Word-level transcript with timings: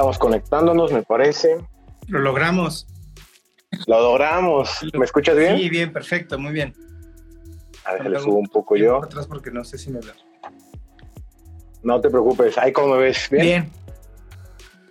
Estamos 0.00 0.18
conectándonos, 0.18 0.92
me 0.92 1.02
parece. 1.02 1.58
Lo 2.06 2.20
logramos. 2.20 2.86
Lo 3.86 4.00
logramos. 4.00 4.78
¿Me 4.94 5.04
escuchas 5.04 5.36
bien? 5.36 5.58
Sí, 5.58 5.68
bien, 5.68 5.92
perfecto, 5.92 6.38
muy 6.38 6.54
bien. 6.54 6.72
A 7.84 7.92
ver, 7.92 8.08
le 8.08 8.18
subo 8.18 8.38
un 8.38 8.48
poco 8.48 8.76
yo. 8.76 9.04
atrás 9.04 9.26
porque 9.26 9.50
no 9.50 9.62
sé 9.62 9.76
si 9.76 9.90
me 9.90 10.00
veo. 10.00 10.14
No 11.82 12.00
te 12.00 12.08
preocupes. 12.08 12.56
Ahí 12.56 12.72
cómo 12.72 12.94
me 12.94 13.02
ves. 13.02 13.28
Bien. 13.30 13.44
Bien. 13.44 13.72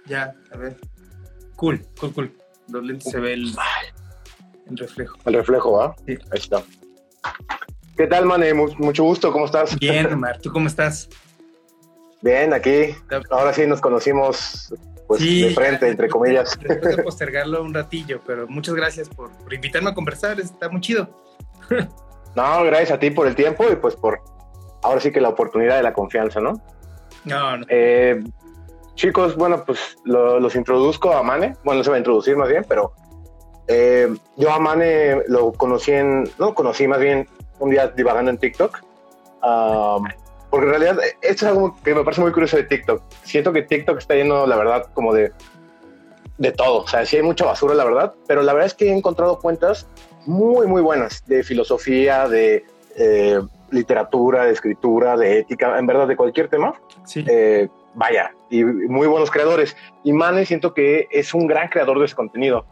Ya, 0.05 0.35
a 0.53 0.57
ver. 0.57 0.77
Cool, 1.55 1.83
cool, 1.99 2.13
cool. 2.13 2.37
Los 2.67 2.83
lentes 2.83 3.11
se 3.11 3.19
ve 3.19 3.33
el, 3.33 3.51
reflejo. 4.67 5.17
El 5.25 5.33
reflejo, 5.33 5.71
¿va? 5.71 5.95
Sí. 6.05 6.19
Ahí 6.29 6.39
está. 6.39 6.61
¿Qué 7.97 8.05
tal, 8.05 8.27
Mane? 8.27 8.53
Mucho 8.53 9.05
gusto, 9.05 9.31
¿cómo 9.31 9.45
estás? 9.45 9.75
Bien, 9.79 10.13
Omar, 10.13 10.39
¿tú 10.39 10.51
cómo 10.51 10.67
estás? 10.67 11.09
Bien, 12.21 12.53
aquí. 12.53 12.95
Ahora 13.31 13.53
sí 13.53 13.65
nos 13.65 13.81
conocimos 13.81 14.71
pues, 15.09 15.21
de 15.21 15.49
frente, 15.55 15.89
entre 15.89 16.07
comillas. 16.07 16.57
Después 16.61 16.95
de 16.95 17.03
postergarlo 17.03 17.63
un 17.63 17.73
ratillo, 17.73 18.21
pero 18.27 18.47
muchas 18.47 18.75
gracias 18.75 19.09
por, 19.09 19.31
invitarme 19.51 19.89
a 19.89 19.95
conversar, 19.95 20.39
está 20.39 20.69
muy 20.69 20.81
chido. 20.81 21.09
no, 22.35 22.63
gracias 22.63 22.91
a 22.91 22.99
ti 22.99 23.09
por 23.09 23.25
el 23.25 23.33
tiempo 23.33 23.65
y 23.71 23.75
pues 23.75 23.95
por 23.95 24.21
ahora 24.83 25.01
sí 25.01 25.11
que 25.11 25.19
la 25.19 25.29
oportunidad 25.29 25.77
de 25.77 25.83
la 25.83 25.93
confianza, 25.93 26.39
¿no? 26.39 26.61
No, 27.25 27.57
no. 27.57 27.65
Eh, 27.69 28.23
chicos, 28.93 29.35
bueno, 29.35 29.63
pues 29.65 29.97
los 30.05 30.55
introduzco 30.55 31.11
a 31.11 31.23
Mane. 31.23 31.55
Bueno, 31.63 31.79
no 31.79 31.83
se 31.83 31.89
va 31.89 31.95
a 31.95 31.99
introducir 31.99 32.37
más 32.37 32.47
bien, 32.47 32.63
pero 32.69 32.93
eh, 33.67 34.13
yo 34.37 34.51
a 34.51 34.59
Mane 34.59 35.23
lo 35.27 35.51
conocí 35.53 35.91
en, 35.91 36.29
no 36.37 36.53
conocí 36.53 36.87
más 36.87 36.99
bien 36.99 37.27
un 37.57 37.71
día 37.71 37.87
divagando 37.87 38.29
en 38.29 38.37
TikTok. 38.37 38.79
Porque 40.49 40.65
en 40.65 40.71
realidad 40.71 40.97
esto 41.21 41.45
es 41.45 41.51
algo 41.51 41.75
que 41.83 41.93
me 41.93 42.03
parece 42.03 42.21
muy 42.21 42.31
curioso 42.31 42.57
de 42.57 42.63
TikTok. 42.63 43.01
Siento 43.23 43.53
que 43.53 43.63
TikTok 43.63 43.97
está 43.97 44.15
lleno, 44.15 44.47
la 44.47 44.55
verdad, 44.55 44.87
como 44.93 45.13
de, 45.13 45.31
de 46.37 46.51
todo. 46.51 46.83
O 46.83 46.87
sea, 46.87 47.05
sí 47.05 47.17
hay 47.17 47.23
mucha 47.23 47.45
basura, 47.45 47.75
la 47.75 47.85
verdad, 47.85 48.13
pero 48.27 48.41
la 48.41 48.53
verdad 48.53 48.67
es 48.67 48.73
que 48.73 48.89
he 48.89 48.97
encontrado 48.97 49.39
cuentas 49.39 49.87
muy, 50.25 50.67
muy 50.67 50.81
buenas 50.81 51.25
de 51.27 51.43
filosofía, 51.43 52.27
de 52.27 52.65
eh, 52.95 53.39
literatura, 53.71 54.45
de 54.45 54.53
escritura, 54.53 55.17
de 55.17 55.39
ética, 55.39 55.77
en 55.77 55.85
verdad, 55.85 56.07
de 56.07 56.15
cualquier 56.15 56.49
tema. 56.49 56.73
Sí. 57.05 57.23
Eh, 57.27 57.67
vaya, 57.93 58.31
y 58.49 58.63
muy 58.63 59.07
buenos 59.07 59.31
creadores. 59.31 59.75
Y 60.03 60.13
Mane 60.13 60.45
siento 60.45 60.73
que 60.73 61.07
es 61.11 61.33
un 61.33 61.47
gran 61.47 61.69
creador 61.69 61.99
de 61.99 62.05
ese 62.05 62.15
contenido. 62.15 62.65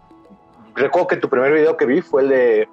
Recuerdo 0.75 1.07
que 1.07 1.17
tu 1.17 1.29
primer 1.29 1.53
video 1.53 1.77
que 1.77 1.85
vi 1.85 2.01
fue 2.01 2.23
el 2.23 2.29
de 2.29 2.69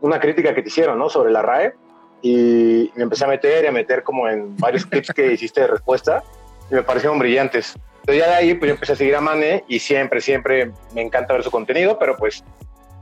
una 0.00 0.20
crítica 0.20 0.54
que 0.54 0.62
te 0.62 0.68
hicieron, 0.68 0.98
¿no? 0.98 1.08
Sobre 1.08 1.30
la 1.30 1.42
RAE. 1.42 1.74
Y 2.22 2.90
me 2.96 3.04
empecé 3.04 3.24
a 3.24 3.28
meter 3.28 3.64
y 3.64 3.66
a 3.68 3.72
meter 3.72 4.02
como 4.02 4.28
en 4.28 4.56
varios 4.56 4.86
clips 4.90 5.12
que 5.14 5.32
hiciste 5.32 5.60
de 5.60 5.68
respuesta 5.68 6.22
y 6.70 6.74
me 6.74 6.82
parecieron 6.82 7.18
brillantes. 7.18 7.74
Entonces 8.00 8.24
ya 8.24 8.30
de 8.30 8.36
ahí 8.36 8.54
pues 8.54 8.68
yo 8.68 8.74
empecé 8.74 8.92
a 8.92 8.96
seguir 8.96 9.16
a 9.16 9.20
Mane 9.20 9.64
y 9.68 9.78
siempre, 9.78 10.20
siempre 10.20 10.70
me 10.94 11.02
encanta 11.02 11.34
ver 11.34 11.42
su 11.42 11.50
contenido, 11.50 11.98
pero 11.98 12.16
pues 12.16 12.44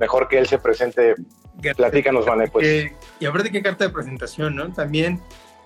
mejor 0.00 0.28
que 0.28 0.38
él 0.38 0.46
se 0.46 0.58
presente. 0.58 1.14
Platícanos, 1.76 2.26
Mane, 2.26 2.48
pues. 2.48 2.90
y 3.20 3.26
aparte 3.26 3.52
qué 3.52 3.62
carta 3.62 3.84
de 3.84 3.90
presentación, 3.90 4.56
¿no? 4.56 4.72
También 4.72 5.20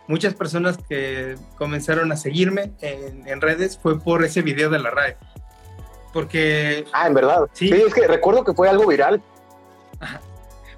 muchas 0.08 0.34
personas 0.34 0.78
que 0.88 1.36
comenzaron 1.56 2.10
a 2.10 2.16
seguirme 2.16 2.72
en, 2.80 3.40
redes 3.40 3.78
fue 3.78 4.00
por 4.00 4.24
ese 4.24 4.42
video 4.42 4.70
de 4.70 4.80
la 4.80 4.90
RAE. 4.90 5.16
Porque... 6.12 6.84
Ah, 6.92 7.06
en 7.06 7.14
verdad. 7.14 7.48
Sí, 7.52 7.70
es 7.70 7.94
que 7.94 8.08
recuerdo 8.08 8.42
que 8.42 8.54
fue 8.54 8.68
algo 8.68 8.86
viral. 8.86 9.22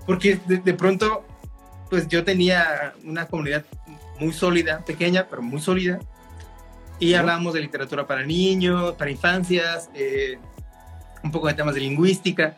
Porque 0.04 0.38
de, 0.46 0.74
pronto, 0.74 1.24
pues 1.90 2.08
yo 2.08 2.24
tenía 2.24 2.94
una 3.04 3.26
comunidad 3.26 3.64
muy 4.18 4.32
sólida, 4.32 4.84
pequeña, 4.84 5.26
pero 5.28 5.42
muy 5.42 5.60
sólida. 5.60 5.98
Y 6.98 7.14
hablábamos 7.14 7.54
de 7.54 7.60
literatura 7.60 8.06
para 8.06 8.24
niños, 8.24 8.94
para 8.96 9.10
infancias, 9.10 9.90
eh, 9.94 10.38
un 11.22 11.30
poco 11.30 11.48
de 11.48 11.54
temas 11.54 11.74
de 11.74 11.80
lingüística. 11.80 12.56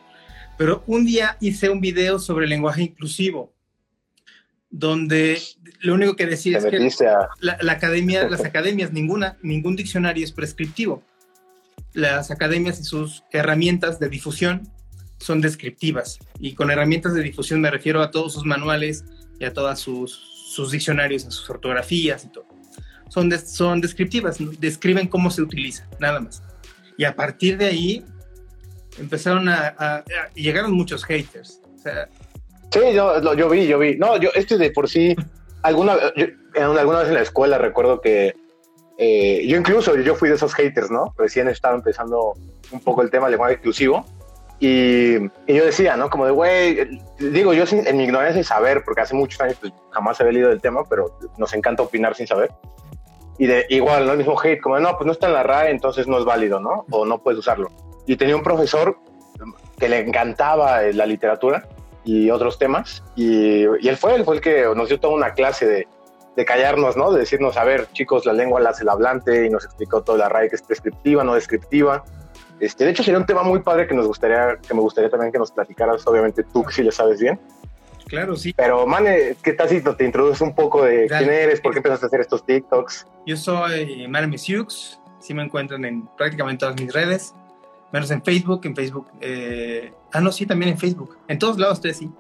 Pero 0.58 0.84
un 0.86 1.04
día 1.04 1.36
hice 1.40 1.70
un 1.70 1.80
video 1.80 2.18
sobre 2.18 2.46
lenguaje 2.46 2.82
inclusivo 2.82 3.52
donde 4.72 5.38
lo 5.80 5.94
único 5.94 6.16
que 6.16 6.26
decía 6.26 6.58
es 6.58 6.64
que 6.64 6.90
la, 7.40 7.58
academia, 7.72 8.28
las 8.30 8.44
academias, 8.44 8.92
ninguna, 8.92 9.36
ningún 9.42 9.76
diccionario 9.76 10.24
es 10.24 10.32
prescriptivo. 10.32 11.04
Las 11.92 12.30
academias 12.30 12.80
y 12.80 12.84
sus 12.84 13.22
herramientas 13.30 14.00
de 14.00 14.08
difusión 14.08 14.66
son 15.18 15.42
descriptivas. 15.42 16.18
Y 16.40 16.54
con 16.54 16.70
herramientas 16.70 17.12
de 17.14 17.22
difusión 17.22 17.60
me 17.60 17.70
refiero 17.70 18.02
a 18.02 18.10
todos 18.10 18.32
sus 18.32 18.46
manuales 18.46 19.04
y 19.42 19.44
a 19.44 19.52
todos 19.52 19.80
sus, 19.80 20.70
diccionarios, 20.70 21.26
a 21.26 21.30
sus 21.30 21.48
ortografías 21.50 22.24
y 22.24 22.28
todo. 22.28 22.46
Son, 23.08 23.30
son 23.38 23.80
descriptivas, 23.80 24.38
describen 24.58 25.06
cómo 25.08 25.30
se 25.30 25.42
utiliza, 25.42 25.86
nada 25.98 26.20
más. 26.20 26.42
Y 26.96 27.04
a 27.04 27.14
partir 27.14 27.58
de 27.58 27.66
ahí 27.66 28.04
empezaron 28.98 29.48
a, 29.48 29.74
a 29.78 30.04
llegaron 30.34 30.72
muchos 30.72 31.04
haters. 31.04 31.60
O 31.74 31.78
sea, 31.78 32.08
Sí, 32.72 32.80
yo, 32.94 33.34
yo 33.34 33.50
vi, 33.50 33.66
yo 33.66 33.78
vi. 33.78 33.96
No, 33.96 34.16
yo, 34.16 34.30
este 34.34 34.56
de 34.56 34.70
por 34.70 34.88
sí, 34.88 35.14
alguna, 35.62 35.94
alguna 36.56 37.00
vez 37.00 37.08
en 37.08 37.14
la 37.14 37.20
escuela 37.20 37.58
recuerdo 37.58 38.00
que 38.00 38.34
eh, 38.96 39.46
yo 39.46 39.58
incluso, 39.58 39.96
yo 39.96 40.14
fui 40.14 40.30
de 40.30 40.36
esos 40.36 40.54
haters, 40.54 40.90
¿no? 40.90 41.14
Recién 41.18 41.48
estaba 41.48 41.74
empezando 41.74 42.34
un 42.70 42.80
poco 42.80 43.02
el 43.02 43.10
tema 43.10 43.26
del 43.26 43.32
lenguaje 43.32 43.54
exclusivo. 43.54 44.06
Y, 44.64 45.18
yo 45.48 45.64
decía, 45.64 45.96
¿no? 45.96 46.08
Como 46.08 46.24
de, 46.24 46.30
güey, 46.30 47.00
digo 47.18 47.52
yo 47.52 47.64
en 47.68 47.96
mi 47.96 48.04
ignorancia 48.04 48.34
sin 48.34 48.44
saber, 48.44 48.84
porque 48.84 49.00
hace 49.00 49.12
muchos 49.12 49.40
años 49.40 49.56
pues, 49.60 49.72
jamás 49.90 50.20
he 50.20 50.32
leído 50.32 50.50
del 50.50 50.60
tema, 50.60 50.84
pero 50.88 51.18
nos 51.36 51.52
encanta 51.52 51.82
opinar 51.82 52.14
sin 52.14 52.28
saber. 52.28 52.52
Y 53.38 53.48
de 53.48 53.66
igual, 53.70 54.06
¿no? 54.06 54.12
El 54.12 54.18
mismo 54.18 54.40
hate, 54.40 54.60
como 54.60 54.76
de, 54.76 54.82
no, 54.82 54.96
pues 54.96 55.04
no 55.04 55.12
está 55.12 55.26
en 55.26 55.32
la 55.32 55.42
RAE, 55.42 55.70
entonces 55.72 56.06
no 56.06 56.16
es 56.16 56.24
válido, 56.24 56.60
¿no? 56.60 56.84
O 56.92 57.04
no 57.04 57.18
puedes 57.18 57.40
usarlo. 57.40 57.72
Y 58.06 58.14
tenía 58.14 58.36
un 58.36 58.44
profesor 58.44 58.96
que 59.80 59.88
le 59.88 59.98
encantaba 59.98 60.80
la 60.82 61.06
literatura 61.06 61.66
y 62.04 62.30
otros 62.30 62.56
temas. 62.56 63.02
Y, 63.16 63.64
él 63.64 63.96
fue, 63.96 64.14
él 64.14 64.24
fue 64.24 64.36
el 64.36 64.40
que 64.40 64.64
nos 64.76 64.88
dio 64.88 65.00
toda 65.00 65.14
una 65.14 65.32
clase 65.34 65.66
de, 65.66 65.88
de, 66.36 66.44
callarnos, 66.44 66.96
¿no? 66.96 67.10
De 67.10 67.18
decirnos, 67.18 67.56
a 67.56 67.64
ver, 67.64 67.88
chicos, 67.94 68.26
la 68.26 68.32
lengua 68.32 68.60
la 68.60 68.70
hace 68.70 68.84
el 68.84 68.90
hablante 68.90 69.44
y 69.44 69.50
nos 69.50 69.64
explicó 69.64 70.04
toda 70.04 70.18
la 70.18 70.28
RAE 70.28 70.50
que 70.50 70.54
es 70.54 70.62
prescriptiva, 70.62 71.24
no 71.24 71.34
descriptiva. 71.34 72.04
Este, 72.62 72.84
de 72.84 72.92
hecho, 72.92 73.02
sería 73.02 73.18
un 73.18 73.26
tema 73.26 73.42
muy 73.42 73.58
padre 73.60 73.88
que 73.88 73.94
nos 73.94 74.06
gustaría, 74.06 74.56
que 74.56 74.72
me 74.72 74.80
gustaría 74.80 75.10
también 75.10 75.32
que 75.32 75.38
nos 75.38 75.50
platicaras, 75.50 76.06
obviamente 76.06 76.44
tú 76.44 76.62
que 76.62 76.72
sí 76.72 76.84
le 76.84 76.92
sabes 76.92 77.20
bien. 77.20 77.40
Claro, 78.06 78.36
sí. 78.36 78.52
Pero, 78.56 78.86
Mane, 78.86 79.36
¿qué 79.42 79.52
tal 79.54 79.68
si 79.68 79.82
te 79.82 80.04
introduces 80.04 80.40
un 80.42 80.54
poco 80.54 80.84
de 80.84 81.08
quién 81.08 81.28
eres, 81.28 81.60
por 81.60 81.72
qué 81.72 81.78
empezaste 81.80 82.06
a 82.06 82.08
hacer 82.08 82.20
estos 82.20 82.46
TikToks? 82.46 83.06
Yo 83.26 83.36
soy 83.36 84.06
Mane 84.06 84.28
Mesiux, 84.28 85.00
sí 85.18 85.34
me 85.34 85.42
encuentran 85.42 85.84
en 85.84 86.06
prácticamente 86.16 86.60
todas 86.60 86.80
mis 86.80 86.92
redes 86.92 87.34
menos 87.92 88.10
en 88.10 88.22
Facebook, 88.22 88.62
en 88.64 88.74
Facebook, 88.74 89.08
eh, 89.20 89.92
ah, 90.12 90.20
no, 90.20 90.32
sí, 90.32 90.46
también 90.46 90.70
en 90.70 90.78
Facebook, 90.78 91.18
en 91.28 91.38
todos 91.38 91.58
lados 91.58 91.78
estoy 91.78 91.90
así. 91.90 92.10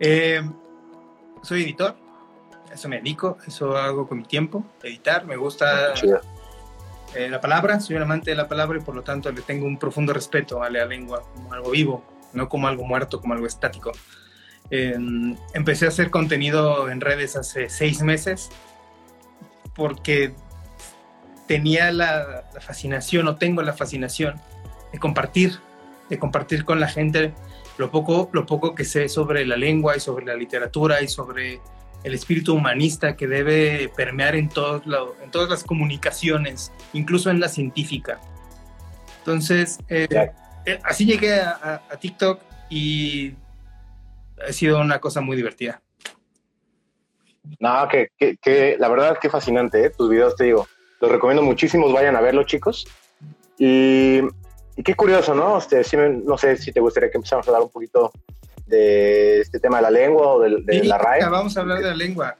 Eh, 0.00 0.42
soy 1.42 1.62
editor, 1.62 1.94
eso 2.72 2.88
me 2.88 2.96
dedico, 2.96 3.38
eso 3.46 3.76
hago 3.76 4.08
con 4.08 4.18
mi 4.18 4.24
tiempo, 4.24 4.64
editar, 4.82 5.24
me 5.24 5.36
gusta 5.36 5.94
eh, 7.14 7.28
la 7.28 7.40
palabra, 7.40 7.80
soy 7.80 7.96
un 7.96 8.02
amante 8.02 8.30
de 8.30 8.36
la 8.36 8.48
palabra 8.48 8.78
y 8.78 8.82
por 8.82 8.94
lo 8.94 9.02
tanto 9.02 9.30
le 9.30 9.42
tengo 9.42 9.66
un 9.66 9.78
profundo 9.78 10.12
respeto 10.12 10.62
a 10.62 10.70
la 10.70 10.84
lengua 10.84 11.22
como 11.34 11.52
algo 11.52 11.70
vivo, 11.70 12.04
no 12.32 12.48
como 12.48 12.68
algo 12.68 12.84
muerto, 12.84 13.20
como 13.20 13.34
algo 13.34 13.46
estático. 13.46 13.92
empecé 14.70 15.84
a 15.84 15.88
hacer 15.88 16.10
contenido 16.10 16.88
en 16.88 17.00
redes 17.00 17.36
hace 17.36 17.68
seis 17.68 18.02
meses 18.02 18.48
porque 19.74 20.34
tenía 21.46 21.92
la, 21.92 22.44
la 22.54 22.60
fascinación 22.60 23.28
o 23.28 23.36
tengo 23.36 23.62
la 23.62 23.74
fascinación 23.74 24.40
de 24.92 24.98
compartir, 24.98 25.58
de 26.08 26.18
compartir 26.18 26.64
con 26.64 26.80
la 26.80 26.88
gente 26.88 27.34
lo 27.78 27.90
poco, 27.90 28.28
lo 28.32 28.46
poco 28.46 28.74
que 28.74 28.84
sé 28.84 29.08
sobre 29.08 29.46
la 29.46 29.56
lengua 29.56 29.96
y 29.96 30.00
sobre 30.00 30.26
la 30.26 30.34
literatura 30.34 31.02
y 31.02 31.08
sobre 31.08 31.60
el 32.04 32.14
espíritu 32.14 32.54
humanista 32.54 33.16
que 33.16 33.26
debe 33.26 33.90
permear 33.96 34.34
en, 34.34 34.48
todos 34.48 34.82
en 35.22 35.30
todas 35.30 35.48
las 35.48 35.64
comunicaciones, 35.64 36.72
incluso 36.92 37.30
en 37.30 37.40
la 37.40 37.48
científica. 37.48 38.20
Entonces, 39.18 39.78
eh, 39.88 40.08
eh, 40.66 40.78
así 40.84 41.06
llegué 41.06 41.34
a, 41.34 41.80
TikTok 42.00 42.40
y 42.70 43.34
ha 44.46 44.52
sido 44.52 44.80
una 44.80 45.00
cosa 45.00 45.20
muy 45.20 45.36
divertida. 45.36 45.80
No, 47.58 47.88
que, 47.88 48.10
que, 48.40 48.76
la 48.78 48.88
verdad 48.88 49.18
que 49.20 49.30
fascinante, 49.30 49.84
¿eh? 49.84 49.90
tus 49.90 50.08
videos 50.08 50.36
te 50.36 50.44
digo, 50.44 50.66
los 51.00 51.10
recomiendo 51.10 51.42
muchísimo, 51.42 51.92
vayan 51.92 52.16
a 52.16 52.20
verlos 52.20 52.46
chicos. 52.46 52.86
Y 53.58 54.20
y 54.76 54.82
qué 54.82 54.94
curioso, 54.94 55.34
¿no? 55.34 55.58
Este, 55.58 55.82
no 56.24 56.38
sé 56.38 56.56
si 56.56 56.72
te 56.72 56.80
gustaría 56.80 57.10
que 57.10 57.18
empezáramos 57.18 57.46
a 57.46 57.50
hablar 57.50 57.62
un 57.62 57.70
poquito 57.70 58.10
de 58.66 59.40
este 59.40 59.60
tema 59.60 59.78
de 59.78 59.82
la 59.82 59.90
lengua 59.90 60.26
o 60.28 60.40
de, 60.40 60.84
la 60.84 60.98
RAE. 60.98 61.28
Vamos 61.28 61.56
a 61.56 61.60
hablar 61.60 61.78
de 61.78 61.84
la 61.84 61.94
lengua. 61.94 62.36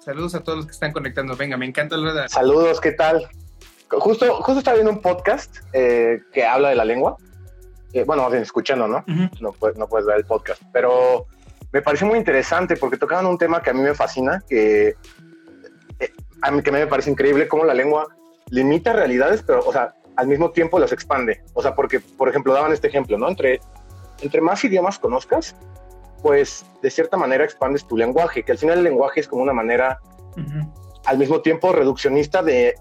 Saludos 0.00 0.34
a 0.34 0.40
todos 0.42 0.58
los 0.58 0.66
que 0.66 0.72
están 0.72 0.92
conectando. 0.92 1.36
Venga, 1.36 1.56
me 1.56 1.66
encanta 1.66 1.96
hablar 1.96 2.14
de 2.14 2.20
la 2.22 2.28
Saludos, 2.28 2.80
¿qué 2.80 2.92
tal? 2.92 3.28
Justo, 3.90 4.42
justo 4.42 4.58
estaba 4.58 4.76
viendo 4.76 4.92
un 4.92 5.00
podcast 5.00 5.58
eh, 5.72 6.20
que 6.32 6.44
habla 6.44 6.70
de 6.70 6.76
la 6.76 6.84
lengua. 6.84 7.16
Eh, 7.92 8.04
bueno, 8.04 8.32
escuchando, 8.34 8.86
¿no? 8.86 9.04
no, 9.40 9.52
puedes, 9.52 9.76
no 9.78 9.88
puedes 9.88 10.06
ver 10.06 10.18
el 10.18 10.24
podcast. 10.24 10.62
Pero 10.72 11.26
me 11.72 11.82
pareció 11.82 12.06
muy 12.06 12.18
interesante 12.18 12.76
porque 12.76 12.96
tocaban 12.96 13.26
un 13.26 13.38
tema 13.38 13.62
que 13.62 13.70
a 13.70 13.72
mí 13.72 13.80
me 13.80 13.94
fascina, 13.94 14.42
que 14.48 14.94
eh, 15.98 16.12
a 16.42 16.50
mí 16.50 16.62
que 16.62 16.72
me 16.72 16.86
parece 16.86 17.10
increíble 17.10 17.48
cómo 17.48 17.64
la 17.64 17.74
lengua 17.74 18.06
limita 18.50 18.92
realidades, 18.92 19.42
pero, 19.42 19.60
o 19.64 19.72
sea, 19.72 19.94
al 20.16 20.26
mismo 20.26 20.50
tiempo 20.50 20.78
las 20.78 20.92
expande. 20.92 21.42
O 21.54 21.62
sea, 21.62 21.74
porque, 21.74 22.00
por 22.00 22.28
ejemplo, 22.28 22.52
daban 22.52 22.72
este 22.72 22.88
ejemplo, 22.88 23.18
¿no? 23.18 23.28
Entre, 23.28 23.60
entre 24.20 24.40
más 24.40 24.64
idiomas 24.64 24.98
conozcas, 24.98 25.54
pues 26.22 26.64
de 26.82 26.90
cierta 26.90 27.16
manera 27.16 27.44
expandes 27.44 27.86
tu 27.86 27.96
lenguaje, 27.96 28.42
que 28.42 28.52
al 28.52 28.58
final 28.58 28.78
el 28.78 28.84
lenguaje 28.84 29.20
es 29.20 29.28
como 29.28 29.42
una 29.42 29.52
manera 29.52 30.00
al 31.06 31.18
mismo 31.18 31.40
tiempo 31.40 31.72
reduccionista 31.72 32.42
de, 32.42 32.74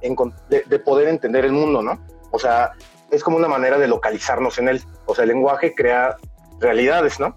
de, 0.49 0.79
poder 0.79 1.07
entender 1.07 1.45
el 1.45 1.51
mundo, 1.51 1.81
¿no? 1.81 1.99
O 2.31 2.39
sea, 2.39 2.73
es 3.11 3.23
como 3.23 3.37
una 3.37 3.47
manera 3.47 3.77
de 3.77 3.87
localizarnos 3.87 4.57
en 4.57 4.67
él. 4.67 4.81
O 5.05 5.15
sea, 5.15 5.23
el 5.23 5.29
lenguaje 5.29 5.73
crea 5.73 6.17
realidades, 6.59 7.19
¿no? 7.19 7.35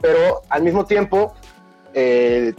Pero 0.00 0.42
al 0.48 0.62
mismo 0.62 0.84
tiempo 0.84 1.34
eh, 1.94 2.52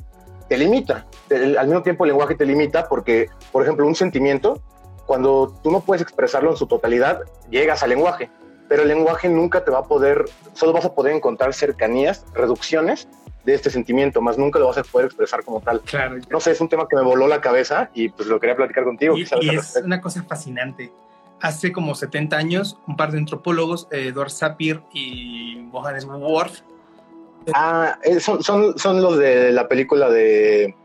te 0.48 0.58
limita. 0.58 1.06
al 1.30 1.68
mismo 1.68 1.84
tiempo 1.84 2.06
el 2.06 2.10
lenguaje 2.10 2.36
te 2.36 2.46
limita 2.46 2.88
porque, 2.88 3.30
por 3.52 3.64
ejemplo, 3.64 3.86
un 3.86 3.96
sentimiento, 3.96 4.62
cuando 5.06 5.54
tú 5.62 5.70
no 5.70 5.82
puedes 5.82 6.02
expresarlo 6.02 6.52
en 6.52 6.58
su 6.58 6.66
totalidad, 6.66 7.22
llegas 7.50 7.84
al 7.84 7.90
lenguaje. 7.90 8.30
Pero 8.69 8.83
el 8.83 8.88
lenguaje 8.88 9.30
nunca 9.30 9.63
te 9.63 9.71
va 9.71 9.80
a 9.80 9.83
poder, 9.83 10.25
solo 10.54 10.74
vas 10.74 10.86
a 10.86 10.94
poder 10.94 11.13
encontrar 11.13 11.54
cercanías, 11.54 12.25
reducciones 12.33 13.07
de 13.44 13.54
este 13.54 13.69
sentimiento, 13.69 14.21
más 14.21 14.38
nunca 14.38 14.60
lo 14.60 14.68
vas 14.68 14.77
a 14.77 14.83
poder 14.83 15.07
expresar 15.07 15.44
como 15.44 15.62
tal. 15.62 15.81
Claro. 15.81 16.18
No 16.30 16.39
sé, 16.39 16.51
es 16.51 16.62
un 16.62 16.69
tema 16.69 16.88
que 16.88 16.95
me 16.95 17.01
voló 17.01 17.27
la 17.27 17.42
cabeza 17.42 17.89
y 17.94 18.10
pues 18.10 18.27
lo 18.27 18.39
quería 18.39 18.56
platicar 18.56 18.83
contigo. 18.83 19.18
Y, 19.18 19.24
es 19.24 19.75
una 19.83 20.00
cosa 20.01 20.24
fascinante. 20.24 20.92
Hace 21.42 21.74
como 21.74 21.94
70 21.94 22.38
años, 22.38 22.77
un 22.88 22.95
par 22.95 23.12
de 23.12 23.18
antropólogos, 23.18 23.88
Edward 23.92 24.30
Sapir 24.30 24.81
y 24.94 25.68
Johannes 25.71 26.06
Worf. 26.06 26.62
Ah, 27.54 28.00
eh, 28.04 28.21
son, 28.21 28.42
son, 28.42 28.77
son 28.80 29.01
los 29.01 29.18
de 29.18 29.51
la 29.51 29.68
película 29.68 30.09
de... 30.09 30.75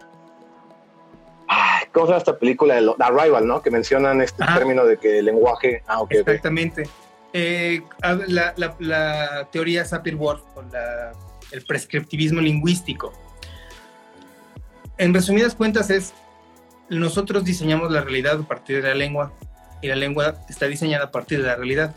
¿Cómo 1.93 2.07
se 2.07 2.11
llama 2.11 2.19
esta 2.19 2.39
película? 2.39 2.75
De 2.75 2.95
Arrival, 2.99 3.47
¿no? 3.47 3.63
Que 3.63 3.71
mencionan 3.71 4.21
este 4.21 4.45
término 4.45 4.85
de 4.85 4.99
que 4.99 5.21
el 5.21 5.27
lenguaje... 5.27 5.83
Ah, 5.87 6.01
ok. 6.01 6.11
Exactamente. 6.13 6.89
Eh, 7.33 7.83
la, 8.03 8.55
la, 8.57 8.77
la, 8.79 9.49
teoría 9.53 9.85
Sapir-Whorf 9.85 10.43
la 10.73 11.13
el 11.53 11.65
prescriptivismo 11.65 12.41
lingüístico. 12.41 13.13
En 14.99 15.15
resumidas 15.15 15.55
cuentas 15.55 15.91
es, 15.91 16.13
nosotros 16.89 17.45
diseñamos 17.45 17.91
la 17.91 18.01
realidad 18.01 18.41
a 18.41 18.43
partir 18.49 18.83
de 18.83 18.89
la 18.89 18.95
lengua 18.95 19.33
y 19.81 19.89
la 19.89 19.97
lengua 19.97 20.37
está 20.49 20.67
diseñada 20.67 21.07
a 21.07 21.11
partir 21.11 21.41
de 21.41 21.47
la 21.47 21.57
realidad. 21.57 21.95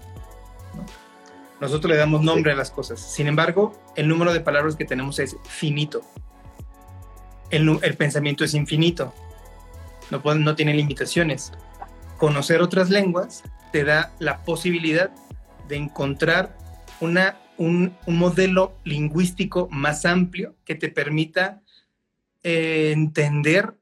Nosotros 1.59 1.91
le 1.91 1.97
damos 1.97 2.21
nombre 2.21 2.51
a 2.51 2.55
las 2.55 2.71
cosas. 2.71 2.99
Sin 2.99 3.27
embargo, 3.27 3.79
el 3.95 4.07
número 4.07 4.33
de 4.33 4.39
palabras 4.39 4.75
que 4.75 4.85
tenemos 4.85 5.19
es 5.19 5.35
finito. 5.43 6.01
El, 7.49 7.79
pensamiento 7.97 8.43
es 8.43 8.53
infinito. 8.53 9.13
No, 10.09 10.21
no 10.35 10.55
tiene 10.55 10.73
limitaciones. 10.73 11.51
Conocer 12.17 12.61
otras 12.61 12.89
lenguas 12.89 13.43
te 13.71 13.83
da 13.83 14.13
la 14.19 14.43
posibilidad 14.43 15.11
de 15.67 15.77
encontrar 15.77 16.57
una 16.99 17.37
un, 17.61 17.95
modelo 18.07 18.77
lingüístico 18.83 19.67
más 19.69 20.05
amplio 20.05 20.55
que 20.65 20.75
te 20.75 20.89
permita 20.89 21.61
eh, 22.43 22.91
entender 22.91 23.75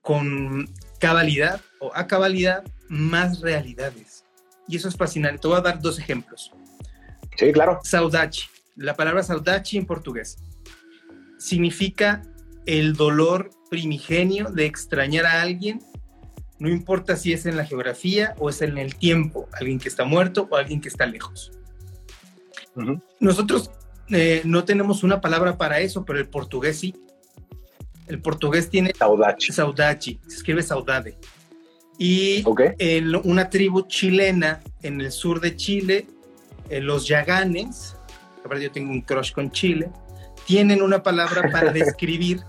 con 0.00 0.70
cabalidad 0.98 1.60
o 1.80 1.92
a 1.94 2.06
cabalidad 2.06 2.64
más 2.88 3.40
realidades. 3.40 4.24
Y 4.66 4.76
eso 4.76 4.88
es 4.88 4.96
fascinante. 4.96 5.40
Te 5.40 5.48
voy 5.48 5.58
a 5.58 5.60
dar 5.60 5.80
dos 5.80 5.98
ejemplos. 5.98 6.50
Sí, 7.36 7.52
claro. 7.52 7.80
Saudade. 7.82 8.38
La 8.76 8.94
palabra 8.94 9.22
saudade 9.22 9.62
en 9.72 9.86
portugués 9.86 10.38
significa 11.38 12.22
el 12.64 12.94
dolor 12.94 13.50
primigenio 13.70 14.50
de 14.50 14.64
extrañar 14.64 15.26
a 15.26 15.42
alguien, 15.42 15.80
no 16.64 16.70
importa 16.70 17.14
si 17.14 17.34
es 17.34 17.44
en 17.44 17.58
la 17.58 17.66
geografía 17.66 18.34
o 18.38 18.48
es 18.48 18.62
en 18.62 18.78
el 18.78 18.96
tiempo, 18.96 19.50
alguien 19.52 19.78
que 19.78 19.90
está 19.90 20.06
muerto 20.06 20.48
o 20.50 20.56
alguien 20.56 20.80
que 20.80 20.88
está 20.88 21.04
lejos. 21.04 21.52
Nosotros 23.20 23.70
eh, 24.08 24.40
no 24.46 24.64
tenemos 24.64 25.02
una 25.02 25.20
palabra 25.20 25.58
para 25.58 25.80
eso, 25.80 26.06
pero 26.06 26.18
el 26.18 26.26
portugués 26.26 26.78
sí. 26.78 26.94
El 28.06 28.18
portugués 28.22 28.70
tiene 28.70 28.94
saudade. 28.98 29.36
Saudade, 29.40 30.00
se 30.00 30.36
escribe 30.36 30.62
saudade. 30.62 31.18
Y 31.98 32.42
en 32.78 33.14
una 33.14 33.50
tribu 33.50 33.82
chilena 33.82 34.62
en 34.82 35.02
el 35.02 35.12
sur 35.12 35.42
de 35.42 35.56
Chile, 35.56 36.06
eh, 36.70 36.80
los 36.80 37.06
yaganes, 37.06 37.94
yo 38.58 38.72
tengo 38.72 38.90
un 38.90 39.02
crush 39.02 39.32
con 39.32 39.50
Chile, 39.50 39.90
tienen 40.46 40.80
una 40.80 41.02
palabra 41.02 41.50
para 41.52 41.72
describir 41.74 42.40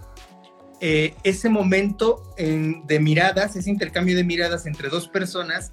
eh, 0.81 1.15
ese 1.23 1.49
momento 1.49 2.21
de 2.37 2.99
miradas, 2.99 3.55
ese 3.55 3.69
intercambio 3.69 4.15
de 4.15 4.23
miradas 4.23 4.65
entre 4.65 4.89
dos 4.89 5.07
personas 5.07 5.71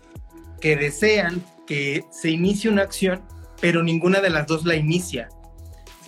que 0.60 0.76
desean 0.76 1.42
que 1.66 2.04
se 2.10 2.30
inicie 2.30 2.70
una 2.70 2.82
acción 2.82 3.22
pero 3.62 3.80
ninguna 3.84 4.20
de 4.20 4.28
las 4.28 4.48
dos 4.48 4.66
la 4.66 4.74
inicia. 4.74 5.28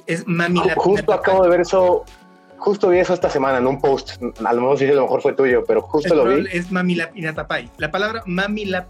Es 0.06 0.26
Mami 0.26 0.61
Justo 0.75 1.12
acabo 1.12 1.44
de 1.44 1.50
ver 1.50 1.61
eso, 1.61 2.05
justo 2.58 2.88
vi 2.88 2.99
eso 2.99 3.14
esta 3.14 3.31
semana 3.31 3.58
en 3.58 3.67
un 3.69 3.81
post. 3.81 4.20
A 4.44 4.52
lo 4.52 4.61
mejor 4.61 4.79
sí, 4.79 4.87
a 4.87 4.93
lo 4.93 5.02
mejor 5.02 5.23
fue 5.23 5.35
tuyo, 5.35 5.62
pero 5.64 5.81
justo 5.81 6.17
lo 6.17 6.25
vi. 6.25 6.49
Es 6.50 6.73
Mami 6.73 6.97
la 6.97 7.12
La 7.79 7.90
palabra 7.93 8.25
Mami 8.26 8.64
la 8.64 8.88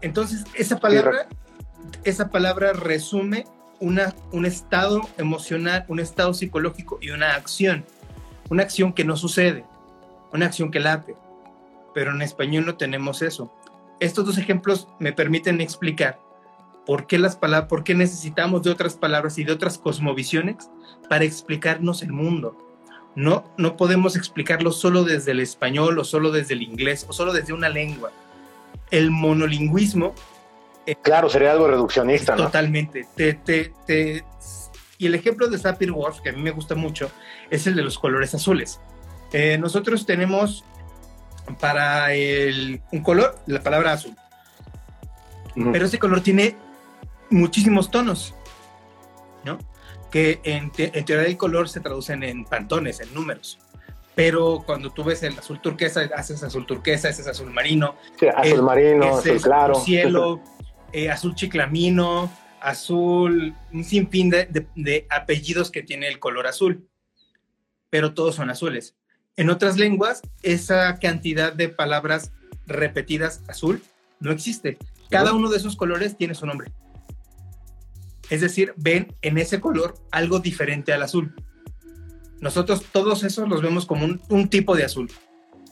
Entonces, 0.00 0.44
esa 0.54 0.78
palabra, 0.78 1.26
esa 2.04 2.28
palabra 2.30 2.72
resume 2.74 3.44
una, 3.80 4.14
un 4.30 4.46
estado 4.46 5.00
emocional, 5.18 5.84
un 5.88 5.98
estado 5.98 6.32
psicológico 6.32 6.98
y 7.02 7.10
una 7.10 7.34
acción. 7.34 7.84
Una 8.50 8.62
acción 8.62 8.92
que 8.92 9.04
no 9.04 9.16
sucede, 9.16 9.64
una 10.32 10.46
acción 10.46 10.70
que 10.70 10.80
late. 10.80 11.14
Pero 11.94 12.12
en 12.12 12.22
español 12.22 12.66
no 12.66 12.76
tenemos 12.76 13.22
eso. 13.22 13.52
Estos 14.00 14.26
dos 14.26 14.38
ejemplos 14.38 14.88
me 14.98 15.12
permiten 15.12 15.60
explicar 15.60 16.18
¿Por 16.88 17.06
qué, 17.06 17.18
las 17.18 17.36
palabras, 17.36 17.68
¿Por 17.68 17.84
qué 17.84 17.94
necesitamos 17.94 18.62
de 18.62 18.70
otras 18.70 18.94
palabras 18.94 19.36
y 19.36 19.44
de 19.44 19.52
otras 19.52 19.76
cosmovisiones 19.76 20.70
para 21.10 21.26
explicarnos 21.26 22.00
el 22.00 22.12
mundo? 22.12 22.56
No, 23.14 23.44
no 23.58 23.76
podemos 23.76 24.16
explicarlo 24.16 24.72
solo 24.72 25.04
desde 25.04 25.32
el 25.32 25.40
español 25.40 25.98
o 25.98 26.04
solo 26.04 26.30
desde 26.30 26.54
el 26.54 26.62
inglés 26.62 27.04
o 27.06 27.12
solo 27.12 27.34
desde 27.34 27.52
una 27.52 27.68
lengua. 27.68 28.10
El 28.90 29.10
monolingüismo... 29.10 30.14
Eh, 30.86 30.96
claro, 31.02 31.28
sería 31.28 31.52
algo 31.52 31.68
reduccionista, 31.68 32.34
¿no? 32.34 32.44
Totalmente. 32.44 33.06
Y 34.98 35.06
el 35.06 35.14
ejemplo 35.14 35.48
de 35.48 35.58
Sapir-Whorf, 35.58 36.20
que 36.20 36.30
a 36.30 36.32
mí 36.32 36.42
me 36.42 36.50
gusta 36.50 36.74
mucho, 36.74 37.10
es 37.50 37.66
el 37.66 37.76
de 37.76 37.82
los 37.82 37.98
colores 37.98 38.34
azules. 38.34 38.80
Eh, 39.32 39.56
nosotros 39.58 40.04
tenemos 40.04 40.64
para 41.60 42.12
el, 42.14 42.82
un 42.92 43.02
color 43.02 43.38
la 43.46 43.62
palabra 43.62 43.92
azul. 43.92 44.14
Pero 45.72 45.86
ese 45.86 45.98
color 45.98 46.20
tiene 46.20 46.56
muchísimos 47.30 47.90
tonos, 47.90 48.34
¿no? 49.44 49.58
Que 50.10 50.40
en, 50.44 50.70
teoría 50.70 51.24
del 51.24 51.36
color 51.36 51.68
se 51.68 51.80
traducen 51.80 52.22
en 52.22 52.44
pantones, 52.44 53.00
en 53.00 53.12
números. 53.12 53.58
Pero 54.14 54.62
cuando 54.64 54.90
tú 54.90 55.02
ves 55.02 55.22
el 55.24 55.36
azul 55.36 55.60
turquesa, 55.60 56.08
haces 56.14 56.42
azul 56.44 56.64
turquesa, 56.64 57.08
ese 57.08 57.22
es 57.22 57.28
azul 57.28 57.50
marino. 57.50 57.96
Sí, 58.18 58.26
azul 58.28 58.62
marino, 58.62 59.16
azul 59.16 59.40
claro. 59.40 59.74
Cielo, 59.76 60.40
eh, 60.92 61.10
azul 61.10 61.34
chiclamino, 61.34 62.30
azul, 62.60 63.54
un 63.72 63.84
sinfín 63.84 64.30
de, 64.30 64.66
de 64.74 65.06
apellidos 65.10 65.70
que 65.70 65.82
tiene 65.82 66.08
el 66.08 66.18
color 66.18 66.46
azul. 66.46 66.88
Pero 67.90 68.14
todos 68.14 68.34
son 68.34 68.50
azules. 68.50 68.96
En 69.36 69.50
otras 69.50 69.78
lenguas, 69.78 70.20
esa 70.42 70.98
cantidad 70.98 71.52
de 71.52 71.68
palabras 71.68 72.32
repetidas 72.66 73.42
azul 73.48 73.82
no 74.20 74.32
existe. 74.32 74.78
Cada 75.10 75.32
uno 75.32 75.48
de 75.48 75.56
esos 75.56 75.76
colores 75.76 76.16
tiene 76.16 76.34
su 76.34 76.46
nombre. 76.46 76.72
Es 78.30 78.40
decir, 78.40 78.74
ven 78.76 79.14
en 79.22 79.38
ese 79.38 79.60
color 79.60 79.94
algo 80.10 80.38
diferente 80.40 80.92
al 80.92 81.02
azul. 81.02 81.34
Nosotros 82.40 82.84
todos 82.92 83.24
esos 83.24 83.48
los 83.48 83.62
vemos 83.62 83.86
como 83.86 84.06
un, 84.28 84.48
tipo 84.48 84.76
de 84.76 84.84
azul. 84.84 85.10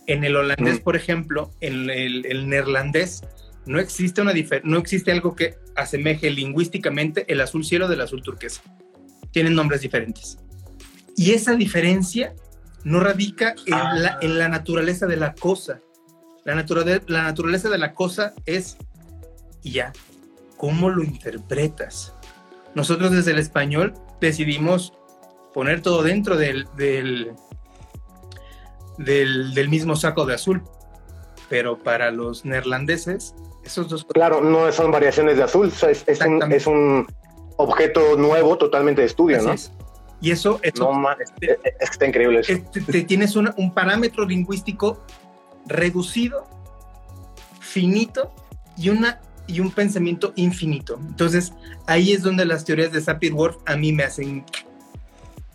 En 0.06 0.24
el 0.24 0.36
holandés, 0.36 0.80
mm. 0.80 0.82
por 0.82 0.96
ejemplo, 0.96 1.50
en 1.60 1.90
el, 1.90 2.48
neerlandés, 2.48 3.22
no 3.66 3.80
existe, 3.80 4.20
una 4.22 4.32
no 4.64 4.78
existe 4.78 5.12
algo 5.12 5.34
que 5.34 5.56
asemeje 5.74 6.30
lingüísticamente 6.30 7.30
el 7.32 7.40
azul 7.40 7.64
cielo 7.64 7.88
del 7.88 8.00
azul 8.00 8.22
turquesa. 8.22 8.62
Tienen 9.32 9.54
nombres 9.54 9.80
diferentes. 9.80 10.38
Y 11.16 11.32
esa 11.32 11.54
diferencia 11.54 12.34
no 12.84 13.00
radica 13.00 13.54
en, 13.66 14.02
la, 14.02 14.18
ah. 14.22 14.48
naturaleza 14.48 15.06
de 15.06 15.16
la 15.16 15.34
cosa. 15.34 15.80
La, 16.44 16.54
la 16.54 17.22
naturaleza 17.22 17.68
de 17.68 17.78
la 17.78 17.92
cosa 17.92 18.34
es 18.44 18.76
ya, 19.62 19.92
¿cómo 20.56 20.90
lo 20.90 21.02
interpretas? 21.02 22.14
Nosotros 22.74 23.10
desde 23.10 23.32
el 23.32 23.38
español 23.38 23.94
decidimos 24.20 24.92
poner 25.54 25.80
todo 25.80 26.02
dentro 26.02 26.36
del, 26.36 26.66
del, 26.76 27.32
del, 28.98 29.68
mismo 29.68 29.96
saco 29.96 30.26
de 30.26 30.34
azul. 30.34 30.62
Pero 31.48 31.78
para 31.82 32.10
los 32.10 32.44
neerlandeses, 32.44 33.34
esos 33.66 33.88
dos... 33.88 34.06
Claro, 34.06 34.40
no 34.40 34.70
son 34.72 34.90
variaciones 34.90 35.36
de 35.36 35.42
azul, 35.42 35.72
es, 35.88 36.04
es, 36.06 36.66
un, 36.66 37.06
objeto 37.58 38.16
nuevo 38.16 38.56
totalmente 38.58 39.00
de 39.00 39.06
estudio, 39.06 39.42
¿no? 39.42 39.54
Y 40.20 40.30
eso, 40.30 40.60
no, 40.78 41.10
este, 41.12 41.58
está 41.78 42.06
increíble 42.06 42.40
este, 42.40 43.02
tienes 43.02 43.36
un 43.36 43.72
parámetro 43.74 44.24
lingüístico 44.24 45.04
reducido, 45.66 46.46
finito 47.60 48.32
y, 48.76 48.88
una, 48.88 49.20
y 49.46 49.60
un 49.60 49.70
pensamiento 49.70 50.32
infinito. 50.36 50.98
Entonces, 51.00 51.52
ahí 51.86 52.12
es 52.12 52.22
donde 52.22 52.44
las 52.46 52.64
teorías 52.64 52.92
de 52.92 53.00
Sapir-Whorf 53.00 53.58
a 53.66 53.76
mí 53.76 53.92
me 53.92 54.04
hacen, 54.04 54.44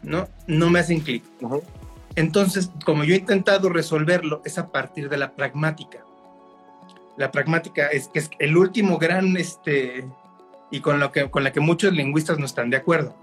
¿no? 0.03 0.27
No 0.48 0.70
me 0.70 0.80
hacen 0.80 1.00
clic. 1.00 1.24
Entonces, 2.15 2.70
como 2.86 3.03
yo 3.03 3.15
he 3.15 3.18
intentado 3.18 3.70
resolverlo, 3.70 4.41
es 4.46 4.58
a 4.58 4.72
partir 4.72 5.10
de 5.10 5.18
la 5.18 5.32
pragmática. 5.32 6.06
La 7.22 7.32
pragmática 7.32 7.86
es 7.86 8.08
que 8.08 8.18
es 8.18 8.32
el 8.40 8.58
último 8.58 8.98
gran, 8.98 9.38
este, 9.38 10.04
y 10.72 10.80
con, 10.80 11.00
lo 11.00 11.12
que, 11.12 11.30
con 11.30 11.44
la 11.44 11.54
que 11.54 11.60
muchos 11.60 11.94
lingüistas 11.94 12.40
no 12.40 12.48
están 12.48 12.72
de 12.72 12.78
acuerdo. 12.78 13.16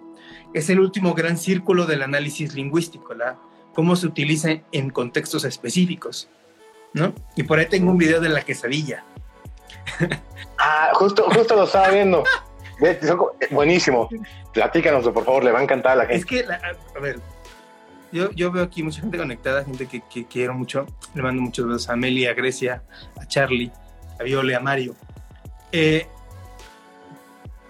Es 0.55 0.71
el 0.71 0.79
último 0.79 1.15
gran 1.15 1.37
círculo 1.37 1.85
del 1.85 2.03
análisis 2.03 2.55
lingüístico, 2.55 3.13
la, 3.15 3.37
cómo 3.75 3.97
se 3.97 4.07
utiliza 4.07 4.51
en 4.71 4.91
contextos 4.91 5.45
específicos. 5.45 6.29
¿no? 6.93 7.13
Y 7.35 7.43
por 7.43 7.59
ahí 7.59 7.67
tengo 7.67 7.91
un 7.91 7.99
video 7.99 8.21
de 8.21 8.29
la 8.29 8.43
quesadilla. 8.43 9.03
Ah, 10.61 10.91
justo, 10.95 11.25
justo 11.31 11.55
lo 11.55 11.65
estaba 11.65 11.89
viendo. 11.91 12.25
Buenísimo. 13.53 14.09
Platícanos, 14.53 15.09
por 15.09 15.25
favor, 15.25 15.45
le 15.45 15.53
va 15.53 15.61
a 15.61 15.63
encantar 15.63 15.93
a 15.93 15.97
la 15.97 16.07
gente. 16.07 16.17
Es 16.17 16.27
que, 16.27 16.45
a 16.53 17.01
ver, 17.01 17.21
yo, 18.11 18.33
yo 18.33 18.51
veo 18.51 18.65
aquí 18.65 18.83
mucha 18.83 19.01
gente 19.01 19.19
conectada, 19.19 19.65
gente 19.65 19.87
que, 19.87 20.01
que, 20.01 20.27
quiero 20.27 20.55
mucho. 20.55 20.85
Le 21.15 21.23
mando 21.23 21.43
muchos 21.43 21.65
besos 21.65 21.89
a 21.89 21.93
Amelia, 21.93 22.33
a 22.33 22.35
Grecia, 22.35 22.83
a 23.21 23.27
Charlie, 23.29 23.71
a 24.19 24.23
Viole, 24.23 24.55
a 24.55 24.61
Mario. 24.61 24.95
Eh, 25.73 26.07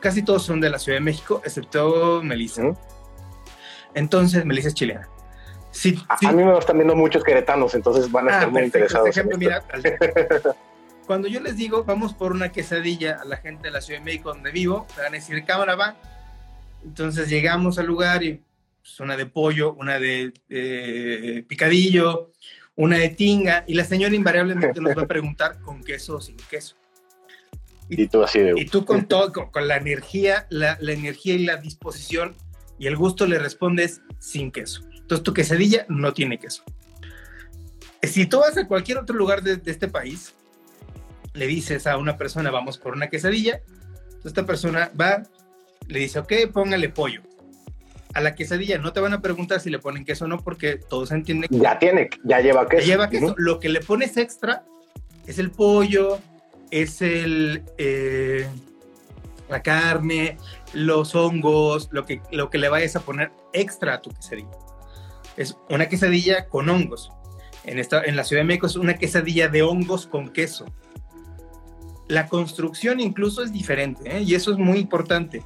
casi 0.00 0.22
todos 0.22 0.42
son 0.42 0.60
de 0.60 0.70
la 0.70 0.78
Ciudad 0.78 0.98
de 0.98 1.04
México, 1.04 1.42
excepto 1.44 2.22
Melissa. 2.22 2.62
Entonces, 3.94 4.44
Melissa 4.44 4.68
es 4.68 4.74
chilena. 4.74 5.08
Sí, 5.70 5.98
a, 6.08 6.32
mí 6.32 6.42
me 6.42 6.58
están 6.58 6.76
viendo 6.76 6.96
muchos 6.96 7.22
queretanos, 7.22 7.74
entonces 7.74 8.10
van 8.10 8.28
a 8.28 8.32
estar 8.32 8.48
ah, 8.48 8.50
muy 8.50 8.62
interesados. 8.62 9.08
ejemplo, 9.10 9.36
mira, 9.36 9.62
cuando 11.06 11.28
yo 11.28 11.40
les 11.40 11.56
digo, 11.56 11.84
vamos 11.84 12.14
por 12.14 12.32
una 12.32 12.50
quesadilla 12.50 13.18
a 13.20 13.24
la 13.24 13.36
gente 13.36 13.64
de 13.64 13.70
la 13.70 13.80
Ciudad 13.80 14.00
de 14.00 14.04
México 14.04 14.30
donde 14.30 14.50
vivo, 14.50 14.86
me 14.96 15.02
van 15.02 15.12
a 15.12 15.16
decir, 15.16 15.44
cámara 15.44 15.76
va. 15.76 15.96
Entonces 16.82 17.28
llegamos 17.28 17.78
al 17.78 17.86
lugar 17.86 18.22
y 18.22 18.42
pues, 18.80 18.98
una 19.00 19.16
de 19.16 19.26
pollo, 19.26 19.74
una 19.74 19.98
de 19.98 20.32
picadillo, 21.46 22.32
una 22.78 22.96
de 22.96 23.08
tinga, 23.08 23.64
y 23.66 23.74
la 23.74 23.84
señora 23.84 24.14
invariablemente 24.14 24.80
nos 24.80 24.96
va 24.96 25.02
a 25.02 25.06
preguntar 25.08 25.60
con 25.60 25.82
queso 25.82 26.16
o 26.16 26.20
sin 26.20 26.36
queso. 26.36 26.76
Y, 27.88 28.06
tú 28.06 28.22
así 28.22 28.38
de... 28.38 28.52
Y 28.56 28.66
tú 28.66 28.84
con 28.84 29.08
todo, 29.08 29.32
con, 29.32 29.66
la 29.66 29.76
energía, 29.76 30.46
la, 30.48 30.78
la, 30.80 30.92
energía 30.92 31.34
y 31.34 31.44
la 31.44 31.56
disposición 31.56 32.36
y 32.78 32.86
el 32.86 32.96
gusto 32.96 33.26
le 33.26 33.40
respondes 33.40 34.02
sin 34.20 34.52
queso. 34.52 34.82
Entonces 34.92 35.24
tu 35.24 35.34
quesadilla 35.34 35.86
no 35.88 36.12
tiene 36.12 36.38
queso. 36.38 36.62
Si 38.02 38.26
tú 38.26 38.38
vas 38.38 38.56
a 38.56 38.68
cualquier 38.68 38.98
otro 38.98 39.16
lugar 39.16 39.42
de, 39.42 39.60
este 39.68 39.88
país, 39.88 40.34
le 41.34 41.48
dices 41.48 41.88
a 41.88 41.96
una 41.96 42.16
persona, 42.16 42.52
vamos 42.52 42.78
por 42.78 42.94
una 42.94 43.08
quesadilla, 43.08 43.60
entonces 44.04 44.26
esta 44.26 44.46
persona 44.46 44.92
va, 44.98 45.24
le 45.88 45.98
dice, 45.98 46.20
ok, 46.20 46.32
póngale 46.52 46.90
pollo. 46.90 47.22
A 48.14 48.20
la 48.20 48.34
quesadilla 48.34 48.78
no 48.78 48.92
te 48.92 49.00
van 49.00 49.12
a 49.12 49.20
preguntar 49.20 49.60
si 49.60 49.70
le 49.70 49.78
ponen 49.78 50.04
queso 50.04 50.24
o 50.24 50.28
no, 50.28 50.38
porque 50.38 50.76
todos 50.76 51.10
entienden 51.12 51.48
que 51.48 51.58
ya 51.58 51.78
tiene, 51.78 52.08
ya 52.24 52.40
lleva 52.40 52.66
queso. 52.66 52.86
lleva 52.86 53.08
queso. 53.10 53.34
Lo 53.36 53.60
que 53.60 53.68
le 53.68 53.80
pones 53.80 54.16
extra 54.16 54.64
es 55.26 55.38
el 55.38 55.50
pollo, 55.50 56.18
es 56.70 57.02
el 57.02 57.64
eh, 57.76 58.46
la 59.48 59.62
carne, 59.62 60.36
los 60.72 61.14
hongos, 61.14 61.88
lo 61.92 62.04
que, 62.04 62.20
lo 62.32 62.50
que 62.50 62.58
le 62.58 62.68
vayas 62.68 62.96
a 62.96 63.00
poner 63.00 63.30
extra 63.52 63.94
a 63.94 64.02
tu 64.02 64.10
quesadilla 64.10 64.48
es 65.38 65.56
una 65.70 65.88
quesadilla 65.88 66.48
con 66.48 66.68
hongos. 66.68 67.10
En, 67.64 67.78
esta, 67.78 68.02
en 68.02 68.16
la 68.16 68.24
Ciudad 68.24 68.42
de 68.42 68.46
México 68.46 68.66
es 68.66 68.76
una 68.76 68.94
quesadilla 68.94 69.48
de 69.48 69.62
hongos 69.62 70.06
con 70.06 70.30
queso. 70.30 70.66
La 72.08 72.28
construcción 72.28 73.00
incluso 73.00 73.42
es 73.42 73.52
diferente, 73.52 74.16
¿eh? 74.16 74.22
y 74.22 74.34
eso 74.34 74.50
es 74.50 74.58
muy 74.58 74.78
importante, 74.78 75.42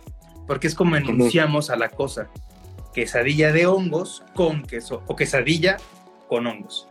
porque 0.46 0.66
es 0.66 0.74
como 0.74 0.96
enunciamos 0.96 1.70
a 1.70 1.76
la 1.76 1.90
cosa. 1.90 2.28
Quesadilla 2.92 3.52
de 3.52 3.66
hongos 3.66 4.22
con 4.34 4.62
queso, 4.62 5.02
o 5.06 5.16
quesadilla 5.16 5.76
con 6.28 6.46
hongos. 6.46 6.88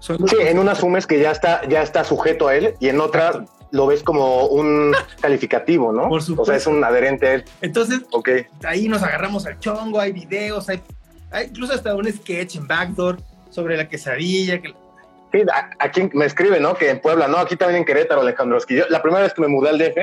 sí, 0.00 0.36
en 0.40 0.58
una 0.58 0.72
asumes 0.72 1.06
que 1.06 1.20
ya 1.20 1.30
está, 1.30 1.66
ya 1.68 1.82
está 1.82 2.04
sujeto 2.04 2.48
a 2.48 2.56
él, 2.56 2.74
y 2.80 2.88
en 2.88 3.00
otra 3.00 3.44
lo 3.72 3.86
ves 3.86 4.02
como 4.02 4.46
un 4.46 4.94
calificativo, 5.20 5.92
¿no? 5.92 6.08
Por 6.08 6.22
supuesto. 6.22 6.42
O 6.42 6.44
sea, 6.46 6.56
es 6.56 6.66
un 6.66 6.82
adherente 6.82 7.26
a 7.26 7.34
él. 7.34 7.44
Entonces, 7.60 8.00
ahí 8.64 8.88
nos 8.88 9.02
agarramos 9.02 9.46
al 9.46 9.58
chongo, 9.58 10.00
hay 10.00 10.12
videos, 10.12 10.68
hay 10.68 10.80
hay 11.30 11.46
incluso 11.46 11.74
hasta 11.74 11.94
un 11.94 12.10
sketch 12.10 12.56
en 12.56 12.66
Backdoor 12.66 13.18
sobre 13.50 13.76
la 13.76 13.88
quesadilla. 13.88 14.60
Que... 14.60 14.74
Sí, 15.32 15.42
aquí 15.78 16.08
me 16.12 16.24
escribe, 16.24 16.60
¿no? 16.60 16.74
Que 16.74 16.90
en 16.90 17.00
Puebla, 17.00 17.28
¿no? 17.28 17.38
Aquí 17.38 17.56
también 17.56 17.80
en 17.80 17.84
Querétaro, 17.84 18.20
Alejandro. 18.20 18.56
Es 18.56 18.66
que 18.66 18.76
yo, 18.76 18.84
la 18.88 19.02
primera 19.02 19.22
vez 19.22 19.34
que 19.34 19.42
me 19.42 19.48
mudé 19.48 19.70
al 19.70 19.78
DF, 19.78 19.96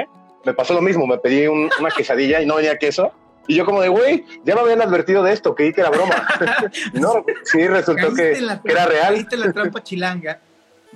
me 0.46 0.54
pasó 0.54 0.74
lo 0.74 0.82
mismo. 0.82 1.08
Me 1.08 1.18
pedí 1.18 1.48
una 1.48 1.90
quesadilla 1.96 2.42
y 2.42 2.46
no 2.46 2.56
venía 2.56 2.78
queso. 2.78 3.12
Y 3.48 3.56
yo 3.56 3.66
como 3.66 3.82
de, 3.82 3.90
güey, 3.90 4.26
ya 4.46 4.56
me 4.56 4.62
habían 4.62 4.82
advertido 4.82 5.24
de 5.24 5.34
esto, 5.34 5.54
creí 5.54 5.74
que 5.74 5.82
era 5.82 5.90
broma. 5.90 6.28
no, 6.94 7.26
sí, 7.44 7.68
resultó 7.68 8.14
que, 8.14 8.32
era 8.64 8.86
real. 8.86 9.14
Caíste 9.14 9.38
la 9.38 9.52
trampa 9.52 9.84
chilanga 9.84 10.40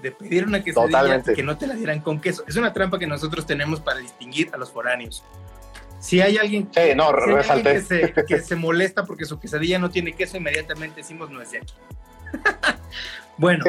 de 0.01 0.11
pedir 0.11 0.45
una 0.45 0.63
quesadilla 0.63 1.23
que 1.23 1.43
no 1.43 1.57
te 1.57 1.67
la 1.67 1.73
dieran 1.73 1.99
con 1.99 2.21
queso. 2.21 2.43
Es 2.47 2.55
una 2.55 2.71
trampa 2.71 2.99
que 2.99 3.07
nosotros 3.07 3.45
tenemos 3.45 3.81
para 3.81 3.99
distinguir 3.99 4.49
a 4.53 4.57
los 4.57 4.71
foráneos. 4.71 5.23
Si 5.99 6.21
hay 6.21 6.37
alguien, 6.37 6.67
que, 6.67 6.95
se, 8.41 8.55
molesta 8.55 9.03
porque 9.03 9.25
su 9.25 9.39
quesadilla 9.39 9.79
no 9.79 9.89
tiene 9.89 10.13
queso, 10.13 10.37
inmediatamente 10.37 10.97
decimos 10.97 11.31
no 11.31 11.41
es 11.41 11.51
de 11.51 11.57
aquí. 11.57 11.73
bueno, 13.37 13.65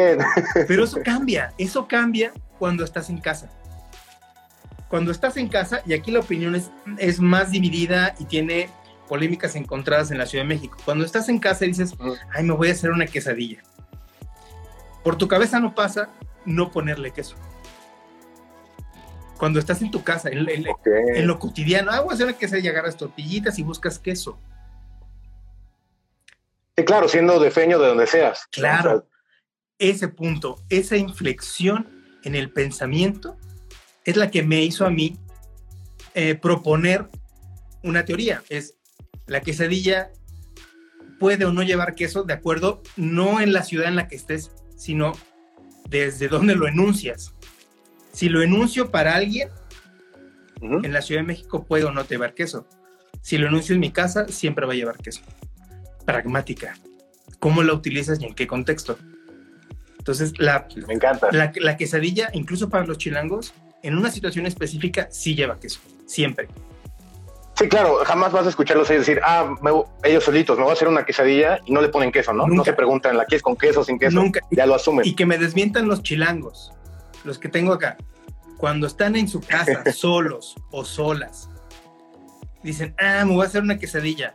pero 0.67 0.85
eso 0.85 0.99
cambia, 1.03 1.55
eso 1.57 1.89
cambia 1.89 2.33
cuando 2.59 2.85
estás 2.85 3.09
en 3.09 3.19
casa. 3.19 3.51
Cuando 4.89 5.13
estás 5.13 5.37
en 5.37 5.49
casa, 5.49 5.83
y 5.87 5.93
aquí 5.93 6.11
la 6.11 6.21
opinión 6.21 6.55
es, 6.55 6.71
es 6.99 7.21
más 7.21 7.51
dividida 7.51 8.15
y 8.19 8.25
tiene 8.25 8.71
polémicas 9.07 9.55
encontradas 9.57 10.11
en 10.11 10.19
la 10.19 10.27
Ciudad 10.27 10.45
de 10.45 10.49
México. 10.49 10.79
Cuando 10.85 11.05
estás 11.05 11.29
en 11.29 11.39
casa 11.39 11.65
y 11.65 11.69
dices, 11.69 11.95
ay, 12.35 12.45
me 12.45 12.55
voy 12.55 12.69
a 12.69 12.73
hacer 12.73 12.91
una 12.91 13.07
quesadilla. 13.07 13.63
Por 15.05 15.17
tu 15.17 15.29
cabeza 15.29 15.61
no 15.61 15.75
pasa 15.75 16.11
no 16.45 16.71
ponerle 16.71 17.11
queso 17.11 17.37
cuando 19.39 19.61
estás 19.61 19.81
en 19.81 19.91
tu 19.91 20.03
casa, 20.03 20.29
en, 20.29 21.27
lo 21.27 21.39
cotidiano, 21.39 21.91
ah, 21.93 22.01
voy 22.01 22.11
a 22.11 22.15
hacer 22.15 22.35
que 22.35 22.49
se 22.49 22.61
llegar 22.61 22.85
a 22.85 22.93
tortillitas 22.93 23.59
y 23.59 23.63
buscas 23.63 23.99
queso. 23.99 24.39
Sí, 26.77 26.85
claro, 26.85 27.09
siendo 27.09 27.39
de 27.39 27.51
feño 27.51 27.79
de 27.79 27.89
donde 27.89 28.07
seas. 28.07 28.47
Claro. 28.51 29.07
ese 29.79 30.09
punto, 30.09 30.59
esa 30.69 30.97
inflexión 30.97 31.89
en 32.25 32.35
el 32.35 32.53
pensamiento 32.53 33.39
es 34.09 34.17
la 34.17 34.31
que 34.31 34.43
me 34.43 34.63
hizo 34.63 34.87
a 34.87 34.91
mí 34.91 35.19
eh, 36.15 36.35
proponer 36.35 37.09
una 37.83 38.05
teoría. 38.05 38.43
Es 38.49 38.77
la 39.27 39.43
quesadilla 39.43 40.11
puede 41.19 41.45
o 41.45 41.53
no 41.53 41.63
llevar 41.63 41.95
queso 41.95 42.23
de 42.23 42.33
acuerdo 42.33 42.83
no 42.97 43.41
en 43.41 43.53
la 43.53 43.63
ciudad 43.63 43.89
en 43.89 43.97
la 43.97 44.09
que 44.09 44.17
estés, 44.17 44.51
sino 44.77 45.13
desde 45.91 46.29
donde 46.29 46.55
lo 46.55 46.67
enuncias. 46.67 47.35
Si 48.13 48.31
lo 48.31 48.41
enuncio 48.41 48.91
para 48.91 49.15
alguien, 49.15 49.51
en 50.61 50.93
la 50.93 51.03
Ciudad 51.03 51.21
de 51.21 51.27
México 51.27 51.65
puede 51.67 51.85
o 51.85 51.93
no 51.93 52.03
llevar 52.07 52.35
queso. 52.35 52.67
Si 53.21 53.37
lo 53.37 53.47
enuncio 53.47 53.75
en 53.75 53.81
mi 53.81 53.93
casa, 53.93 54.27
siempre 54.29 54.67
va 54.67 54.73
a 54.73 54.77
llevar 54.77 54.97
queso. 54.97 55.21
Pragmática. 56.07 56.75
¿Cómo 57.39 57.63
la 57.63 57.75
utilizas 57.75 58.21
y 58.21 58.25
en 58.25 58.35
qué 58.35 58.47
contexto? 58.47 58.99
Entonces, 59.99 60.33
la, 60.39 60.67
Me 60.87 60.95
encanta. 60.95 61.29
La, 61.31 61.77
quesadilla, 61.77 62.31
incluso 62.33 62.71
para 62.71 62.87
los 62.87 62.97
chilangos, 62.97 63.53
en 63.83 63.97
una 63.97 64.11
situación 64.11 64.47
específica, 64.47 65.09
sí 65.11 65.35
lleva 65.35 65.59
queso. 65.59 65.81
Siempre. 66.07 66.49
Sí, 67.55 67.69
claro, 67.69 67.97
jamás 68.05 68.31
vas 68.31 68.47
a 68.47 68.51
escucharlos 68.51 68.89
decir, 68.89 69.21
ah, 69.25 69.55
ellos 70.05 70.23
solitos, 70.23 70.57
me 70.57 70.63
voy 70.63 70.71
a 70.71 70.75
hacer 70.75 70.87
una 70.87 71.05
quesadilla 71.05 71.59
y 71.67 71.73
no 71.73 71.81
le 71.81 71.89
ponen 71.89 72.13
queso, 72.13 72.33
¿no? 72.33 72.47
No 72.47 72.65
se 72.65 72.73
preguntan, 72.73 73.17
¿la 73.17 73.25
quieres 73.25 73.43
con 73.43 73.57
queso 73.57 73.81
o 73.81 73.85
sin 73.85 73.99
queso? 73.99 74.15
Nunca. 74.15 74.41
Ya 74.53 74.65
lo 74.65 74.77
asumen. 74.77 75.05
Y 75.05 75.17
que 75.17 75.27
me 75.27 75.39
desmientan 75.39 75.89
los 75.89 76.03
chilangos 76.03 76.73
los 77.25 77.39
que 77.39 77.49
tengo 77.49 77.73
acá, 77.73 77.97
cuando 78.57 78.87
están 78.87 79.17
en 79.17 79.29
su 79.29 79.41
casa 79.41 79.85
solos 79.93 80.57
o 80.71 80.85
solas, 80.85 81.49
dicen, 82.63 82.95
ah, 82.99 83.25
me 83.25 83.35
voy 83.35 83.45
a 83.45 83.47
hacer 83.47 83.63
una 83.63 83.79
quesadilla. 83.79 84.35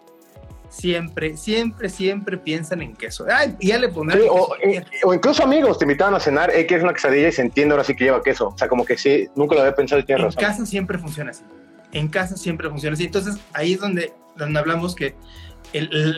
Siempre, 0.74 1.38
siempre, 1.38 1.88
siempre 1.88 2.36
piensan 2.36 2.82
en 2.82 2.96
queso. 2.96 3.25
Ay, 3.32 3.56
ya 3.62 3.77
le 3.77 3.89
ponen. 3.89 4.18
Eh, 4.18 4.84
o, 5.03 5.13
incluso 5.13 5.44
amigos 5.44 5.77
te 5.77 5.86
invitaban 5.86 6.15
a 6.15 6.20
cenar, 6.20 6.50
eh, 6.50 6.65
es 6.68 6.82
una 6.82 6.94
quesadilla 6.94 7.27
y 7.27 7.32
se 7.32 7.44
entiende 7.44 7.74
ahora 7.74 7.84
sí 7.84 7.96
que 7.96 8.06
lleva 8.06 8.24
queso. 8.24 8.48
O 8.48 8.58
sea, 8.58 8.68
como 8.68 8.84
que 8.84 8.98
sí, 8.98 9.27
nunca 9.36 9.53
lo 9.53 9.62
había 9.62 9.75
pensado 9.75 10.01
y 10.06 10.12
En 10.12 10.32
casa 10.32 10.65
siempre 10.65 10.98
funciona 10.98 11.30
así. 11.30 11.44
En 11.92 12.08
casa 12.08 12.36
siempre 12.38 12.70
funciona 12.70 12.96
así. 12.96 13.06
Entonces, 13.06 13.38
ahí 13.53 13.74
es 13.74 13.80
donde, 13.80 14.13
donde 14.36 14.60
hablamos 14.60 14.96
que 14.96 15.15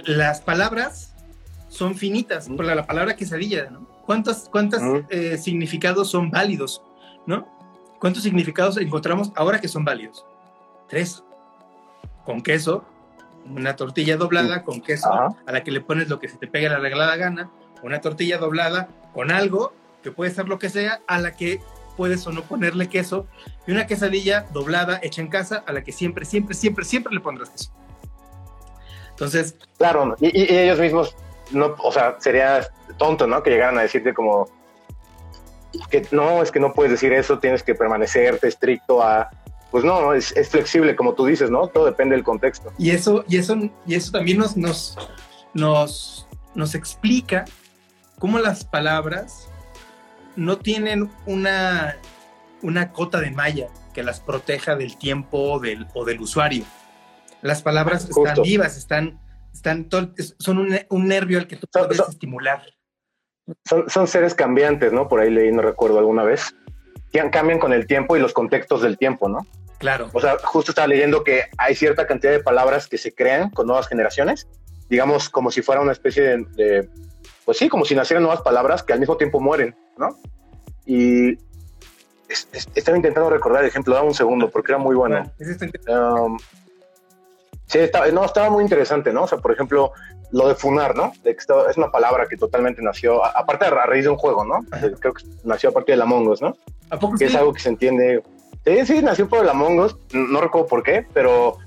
las 0.05 0.39
palabras 0.39 1.13
son 1.67 1.95
finitas. 1.95 2.47
Por 2.47 2.63
la, 2.63 2.75
la 2.75 2.87
palabra 2.87 3.17
quesadilla, 3.17 3.69
¿no? 3.69 3.85
¿Cuántos 4.05 4.47
cuántos, 4.49 4.81
eh, 5.09 5.37
significados 5.37 6.09
son 6.09 6.31
válidos? 6.31 6.81
¿No? 7.25 7.45
¿Cuántos 7.99 8.23
significados 8.23 8.77
encontramos 8.77 9.33
ahora 9.35 9.59
que 9.59 9.67
son 9.67 9.83
válidos? 9.83 10.25
Tres. 10.87 11.23
Con 12.23 12.41
queso, 12.41 12.85
una 13.45 13.75
tortilla 13.75 14.17
doblada 14.17 14.63
con 14.63 14.81
queso, 14.81 15.11
a 15.11 15.51
la 15.51 15.63
que 15.63 15.71
le 15.71 15.81
pones 15.81 16.09
lo 16.09 16.19
que 16.19 16.27
se 16.27 16.37
te 16.37 16.47
pegue 16.47 16.69
la 16.69 16.79
regalada 16.79 17.15
gana, 17.15 17.51
una 17.83 18.01
tortilla 18.01 18.37
doblada 18.37 18.89
con 19.13 19.31
algo, 19.31 19.73
que 20.03 20.11
puede 20.11 20.31
ser 20.31 20.47
lo 20.47 20.59
que 20.59 20.69
sea, 20.69 21.01
a 21.07 21.19
la 21.19 21.35
que 21.35 21.61
puedes 21.97 22.25
o 22.27 22.31
no 22.31 22.41
ponerle 22.41 22.89
queso, 22.89 23.27
y 23.67 23.71
una 23.71 23.87
quesadilla 23.87 24.45
doblada, 24.51 24.99
hecha 25.01 25.21
en 25.21 25.27
casa, 25.27 25.63
a 25.65 25.73
la 25.73 25.83
que 25.83 25.91
siempre, 25.91 26.25
siempre, 26.25 26.55
siempre, 26.55 26.85
siempre 26.85 27.13
le 27.13 27.21
pondrás 27.21 27.49
queso. 27.49 27.71
Entonces... 29.11 29.55
Claro, 29.77 30.15
y, 30.19 30.37
y 30.37 30.57
ellos 30.57 30.79
mismos, 30.79 31.15
no, 31.51 31.75
o 31.79 31.91
sea, 31.91 32.17
sería 32.19 32.67
tonto, 32.97 33.27
¿no? 33.27 33.41
Que 33.43 33.51
llegaran 33.51 33.77
a 33.77 33.83
decirte 33.83 34.13
como 34.13 34.49
que 35.89 36.07
no, 36.11 36.41
es 36.41 36.51
que 36.51 36.59
no 36.59 36.73
puedes 36.73 36.91
decir 36.91 37.13
eso, 37.13 37.39
tienes 37.39 37.63
que 37.63 37.75
permanecerte 37.75 38.47
estricto 38.47 39.01
a 39.01 39.29
pues 39.75 39.83
no, 39.83 40.13
es, 40.13 40.31
es, 40.37 40.47
flexible, 40.47 40.95
como 40.95 41.15
tú 41.15 41.25
dices, 41.25 41.51
¿no? 41.51 41.67
Todo 41.67 41.85
depende 41.85 42.15
del 42.15 42.23
contexto. 42.23 42.71
Y 42.77 42.91
eso, 42.91 43.25
y 43.27 43.35
eso, 43.35 43.57
y 43.85 43.95
eso 43.95 44.13
también 44.13 44.37
nos, 44.37 44.55
nos, 44.55 44.97
nos, 45.53 46.29
nos 46.53 46.75
explica 46.75 47.43
cómo 48.17 48.39
las 48.39 48.63
palabras 48.63 49.49
no 50.37 50.59
tienen 50.59 51.11
una, 51.25 51.97
una 52.61 52.93
cota 52.93 53.19
de 53.19 53.31
malla 53.31 53.67
que 53.93 54.01
las 54.01 54.21
proteja 54.21 54.77
del 54.77 54.95
tiempo 54.95 55.59
del, 55.59 55.87
o 55.93 56.05
del 56.05 56.21
usuario. 56.21 56.63
Las 57.41 57.61
palabras 57.61 58.05
Justo. 58.05 58.25
están 58.25 58.43
vivas, 58.43 58.77
están, 58.77 59.19
están 59.53 59.89
son 60.39 60.57
un, 60.57 60.79
un, 60.89 61.07
nervio 61.09 61.37
al 61.37 61.47
que 61.47 61.57
tú 61.57 61.67
puedes 61.69 61.97
son, 61.97 62.11
estimular. 62.11 62.63
Son, 63.65 63.89
son 63.89 64.07
seres 64.07 64.35
cambiantes, 64.35 64.93
¿no? 64.93 65.09
Por 65.09 65.19
ahí 65.19 65.31
leí, 65.31 65.51
no 65.51 65.61
recuerdo 65.61 65.99
alguna 65.99 66.23
vez. 66.23 66.55
Cambian 67.11 67.59
con 67.59 67.73
el 67.73 67.87
tiempo 67.87 68.15
y 68.15 68.21
los 68.21 68.31
contextos 68.31 68.81
del 68.81 68.97
tiempo, 68.97 69.27
¿no? 69.27 69.45
Claro. 69.77 70.09
O 70.13 70.21
sea, 70.21 70.37
justo 70.43 70.71
estaba 70.71 70.87
leyendo 70.87 71.23
que 71.23 71.45
hay 71.57 71.75
cierta 71.75 72.07
cantidad 72.07 72.31
de 72.31 72.39
palabras 72.39 72.87
que 72.87 72.97
se 72.97 73.13
crean 73.13 73.49
con 73.49 73.67
nuevas 73.67 73.87
generaciones, 73.87 74.47
digamos 74.89 75.29
como 75.29 75.51
si 75.51 75.61
fuera 75.61 75.81
una 75.81 75.91
especie 75.91 76.23
de, 76.23 76.45
de 76.55 76.89
pues 77.45 77.57
sí, 77.57 77.69
como 77.69 77.85
si 77.85 77.95
nacieran 77.95 78.23
nuevas 78.23 78.41
palabras 78.41 78.83
que 78.83 78.93
al 78.93 78.99
mismo 78.99 79.17
tiempo 79.17 79.39
mueren, 79.39 79.75
¿no? 79.97 80.19
Y 80.85 81.33
es, 82.27 82.47
es, 82.51 82.67
estaba 82.73 82.97
intentando 82.97 83.29
recordar 83.29 83.61
el 83.61 83.69
ejemplo, 83.69 83.93
dame 83.93 84.07
un 84.07 84.13
segundo, 84.13 84.49
porque 84.49 84.71
era 84.71 84.79
muy 84.79 84.95
bueno. 84.95 85.31
Um, 85.87 86.37
sí, 87.67 87.79
estaba, 87.79 88.07
no, 88.07 88.25
estaba 88.25 88.49
muy 88.49 88.63
interesante, 88.63 89.13
¿no? 89.13 89.23
O 89.23 89.27
sea, 89.27 89.37
por 89.37 89.51
ejemplo, 89.51 89.91
lo 90.31 90.47
de 90.47 90.55
funar, 90.55 90.95
¿no? 90.95 91.13
De 91.23 91.33
que 91.33 91.39
estaba, 91.39 91.69
es 91.69 91.77
una 91.77 91.91
palabra 91.91 92.27
que 92.27 92.35
totalmente 92.35 92.81
nació, 92.81 93.23
a, 93.23 93.29
aparte 93.29 93.65
a 93.65 93.69
raíz 93.69 94.03
de 94.03 94.09
un 94.09 94.17
juego, 94.17 94.43
¿no? 94.43 94.59
Creo 94.99 95.13
que 95.13 95.23
nació 95.43 95.69
a 95.69 95.73
partir 95.73 95.93
de 95.93 95.97
la 95.97 96.05
Mongos, 96.05 96.41
¿no? 96.41 96.57
¿A 96.89 96.99
poco 96.99 97.13
que 97.13 97.27
sí? 97.27 97.33
es 97.33 97.35
algo 97.35 97.53
que 97.53 97.61
se 97.61 97.69
entiende. 97.69 98.23
Sí, 98.65 98.85
sí, 98.85 99.01
nació 99.01 99.29
por 99.29 99.43
el 99.43 99.49
Among 99.49 99.79
Us, 99.79 99.95
no 100.13 100.41
recuerdo 100.41 100.67
por 100.67 100.83
qué, 100.83 101.05
pero 101.13 101.57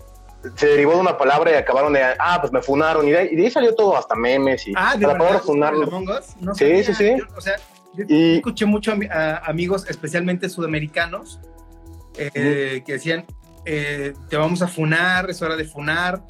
se 0.56 0.66
derivó 0.66 0.94
de 0.94 1.00
una 1.00 1.16
palabra 1.16 1.52
y 1.52 1.54
acabaron 1.54 1.92
de, 1.92 2.02
ah, 2.18 2.38
pues 2.40 2.52
me 2.52 2.60
funaron, 2.62 3.06
y 3.06 3.12
de 3.12 3.18
ahí, 3.18 3.28
y 3.32 3.36
de 3.36 3.44
ahí 3.44 3.50
salió 3.50 3.74
todo, 3.74 3.96
hasta 3.96 4.14
memes 4.14 4.66
y 4.66 4.72
ah, 4.76 4.96
¿de 4.96 5.06
la 5.06 5.16
palabra 5.16 5.40
funar. 5.40 5.74
Among 5.74 6.08
Us? 6.08 6.36
No 6.40 6.54
sí, 6.54 6.82
sí, 6.82 6.94
sí, 6.94 7.16
yo, 7.16 7.24
o 7.36 7.40
sea, 7.40 7.56
yo 7.94 8.04
y, 8.08 8.36
escuché 8.36 8.66
mucho 8.66 8.92
a, 8.92 9.14
a, 9.14 9.36
amigos, 9.38 9.86
especialmente 9.88 10.48
sudamericanos, 10.48 11.40
eh, 12.18 12.82
que 12.84 12.92
decían, 12.92 13.24
eh, 13.64 14.14
te 14.28 14.36
vamos 14.36 14.62
a 14.62 14.68
funar, 14.68 15.30
es 15.30 15.40
hora 15.40 15.54
de 15.54 15.64
funar, 15.64 16.22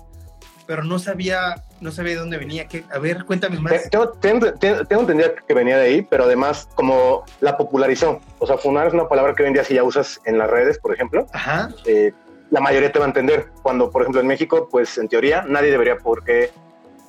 pero 0.67 0.85
no 0.85 0.99
sabía, 0.99 1.65
no 1.81 1.91
sabía 1.91 2.15
de 2.15 2.21
dónde 2.21 2.39
venía. 2.39 2.67
¿Qué? 2.67 2.85
A 2.93 2.99
ver, 2.99 3.25
cuéntame 3.25 3.59
más. 3.61 3.89
Tengo, 3.91 4.11
tengo, 4.11 4.53
tengo, 4.55 5.01
entendido 5.03 5.31
que 5.47 5.55
venía 5.55 5.79
de 5.79 5.87
ahí, 5.87 6.03
pero 6.03 6.25
además 6.25 6.69
como 6.75 7.25
la 7.41 7.57
popularizó. 7.57 8.21
O 8.39 8.47
sea, 8.47 8.59
funar 8.59 8.89
es 8.89 8.95
una 8.95 9.09
palabra 9.09 9.35
que 9.35 9.43
hoy 9.43 9.49
en 9.49 9.55
día 9.55 9.65
si 9.65 9.75
ya 9.75 9.85
usas 9.85 10.21
en 10.25 10.39
las 10.39 10.51
redes, 10.51 10.79
por 10.79 10.93
ejemplo. 10.93 11.27
Ajá. 11.33 11.71
Eh, 11.85 12.13
la 12.51 12.61
mayoría 12.61 12.91
te 12.91 12.99
va 12.99 13.05
a 13.05 13.09
entender. 13.09 13.49
Cuando, 13.63 13.91
por 13.91 14.03
ejemplo, 14.03 14.21
en 14.21 14.27
México, 14.27 14.69
pues 14.71 14.99
en 14.99 15.09
teoría 15.09 15.45
nadie 15.47 15.71
debería 15.71 15.97
por 15.97 16.25
qué 16.25 16.51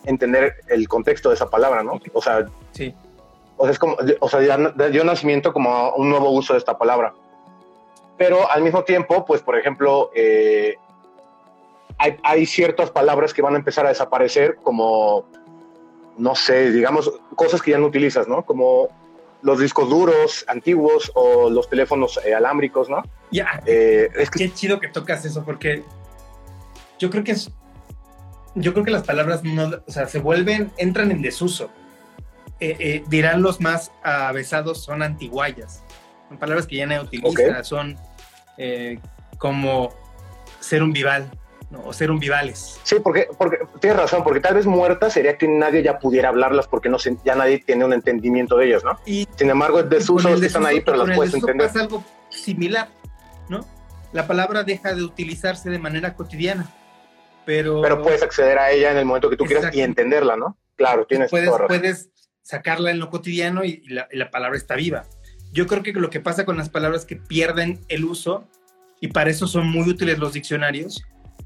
entender 0.05 0.55
el 0.67 0.87
contexto 0.87 1.29
de 1.29 1.35
esa 1.35 1.49
palabra, 1.49 1.83
¿no? 1.83 1.99
O 2.13 2.21
sea, 2.21 2.45
sí. 2.71 2.93
O 3.57 3.63
sea, 3.63 3.73
es 3.73 3.79
como, 3.79 3.97
o 4.19 4.29
sea, 4.29 4.39
dio 4.39 5.03
nacimiento 5.03 5.51
como 5.51 5.91
un 5.95 6.09
nuevo 6.09 6.29
uso 6.31 6.53
de 6.53 6.59
esta 6.59 6.77
palabra. 6.77 7.13
Pero 8.17 8.49
al 8.49 8.61
mismo 8.61 8.83
tiempo, 8.83 9.25
pues, 9.25 9.41
por 9.41 9.57
ejemplo, 9.57 10.11
eh, 10.13 10.75
hay, 11.99 12.17
hay, 12.23 12.45
ciertas 12.45 12.89
palabras 12.91 13.33
que 13.33 13.41
van 13.41 13.53
a 13.53 13.57
empezar 13.57 13.85
a 13.85 13.89
desaparecer, 13.89 14.55
como, 14.63 15.25
no 16.17 16.33
sé, 16.33 16.71
digamos, 16.71 17.11
cosas 17.35 17.61
que 17.61 17.71
ya 17.71 17.77
no 17.77 17.87
utilizas, 17.87 18.27
¿no? 18.27 18.43
Como 18.45 18.89
los 19.41 19.59
discos 19.59 19.89
duros 19.89 20.45
antiguos 20.47 21.11
o 21.15 21.49
los 21.49 21.69
teléfonos 21.69 22.19
eh, 22.25 22.33
alámbricos, 22.33 22.89
¿no? 22.89 23.03
Ya, 23.31 23.61
eh, 23.65 24.09
es 24.15 24.29
que... 24.29 24.39
qué 24.39 24.53
chido 24.53 24.79
que 24.79 24.87
tocas 24.87 25.23
eso, 25.25 25.43
porque 25.45 25.83
yo 26.99 27.09
creo 27.09 27.23
que 27.23 27.31
es, 27.31 27.51
yo 28.55 28.73
creo 28.73 28.85
que 28.85 28.91
las 28.91 29.03
palabras 29.03 29.43
no, 29.43 29.71
o 29.85 29.91
sea, 29.91 30.07
se 30.07 30.19
vuelven, 30.19 30.71
entran 30.77 31.11
en 31.11 31.21
desuso. 31.21 31.69
Eh, 32.61 33.03
dirán 33.07 33.41
los 33.41 33.61
más 33.61 33.91
avesados, 34.03 34.83
son 34.83 35.01
antiguayas. 35.01 35.81
Son 36.27 36.37
palabras 36.37 36.67
que 36.67 36.75
ya 36.75 36.85
no 36.85 37.01
utilizan, 37.01 37.51
okay. 37.51 37.63
son 37.63 37.97
como 39.37 39.93
ser 40.59 40.83
un 40.83 40.91
vival, 40.91 41.31
¿no? 41.69 41.83
o 41.85 41.93
ser 41.93 42.11
un 42.11 42.19
vivales. 42.19 42.79
Sí, 42.83 42.97
porque, 43.03 43.27
porque 43.37 43.59
tienes 43.79 43.99
razón, 43.99 44.23
porque 44.23 44.39
tal 44.39 44.55
vez 44.55 44.65
muertas 44.65 45.13
sería 45.13 45.37
que 45.37 45.47
nadie 45.47 45.83
ya 45.83 45.99
pudiera 45.99 46.29
hablarlas 46.29 46.67
porque 46.67 46.89
no 46.89 46.99
se, 46.99 47.17
ya 47.23 47.35
nadie 47.35 47.59
tiene 47.59 47.85
un 47.85 47.93
entendimiento 47.93 48.57
de 48.57 48.67
ellas, 48.67 48.83
¿no? 48.83 48.99
Y, 49.05 49.27
Sin 49.35 49.49
embargo, 49.49 49.79
es 49.79 49.89
desuso, 49.89 50.29
el 50.29 50.43
están 50.43 50.65
ahí, 50.65 50.81
pero 50.81 51.05
las 51.05 51.15
puedes 51.15 51.33
entender. 51.33 51.67
Es 51.67 51.75
algo 51.75 52.03
similar, 52.29 52.89
¿no? 53.49 53.65
La 54.11 54.25
palabra 54.27 54.63
deja 54.63 54.93
de 54.93 55.03
utilizarse 55.03 55.69
de 55.69 55.79
manera 55.79 56.15
cotidiana, 56.15 56.69
pero... 57.45 57.81
Pero 57.81 58.01
puedes 58.01 58.23
acceder 58.23 58.57
a 58.57 58.71
ella 58.71 58.91
en 58.91 58.97
el 58.97 59.05
momento 59.05 59.29
que 59.29 59.37
tú 59.37 59.45
quieras 59.45 59.73
y 59.73 59.81
entenderla, 59.81 60.35
¿no? 60.35 60.57
Claro, 60.75 61.05
tienes 61.05 61.29
puedes, 61.29 61.47
toda 61.47 61.59
razón. 61.59 61.79
Puedes 61.79 62.09
sacarla 62.41 62.89
en 62.89 62.99
lo 62.99 63.09
cotidiano 63.09 63.63
y, 63.63 63.83
y, 63.83 63.89
la, 63.89 64.07
y 64.11 64.17
la 64.17 64.31
palabra 64.31 64.57
está 64.57 64.75
viva. 64.75 65.05
Yo 65.51 65.67
creo 65.67 65.83
que 65.83 65.93
lo 65.93 66.09
que 66.09 66.19
pasa 66.19 66.45
con 66.45 66.57
las 66.57 66.69
palabras 66.69 67.05
que 67.05 67.15
pierden 67.15 67.79
el 67.89 68.05
uso, 68.05 68.47
y 69.01 69.09
para 69.09 69.29
eso 69.29 69.47
son 69.47 69.67
muy 69.67 69.87
útiles 69.89 70.19
los 70.19 70.33
diccionarios, 70.33 71.03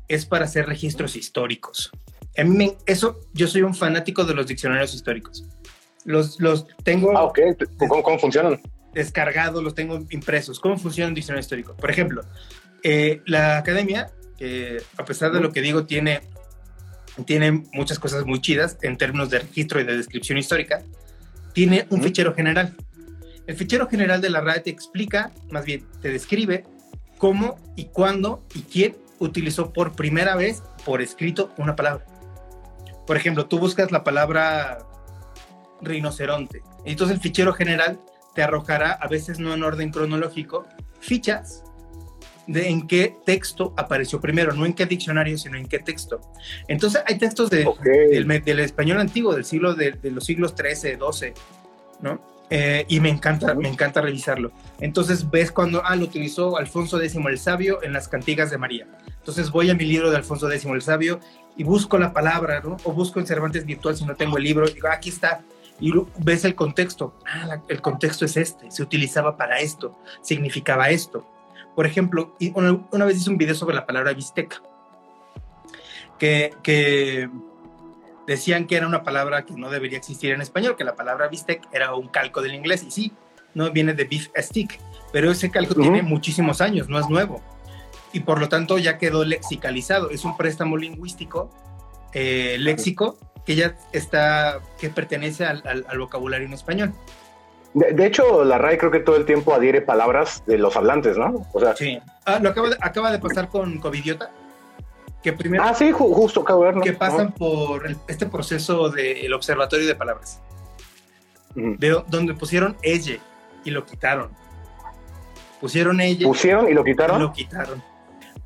es 0.08 0.26
para 0.26 0.46
hacer 0.46 0.66
registros 0.68 1.16
históricos. 1.16 1.92
A 2.38 2.44
mí 2.44 2.56
me, 2.56 2.78
eso, 2.86 3.20
yo 3.34 3.48
soy 3.48 3.62
un 3.62 3.76
fanático 3.76 4.26
de 4.26 4.34
los 4.34 4.48
diccionarios 4.48 4.94
históricos. 4.94 5.46
Los, 6.06 6.40
los 6.40 6.66
tengo... 6.84 7.16
Ah, 7.18 7.24
ok. 7.24 7.40
¿Cómo, 7.78 8.04
cómo 8.04 8.20
funcionan? 8.20 8.62
Descargados, 8.94 9.64
los 9.64 9.76
tengo 9.76 10.06
impresos. 10.10 10.60
¿Cómo 10.60 10.78
funciona 10.78 11.08
un 11.10 11.14
diccionario 11.14 11.42
histórico? 11.42 11.76
Por 11.76 11.90
ejemplo, 11.90 12.24
eh, 12.84 13.22
la 13.26 13.58
academia, 13.58 14.12
que 14.38 14.82
a 14.98 15.06
pesar 15.06 15.32
de 15.32 15.40
lo 15.40 15.52
que 15.52 15.62
digo, 15.62 15.86
tiene, 15.86 16.22
tiene 17.26 17.64
muchas 17.74 18.00
cosas 18.00 18.26
muy 18.26 18.42
chidas 18.42 18.78
en 18.82 18.98
términos 18.98 19.30
de 19.30 19.40
registro 19.40 19.80
y 19.80 19.84
de 19.84 19.96
descripción 19.96 20.38
histórica, 20.38 20.84
tiene 21.54 21.86
un 21.90 22.00
¿Mm? 22.00 22.04
fichero 22.04 22.34
general. 22.34 22.76
El 23.46 23.56
fichero 23.56 23.88
general 23.88 24.22
de 24.22 24.30
la 24.30 24.42
RAE 24.42 24.62
te 24.62 24.70
explica, 24.70 25.32
más 25.52 25.66
bien 25.66 25.86
te 26.02 26.10
describe 26.10 26.66
cómo 27.18 27.58
y 27.76 27.86
cuándo 27.86 28.44
y 28.54 28.62
quién 28.62 28.96
utilizó 29.24 29.74
por 29.74 29.94
primera 29.94 30.36
vez 30.36 30.64
por 30.86 31.02
escrito 31.02 31.52
una 31.58 31.76
palabra. 31.76 32.06
Por 33.06 33.18
ejemplo, 33.18 33.46
tú 33.48 33.60
buscas 33.60 33.92
la 33.92 34.04
palabra 34.04 34.80
rinoceronte. 35.82 36.62
Entonces 36.86 37.16
el 37.16 37.22
fichero 37.22 37.54
general 37.54 38.00
te 38.34 38.44
arrojará, 38.44 38.92
a 38.94 39.08
veces 39.08 39.40
no 39.40 39.54
en 39.54 39.64
orden 39.64 39.92
cronológico, 39.92 40.66
fichas 41.00 41.64
de 42.48 42.70
en 42.70 42.88
qué 42.88 43.16
texto 43.26 43.74
apareció 43.78 44.20
primero, 44.20 44.54
no 44.54 44.66
en 44.66 44.74
qué 44.74 44.86
diccionario, 44.86 45.38
sino 45.38 45.58
en 45.58 45.68
qué 45.68 45.80
texto. 45.80 46.20
Entonces 46.68 47.02
hay 47.06 47.18
textos 47.18 47.50
de, 47.50 47.66
okay. 47.66 48.10
del, 48.10 48.28
del, 48.44 48.60
español 48.60 49.00
antiguo, 49.00 49.34
del 49.34 49.46
siglo 49.46 49.76
de, 49.76 49.92
de 49.92 50.12
los 50.12 50.26
siglos 50.26 50.56
13, 50.56 50.98
12, 50.98 51.34
¿no? 52.02 52.34
Eh, 52.50 52.86
y 52.88 53.00
me 53.00 53.10
encanta, 53.10 53.56
me 53.56 53.68
encanta 53.68 54.02
revisarlo. 54.02 54.52
Entonces 54.80 55.32
ves 55.32 55.52
cuando, 55.52 55.82
ah, 55.84 55.96
lo 55.96 56.06
utilizó 56.06 56.58
Alfonso 56.58 57.02
X 57.02 57.16
el 57.16 57.40
Sabio 57.40 57.82
en 57.82 57.94
las 57.94 58.08
cantigas 58.08 58.52
de 58.52 58.58
María. 58.58 58.88
Entonces 59.24 59.50
voy 59.52 59.70
a 59.70 59.74
mi 59.74 59.86
libro 59.86 60.12
de 60.12 60.18
Alfonso 60.18 60.52
X 60.52 60.66
el 60.66 60.82
Sabio 60.82 61.22
y 61.56 61.64
busco 61.64 61.98
la 61.98 62.12
palabra, 62.12 62.60
¿no? 62.60 62.76
O 62.84 62.92
busco 62.92 63.22
en 63.22 63.26
Cervantes 63.26 63.66
Virtual 63.66 63.96
si 63.96 64.04
no 64.04 64.18
tengo 64.18 64.36
el 64.36 64.44
libro, 64.44 64.68
y 64.68 64.74
digo, 64.74 64.90
aquí 64.90 65.08
está. 65.08 65.42
Y 65.80 65.94
ves 66.18 66.44
el 66.44 66.56
contexto. 66.56 67.14
Ah, 67.26 67.46
la, 67.48 67.62
el 67.70 67.80
contexto 67.80 68.26
es 68.26 68.36
este, 68.36 68.70
se 68.70 68.84
utilizaba 68.84 69.38
para 69.38 69.60
esto, 69.60 69.98
significaba 70.22 70.90
esto. 70.90 71.26
Por 71.74 71.86
ejemplo, 71.86 72.36
una, 72.54 72.82
una 72.92 73.06
vez 73.06 73.16
hice 73.16 73.30
un 73.30 73.38
video 73.38 73.56
sobre 73.56 73.76
la 73.76 73.86
palabra 73.86 74.12
bisteca, 74.12 74.62
que, 76.20 76.54
que 76.62 77.30
decían 78.28 78.68
que 78.68 78.76
era 78.76 78.88
una 78.88 79.04
palabra 79.04 79.46
que 79.46 79.54
no 79.54 79.70
debería 79.70 80.00
existir 80.00 80.32
en 80.32 80.42
español, 80.42 80.76
que 80.76 80.84
la 80.84 80.96
palabra 80.96 81.30
bistec 81.30 81.66
era 81.72 81.96
un 81.96 82.10
calco 82.10 82.42
del 82.42 82.56
inglés, 82.56 82.84
y 82.84 82.92
sí, 82.92 83.14
no 83.54 83.72
viene 83.72 83.94
de 83.94 84.04
beef 84.04 84.30
stick, 84.38 84.80
pero 85.12 85.32
ese 85.32 85.50
calco 85.50 85.74
uh 85.74 85.78
-huh. 85.78 85.82
tiene 85.82 86.02
muchísimos 86.02 86.60
años, 86.62 86.90
no 86.90 87.00
es 87.00 87.10
nuevo, 87.10 87.42
y 88.14 88.22
por 88.22 88.40
lo 88.40 88.48
tanto 88.48 88.78
ya 88.78 88.98
quedó 88.98 89.26
lexicalizado, 89.26 90.10
es 90.10 90.24
un 90.24 90.38
préstamo 90.38 90.78
lingüístico, 90.78 91.50
eh, 92.14 92.56
léxico, 92.60 93.18
que 93.46 93.56
ya 93.56 93.76
está, 93.92 94.62
que 94.80 94.90
pertenece 94.90 95.46
al, 95.46 95.64
al, 95.66 95.86
al 95.90 96.00
vocabulario 96.00 96.48
en 96.48 96.54
español. 96.54 96.94
De, 97.74 97.92
de, 97.92 98.06
hecho, 98.06 98.46
la 98.46 98.60
RAE 98.60 98.78
creo 98.78 98.92
que 98.92 99.00
todo 99.00 99.16
el 99.18 99.26
tiempo 99.26 99.54
adhiere 99.54 99.82
palabras 99.82 100.44
de 100.46 100.60
los 100.60 100.78
hablantes, 100.78 101.18
¿no? 101.18 101.48
O 101.54 101.60
sea, 101.60 101.76
sí. 101.76 102.00
Ah, 102.26 102.40
lo 102.40 102.50
acaba 102.50 102.70
de, 102.70 102.78
acaba 102.80 103.12
de 103.12 103.20
pasar 103.20 103.50
con 103.50 103.80
Covidiota 103.80 104.32
que 105.24 105.32
primero 105.32 105.64
ah 105.64 105.74
sí 105.74 105.90
ju 105.90 106.14
justo 106.14 106.44
¿no? 106.46 106.82
que 106.82 106.92
pasan 106.92 107.28
¿no? 107.28 107.36
por 107.36 107.88
el, 107.88 107.96
este 108.10 108.26
proceso 108.26 108.90
del 108.90 109.22
de 109.22 109.34
observatorio 109.34 109.88
de 109.88 109.96
palabras 109.96 110.42
uh 111.56 111.60
-huh. 111.60 111.78
de 111.78 112.04
donde 112.08 112.34
pusieron 112.34 112.76
ella 112.82 113.20
y 113.64 113.72
lo 113.72 113.86
quitaron 113.86 114.32
Pusieron 115.64 116.02
ella. 116.02 116.28
¿Pusieron 116.28 116.68
y 116.68 116.74
lo 116.74 116.84
quitaron? 116.84 117.22
Lo 117.22 117.32
quitaron. 117.32 117.82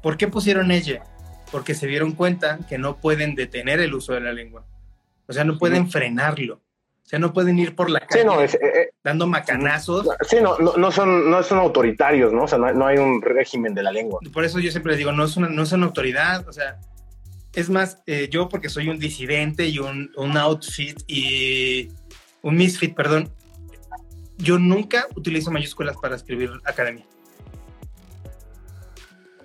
¿Por 0.01 0.17
qué 0.17 0.27
pusieron 0.27 0.71
ella? 0.71 1.03
Porque 1.51 1.73
se 1.73 1.87
dieron 1.87 2.13
cuenta 2.13 2.59
que 2.67 2.77
no 2.77 2.97
pueden 2.97 3.35
detener 3.35 3.79
el 3.79 3.93
uso 3.93 4.13
de 4.13 4.21
la 4.21 4.33
lengua. 4.33 4.65
O 5.27 5.33
sea, 5.33 5.43
no 5.43 5.57
pueden 5.57 5.89
frenarlo. 5.89 6.55
O 6.55 7.09
sea, 7.09 7.19
no 7.19 7.31
pueden 7.31 7.57
ir 7.57 7.73
por 7.73 7.89
la 7.89 8.01
calle 8.01 8.23
eh, 8.23 8.59
eh, 8.61 8.89
dando 9.01 9.27
macanazos. 9.27 10.09
Sí, 10.27 10.37
no, 10.41 10.57
no, 10.57 10.91
son, 10.91 11.31
no 11.31 11.41
son 11.41 11.59
autoritarios, 11.59 12.33
¿no? 12.33 12.43
O 12.43 12.47
sea, 12.49 12.57
no, 12.57 12.85
hay 12.85 12.97
un 12.97 13.21
régimen 13.21 13.73
de 13.73 13.81
la 13.81 13.93
lengua. 13.93 14.19
Por 14.33 14.43
eso 14.43 14.59
yo 14.59 14.71
siempre 14.71 14.91
les 14.91 14.97
digo, 14.97 15.13
no 15.13 15.23
es 15.23 15.37
una, 15.37 15.47
no 15.47 15.63
es 15.63 15.71
una 15.71 15.85
autoridad. 15.85 16.45
O 16.49 16.51
sea, 16.51 16.79
es 17.53 17.69
más, 17.69 18.03
eh, 18.07 18.27
yo 18.29 18.49
porque 18.49 18.67
soy 18.67 18.89
un 18.89 18.99
disidente 18.99 19.67
y 19.67 19.79
un, 19.79 20.11
un 20.17 20.35
outfit 20.35 20.99
y 21.07 21.89
un 22.41 22.57
misfit, 22.57 22.93
perdón, 22.93 23.31
yo 24.37 24.59
nunca 24.59 25.07
utilizo 25.15 25.49
mayúsculas 25.49 25.95
para 25.97 26.15
escribir 26.15 26.51
academia. 26.65 27.05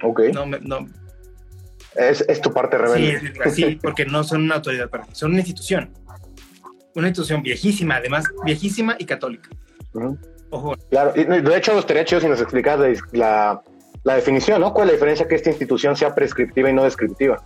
Ok. 0.03 0.21
No, 0.35 0.47
no. 0.47 0.89
Es, 1.95 2.25
es 2.29 2.41
tu 2.41 2.53
parte 2.53 2.79
rebelde. 2.79 3.33
Sí, 3.51 3.51
sí, 3.51 3.75
porque 3.83 4.05
no 4.05 4.25
son 4.25 4.43
una 4.43 4.57
autoridad 4.57 4.89
para 4.89 5.05
mí, 5.05 5.11
son 5.13 5.33
una 5.33 5.41
institución 5.41 5.91
una 6.95 7.09
institución 7.09 7.43
viejísima, 7.43 7.97
además, 7.97 8.25
viejísima 8.45 8.97
y 8.99 9.05
católica. 9.05 9.49
Ojo. 10.51 10.77
Claro, 10.91 11.13
y 11.15 11.25
de 11.25 11.57
hecho, 11.57 11.79
estaría 11.79 12.05
chido 12.05 12.21
si 12.21 12.29
nos 12.29 12.41
explicas 12.41 12.79
la, 13.13 13.63
la, 14.05 14.15
definición, 14.15 14.61
¿no? 14.61 14.73
¿Cuál 14.73 14.89
es 14.89 14.93
la 14.93 14.97
diferencia 14.97 15.29
que 15.29 15.35
esta 15.35 15.51
institución 15.51 15.97
sea 15.97 16.15
prescriptiva 16.15 16.69
y 16.69 16.73
no 16.73 16.85
descriptiva? 16.85 17.43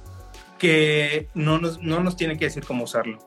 Que 0.58 1.28
no 1.34 1.58
nos, 1.58 1.80
no 1.82 2.02
nos 2.02 2.16
tiene 2.16 2.36
que 2.36 2.46
decir 2.46 2.64
cómo 2.64 2.84
usarlo. 2.84 3.18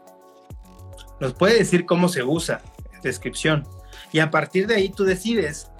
Nos 1.20 1.34
puede 1.34 1.58
decir 1.58 1.86
cómo 1.86 2.10
se 2.10 2.24
usa, 2.24 2.62
descripción. 3.04 3.66
Y 4.12 4.20
a 4.20 4.32
partir 4.32 4.68
de 4.68 4.76
ahí 4.76 4.90
tú 4.90 5.06
decides, 5.06 5.72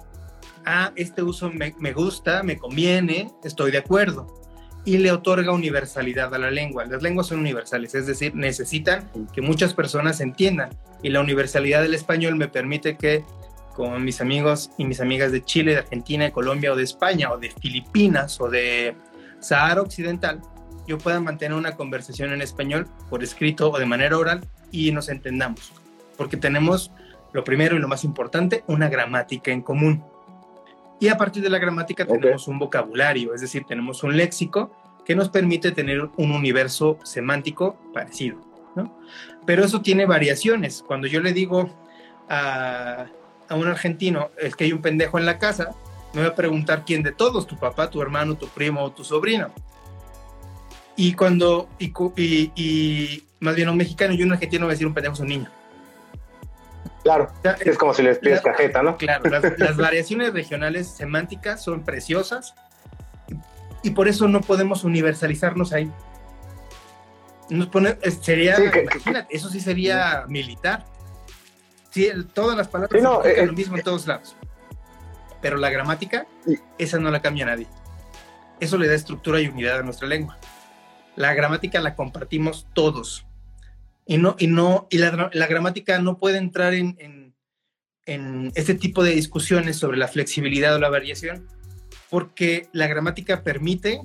ah, 0.66 0.92
este 0.96 1.22
uso 1.22 1.50
me, 1.50 1.74
me 1.78 1.92
gusta, 1.92 2.42
me 2.42 2.56
conviene, 2.58 3.30
estoy 3.44 3.70
de 3.70 3.78
acuerdo 3.78 4.40
y 4.84 4.98
le 4.98 5.12
otorga 5.12 5.52
universalidad 5.52 6.34
a 6.34 6.38
la 6.38 6.50
lengua. 6.50 6.84
Las 6.86 7.02
lenguas 7.02 7.26
son 7.26 7.40
universales, 7.40 7.94
es 7.94 8.06
decir, 8.06 8.34
necesitan 8.34 9.10
que 9.32 9.42
muchas 9.42 9.74
personas 9.74 10.20
entiendan. 10.20 10.70
Y 11.02 11.10
la 11.10 11.20
universalidad 11.20 11.82
del 11.82 11.94
español 11.94 12.36
me 12.36 12.48
permite 12.48 12.96
que 12.96 13.24
con 13.74 14.04
mis 14.04 14.20
amigos 14.20 14.70
y 14.78 14.84
mis 14.84 15.00
amigas 15.00 15.32
de 15.32 15.44
Chile, 15.44 15.72
de 15.72 15.78
Argentina, 15.78 16.24
de 16.24 16.32
Colombia 16.32 16.72
o 16.72 16.76
de 16.76 16.82
España 16.82 17.30
o 17.30 17.38
de 17.38 17.50
Filipinas 17.50 18.40
o 18.40 18.48
de 18.48 18.94
Sahara 19.38 19.82
Occidental, 19.82 20.40
yo 20.86 20.98
pueda 20.98 21.20
mantener 21.20 21.56
una 21.56 21.76
conversación 21.76 22.32
en 22.32 22.42
español 22.42 22.88
por 23.08 23.22
escrito 23.22 23.70
o 23.70 23.78
de 23.78 23.86
manera 23.86 24.18
oral 24.18 24.40
y 24.72 24.92
nos 24.92 25.08
entendamos. 25.08 25.72
Porque 26.16 26.36
tenemos, 26.36 26.90
lo 27.32 27.44
primero 27.44 27.76
y 27.76 27.78
lo 27.78 27.88
más 27.88 28.04
importante, 28.04 28.64
una 28.66 28.88
gramática 28.88 29.50
en 29.50 29.62
común. 29.62 30.02
Y 31.00 31.08
a 31.08 31.16
partir 31.16 31.42
de 31.42 31.48
la 31.48 31.58
gramática 31.58 32.04
tenemos 32.04 32.46
un 32.46 32.58
vocabulario, 32.58 33.34
es 33.34 33.40
decir, 33.40 33.64
tenemos 33.66 34.02
un 34.02 34.16
léxico 34.16 34.70
que 35.04 35.16
nos 35.16 35.30
permite 35.30 35.72
tener 35.72 36.08
un 36.16 36.30
universo 36.30 36.98
semántico 37.04 37.76
parecido. 37.94 38.38
¿no? 38.76 38.96
Pero 39.46 39.64
eso 39.64 39.80
tiene 39.80 40.04
variaciones. 40.04 40.84
Cuando 40.86 41.06
yo 41.06 41.20
le 41.20 41.32
digo 41.32 41.70
a, 42.28 43.06
a 43.48 43.54
un 43.54 43.66
argentino, 43.66 44.30
es 44.38 44.54
que 44.54 44.64
hay 44.64 44.72
un 44.72 44.82
pendejo 44.82 45.18
en 45.18 45.24
la 45.24 45.38
casa, 45.38 45.70
me 46.12 46.22
va 46.22 46.28
a 46.28 46.34
preguntar 46.34 46.84
quién 46.84 47.02
de 47.02 47.12
todos, 47.12 47.46
tu 47.46 47.56
papá, 47.56 47.88
tu 47.88 48.02
hermano, 48.02 48.36
tu 48.36 48.46
primo 48.48 48.82
o 48.82 48.92
tu 48.92 49.02
sobrino. 49.02 49.50
Y 50.96 51.14
cuando, 51.14 51.68
y, 51.78 51.92
y, 52.16 52.52
y 52.54 53.24
más 53.40 53.56
bien 53.56 53.70
un 53.70 53.76
mexicano 53.78 54.12
y 54.12 54.22
un 54.22 54.32
argentino 54.32 54.66
va 54.66 54.72
a 54.72 54.74
decir 54.74 54.86
un 54.86 54.92
pendejo 54.92 55.14
es 55.14 55.20
un 55.20 55.28
niño. 55.28 55.50
Claro, 57.02 57.32
es 57.60 57.78
como 57.78 57.94
si 57.94 58.02
les 58.02 58.18
pides 58.18 58.40
cajeta, 58.42 58.82
¿no? 58.82 58.96
Claro, 58.96 59.30
las, 59.58 59.76
variaciones 59.76 60.32
regionales 60.32 60.88
semánticas 60.88 61.62
son 61.62 61.82
preciosas 61.82 62.54
y 63.82 63.90
por 63.90 64.08
eso 64.08 64.28
no 64.28 64.40
podemos 64.42 64.84
universalizarnos 64.84 65.72
ahí. 65.72 65.90
Nos 67.48 67.66
pone, 67.68 67.96
sería, 68.20 68.56
imagínate, 68.58 69.34
eso 69.34 69.48
sí 69.48 69.60
sería 69.60 70.24
militar. 70.28 70.84
Sí, 71.90 72.08
todas 72.32 72.56
las 72.56 72.68
palabras 72.68 73.02
son 73.02 73.26
eh, 73.26 73.46
lo 73.46 73.52
mismo 73.52 73.76
en 73.76 73.82
todos 73.82 74.06
lados. 74.06 74.36
Pero 75.40 75.56
la 75.56 75.70
gramática, 75.70 76.26
esa 76.78 76.98
no 76.98 77.10
la 77.10 77.22
cambia 77.22 77.46
nadie. 77.46 77.66
Eso 78.60 78.76
le 78.76 78.86
da 78.86 78.94
estructura 78.94 79.40
y 79.40 79.48
unidad 79.48 79.78
a 79.78 79.82
nuestra 79.82 80.06
lengua. 80.06 80.38
La 81.16 81.34
gramática 81.34 81.80
la 81.80 81.96
compartimos 81.96 82.68
todos. 82.74 83.26
Y, 84.10 84.18
no, 84.18 84.34
y, 84.40 84.48
no, 84.48 84.88
y 84.90 84.98
la, 84.98 85.30
gramática 85.46 86.00
no 86.00 86.18
puede 86.18 86.38
entrar 86.38 86.74
en, 86.74 86.96
en, 86.98 87.32
en, 88.06 88.50
este 88.56 88.74
tipo 88.74 89.04
de 89.04 89.12
discusiones 89.12 89.76
sobre 89.76 89.98
la 89.98 90.08
flexibilidad 90.08 90.74
o 90.74 90.80
la 90.80 90.88
variación, 90.88 91.46
porque 92.10 92.68
la 92.72 92.88
gramática 92.88 93.44
permite 93.44 94.00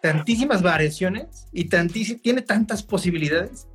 tantísimas 0.00 0.62
variaciones 0.62 1.48
y 1.52 1.64
tiene 1.64 2.42
tantas 2.42 2.84
posibilidades 2.84 3.66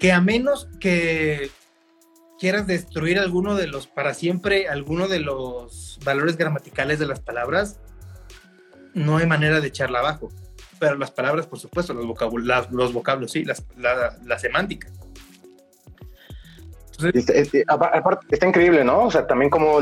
que 0.00 0.12
a 0.12 0.22
menos 0.22 0.70
que 0.80 1.50
quieras 2.38 2.66
destruir 2.66 3.18
alguno 3.18 3.54
de 3.54 3.66
los, 3.66 3.86
para 3.86 4.14
siempre, 4.14 4.66
alguno 4.66 5.08
de 5.08 5.20
los 5.20 5.98
valores 6.06 6.38
gramaticales 6.38 6.98
de 6.98 7.06
las 7.06 7.20
palabras, 7.20 7.80
no 8.94 9.18
hay 9.18 9.26
manera 9.26 9.60
de 9.60 9.68
echarla 9.68 9.98
abajo 9.98 10.30
pero 10.78 10.96
las 10.96 11.10
palabras, 11.10 11.46
por 11.46 11.58
supuesto, 11.58 11.92
los, 11.94 12.06
los 12.70 12.92
vocablos, 12.92 13.30
sí, 13.30 13.44
la, 13.44 14.38
semántica. 14.38 14.88
está 18.30 18.46
increíble, 18.46 18.84
¿no? 18.84 19.04
O 19.04 19.10
sea, 19.10 19.26
también 19.26 19.50
como, 19.50 19.80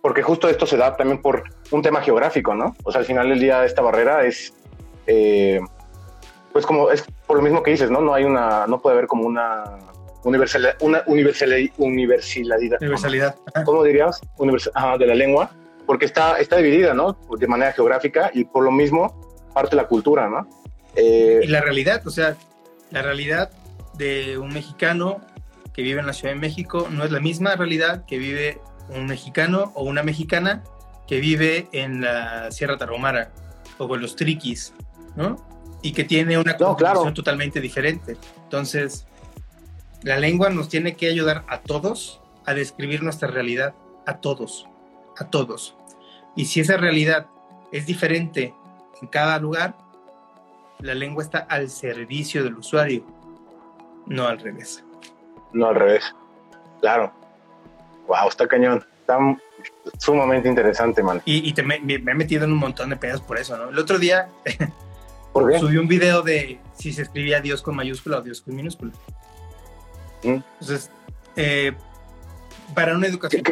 porque 0.00 0.22
justo 0.22 0.48
esto 0.48 0.66
se 0.66 0.76
da 0.76 0.96
también 0.96 1.20
por 1.20 1.44
un 1.70 1.82
tema 1.82 2.00
geográfico, 2.00 2.54
¿no? 2.54 2.76
O 2.84 2.92
sea, 2.92 3.00
al 3.00 3.06
final 3.06 3.28
del 3.28 3.40
día 3.40 3.64
esta 3.64 3.82
barrera 3.82 4.24
es, 4.24 4.54
eh, 5.06 5.60
pues 6.52 6.66
como 6.66 6.90
es 6.90 7.04
por 7.26 7.38
lo 7.38 7.42
mismo 7.42 7.62
que 7.62 7.72
dices, 7.72 7.90
¿no? 7.90 8.00
No 8.00 8.14
hay 8.14 8.24
una, 8.24 8.66
no 8.66 8.80
puede 8.80 8.96
haber 8.96 9.08
como 9.08 9.26
una 9.26 9.64
universalidad, 10.24 10.76
una 10.80 11.02
universalidad, 11.06 11.72
universalidad. 11.78 12.78
Universalidad. 12.80 13.36
¿Cómo 13.64 13.82
dirías? 13.82 14.20
de 14.38 15.06
la 15.06 15.14
lengua, 15.14 15.50
porque 15.86 16.04
está, 16.06 16.38
está 16.38 16.56
dividida, 16.58 16.94
¿no? 16.94 17.16
De 17.38 17.46
manera 17.46 17.72
geográfica 17.72 18.30
y 18.32 18.44
por 18.44 18.64
lo 18.64 18.70
mismo 18.70 19.31
parte 19.52 19.76
de 19.76 19.82
la 19.82 19.88
cultura, 19.88 20.28
¿no? 20.28 20.48
Eh, 20.96 21.40
y 21.42 21.46
la 21.46 21.60
realidad, 21.60 22.06
o 22.06 22.10
sea, 22.10 22.36
la 22.90 23.02
realidad 23.02 23.50
de 23.94 24.38
un 24.38 24.52
mexicano 24.52 25.20
que 25.72 25.82
vive 25.82 26.00
en 26.00 26.06
la 26.06 26.12
Ciudad 26.12 26.34
de 26.34 26.40
México 26.40 26.88
no 26.90 27.04
es 27.04 27.10
la 27.10 27.20
misma 27.20 27.56
realidad 27.56 28.04
que 28.06 28.18
vive 28.18 28.60
un 28.90 29.06
mexicano 29.06 29.72
o 29.74 29.84
una 29.84 30.02
mexicana 30.02 30.62
que 31.06 31.20
vive 31.20 31.68
en 31.72 32.02
la 32.02 32.50
Sierra 32.50 32.76
Tarahumara 32.76 33.32
o 33.78 33.88
con 33.88 34.00
los 34.00 34.16
triquis, 34.16 34.74
¿no? 35.16 35.36
Y 35.82 35.92
que 35.92 36.04
tiene 36.04 36.38
una 36.38 36.56
no, 36.58 37.12
totalmente 37.12 37.60
diferente. 37.60 38.16
Entonces, 38.44 39.06
la 40.02 40.18
lengua 40.18 40.50
nos 40.50 40.68
tiene 40.68 40.94
que 40.94 41.08
ayudar 41.08 41.44
a 41.48 41.60
todos 41.60 42.20
a 42.44 42.54
describir 42.54 43.02
nuestra 43.02 43.28
realidad, 43.28 43.74
a 44.06 44.18
todos, 44.18 44.66
a 45.18 45.28
todos. 45.30 45.74
Y 46.36 46.46
si 46.46 46.60
esa 46.60 46.76
realidad 46.76 47.26
es 47.72 47.86
diferente 47.86 48.54
en 49.02 49.08
cada 49.08 49.38
lugar, 49.38 49.74
la 50.78 50.94
lengua 50.94 51.22
está 51.22 51.40
al 51.40 51.68
servicio 51.68 52.44
del 52.44 52.54
usuario, 52.54 53.04
no 54.06 54.26
al 54.26 54.38
revés. 54.38 54.84
No 55.52 55.66
al 55.66 55.74
revés, 55.74 56.14
claro. 56.80 57.12
Wow, 58.06 58.28
está 58.28 58.46
cañón. 58.46 58.84
Está 59.00 59.18
sumamente 59.98 60.48
interesante, 60.48 61.02
man. 61.02 61.20
Y, 61.24 61.52
me, 61.64 61.80
he 61.84 62.14
metido 62.14 62.44
en 62.44 62.52
un 62.52 62.58
montón 62.58 62.90
de 62.90 62.96
pedos 62.96 63.20
por 63.20 63.38
eso, 63.38 63.56
¿no? 63.56 63.70
El 63.70 63.78
otro 63.78 63.98
día 63.98 64.28
subí 65.34 65.76
un 65.76 65.88
video 65.88 66.22
de 66.22 66.60
si 66.74 66.92
se 66.92 67.02
escribía 67.02 67.40
Dios 67.40 67.60
con 67.60 67.74
mayúscula 67.74 68.18
o 68.18 68.22
Dios 68.22 68.40
con 68.40 68.54
minúscula. 68.54 68.92
Mm. 70.22 70.38
Entonces, 70.60 70.90
eh, 71.34 71.72
para 72.74 72.94
una 72.94 73.08
educación, 73.08 73.42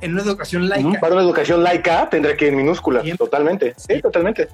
en 0.00 0.12
una 0.12 0.22
educación 0.22 0.68
laica. 0.68 1.00
Para 1.00 1.14
una 1.14 1.24
educación 1.24 1.62
laica 1.62 2.08
tendrá 2.10 2.36
que 2.36 2.46
ir 2.46 2.52
en 2.52 2.58
minúscula, 2.58 3.02
totalmente. 3.16 3.74
sí, 3.78 4.00
totalmente 4.02 4.48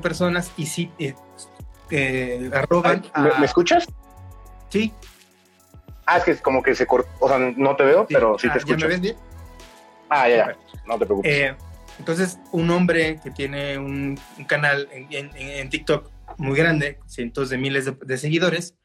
personas 0.00 0.52
y 0.56 0.66
sí 0.66 0.90
eh, 0.98 1.14
eh, 1.90 2.50
arroban. 2.52 3.04
¿Me, 3.38 3.44
escuchas? 3.44 3.86
Sí. 4.68 4.92
Ah, 6.06 6.18
es 6.18 6.24
que 6.24 6.36
como 6.36 6.62
que 6.62 6.74
se 6.74 6.86
cortó, 6.86 7.08
o 7.20 7.28
sea, 7.28 7.38
no 7.38 7.76
te 7.76 7.84
veo, 7.84 8.06
pero 8.08 8.38
sí 8.38 8.48
te 8.50 8.58
escucho. 8.58 8.78
¿Ya 8.78 8.86
me 8.86 8.92
ves 8.92 9.00
bien? 9.00 9.16
Ah, 10.08 10.28
ya, 10.28 10.36
ya. 10.36 10.56
no 10.86 10.98
te 10.98 11.06
preocupes. 11.06 11.30
Eh, 11.30 11.56
entonces, 11.98 12.38
un 12.52 12.70
hombre 12.70 13.20
que 13.22 13.30
tiene 13.30 13.78
un, 13.78 14.18
canal 14.46 14.88
en, 14.90 15.70
TikTok 15.70 16.10
muy 16.38 16.56
grande, 16.56 16.98
cientos 17.06 17.50
de 17.50 17.58
miles 17.58 17.90
de, 18.00 18.18
seguidores, 18.18 18.76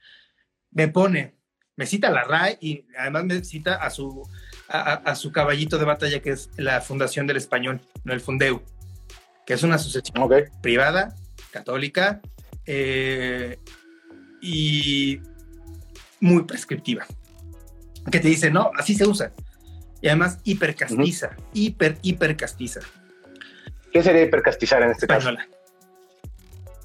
me 0.71 0.87
pone, 0.87 1.35
me 1.75 1.85
cita 1.85 2.11
la 2.11 2.23
RAE 2.25 2.57
y 2.59 2.85
además 2.97 3.23
me 3.23 3.43
cita 3.43 3.75
a 3.75 3.89
su, 3.89 4.29
a, 4.67 5.15
su 5.15 5.31
caballito 5.31 5.77
de 5.77 5.85
batalla, 5.85 6.21
que 6.21 6.31
es 6.31 6.49
la 6.57 6.81
Fundación 6.81 7.25
del 7.25 7.37
Español, 7.37 7.79
no 8.03 8.13
el 8.13 8.21
Fundeu 8.21 8.61
que 9.47 9.53
es 9.53 9.63
una 9.63 9.75
asociación 9.75 10.29
privada, 10.61 11.15
católica, 11.51 12.21
eh, 12.65 13.57
y 14.41 15.21
muy 16.19 16.43
prescriptiva, 16.43 17.05
que 18.11 18.19
te 18.19 18.27
dice, 18.27 18.51
no, 18.51 18.71
así 18.77 18.93
se 18.93 19.07
usa. 19.07 19.31
Y 20.01 20.09
además 20.09 20.39
hipercastiza, 20.43 21.37
hiper, 21.53 21.97
hipercastiza. 22.01 22.81
¿Qué 23.91 24.03
sería 24.03 24.23
hipercastizar 24.23 24.83
en 24.83 24.91
este 24.91 25.05
Española. 25.05 25.47
caso? 25.47 25.57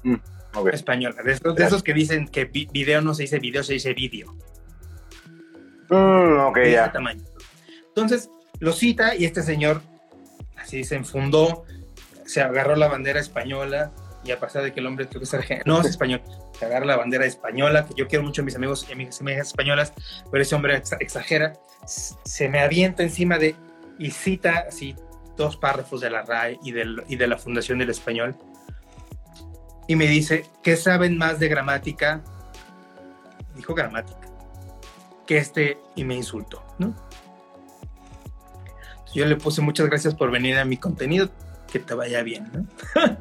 Mm, 0.03 0.15
okay. 0.55 0.73
Española. 0.73 1.21
De 1.21 1.33
esos, 1.33 1.55
de 1.55 1.65
esos, 1.65 1.83
que 1.83 1.93
dicen 1.93 2.29
que 2.29 2.45
video 2.45 3.01
no 3.01 3.13
se 3.13 3.23
dice 3.23 3.39
video, 3.39 3.61
se 3.61 3.73
dice 3.73 3.93
vídeo. 3.93 4.33
Mm, 5.89 6.39
ok, 6.47 6.55
de 6.55 6.71
ya. 6.71 6.83
ese 6.83 6.93
tamaño. 6.93 7.23
Entonces, 7.89 8.29
lo 8.59 8.71
cita 8.71 9.15
y 9.15 9.25
este 9.25 9.43
señor 9.43 9.81
así 10.55 10.85
se 10.85 10.95
enfundó, 10.95 11.65
se 12.25 12.41
agarró 12.41 12.75
la 12.75 12.87
bandera 12.87 13.19
española 13.19 13.91
y 14.23 14.31
a 14.31 14.39
pesar 14.39 14.63
de 14.63 14.73
que 14.73 14.79
el 14.79 14.87
hombre 14.87 15.07
creo 15.07 15.19
que 15.19 15.25
es 15.25 15.33
argentino, 15.33 15.75
no 15.75 15.81
es 15.81 15.87
español, 15.87 16.21
se 16.57 16.65
agarra 16.65 16.85
la 16.85 16.95
bandera 16.95 17.25
española, 17.25 17.85
que 17.85 17.93
yo 17.95 18.07
quiero 18.07 18.23
mucho 18.23 18.41
a 18.41 18.45
mis 18.45 18.55
amigos 18.55 18.85
y 18.89 18.93
amigas 18.93 19.47
españolas, 19.47 19.93
pero 20.31 20.41
ese 20.41 20.55
hombre 20.55 20.81
exagera, 20.99 21.53
se 21.85 22.47
me 22.47 22.59
avienta 22.59 23.03
encima 23.03 23.37
de 23.37 23.55
y 23.99 24.11
cita 24.11 24.65
así 24.67 24.95
dos 25.35 25.57
párrafos 25.57 26.01
de 26.01 26.09
la 26.09 26.21
RAE 26.21 26.59
y, 26.63 26.73
y 27.07 27.15
de 27.15 27.27
la 27.27 27.37
Fundación 27.37 27.79
del 27.79 27.89
Español 27.89 28.35
y 29.87 29.95
me 29.95 30.07
dice 30.07 30.45
que 30.61 30.75
saben 30.75 31.17
más 31.17 31.39
de 31.39 31.49
gramática, 31.49 32.21
dijo 33.55 33.73
gramática, 33.73 34.27
que 35.27 35.37
este 35.37 35.77
y 35.95 36.03
me 36.03 36.15
insultó, 36.15 36.63
¿no? 36.79 36.95
Yo 39.13 39.25
le 39.25 39.35
puse 39.35 39.61
muchas 39.61 39.87
gracias 39.87 40.15
por 40.15 40.31
venir 40.31 40.57
a 40.57 40.65
mi 40.65 40.77
contenido, 40.77 41.29
que 41.73 41.79
te 41.79 41.95
vaya 41.95 42.21
bien, 42.21 42.51
¿no? 42.53 42.67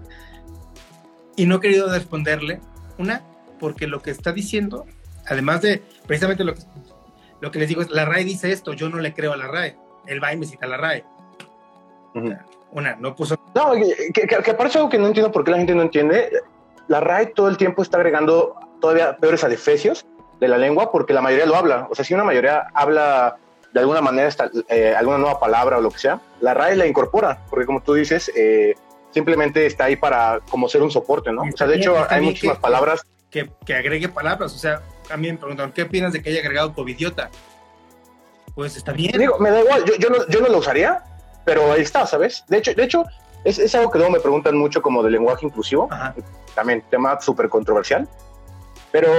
y 1.36 1.46
no 1.46 1.56
he 1.56 1.60
querido 1.60 1.90
responderle, 1.90 2.60
una, 2.98 3.22
porque 3.58 3.86
lo 3.86 4.02
que 4.02 4.10
está 4.10 4.32
diciendo, 4.32 4.84
además 5.26 5.62
de 5.62 5.82
precisamente 6.06 6.44
lo 6.44 6.54
que, 6.54 6.60
lo 7.40 7.50
que 7.50 7.58
les 7.58 7.68
digo 7.68 7.80
es, 7.80 7.90
la 7.90 8.04
RAE 8.04 8.24
dice 8.24 8.52
esto, 8.52 8.74
yo 8.74 8.90
no 8.90 8.98
le 8.98 9.14
creo 9.14 9.32
a 9.32 9.38
la 9.38 9.48
RAE, 9.48 9.78
él 10.06 10.22
va 10.22 10.34
y 10.34 10.36
me 10.36 10.44
cita 10.44 10.66
la 10.66 10.76
RAE. 10.76 11.02
Uh 12.14 12.18
-huh. 12.18 12.38
Una, 12.72 12.96
no 12.96 13.16
puso... 13.16 13.40
No, 13.54 13.72
que, 13.72 14.26
que, 14.26 14.26
que 14.26 14.50
aparte 14.50 14.76
algo 14.76 14.90
que 14.90 14.98
no 14.98 15.06
entiendo 15.06 15.32
por 15.32 15.44
qué 15.44 15.50
la 15.50 15.56
gente 15.56 15.74
no 15.74 15.82
entiende, 15.82 16.30
la 16.88 17.00
RAE 17.00 17.26
todo 17.28 17.48
el 17.48 17.56
tiempo 17.56 17.80
está 17.80 17.96
agregando 17.96 18.54
todavía 18.82 19.16
peores 19.16 19.44
adefesios 19.44 20.04
de 20.40 20.48
la 20.48 20.58
lengua 20.58 20.92
porque 20.92 21.14
la 21.14 21.22
mayoría 21.22 21.46
lo 21.46 21.56
habla. 21.56 21.88
O 21.90 21.94
sea, 21.94 22.04
si 22.04 22.12
una 22.12 22.24
mayoría 22.24 22.66
habla 22.74 23.38
de 23.72 23.80
alguna 23.80 24.00
manera 24.00 24.28
esta, 24.28 24.50
eh, 24.68 24.94
alguna 24.96 25.18
nueva 25.18 25.40
palabra 25.40 25.78
o 25.78 25.80
lo 25.80 25.90
que 25.90 25.98
sea, 25.98 26.20
la 26.40 26.54
RAE 26.54 26.76
la 26.76 26.86
incorpora, 26.86 27.44
porque 27.48 27.66
como 27.66 27.82
tú 27.82 27.94
dices, 27.94 28.30
eh, 28.36 28.74
simplemente 29.10 29.66
está 29.66 29.84
ahí 29.84 29.96
para 29.96 30.40
como 30.50 30.68
ser 30.68 30.82
un 30.82 30.90
soporte, 30.90 31.32
¿no? 31.32 31.42
O 31.42 31.56
sea, 31.56 31.66
de 31.66 31.76
hecho 31.76 31.96
hay 32.08 32.20
muchísimas 32.20 32.56
que, 32.56 32.62
palabras. 32.62 33.02
Que, 33.30 33.50
que, 33.64 33.74
agregue 33.74 34.08
palabras, 34.08 34.54
o 34.54 34.58
sea, 34.58 34.82
me 35.16 35.34
preguntaron, 35.34 35.72
¿qué 35.72 35.82
opinas 35.82 36.12
de 36.12 36.22
que 36.22 36.30
haya 36.30 36.40
agregado 36.40 36.74
covidiota? 36.74 37.30
Pues 38.54 38.76
está 38.76 38.92
bien. 38.92 39.18
Digo, 39.18 39.38
me 39.38 39.50
da 39.50 39.60
igual, 39.60 39.84
yo, 39.84 39.94
yo, 39.96 40.10
no, 40.10 40.28
yo 40.28 40.40
no 40.40 40.48
lo 40.48 40.58
usaría, 40.58 41.02
pero 41.44 41.72
ahí 41.72 41.80
está, 41.80 42.06
¿sabes? 42.06 42.44
De 42.48 42.58
hecho, 42.58 42.74
de 42.74 42.84
hecho 42.84 43.04
es, 43.44 43.58
es 43.58 43.74
algo 43.74 43.90
que 43.90 43.98
luego 43.98 44.12
me 44.12 44.20
preguntan 44.20 44.56
mucho 44.56 44.82
como 44.82 45.02
de 45.02 45.10
lenguaje 45.10 45.46
inclusivo, 45.46 45.88
Ajá. 45.90 46.14
también 46.54 46.82
tema 46.90 47.18
súper 47.20 47.48
controversial, 47.48 48.06
pero 48.90 49.10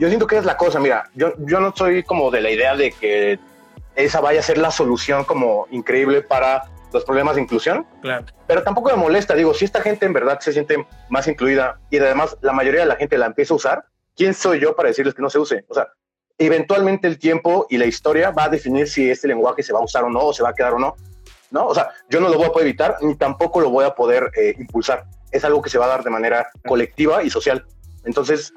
yo 0.00 0.08
siento 0.08 0.26
que 0.26 0.38
es 0.38 0.46
la 0.46 0.56
cosa, 0.56 0.80
mira, 0.80 1.10
yo, 1.14 1.34
yo 1.40 1.60
no 1.60 1.74
soy 1.76 2.02
como 2.02 2.30
de 2.30 2.40
la 2.40 2.50
idea 2.50 2.74
de 2.74 2.90
que 2.90 3.38
esa 3.94 4.22
vaya 4.22 4.40
a 4.40 4.42
ser 4.42 4.56
la 4.56 4.70
solución 4.70 5.24
como 5.24 5.66
increíble 5.70 6.22
para 6.22 6.64
los 6.90 7.04
problemas 7.04 7.36
de 7.36 7.42
inclusión, 7.42 7.86
claro. 8.00 8.24
pero 8.46 8.62
tampoco 8.62 8.88
me 8.88 8.96
molesta, 8.96 9.34
digo, 9.34 9.52
si 9.52 9.66
esta 9.66 9.82
gente 9.82 10.06
en 10.06 10.14
verdad 10.14 10.40
se 10.40 10.54
siente 10.54 10.86
más 11.10 11.28
incluida 11.28 11.78
y 11.90 11.98
además 11.98 12.38
la 12.40 12.54
mayoría 12.54 12.80
de 12.80 12.86
la 12.86 12.96
gente 12.96 13.18
la 13.18 13.26
empieza 13.26 13.52
a 13.52 13.58
usar, 13.58 13.84
¿quién 14.16 14.32
soy 14.32 14.58
yo 14.58 14.74
para 14.74 14.88
decirles 14.88 15.12
que 15.12 15.20
no 15.20 15.28
se 15.28 15.38
use? 15.38 15.66
O 15.68 15.74
sea, 15.74 15.88
eventualmente 16.38 17.06
el 17.06 17.18
tiempo 17.18 17.66
y 17.68 17.76
la 17.76 17.84
historia 17.84 18.30
va 18.30 18.44
a 18.44 18.48
definir 18.48 18.88
si 18.88 19.10
este 19.10 19.28
lenguaje 19.28 19.62
se 19.62 19.74
va 19.74 19.80
a 19.80 19.84
usar 19.84 20.04
o 20.04 20.08
no, 20.08 20.20
o 20.20 20.32
se 20.32 20.42
va 20.42 20.48
a 20.48 20.54
quedar 20.54 20.72
o 20.72 20.78
no, 20.78 20.96
¿no? 21.50 21.66
O 21.66 21.74
sea, 21.74 21.90
yo 22.08 22.20
no 22.20 22.30
lo 22.30 22.38
voy 22.38 22.46
a 22.46 22.52
poder 22.52 22.68
evitar 22.68 22.96
ni 23.02 23.16
tampoco 23.16 23.60
lo 23.60 23.68
voy 23.68 23.84
a 23.84 23.94
poder 23.94 24.30
eh, 24.34 24.54
impulsar. 24.58 25.04
Es 25.30 25.44
algo 25.44 25.60
que 25.60 25.68
se 25.68 25.76
va 25.76 25.84
a 25.84 25.88
dar 25.88 26.02
de 26.02 26.10
manera 26.10 26.48
colectiva 26.66 27.22
y 27.22 27.28
social. 27.28 27.66
Entonces, 28.04 28.54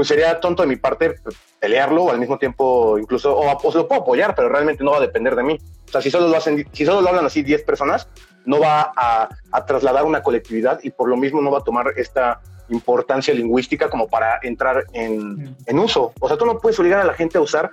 pues 0.00 0.08
sería 0.08 0.40
tonto 0.40 0.62
de 0.62 0.68
mi 0.70 0.76
parte 0.76 1.16
pelearlo 1.58 2.04
o 2.04 2.10
al 2.10 2.18
mismo 2.18 2.38
tiempo 2.38 2.98
incluso, 2.98 3.36
o, 3.36 3.42
o 3.42 3.74
lo 3.74 3.86
puedo 3.86 4.00
apoyar, 4.00 4.34
pero 4.34 4.48
realmente 4.48 4.82
no 4.82 4.92
va 4.92 4.96
a 4.96 5.00
depender 5.00 5.36
de 5.36 5.42
mí. 5.42 5.60
O 5.86 5.92
sea, 5.92 6.00
si 6.00 6.10
solo 6.10 6.26
lo 6.28 6.38
hacen, 6.38 6.66
si 6.72 6.86
solo 6.86 7.02
lo 7.02 7.10
hablan 7.10 7.26
así 7.26 7.42
10 7.42 7.64
personas, 7.64 8.08
no 8.46 8.60
va 8.60 8.94
a, 8.96 9.28
a 9.52 9.66
trasladar 9.66 10.06
una 10.06 10.22
colectividad 10.22 10.80
y 10.82 10.88
por 10.88 11.06
lo 11.06 11.18
mismo 11.18 11.42
no 11.42 11.50
va 11.50 11.58
a 11.58 11.64
tomar 11.64 11.92
esta 11.98 12.40
importancia 12.70 13.34
lingüística 13.34 13.90
como 13.90 14.08
para 14.08 14.38
entrar 14.42 14.84
en, 14.94 15.54
en, 15.66 15.78
uso. 15.78 16.14
O 16.18 16.28
sea, 16.28 16.38
tú 16.38 16.46
no 16.46 16.58
puedes 16.60 16.80
obligar 16.80 17.00
a 17.00 17.04
la 17.04 17.12
gente 17.12 17.36
a 17.36 17.42
usar 17.42 17.70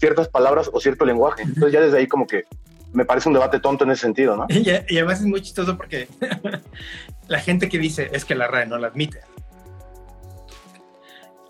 ciertas 0.00 0.26
palabras 0.26 0.68
o 0.72 0.80
cierto 0.80 1.04
lenguaje. 1.04 1.44
Entonces 1.44 1.72
ya 1.74 1.80
desde 1.80 1.98
ahí 1.98 2.08
como 2.08 2.26
que 2.26 2.42
me 2.92 3.04
parece 3.04 3.28
un 3.28 3.34
debate 3.34 3.60
tonto 3.60 3.84
en 3.84 3.92
ese 3.92 4.00
sentido, 4.00 4.36
¿no? 4.36 4.46
Y, 4.50 4.68
y 4.68 4.98
además 4.98 5.20
es 5.20 5.26
muy 5.26 5.42
chistoso 5.42 5.76
porque 5.76 6.08
la 7.28 7.38
gente 7.38 7.68
que 7.68 7.78
dice 7.78 8.10
es 8.12 8.24
que 8.24 8.34
la 8.34 8.48
RAE 8.48 8.66
no 8.66 8.78
la 8.78 8.88
admite. 8.88 9.20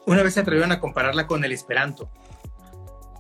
Una 0.09 0.23
vez 0.23 0.35
se 0.35 0.41
atrevieron 0.41 0.73
a 0.73 0.81
compararla 0.81 1.27
con 1.27 1.45
el 1.45 1.53
Esperanto. 1.53 2.11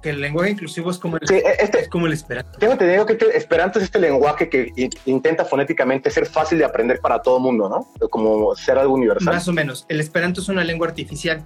Que 0.02 0.10
el 0.10 0.22
lenguaje 0.22 0.52
inclusivo 0.52 0.90
es 0.90 0.96
como 0.96 1.18
el, 1.18 1.28
sí, 1.28 1.42
este, 1.60 1.80
es 1.80 1.88
como 1.88 2.06
el 2.06 2.14
Esperanto. 2.14 2.58
Tengo 2.58 2.72
entendido 2.72 3.04
que 3.04 3.12
este 3.12 3.36
Esperanto 3.36 3.78
es 3.78 3.84
este 3.84 3.98
lenguaje 3.98 4.48
que 4.48 4.72
intenta 5.04 5.44
fonéticamente 5.44 6.10
ser 6.10 6.24
fácil 6.24 6.56
de 6.56 6.64
aprender 6.64 7.00
para 7.00 7.20
todo 7.20 7.36
el 7.36 7.42
mundo, 7.42 7.68
¿no? 7.68 8.08
Como 8.08 8.54
ser 8.56 8.78
algo 8.78 8.94
universal. 8.94 9.34
Más 9.34 9.46
o 9.48 9.52
menos. 9.52 9.84
El 9.90 10.00
Esperanto 10.00 10.40
es 10.40 10.48
una 10.48 10.64
lengua 10.64 10.88
artificial. 10.88 11.44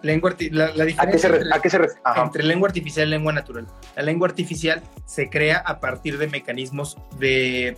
Lengua 0.00 0.34
la, 0.50 0.74
la, 0.74 0.84
diferencia 0.86 1.02
¿A 1.02 1.10
qué 1.10 1.18
se, 1.18 1.26
entre, 1.26 1.54
¿a 1.54 1.60
qué 1.60 1.70
se 1.70 1.78
entre, 2.24 2.42
lengua 2.42 2.68
artificial 2.68 3.08
y 3.08 3.10
lengua 3.10 3.34
natural. 3.34 3.66
La 3.96 4.02
lengua 4.02 4.28
artificial 4.28 4.82
se 5.04 5.28
crea 5.28 5.58
a 5.58 5.78
partir 5.78 6.16
de 6.16 6.28
mecanismos 6.28 6.96
de 7.18 7.76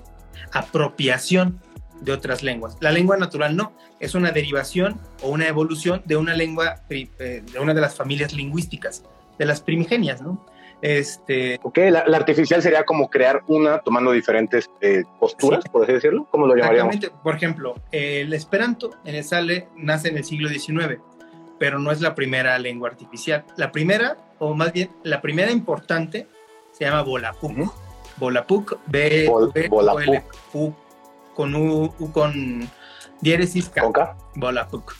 apropiación 0.53 1.61
de 2.00 2.12
otras 2.12 2.42
lenguas. 2.42 2.76
La 2.80 2.90
lengua 2.90 3.16
natural 3.16 3.57
no, 3.57 3.72
es 4.00 4.14
una 4.14 4.30
derivación 4.30 5.00
o 5.22 5.28
una 5.28 5.48
evolución 5.48 6.02
de 6.04 6.16
una 6.16 6.35
lengua, 6.35 6.83
eh, 6.90 7.09
de 7.18 7.59
una 7.59 7.74
de 7.74 7.80
las 7.80 7.94
familias 7.94 8.33
lingüísticas, 8.33 9.04
de 9.38 9.44
las 9.44 9.61
primigenias, 9.61 10.20
¿no? 10.22 10.44
Este... 10.83 11.59
Ok, 11.62 11.78
la, 11.90 12.07
la 12.07 12.16
artificial 12.18 12.61
sería 12.61 12.85
como 12.85 13.09
crear 13.09 13.42
una 13.46 13.78
tomando 13.78 14.12
diferentes 14.12 14.68
eh, 14.80 15.04
posturas, 15.18 15.62
sí. 15.62 15.70
por 15.70 15.85
así 15.85 15.92
decirlo. 15.94 16.26
¿Cómo 16.30 16.46
lo 16.46 16.54
llamaríamos? 16.54 16.96
Por 17.22 17.35
ejemplo, 17.35 17.74
el 17.90 18.33
Esperanto 18.35 18.90
en 19.04 19.14
el 19.14 19.24
Sale 19.24 19.68
nace 19.76 20.09
en 20.09 20.18
el 20.18 20.24
siglo 20.24 20.48
XIX, 20.48 21.00
pero 21.59 21.78
no 21.78 21.90
es 21.90 22.02
la 22.02 22.14
primera 22.14 22.59
lengua 22.59 22.90
artificial. 22.90 23.44
La 23.57 23.72
primera, 23.72 24.18
o 24.38 24.54
más 24.54 24.72
bien, 24.72 24.90
la 25.04 25.22
primera 25.22 25.50
importante 25.50 26.26
se 26.72 26.85
llama 26.85 27.02
Volapuk. 27.02 27.50
Uh 27.50 27.57
-huh. 27.57 27.72
Volapuk, 28.16 28.78
B, 28.87 29.26
Bol, 29.28 29.50
B 29.52 29.68
Volapuk. 29.68 30.74
Con 31.35 31.55
U, 31.55 31.94
U 31.99 32.12
con 32.12 32.68
diéresis 33.20 33.68
K. 33.68 34.16
Volapuk. 34.35 34.94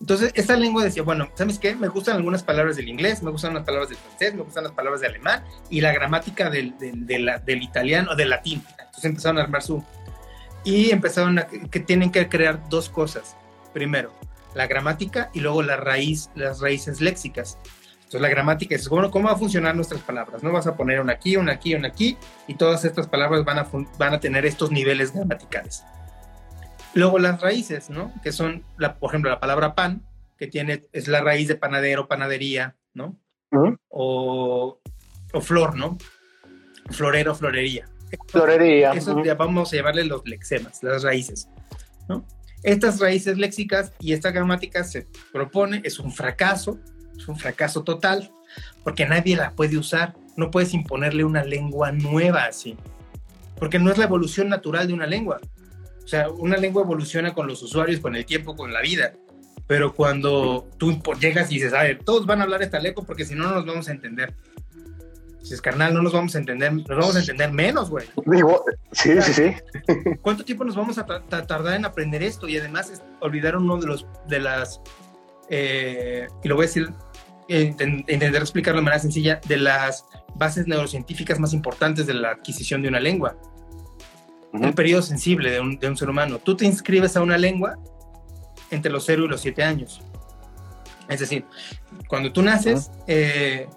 Entonces, 0.00 0.32
esta 0.34 0.56
lengua 0.56 0.82
decía, 0.82 1.04
bueno, 1.04 1.28
¿sabes 1.34 1.58
qué? 1.58 1.76
Me 1.76 1.86
gustan 1.86 2.16
algunas 2.16 2.42
palabras 2.42 2.76
del 2.76 2.88
inglés, 2.88 3.22
me 3.22 3.30
gustan 3.30 3.54
las 3.54 3.62
palabras 3.62 3.88
del 3.88 3.98
francés, 3.98 4.34
me 4.34 4.42
gustan 4.42 4.64
las 4.64 4.72
palabras 4.72 5.00
de 5.00 5.06
alemán 5.06 5.44
y 5.68 5.80
la 5.80 5.92
gramática 5.92 6.50
del, 6.50 6.76
del, 6.78 7.06
del, 7.06 7.30
del 7.44 7.62
italiano, 7.62 8.16
del 8.16 8.30
latín. 8.30 8.64
Entonces 8.78 9.04
empezaron 9.04 9.38
a 9.38 9.42
armar 9.42 9.62
su... 9.62 9.84
Y 10.64 10.90
empezaron 10.90 11.38
a... 11.38 11.46
que 11.46 11.80
tienen 11.80 12.10
que 12.10 12.28
crear 12.28 12.68
dos 12.68 12.88
cosas. 12.88 13.36
Primero, 13.72 14.12
la 14.54 14.66
gramática 14.66 15.30
y 15.32 15.40
luego 15.40 15.62
la 15.62 15.76
raíz, 15.76 16.30
las 16.34 16.60
raíces 16.60 17.00
léxicas. 17.00 17.56
Entonces 18.10 18.22
la 18.22 18.28
gramática 18.28 18.74
es, 18.74 18.88
bueno, 18.88 19.08
¿cómo 19.08 19.28
va 19.28 19.34
a 19.34 19.38
funcionar 19.38 19.76
nuestras 19.76 20.00
palabras? 20.00 20.42
No 20.42 20.50
vas 20.50 20.66
a 20.66 20.74
poner 20.74 21.00
una 21.00 21.12
aquí, 21.12 21.36
una 21.36 21.52
aquí, 21.52 21.76
una 21.76 21.86
aquí, 21.86 22.16
y 22.48 22.54
todas 22.54 22.84
estas 22.84 23.06
palabras 23.06 23.44
van 23.44 23.60
a, 23.60 23.68
van 23.98 24.14
a 24.14 24.18
tener 24.18 24.44
estos 24.44 24.72
niveles 24.72 25.14
gramaticales. 25.14 25.84
Luego 26.92 27.20
las 27.20 27.40
raíces, 27.40 27.88
¿no? 27.88 28.12
Que 28.20 28.32
son, 28.32 28.64
la, 28.78 28.96
por 28.96 29.10
ejemplo, 29.10 29.30
la 29.30 29.38
palabra 29.38 29.76
pan, 29.76 30.02
que 30.36 30.48
tiene, 30.48 30.88
es 30.92 31.06
la 31.06 31.20
raíz 31.20 31.46
de 31.46 31.54
panadero, 31.54 32.08
panadería, 32.08 32.74
¿no? 32.94 33.16
Uh 33.52 33.58
-huh. 33.58 33.78
o, 33.90 34.80
o, 35.32 35.40
flor, 35.40 35.76
¿no? 35.76 35.96
Florero, 36.90 37.36
florería. 37.36 37.84
Florería. 38.26 38.90
Eso 38.90 39.14
uh 39.14 39.20
-huh. 39.20 39.36
vamos 39.36 39.72
a 39.72 39.76
llevarle 39.76 40.04
los 40.04 40.26
lexemas, 40.26 40.82
las 40.82 41.04
raíces, 41.04 41.48
¿no? 42.08 42.26
Estas 42.64 42.98
raíces 42.98 43.38
léxicas 43.38 43.92
y 44.00 44.14
esta 44.14 44.32
gramática 44.32 44.82
se 44.82 45.06
propone, 45.32 45.80
es 45.84 46.00
un 46.00 46.10
fracaso, 46.10 46.80
es 47.20 47.28
un 47.28 47.36
fracaso 47.36 47.82
total, 47.82 48.30
porque 48.82 49.06
nadie 49.06 49.36
la 49.36 49.52
puede 49.52 49.76
usar, 49.76 50.14
no 50.36 50.50
puedes 50.50 50.74
imponerle 50.74 51.24
una 51.24 51.44
lengua 51.44 51.92
nueva 51.92 52.44
así, 52.44 52.76
porque 53.58 53.78
no 53.78 53.90
es 53.90 53.98
la 53.98 54.04
evolución 54.04 54.48
natural 54.48 54.88
de 54.88 54.94
una 54.94 55.06
lengua. 55.06 55.40
O 56.02 56.08
sea, 56.08 56.28
una 56.30 56.56
lengua 56.56 56.82
evoluciona 56.82 57.34
con 57.34 57.46
los 57.46 57.62
usuarios, 57.62 58.00
con 58.00 58.16
el 58.16 58.24
tiempo, 58.24 58.56
con 58.56 58.72
la 58.72 58.80
vida. 58.80 59.12
Pero 59.66 59.94
cuando 59.94 60.66
tú 60.78 61.00
llegas 61.20 61.52
y 61.52 61.56
dices, 61.56 61.72
a 61.72 61.82
ver, 61.82 62.02
todos 62.02 62.26
van 62.26 62.40
a 62.40 62.44
hablar 62.44 62.62
esta 62.62 62.80
lengua 62.80 63.04
porque 63.06 63.24
si 63.24 63.36
no, 63.36 63.44
no 63.44 63.54
nos 63.56 63.66
vamos 63.66 63.88
a 63.88 63.92
entender. 63.92 64.34
Si 65.42 65.54
es 65.54 65.62
carnal, 65.62 65.94
no 65.94 66.02
nos 66.02 66.12
vamos 66.12 66.34
a 66.34 66.38
entender, 66.38 66.72
nos 66.72 66.86
vamos 66.88 67.16
a 67.16 67.20
entender 67.20 67.52
menos, 67.52 67.90
güey. 67.90 68.06
Digo, 68.26 68.64
sí, 68.92 69.10
o 69.10 69.22
sea, 69.22 69.22
sí, 69.22 69.32
sí. 69.32 69.94
¿Cuánto 70.22 70.44
tiempo 70.44 70.64
nos 70.64 70.74
vamos 70.74 70.98
a 70.98 71.06
tardar 71.06 71.76
en 71.76 71.84
aprender 71.84 72.22
esto? 72.22 72.48
Y 72.48 72.58
además, 72.58 72.90
es, 72.90 73.02
olvidar 73.20 73.56
uno 73.56 73.76
de 73.76 73.86
los, 73.86 74.06
de 74.26 74.40
las, 74.40 74.80
eh, 75.48 76.26
y 76.42 76.48
lo 76.48 76.56
voy 76.56 76.64
a 76.64 76.66
decir 76.66 76.92
intentar 77.58 78.40
explicarlo 78.40 78.80
de 78.80 78.84
manera 78.84 79.00
sencilla, 79.00 79.40
de 79.46 79.56
las 79.56 80.06
bases 80.34 80.66
neurocientíficas 80.66 81.38
más 81.38 81.52
importantes 81.52 82.06
de 82.06 82.14
la 82.14 82.30
adquisición 82.30 82.82
de 82.82 82.88
una 82.88 83.00
lengua. 83.00 83.36
El 84.52 84.74
periodo 84.74 85.02
sensible 85.02 85.50
de 85.50 85.60
un, 85.60 85.78
de 85.78 85.88
un, 85.88 85.96
ser 85.96 86.08
humano. 86.08 86.38
Tú 86.38 86.56
te 86.56 86.64
inscribes 86.64 87.16
a 87.16 87.22
una 87.22 87.38
lengua 87.38 87.78
entre 88.70 88.90
los 88.90 89.04
0 89.04 89.24
y 89.24 89.28
los 89.28 89.40
7 89.40 89.62
años. 89.62 90.00
Es 91.08 91.20
decir, 91.20 91.44
cuando 92.08 92.32
tú 92.32 92.42
naces 92.42 92.90
eh, 93.06 93.68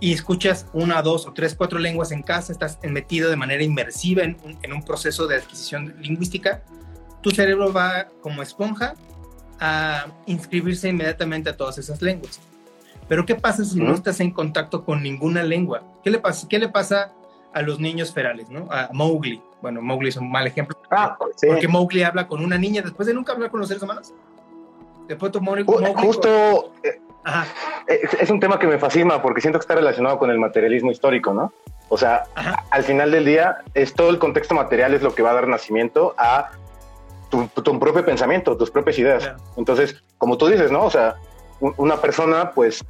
y 0.00 0.12
escuchas 0.12 0.66
una, 0.72 1.02
dos 1.02 1.26
o 1.26 1.32
tres, 1.32 1.54
cuatro 1.54 1.78
lenguas 1.78 2.10
en 2.10 2.22
casa, 2.22 2.52
estás 2.52 2.78
metido 2.82 3.28
de 3.28 3.36
manera 3.36 3.62
inmersiva 3.62 4.22
en 4.22 4.36
en 4.62 4.72
un 4.72 4.82
proceso 4.82 5.26
de 5.26 5.36
adquisición 5.36 5.94
lingüística, 6.00 6.62
tu 7.22 7.30
cerebro 7.30 7.72
va 7.72 8.08
como 8.22 8.42
esponja 8.42 8.94
a 9.60 10.06
inscribirse 10.26 10.88
inmediatamente 10.88 11.50
a 11.50 11.56
todas 11.56 11.78
esas 11.78 12.00
lenguas. 12.00 12.40
Pero 13.08 13.24
¿qué 13.24 13.34
pasa 13.34 13.64
si 13.64 13.80
no 13.80 13.94
estás 13.94 14.20
en 14.20 14.30
contacto 14.30 14.84
con 14.84 15.02
ninguna 15.02 15.42
lengua? 15.42 15.82
¿Qué 16.04 16.10
le 16.10 16.18
pasa, 16.18 16.46
qué 16.48 16.58
le 16.58 16.68
pasa 16.68 17.12
a 17.52 17.62
los 17.62 17.80
niños 17.80 18.12
ferales, 18.12 18.50
¿no? 18.50 18.68
A 18.70 18.90
Mowgli. 18.92 19.40
Bueno, 19.62 19.80
Mowgli 19.80 20.08
es 20.08 20.16
un 20.16 20.30
mal 20.30 20.46
ejemplo. 20.46 20.76
Ah, 20.90 21.16
Porque 21.18 21.66
Mowgli 21.66 22.02
habla 22.02 22.28
con 22.28 22.44
una 22.44 22.58
niña 22.58 22.82
después 22.82 23.08
de 23.08 23.14
nunca 23.14 23.32
hablar 23.32 23.50
con 23.50 23.60
los 23.60 23.68
seres 23.68 23.82
humanos. 23.82 24.12
Después 25.08 25.32
tu 25.32 25.40
Mowgli, 25.40 25.64
Justo 25.96 26.72
eh, 26.82 27.00
es 28.20 28.30
un 28.30 28.40
tema 28.40 28.58
que 28.58 28.66
me 28.66 28.78
fascina 28.78 29.22
porque 29.22 29.40
siento 29.40 29.58
que 29.58 29.62
está 29.62 29.74
relacionado 29.74 30.18
con 30.18 30.30
el 30.30 30.38
materialismo 30.38 30.90
histórico, 30.90 31.32
¿no? 31.32 31.52
O 31.88 31.96
sea, 31.96 32.24
al 32.70 32.82
final 32.82 33.10
del 33.10 33.24
día 33.24 33.58
es 33.72 33.94
todo 33.94 34.10
el 34.10 34.18
contexto 34.18 34.54
material 34.54 34.92
es 34.92 35.02
lo 35.02 35.14
que 35.14 35.22
va 35.22 35.30
a 35.30 35.34
dar 35.34 35.48
nacimiento 35.48 36.14
a 36.18 36.50
tu, 37.30 37.78
propio 37.78 38.04
pensamiento, 38.04 38.56
tus 38.56 38.70
propias 38.70 38.98
ideas. 38.98 39.32
Entonces, 39.56 40.02
como 40.18 40.36
tú 40.36 40.48
dices, 40.48 40.70
¿no? 40.70 40.84
O 40.84 40.90
sea, 40.90 41.16
una 41.60 42.00
persona, 42.00 42.52
pues, 42.52 42.84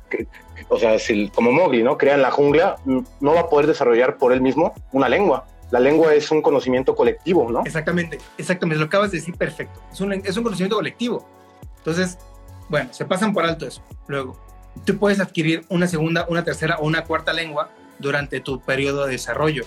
o 0.68 0.78
sea, 0.78 0.96
como 1.34 1.52
Mowgli, 1.52 1.82
¿no? 1.82 1.96
Crea 1.96 2.14
en 2.14 2.22
la 2.22 2.30
jungla, 2.30 2.76
no 2.84 3.34
va 3.34 3.40
a 3.40 3.48
poder 3.48 3.66
desarrollar 3.66 4.18
por 4.18 4.32
él 4.32 4.40
mismo 4.40 4.74
una 4.92 5.08
lengua. 5.08 5.46
La 5.70 5.80
lengua 5.80 6.14
es 6.14 6.30
un 6.30 6.40
conocimiento 6.40 6.94
colectivo, 6.94 7.50
¿no? 7.50 7.62
Exactamente, 7.64 8.18
exactamente, 8.38 8.78
lo 8.78 8.86
acabas 8.86 9.10
de 9.10 9.18
decir 9.18 9.36
perfecto. 9.36 9.80
Es 9.92 10.00
un, 10.00 10.12
es 10.12 10.36
un 10.36 10.42
conocimiento 10.42 10.76
colectivo. 10.76 11.26
Entonces, 11.78 12.18
bueno, 12.68 12.92
se 12.92 13.04
pasan 13.04 13.32
por 13.32 13.44
alto 13.44 13.66
eso. 13.66 13.82
Luego, 14.06 14.38
tú 14.84 14.98
puedes 14.98 15.20
adquirir 15.20 15.64
una 15.68 15.86
segunda, 15.86 16.26
una 16.28 16.44
tercera 16.44 16.78
o 16.78 16.86
una 16.86 17.04
cuarta 17.04 17.32
lengua 17.32 17.70
durante 17.98 18.40
tu 18.40 18.60
periodo 18.60 19.06
de 19.06 19.12
desarrollo. 19.12 19.64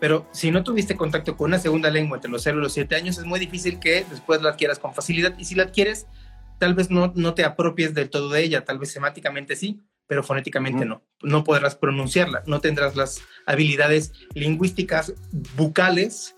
Pero 0.00 0.26
si 0.32 0.50
no 0.50 0.62
tuviste 0.64 0.96
contacto 0.96 1.36
con 1.36 1.48
una 1.48 1.58
segunda 1.58 1.90
lengua 1.90 2.16
entre 2.16 2.30
los 2.30 2.42
0 2.42 2.58
y 2.58 2.62
los 2.62 2.72
7 2.72 2.94
años, 2.96 3.18
es 3.18 3.24
muy 3.24 3.38
difícil 3.38 3.78
que 3.78 4.04
después 4.08 4.42
la 4.42 4.50
adquieras 4.50 4.78
con 4.78 4.94
facilidad. 4.94 5.34
Y 5.38 5.44
si 5.44 5.54
la 5.54 5.64
adquieres, 5.64 6.06
tal 6.64 6.72
vez 6.72 6.88
no, 6.88 7.12
no 7.14 7.34
te 7.34 7.44
apropies 7.44 7.92
del 7.92 8.08
todo 8.08 8.30
de 8.30 8.42
ella, 8.42 8.64
tal 8.64 8.78
vez 8.78 8.90
semáticamente 8.90 9.54
sí, 9.54 9.82
pero 10.06 10.22
fonéticamente 10.22 10.86
no. 10.86 11.02
No 11.22 11.44
podrás 11.44 11.76
pronunciarla, 11.76 12.42
no 12.46 12.58
tendrás 12.62 12.96
las 12.96 13.20
habilidades 13.44 14.14
lingüísticas 14.32 15.12
bucales 15.58 16.34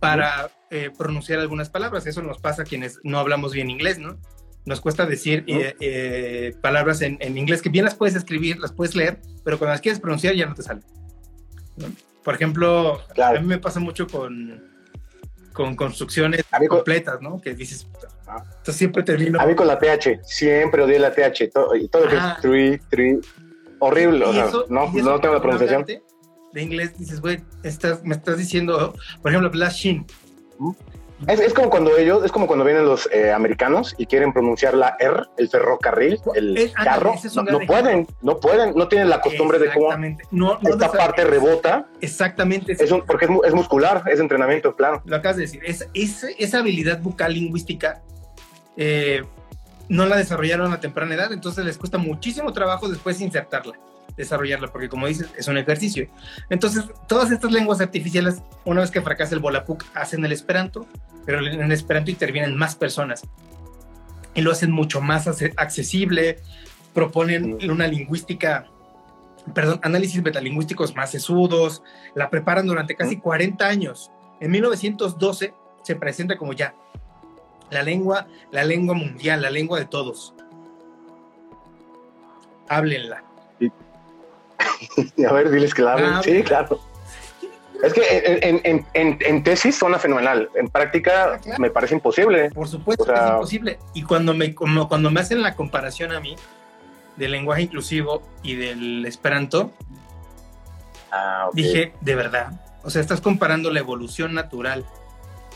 para 0.00 0.50
eh, 0.70 0.90
pronunciar 0.96 1.40
algunas 1.40 1.68
palabras. 1.68 2.06
Eso 2.06 2.22
nos 2.22 2.38
pasa 2.38 2.62
a 2.62 2.64
quienes 2.64 3.00
no 3.02 3.18
hablamos 3.18 3.52
bien 3.52 3.68
inglés, 3.68 3.98
¿no? 3.98 4.18
Nos 4.64 4.80
cuesta 4.80 5.04
decir 5.04 5.44
eh, 5.46 5.74
eh, 5.78 6.56
palabras 6.62 7.02
en, 7.02 7.18
en, 7.20 7.36
inglés 7.36 7.60
que 7.60 7.68
bien 7.68 7.84
las 7.84 7.96
puedes 7.96 8.14
escribir, 8.14 8.58
las 8.58 8.72
puedes 8.72 8.94
leer, 8.94 9.20
pero 9.44 9.58
cuando 9.58 9.72
las 9.72 9.82
quieres 9.82 10.00
pronunciar 10.00 10.36
ya 10.36 10.46
no 10.46 10.54
te 10.54 10.62
sale. 10.62 10.80
Por 12.24 12.34
ejemplo, 12.34 13.02
a 13.22 13.32
mí 13.32 13.46
me 13.46 13.58
pasa 13.58 13.78
mucho 13.78 14.06
con, 14.06 14.64
con 15.52 15.76
construcciones 15.76 16.46
completas, 16.70 17.20
¿no? 17.20 17.42
Que 17.42 17.54
dices, 17.54 17.86
ah. 18.28 18.44
siempre 18.72 19.02
termino. 19.02 19.40
A 19.40 19.46
mí 19.46 19.54
con 19.54 19.66
la 19.66 19.78
TH, 19.78 20.20
siempre 20.22 20.82
odié 20.82 20.98
la 20.98 21.12
TH, 21.12 21.50
todo, 21.52 21.74
y 21.74 21.88
todo 21.88 22.04
lo 22.04 22.10
que 22.10 22.16
es 22.16 22.40
tree, 22.40 22.80
tree, 22.88 23.18
horrible, 23.78 24.24
o 24.24 24.32
sea, 24.32 24.50
no, 24.68 24.90
no 24.92 25.20
tengo 25.20 25.34
la 25.34 25.42
pronunciación. 25.42 25.84
De 26.52 26.62
inglés 26.62 26.98
dices, 26.98 27.20
güey, 27.20 27.40
estás, 27.62 28.02
me 28.04 28.14
estás 28.14 28.38
diciendo, 28.38 28.94
por 29.22 29.30
ejemplo, 29.30 29.50
Blast 29.50 29.76
Shin. 29.76 30.06
Es, 31.26 31.52
como 31.52 31.68
cuando 31.68 31.96
ellos, 31.96 32.24
es 32.24 32.30
como 32.30 32.46
cuando 32.46 32.64
vienen 32.64 32.84
los 32.84 33.08
eh, 33.12 33.32
americanos 33.32 33.94
y 33.98 34.06
quieren 34.06 34.32
pronunciar 34.32 34.74
la 34.74 34.96
R, 35.00 35.24
el 35.36 35.48
ferrocarril, 35.48 36.20
el 36.34 36.72
carro. 36.72 37.14
no, 37.50 37.58
pueden, 37.66 38.06
no 38.22 38.38
pueden, 38.38 38.72
no 38.76 38.86
tienen 38.86 39.08
la 39.08 39.20
costumbre 39.20 39.58
de 39.58 39.72
cómo 39.72 39.90
esta 40.62 40.92
parte 40.92 41.24
rebota. 41.24 41.88
Exactamente. 42.00 42.72
Es 42.72 42.94
porque 43.06 43.26
es, 43.44 43.54
muscular, 43.54 44.04
es 44.06 44.20
entrenamiento, 44.20 44.76
claro. 44.76 45.02
Lo 45.06 45.16
acabas 45.16 45.36
de 45.36 45.42
decir, 45.42 45.60
es, 45.64 45.88
esa 45.92 46.58
habilidad 46.58 47.00
bucal 47.00 47.34
lingüística 47.34 48.00
eh, 48.78 49.22
no 49.90 50.06
la 50.06 50.16
desarrollaron 50.16 50.72
a 50.72 50.80
temprana 50.80 51.14
edad, 51.14 51.32
entonces 51.32 51.66
les 51.66 51.76
cuesta 51.76 51.98
muchísimo 51.98 52.52
trabajo 52.54 52.88
después 52.88 53.20
insertarla 53.20 53.78
desarrollarla, 54.18 54.68
porque 54.68 54.88
como 54.88 55.06
dices, 55.06 55.30
es 55.38 55.48
un 55.48 55.56
ejercicio. 55.56 56.08
Entonces, 56.50 56.84
todas 57.06 57.30
estas 57.30 57.52
lenguas 57.52 57.80
artificiales, 57.80 58.42
una 58.64 58.82
vez 58.82 58.90
que 58.90 59.00
fracasa 59.00 59.34
el 59.34 59.40
Volapuk, 59.40 59.84
hacen 59.94 60.24
el 60.24 60.32
Esperanto, 60.32 60.86
pero 61.24 61.38
en 61.38 61.62
el 61.62 61.72
Esperanto 61.72 62.10
intervienen 62.10 62.56
más 62.56 62.74
personas 62.74 63.22
y 64.34 64.42
lo 64.42 64.50
hacen 64.50 64.72
mucho 64.72 65.00
más 65.00 65.26
accesible, 65.56 66.40
proponen 66.92 67.58
una 67.70 67.86
lingüística, 67.86 68.66
perdón, 69.54 69.80
análisis 69.82 70.22
metalingüísticos 70.22 70.94
más 70.96 71.10
sesudos, 71.10 71.82
la 72.14 72.28
preparan 72.28 72.66
durante 72.66 72.96
casi 72.96 73.18
40 73.18 73.66
años. 73.66 74.10
En 74.40 74.50
1912 74.50 75.54
se 75.82 75.96
presenta 75.96 76.36
como 76.36 76.52
ya 76.52 76.74
la 77.70 77.82
lengua, 77.82 78.26
la 78.50 78.64
lengua 78.64 78.94
mundial, 78.94 79.42
la 79.42 79.50
lengua 79.50 79.78
de 79.78 79.86
todos. 79.86 80.34
Háblenla. 82.68 83.24
a 85.28 85.32
ver, 85.32 85.50
diles 85.50 85.74
que 85.74 85.82
la 85.82 85.92
hablen. 85.94 86.10
Ah, 86.10 86.20
sí, 86.22 86.42
claro. 86.42 86.80
Es 87.82 87.92
que 87.92 88.02
en, 88.94 89.42
tesis 89.44 89.76
suena 89.76 89.98
fenomenal. 89.98 90.50
En 90.54 90.68
práctica 90.68 91.34
ah, 91.34 91.56
me 91.58 91.70
parece 91.70 91.94
imposible. 91.94 92.50
Por 92.50 92.68
supuesto 92.68 93.04
que 93.04 93.12
es 93.12 93.20
imposible. 93.20 93.78
Y 93.94 94.02
cuando 94.02 94.34
me, 94.34 94.54
cuando 94.54 95.10
me 95.10 95.20
hacen 95.20 95.42
la 95.42 95.54
comparación 95.54 96.12
a 96.12 96.20
mí 96.20 96.36
del 97.16 97.32
lenguaje 97.32 97.62
inclusivo 97.62 98.22
y 98.42 98.56
del 98.56 99.06
esperanto, 99.06 99.72
ah, 101.12 101.48
dije, 101.52 101.92
de 102.00 102.14
verdad. 102.14 102.52
O 102.82 102.90
sea, 102.90 103.00
estás 103.00 103.20
comparando 103.20 103.70
la 103.70 103.80
evolución 103.80 104.34
natural, 104.34 104.84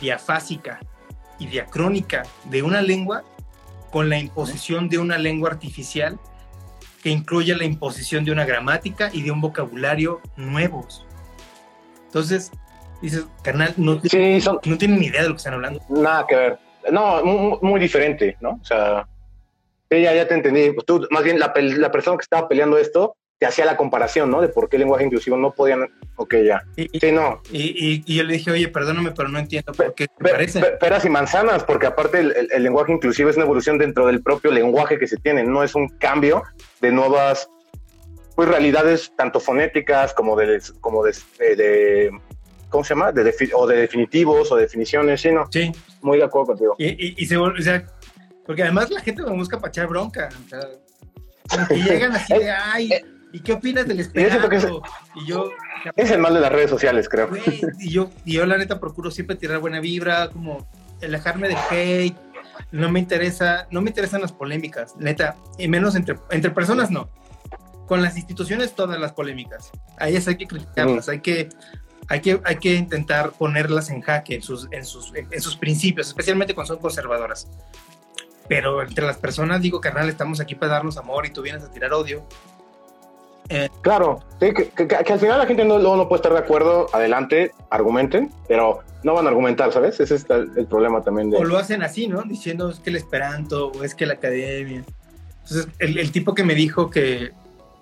diafásica 0.00 0.80
y 1.38 1.46
diacrónica 1.46 2.22
de 2.44 2.62
una 2.62 2.82
lengua 2.82 3.22
con 3.90 4.08
la 4.08 4.18
imposición 4.18 4.88
de 4.88 4.98
una 4.98 5.18
lengua 5.18 5.50
artificial 5.50 6.18
que 7.02 7.10
incluye 7.10 7.54
la 7.56 7.64
imposición 7.64 8.24
de 8.24 8.32
una 8.32 8.44
gramática 8.44 9.10
y 9.12 9.22
de 9.22 9.30
un 9.30 9.40
vocabulario 9.40 10.20
nuevos. 10.36 11.04
Entonces, 12.06 12.52
dices, 13.00 13.26
carnal, 13.42 13.74
no, 13.76 13.94
no 13.94 14.78
tienen 14.78 14.98
ni 14.98 15.06
idea 15.06 15.22
de 15.22 15.28
lo 15.28 15.34
que 15.34 15.38
están 15.38 15.54
hablando. 15.54 15.80
Nada 15.88 16.26
que 16.26 16.36
ver. 16.36 16.58
No, 16.90 17.22
muy, 17.60 17.80
diferente, 17.80 18.36
¿no? 18.40 18.58
O 18.60 18.64
sea, 18.64 19.06
ya, 19.90 20.14
ya 20.14 20.26
te 20.26 20.34
entendí. 20.34 20.72
Pues 20.72 20.86
tú, 20.86 21.06
más 21.10 21.22
bien, 21.22 21.38
la, 21.38 21.52
la 21.54 21.90
persona 21.90 22.16
que 22.16 22.22
estaba 22.22 22.48
peleando 22.48 22.78
esto 22.78 23.16
te 23.42 23.46
hacía 23.46 23.64
la 23.64 23.76
comparación, 23.76 24.30
¿no? 24.30 24.40
De 24.40 24.46
por 24.46 24.68
qué 24.68 24.76
el 24.76 24.82
lenguaje 24.82 25.04
inclusivo 25.04 25.36
no 25.36 25.50
podían. 25.50 25.90
Ok, 26.14 26.36
ya. 26.44 26.62
Y, 26.76 27.00
sí, 27.00 27.10
no. 27.10 27.42
Y, 27.50 28.04
y, 28.06 28.14
yo 28.14 28.22
le 28.22 28.34
dije, 28.34 28.52
oye, 28.52 28.68
perdóname, 28.68 29.10
pero 29.10 29.28
no 29.28 29.40
entiendo 29.40 29.72
por 29.72 29.96
qué 29.96 30.06
te 30.06 30.30
parece. 30.30 30.60
Peras 30.78 31.04
y 31.04 31.08
manzanas, 31.08 31.64
porque 31.64 31.86
aparte 31.86 32.20
el, 32.20 32.62
lenguaje 32.62 32.92
inclusivo 32.92 33.30
es 33.30 33.34
una 33.34 33.44
evolución 33.44 33.78
dentro 33.78 34.06
del 34.06 34.22
propio 34.22 34.52
lenguaje 34.52 34.96
que 34.96 35.08
se 35.08 35.16
tiene, 35.16 35.42
no 35.42 35.64
es 35.64 35.74
un 35.74 35.88
cambio 35.88 36.44
de 36.80 36.92
nuevas 36.92 37.50
pues, 38.36 38.48
realidades, 38.48 39.12
tanto 39.16 39.40
fonéticas 39.40 40.14
como 40.14 40.36
de. 40.36 40.62
Como 40.80 41.02
de, 41.02 42.12
¿Cómo 42.68 42.84
se 42.84 42.94
llama? 42.94 43.10
De 43.10 43.34
o 43.54 43.66
de 43.66 43.76
definitivos 43.76 44.52
o 44.52 44.56
definiciones, 44.56 45.20
¿sí, 45.20 45.32
no? 45.32 45.48
Sí. 45.50 45.72
Muy 46.00 46.18
de 46.18 46.24
acuerdo 46.24 46.46
contigo. 46.46 46.76
Y, 46.78 47.20
y, 47.20 47.26
se 47.26 47.36
o 47.36 47.60
sea, 47.60 47.84
porque 48.46 48.62
además 48.62 48.88
la 48.92 49.00
gente 49.00 49.24
me 49.24 49.32
busca 49.32 49.58
para 49.58 49.70
echar 49.70 49.88
bronca. 49.88 50.28
O 50.46 50.48
sea, 50.48 50.60
y 51.70 51.82
llegan 51.82 52.12
así 52.12 52.34
de, 52.34 52.50
ay, 52.52 52.90
¿Y 53.32 53.40
qué 53.40 53.52
opinas 53.54 53.86
del 53.86 54.00
esperanto? 54.00 54.50
Es, 54.50 54.66
y 55.16 55.26
yo... 55.26 55.50
Es 55.96 56.10
el 56.10 56.18
mal 56.20 56.34
de 56.34 56.40
las 56.40 56.52
redes 56.52 56.70
sociales, 56.70 57.08
creo. 57.08 57.30
y, 57.78 57.90
yo, 57.90 58.10
y 58.24 58.34
yo 58.34 58.46
la 58.46 58.58
neta 58.58 58.78
procuro 58.78 59.10
siempre 59.10 59.36
tirar 59.36 59.58
buena 59.58 59.80
vibra, 59.80 60.28
como 60.30 60.68
alejarme 61.02 61.48
del 61.48 61.56
hate. 61.70 62.16
No 62.70 62.90
me 62.90 63.00
interesa, 63.00 63.66
no 63.70 63.80
me 63.80 63.90
interesan 63.90 64.20
las 64.20 64.32
polémicas, 64.32 64.94
neta, 64.96 65.36
y 65.58 65.68
menos 65.68 65.94
entre, 65.94 66.16
entre 66.30 66.50
personas 66.50 66.90
no. 66.90 67.08
Con 67.86 68.02
las 68.02 68.16
instituciones 68.16 68.74
todas 68.74 69.00
las 69.00 69.12
polémicas. 69.12 69.70
A 69.98 70.08
ellas 70.08 70.28
hay 70.28 70.36
que 70.36 70.46
criticarlas, 70.46 71.08
hay 71.08 71.20
que 71.20 71.48
hay 72.08 72.20
que, 72.20 72.40
hay 72.44 72.56
que 72.56 72.74
intentar 72.74 73.32
ponerlas 73.32 73.90
en 73.90 74.00
jaque 74.00 74.34
en 74.34 74.42
sus, 74.42 74.68
en, 74.70 74.84
sus, 74.84 75.12
en 75.14 75.40
sus 75.40 75.56
principios, 75.56 76.08
especialmente 76.08 76.54
cuando 76.54 76.74
son 76.74 76.82
conservadoras. 76.82 77.48
Pero 78.48 78.82
entre 78.82 79.06
las 79.06 79.16
personas 79.16 79.62
digo, 79.62 79.80
carnal, 79.80 80.08
estamos 80.08 80.40
aquí 80.40 80.54
para 80.54 80.72
darnos 80.72 80.96
amor 80.96 81.26
y 81.26 81.30
tú 81.30 81.42
vienes 81.42 81.62
a 81.62 81.70
tirar 81.70 81.92
odio. 81.92 82.26
Eh, 83.48 83.68
claro, 83.82 84.20
que, 84.38 84.70
al 85.12 85.18
final 85.18 85.38
la 85.38 85.46
gente 85.46 85.64
no, 85.64 85.78
no 85.78 86.08
puede 86.08 86.18
estar 86.18 86.32
de 86.32 86.38
acuerdo, 86.38 86.86
adelante, 86.92 87.52
argumenten, 87.70 88.30
pero 88.48 88.80
no 89.02 89.14
van 89.14 89.26
a 89.26 89.28
argumentar, 89.28 89.72
¿sabes? 89.72 90.00
Ese 90.00 90.14
es 90.14 90.26
el, 90.30 90.66
problema 90.66 91.02
también. 91.02 91.30
De... 91.30 91.36
O 91.36 91.44
lo 91.44 91.58
hacen 91.58 91.82
así, 91.82 92.06
¿no? 92.08 92.22
Diciendo 92.22 92.70
es 92.70 92.78
que 92.78 92.90
el 92.90 92.96
esperanto 92.96 93.68
o 93.68 93.84
es 93.84 93.94
que 93.94 94.06
la 94.06 94.14
academia. 94.14 94.84
Entonces, 95.42 95.68
el, 95.78 95.98
el 95.98 96.12
tipo 96.12 96.34
que 96.34 96.44
me 96.44 96.54
dijo 96.54 96.88
que, 96.88 97.32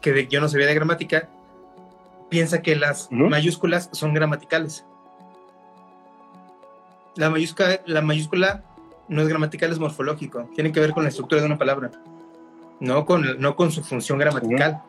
que 0.00 0.12
de- 0.12 0.26
yo 0.28 0.40
no 0.40 0.48
sabía 0.48 0.66
de 0.66 0.74
gramática, 0.74 1.28
piensa 2.28 2.62
que 2.62 2.74
las 2.76 3.08
mayúsculas 3.10 3.90
son 3.92 4.14
gramaticales. 4.14 4.84
La 7.16 7.28
mayúscula, 7.28 7.80
la 7.86 8.00
mayúscula 8.00 8.62
no 9.08 9.22
es 9.22 9.28
gramatical, 9.28 9.70
es 9.72 9.78
morfológico. 9.78 10.48
Tiene 10.54 10.72
que 10.72 10.80
ver 10.80 10.92
con 10.92 11.02
la 11.02 11.10
estructura 11.10 11.40
de 11.42 11.46
una 11.46 11.58
palabra, 11.58 11.90
no 12.78 13.04
con, 13.04 13.40
no 13.40 13.56
con 13.56 13.70
su 13.72 13.82
función 13.82 14.18
gramatical. 14.18 14.80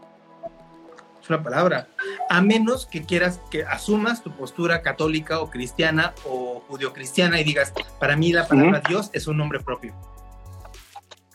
Una 1.34 1.44
palabra. 1.44 1.88
A 2.30 2.42
menos 2.42 2.86
que 2.86 3.04
quieras 3.04 3.40
que 3.50 3.64
asumas 3.64 4.22
tu 4.24 4.32
postura 4.32 4.82
católica 4.82 5.40
o 5.40 5.50
cristiana 5.50 6.14
o 6.26 6.64
judio-cristiana 6.68 7.40
y 7.40 7.44
digas, 7.44 7.74
para 8.00 8.16
mí 8.16 8.32
la 8.34 8.48
palabra 8.48 8.82
Dios 8.88 9.10
es 9.14 9.28
un 9.28 9.38
nombre 9.38 9.60
propio. 9.60 9.94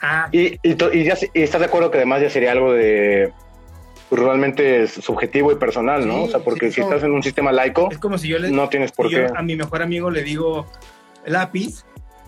Ah, 0.00 0.28
Y, 0.32 0.58
y, 0.62 0.74
to- 0.74 0.92
y 0.92 1.04
ya, 1.04 1.16
y 1.32 1.42
estás 1.42 1.60
de 1.60 1.66
acuerdo 1.66 1.90
que 1.90 1.96
además 1.98 2.20
ya 2.20 2.28
sería 2.30 2.52
algo 2.52 2.72
de 2.72 3.32
pues, 4.10 4.22
realmente 4.22 4.86
subjetivo 4.86 5.50
y 5.52 5.56
personal, 5.56 6.06
¿no? 6.06 6.14
Sí, 6.18 6.22
o 6.24 6.28
sea, 6.32 6.40
porque 6.40 6.68
sí, 6.68 6.74
si 6.76 6.80
estás 6.82 7.02
en 7.02 7.12
un 7.12 7.22
sistema 7.22 7.50
laico, 7.50 7.88
es 7.90 7.98
como 7.98 8.18
si 8.18 8.28
yo 8.28 8.38
le, 8.38 8.50
no 8.50 8.68
tienes 8.68 8.92
por 8.92 9.08
yo 9.08 9.26
qué. 9.26 9.32
a 9.34 9.42
mi 9.42 9.56
mejor 9.56 9.82
amigo 9.82 10.10
le 10.10 10.22
digo 10.22 10.66
lápiz, 11.24 11.84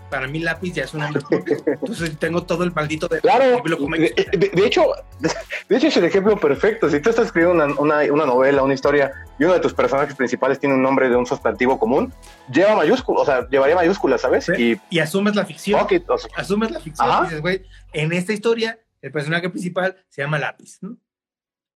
para 0.09 0.27
mí 0.27 0.39
lápiz 0.39 0.73
ya 0.73 0.83
es 0.83 0.93
un 0.93 1.01
nombre 1.01 1.21
propio. 1.27 1.57
Entonces 1.65 2.17
tengo 2.17 2.43
todo 2.43 2.63
el 2.63 2.71
maldito 2.73 3.07
de 3.07 3.19
Claro, 3.21 3.61
de, 3.63 4.37
de- 4.37 4.49
de 4.49 4.65
hecho, 4.65 4.83
de 5.19 5.75
hecho 5.77 5.87
es 5.87 5.97
el 5.97 6.05
ejemplo 6.05 6.37
perfecto. 6.39 6.89
Si 6.89 6.99
tú 6.99 7.09
estás 7.09 7.27
escribiendo 7.27 7.63
una, 7.63 7.79
una, 7.79 8.13
una 8.13 8.25
novela, 8.25 8.63
una 8.63 8.73
historia, 8.73 9.11
y 9.39 9.43
uno 9.45 9.53
de 9.53 9.59
tus 9.59 9.73
personajes 9.73 10.15
principales 10.15 10.59
tiene 10.59 10.75
un 10.75 10.81
nombre 10.81 11.09
de 11.09 11.15
un 11.15 11.25
sustantivo 11.25 11.79
común, 11.79 12.13
lleva 12.51 12.75
mayúsculas, 12.75 13.21
o 13.21 13.25
sea, 13.25 13.47
llevaría 13.49 13.75
mayúsculas, 13.75 14.21
¿sabes? 14.21 14.45
Sí. 14.45 14.77
Y 14.89 14.95
y 14.97 14.99
asumes 14.99 15.35
la 15.35 15.45
ficción. 15.45 15.85
it, 15.89 16.09
o 16.09 16.17
sea, 16.17 16.29
Asumes 16.35 16.71
la 16.71 16.79
ficción 16.79 17.07
Ajá. 17.09 17.19
y 17.21 17.23
dices, 17.25 17.41
güey, 17.41 17.63
en 17.93 18.11
esta 18.13 18.33
historia 18.33 18.79
el 19.01 19.11
personaje 19.11 19.49
principal 19.49 19.95
se 20.09 20.21
llama 20.21 20.39
lápiz, 20.39 20.77
¿no? 20.81 20.97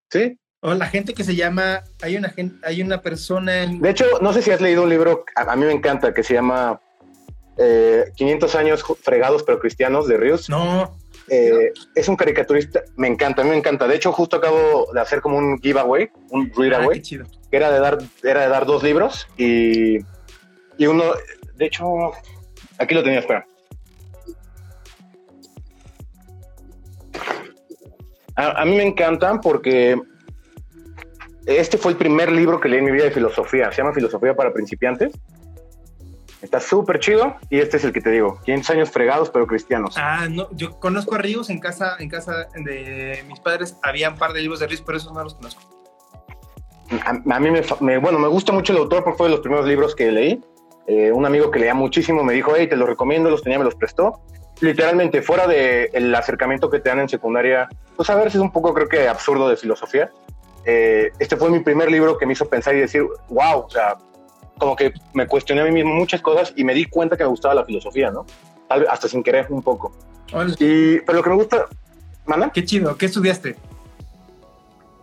sí. 0.09 0.37
O 0.65 0.73
la 0.75 0.85
gente 0.85 1.13
que 1.13 1.25
se 1.25 1.35
llama, 1.35 1.81
hay 2.01 2.15
una 2.15 2.29
gente, 2.29 2.55
hay 2.65 2.81
una 2.81 3.01
persona 3.01 3.63
en 3.63 3.81
De 3.81 3.89
hecho, 3.89 4.05
no 4.21 4.31
sé 4.31 4.41
si 4.41 4.49
has 4.49 4.61
leído 4.61 4.83
un 4.83 4.89
libro, 4.89 5.25
a, 5.35 5.41
a 5.51 5.55
mí 5.57 5.65
me 5.65 5.73
encanta, 5.73 6.13
que 6.13 6.23
se 6.23 6.35
llama 6.35 6.79
eh, 7.57 8.11
500 8.15 8.55
años 8.55 8.83
fregados 9.01 9.43
pero 9.43 9.59
cristianos 9.59 10.07
de 10.07 10.17
Rius. 10.17 10.49
no, 10.49 10.97
Eh, 11.29 11.71
es 11.95 12.07
un 12.09 12.17
caricaturista, 12.17 12.83
me 12.97 13.07
encanta, 13.07 13.41
a 13.41 13.45
mí 13.45 13.51
me 13.51 13.57
encanta. 13.57 13.87
De 13.87 13.95
hecho, 13.95 14.11
justo 14.11 14.37
acabo 14.37 14.89
de 14.93 14.99
hacer 14.99 15.21
como 15.21 15.37
un 15.37 15.57
giveaway, 15.61 16.09
un 16.29 16.51
ah, 16.51 16.53
readaway, 16.57 17.01
chido. 17.01 17.25
que 17.49 17.57
era 17.57 17.71
de 17.71 17.79
dar, 17.79 17.97
era 18.23 18.41
de 18.41 18.49
dar 18.49 18.65
dos 18.65 18.83
libros 18.83 19.27
y, 19.37 19.99
y 20.77 20.85
uno, 20.85 21.03
de 21.55 21.65
hecho, 21.65 21.85
aquí 22.77 22.93
lo 22.93 23.03
tenía, 23.03 23.19
espera. 23.19 23.45
A, 28.35 28.61
a 28.61 28.65
mí 28.65 28.75
me 28.75 28.83
encantan 28.83 29.39
porque 29.39 29.95
este 31.45 31.77
fue 31.77 31.91
el 31.91 31.97
primer 31.97 32.31
libro 32.31 32.59
que 32.59 32.69
leí 32.69 32.79
en 32.79 32.85
mi 32.85 32.91
vida 32.91 33.05
de 33.05 33.11
filosofía. 33.11 33.71
Se 33.71 33.81
llama 33.81 33.93
Filosofía 33.93 34.35
para 34.35 34.53
principiantes. 34.53 35.13
Está 36.43 36.59
súper 36.59 36.99
chido 36.99 37.37
y 37.49 37.59
este 37.59 37.77
es 37.77 37.85
el 37.85 37.93
que 37.93 38.01
te 38.01 38.09
digo, 38.11 38.37
500 38.43 38.69
años 38.71 38.91
fregados 38.91 39.29
pero 39.29 39.47
cristianos. 39.47 39.95
Ah, 39.97 40.27
no, 40.29 40.49
yo 40.51 40.77
conozco 40.79 41.15
a 41.15 41.17
Ríos 41.17 41.49
en 41.49 41.59
casa, 41.59 41.95
en 41.99 42.09
casa 42.09 42.47
de 42.53 43.23
mis 43.27 43.39
padres 43.39 43.77
había 43.81 44.09
un 44.09 44.17
par 44.17 44.33
de 44.33 44.41
libros 44.41 44.59
de 44.59 44.67
Ríos, 44.67 44.83
pero 44.85 44.97
esos 44.97 45.13
no 45.13 45.23
los 45.23 45.35
conozco. 45.35 45.61
A, 47.05 47.09
a 47.35 47.39
mí 47.39 47.49
me, 47.49 47.61
me- 47.79 47.97
bueno, 47.97 48.19
me 48.19 48.27
gusta 48.27 48.51
mucho 48.51 48.73
el 48.73 48.79
autor 48.79 49.03
porque 49.03 49.17
fue 49.17 49.27
de 49.27 49.31
los 49.31 49.39
primeros 49.39 49.65
libros 49.65 49.95
que 49.95 50.11
leí. 50.11 50.43
Eh, 50.85 51.11
un 51.13 51.25
amigo 51.25 51.49
que 51.49 51.59
leía 51.59 51.73
muchísimo 51.73 52.23
me 52.25 52.33
dijo, 52.33 52.53
hey, 52.57 52.67
te 52.67 52.75
los 52.75 52.87
recomiendo, 52.89 53.29
los 53.29 53.41
tenía, 53.41 53.57
me 53.57 53.63
los 53.65 53.75
prestó. 53.75 54.19
Literalmente, 54.59 55.21
fuera 55.21 55.47
del 55.47 55.89
el 55.93 56.13
acercamiento 56.13 56.69
que 56.69 56.79
te 56.79 56.89
dan 56.89 56.99
en 56.99 57.09
secundaria, 57.09 57.69
pues 57.95 58.09
a 58.09 58.15
ver 58.15 58.29
si 58.31 58.37
es 58.37 58.41
un 58.43 58.51
poco, 58.51 58.73
creo 58.73 58.87
que 58.89 59.07
absurdo 59.07 59.47
de 59.49 59.55
filosofía. 59.55 60.11
Eh, 60.65 61.11
este 61.19 61.35
fue 61.37 61.49
mi 61.49 61.61
primer 61.61 61.89
libro 61.89 62.17
que 62.17 62.25
me 62.25 62.33
hizo 62.33 62.47
pensar 62.49 62.75
y 62.75 62.79
decir, 62.81 63.03
wow, 63.29 63.59
o 63.65 63.69
sea, 63.69 63.95
como 64.57 64.75
que 64.75 64.93
me 65.13 65.27
cuestioné 65.27 65.61
a 65.61 65.65
mí 65.65 65.71
mismo 65.71 65.93
muchas 65.93 66.21
cosas 66.21 66.53
y 66.55 66.63
me 66.63 66.73
di 66.73 66.85
cuenta 66.85 67.17
que 67.17 67.23
me 67.23 67.29
gustaba 67.29 67.53
la 67.55 67.65
filosofía, 67.65 68.11
¿no? 68.11 68.25
Tal 68.67 68.81
vez 68.81 68.89
hasta 68.89 69.07
sin 69.07 69.23
querer 69.23 69.47
un 69.49 69.61
poco. 69.61 69.91
Y, 70.59 70.99
pero 71.01 71.17
lo 71.19 71.23
que 71.23 71.29
me 71.29 71.35
gusta, 71.35 71.65
¿manda? 72.25 72.49
Qué 72.51 72.63
chido, 72.65 72.97
¿qué 72.97 73.05
estudiaste? 73.07 73.55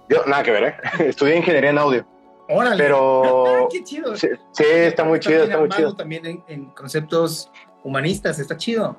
Yo, 0.08 0.24
nada 0.26 0.42
que 0.42 0.50
ver, 0.50 0.64
¿eh? 0.64 0.74
Estudié 1.08 1.36
ingeniería 1.36 1.70
en 1.70 1.78
audio, 1.78 2.04
Órale. 2.48 2.82
pero 2.82 3.68
qué 3.70 3.84
chido. 3.84 4.16
sí, 4.16 4.28
sí, 4.52 4.64
está 4.66 5.04
muy 5.04 5.20
chido, 5.20 5.44
está 5.44 5.58
muy 5.58 5.68
chido. 5.68 5.94
También 5.94 6.26
en, 6.26 6.42
en 6.48 6.64
conceptos 6.70 7.50
humanistas, 7.84 8.38
está 8.40 8.56
chido. 8.56 8.96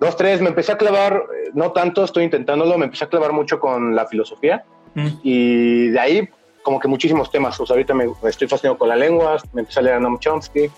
Dos, 0.00 0.16
tres, 0.16 0.40
me 0.40 0.48
empecé 0.48 0.72
a 0.72 0.78
clavar, 0.78 1.14
eh, 1.14 1.50
no 1.52 1.72
tanto, 1.72 2.02
estoy 2.04 2.24
intentándolo, 2.24 2.78
me 2.78 2.86
empecé 2.86 3.04
a 3.04 3.08
clavar 3.08 3.32
mucho 3.32 3.60
con 3.60 3.94
la 3.94 4.06
filosofía 4.06 4.64
Mm. 4.92 5.06
y 5.22 5.88
de 5.90 6.00
ahí 6.00 6.28
como 6.62 6.78
que 6.80 6.88
muchísimos 6.88 7.30
temas. 7.30 7.58
O 7.60 7.66
sea, 7.66 7.74
ahorita 7.74 7.94
me, 7.94 8.06
me 8.22 8.30
estoy 8.30 8.48
fascinado 8.48 8.76
con 8.78 8.88
la 8.88 8.96
lengua, 8.96 9.36
me 9.52 9.60
empecé 9.62 9.80
a 9.80 9.82
leer 9.82 9.96
a 9.96 10.00
Noam 10.00 10.18
Chomsky, 10.18 10.70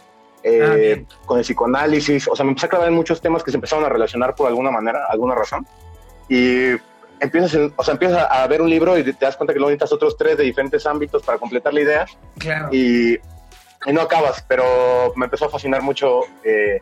eh, 0.45 1.05
Ah, 1.09 1.15
con 1.27 1.39
el 1.39 1.45
psicoanálisis, 1.45 2.29
o 2.29 2.35
sea, 2.37 2.45
me 2.45 2.51
empecé 2.51 2.67
a 2.67 2.71
clavar 2.71 2.89
en 2.89 2.95
muchos 2.95 3.21
temas 3.21 3.43
que 3.43 3.51
se 3.51 3.57
empezaron 3.57 3.85
a 3.85 3.89
relacionar 3.89 4.35
por 4.35 4.49
alguna 4.49 4.71
manera, 4.71 5.07
alguna 5.09 5.35
razón. 5.35 5.67
Y 6.29 6.71
empiezas, 7.21 7.55
en- 7.55 7.73
o 7.77 7.85
sea, 7.85 7.93
empiezas 7.93 8.27
a 8.31 8.47
ver 8.49 8.61
un 8.63 8.69
libro 8.71 8.99
y 8.99 9.05
te 9.05 9.13
das 9.25 9.37
cuenta 9.37 9.53
que 9.53 9.59
luego 9.61 9.71
necesitas 9.71 9.93
otros 9.93 10.17
tres 10.17 10.37
de 10.37 10.45
diferentes 10.45 10.85
ámbitos 10.87 11.23
para 11.23 11.39
completar 11.39 11.73
la 11.75 11.81
idea 11.81 12.07
Claro. 12.39 12.69
y, 12.73 13.15
y 13.15 13.93
no 13.93 14.01
acabas, 14.01 14.45
pero 14.49 15.13
me 15.17 15.27
empezó 15.27 15.45
a 15.47 15.49
fascinar 15.49 15.83
mucho 15.83 16.23
eh, 16.45 16.81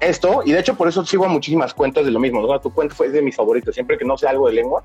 esto 0.00 0.42
y 0.44 0.52
de 0.52 0.60
hecho 0.60 0.74
por 0.74 0.88
eso 0.88 1.04
sigo 1.04 1.24
a 1.26 1.28
muchísimas 1.28 1.74
cuentas 1.74 2.04
de 2.06 2.10
lo 2.10 2.18
mismo. 2.18 2.40
¿no? 2.40 2.60
Tu 2.60 2.72
cuenta 2.72 2.94
fue 2.94 3.08
de 3.10 3.20
mis 3.22 3.36
favoritos, 3.36 3.74
siempre 3.74 3.98
que 3.98 4.04
no 4.06 4.16
sé 4.16 4.26
algo 4.26 4.46
de 4.48 4.54
lengua, 4.54 4.82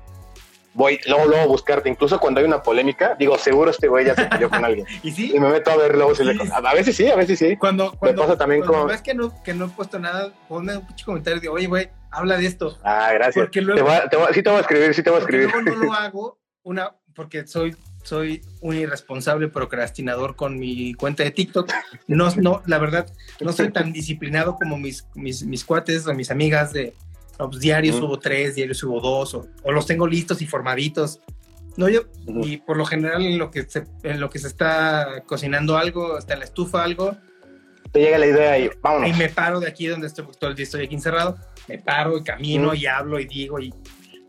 voy 0.74 0.98
luego, 1.06 1.26
luego 1.26 1.42
a 1.42 1.46
buscarte, 1.46 1.88
incluso 1.88 2.18
cuando 2.18 2.40
hay 2.40 2.46
una 2.46 2.62
polémica, 2.62 3.14
digo, 3.18 3.36
seguro 3.38 3.70
este 3.70 3.88
güey 3.88 4.06
ya 4.06 4.14
se 4.14 4.24
peleó 4.26 4.48
con 4.48 4.64
alguien 4.64 4.86
¿Y 5.02 5.10
sí? 5.10 5.32
y 5.34 5.38
me 5.40 5.48
meto 5.50 5.70
a 5.70 5.76
ver 5.76 5.94
luego 5.96 6.14
si 6.14 6.24
le... 6.24 6.36
A 6.52 6.74
veces 6.74 6.96
sí, 6.96 7.08
a 7.08 7.16
veces 7.16 7.38
sí. 7.38 7.56
Cuando, 7.56 7.92
cuando, 7.92 8.22
pasa 8.22 8.36
también 8.38 8.60
cuando 8.62 8.78
con- 8.80 8.88
ves 8.88 9.02
que 9.02 9.14
no, 9.14 9.42
que 9.42 9.54
no 9.54 9.66
he 9.66 9.68
puesto 9.68 9.98
nada, 9.98 10.32
ponme 10.48 10.76
un 10.76 10.86
pinche 10.86 11.04
comentario 11.04 11.40
de, 11.40 11.48
oye, 11.48 11.66
güey, 11.66 11.90
habla 12.10 12.36
de 12.36 12.46
esto. 12.46 12.78
Ah, 12.82 13.10
gracias. 13.12 13.44
Porque 13.44 13.60
luego- 13.60 13.76
Te 13.78 13.82
voy 13.84 13.94
a- 13.94 14.08
te 14.08 14.16
voy 14.16 14.26
a- 14.30 14.32
sí 14.32 14.42
te 14.42 14.48
voy 14.50 14.58
a 14.58 14.62
escribir, 14.62 14.94
sí 14.94 15.02
te 15.02 15.10
voy 15.10 15.18
a 15.18 15.20
escribir. 15.22 15.50
luego 15.50 15.62
no 15.70 15.74
lo 15.84 15.92
hago, 15.94 16.38
una, 16.62 16.96
porque 17.14 17.46
soy, 17.46 17.76
soy 18.02 18.42
un 18.62 18.74
irresponsable 18.76 19.48
procrastinador 19.48 20.36
con 20.36 20.58
mi 20.58 20.94
cuenta 20.94 21.22
de 21.22 21.30
TikTok. 21.32 21.70
No, 22.06 22.34
no, 22.36 22.62
la 22.66 22.78
verdad, 22.78 23.06
no 23.40 23.52
soy 23.52 23.70
tan 23.70 23.92
disciplinado 23.92 24.56
como 24.56 24.78
mis, 24.78 25.06
mis, 25.14 25.44
mis 25.44 25.64
cuates 25.64 26.06
o 26.06 26.14
mis 26.14 26.30
amigas 26.30 26.72
de 26.72 26.94
no, 27.42 27.50
pues, 27.50 27.60
diario 27.60 27.92
Ujú. 27.92 28.00
subo 28.02 28.18
tres, 28.18 28.54
diario 28.54 28.74
subo 28.74 29.00
dos, 29.00 29.34
o, 29.34 29.46
o 29.62 29.72
los 29.72 29.86
tengo 29.86 30.06
listos 30.06 30.40
y 30.42 30.46
formaditos. 30.46 31.20
No, 31.76 31.88
yo, 31.88 32.02
Ujú. 32.26 32.46
y 32.46 32.58
por 32.58 32.76
lo 32.76 32.84
general 32.84 33.22
en 33.22 33.38
lo 33.38 33.50
que 33.50 33.62
se, 33.64 33.84
en 34.02 34.20
lo 34.20 34.28
que 34.30 34.38
se 34.38 34.46
está 34.48 35.22
cocinando 35.26 35.76
algo, 35.76 36.18
está 36.18 36.34
en 36.34 36.40
la 36.40 36.44
estufa 36.44 36.84
algo, 36.84 37.16
Te 37.92 38.00
llega 38.00 38.18
la 38.18 38.26
idea 38.26 38.58
y 38.58 38.64
y 38.66 38.70
vámonos. 38.80 39.16
me 39.18 39.28
paro 39.28 39.60
de 39.60 39.68
aquí 39.68 39.86
donde 39.86 40.06
estoy, 40.06 40.26
todo 40.38 40.50
el 40.50 40.56
día 40.56 40.64
estoy 40.64 40.84
aquí 40.84 40.94
encerrado, 40.94 41.36
me 41.68 41.78
paro 41.78 42.16
y 42.18 42.22
camino 42.22 42.72
Mm. 42.72 42.76
y 42.76 42.86
hablo 42.86 43.20
y 43.20 43.26
digo 43.26 43.58
y, 43.60 43.74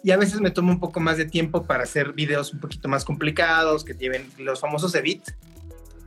y 0.03 0.11
a 0.11 0.17
veces 0.17 0.41
me 0.41 0.51
tomo 0.51 0.71
un 0.71 0.79
poco 0.81 0.99
más 0.99 1.17
de 1.17 1.25
tiempo 1.25 1.63
para 1.63 1.83
hacer 1.83 2.11
videos 2.13 2.51
un 2.53 2.59
poquito 2.59 2.87
más 2.89 3.05
complicados, 3.05 3.83
que 3.85 3.93
lleven 3.93 4.29
los 4.37 4.59
famosos 4.59 4.93
edits, 4.95 5.33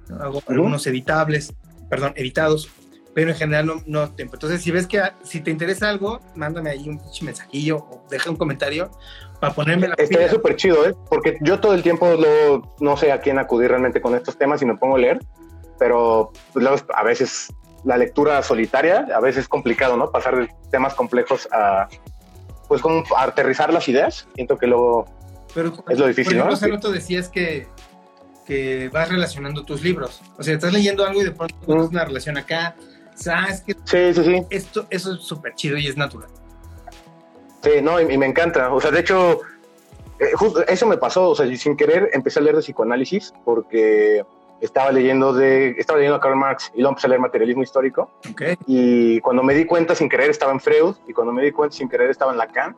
¿no? 0.08 0.16
hago 0.22 0.42
algunos 0.48 0.86
editables, 0.86 1.52
perdón, 1.88 2.12
editados, 2.16 2.68
pero 3.16 3.30
en 3.30 3.36
general 3.36 3.64
no, 3.64 3.82
no 3.86 4.10
tiempo. 4.10 4.34
Entonces, 4.36 4.60
si 4.62 4.70
ves 4.70 4.86
que 4.86 5.00
si 5.22 5.40
te 5.40 5.50
interesa 5.50 5.88
algo, 5.88 6.20
mándame 6.34 6.68
ahí 6.68 6.86
un 6.86 7.00
mensajillo 7.22 7.78
o 7.78 8.04
deja 8.10 8.28
un 8.28 8.36
comentario 8.36 8.90
para 9.40 9.54
ponerme 9.54 9.88
la 9.88 9.94
Estaría 9.96 10.28
súper 10.28 10.54
chido, 10.56 10.86
¿eh? 10.86 10.94
Porque 11.08 11.38
yo 11.40 11.58
todo 11.58 11.72
el 11.72 11.82
tiempo 11.82 12.06
lo- 12.12 12.74
no 12.78 12.94
sé 12.98 13.12
a 13.12 13.20
quién 13.22 13.38
acudir 13.38 13.70
realmente 13.70 14.02
con 14.02 14.14
estos 14.14 14.36
temas 14.36 14.60
y 14.60 14.66
me 14.66 14.76
pongo 14.76 14.96
a 14.96 14.98
leer, 14.98 15.18
pero 15.78 16.30
pues, 16.52 16.66
a 16.94 17.02
veces 17.04 17.48
la 17.84 17.96
lectura 17.96 18.42
solitaria, 18.42 19.08
a 19.14 19.20
veces 19.20 19.44
es 19.44 19.48
complicado, 19.48 19.96
¿no? 19.96 20.10
Pasar 20.10 20.36
de 20.36 20.50
temas 20.70 20.92
complejos 20.92 21.48
a, 21.52 21.88
pues, 22.68 22.82
como 22.82 23.02
a 23.16 23.22
aterrizar 23.22 23.72
las 23.72 23.88
ideas. 23.88 24.28
Siento 24.34 24.58
que 24.58 24.66
luego, 24.66 25.06
Pero, 25.54 25.72
Es 25.88 25.98
lo 25.98 26.06
difícil, 26.06 26.36
por 26.38 26.48
ejemplo, 26.52 26.68
¿no? 26.68 26.74
rato 26.76 26.92
decías 26.92 27.30
que, 27.30 27.66
que 28.46 28.90
vas 28.92 29.08
relacionando 29.08 29.64
tus 29.64 29.82
libros. 29.82 30.20
O 30.36 30.42
sea, 30.42 30.52
estás 30.52 30.70
leyendo 30.70 31.06
algo 31.06 31.22
y 31.22 31.24
de 31.24 31.30
pronto 31.30 31.54
Mm. 31.54 31.62
encuentras 31.62 31.90
una 31.92 32.04
relación 32.04 32.36
acá. 32.36 32.76
¿Sabes 33.16 33.62
que 33.62 33.74
sí, 33.84 34.14
sí, 34.14 34.24
sí, 34.24 34.46
esto, 34.50 34.86
eso 34.90 35.14
es 35.14 35.22
súper 35.22 35.54
chido 35.54 35.76
y 35.76 35.88
es 35.88 35.96
natural? 35.96 36.28
sí, 37.62 37.82
no, 37.82 38.00
y, 38.00 38.12
y 38.12 38.18
me 38.18 38.26
encanta. 38.26 38.72
O 38.72 38.80
sea, 38.80 38.92
de 38.92 39.00
hecho, 39.00 39.40
eh, 40.18 40.32
justo 40.34 40.66
eso 40.66 40.86
me 40.86 40.96
pasó, 40.96 41.30
o 41.30 41.34
sea, 41.34 41.46
y 41.46 41.56
sin 41.56 41.76
querer 41.76 42.10
empecé 42.12 42.38
a 42.38 42.42
leer 42.42 42.56
de 42.56 42.62
psicoanálisis 42.62 43.34
porque 43.44 44.24
estaba 44.60 44.90
leyendo 44.90 45.32
de, 45.32 45.70
estaba 45.78 45.98
leyendo 45.98 46.16
a 46.16 46.20
Karl 46.20 46.36
Marx 46.36 46.70
y 46.74 46.78
luego 46.78 46.90
empecé 46.90 47.06
a 47.06 47.10
leer 47.10 47.20
materialismo 47.20 47.62
histórico. 47.62 48.10
Ok. 48.30 48.42
Y 48.66 49.20
cuando 49.20 49.42
me 49.42 49.54
di 49.54 49.66
cuenta 49.66 49.94
sin 49.94 50.08
querer 50.08 50.30
estaba 50.30 50.52
en 50.52 50.60
Freud 50.60 50.94
y 51.06 51.12
cuando 51.12 51.32
me 51.32 51.42
di 51.42 51.52
cuenta 51.52 51.76
sin 51.76 51.88
querer 51.88 52.10
estaba 52.10 52.32
en 52.32 52.38
Lacan. 52.38 52.76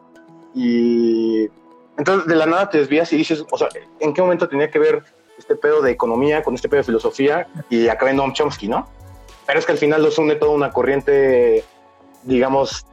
Y 0.54 1.48
entonces 1.96 2.26
de 2.26 2.34
la 2.34 2.46
nada 2.46 2.70
te 2.70 2.78
desvías 2.78 3.12
y 3.12 3.18
dices, 3.18 3.44
o 3.50 3.58
sea, 3.58 3.68
¿en 4.00 4.12
qué 4.12 4.20
momento 4.20 4.48
tenía 4.48 4.70
que 4.70 4.78
ver 4.78 5.04
este 5.38 5.54
pedo 5.54 5.80
de 5.82 5.92
economía 5.92 6.42
con 6.42 6.54
este 6.54 6.68
pedo 6.68 6.78
de 6.78 6.84
filosofía? 6.84 7.46
Y 7.70 7.86
acabé 7.88 8.10
en 8.12 8.16
Noam 8.16 8.32
Chomsky, 8.32 8.66
¿no? 8.66 8.88
Pero 9.48 9.60
es 9.60 9.64
que 9.64 9.72
al 9.72 9.78
final 9.78 10.02
los 10.02 10.18
une 10.18 10.34
toda 10.36 10.52
una 10.52 10.70
corriente, 10.72 11.64
digamos, 12.24 12.84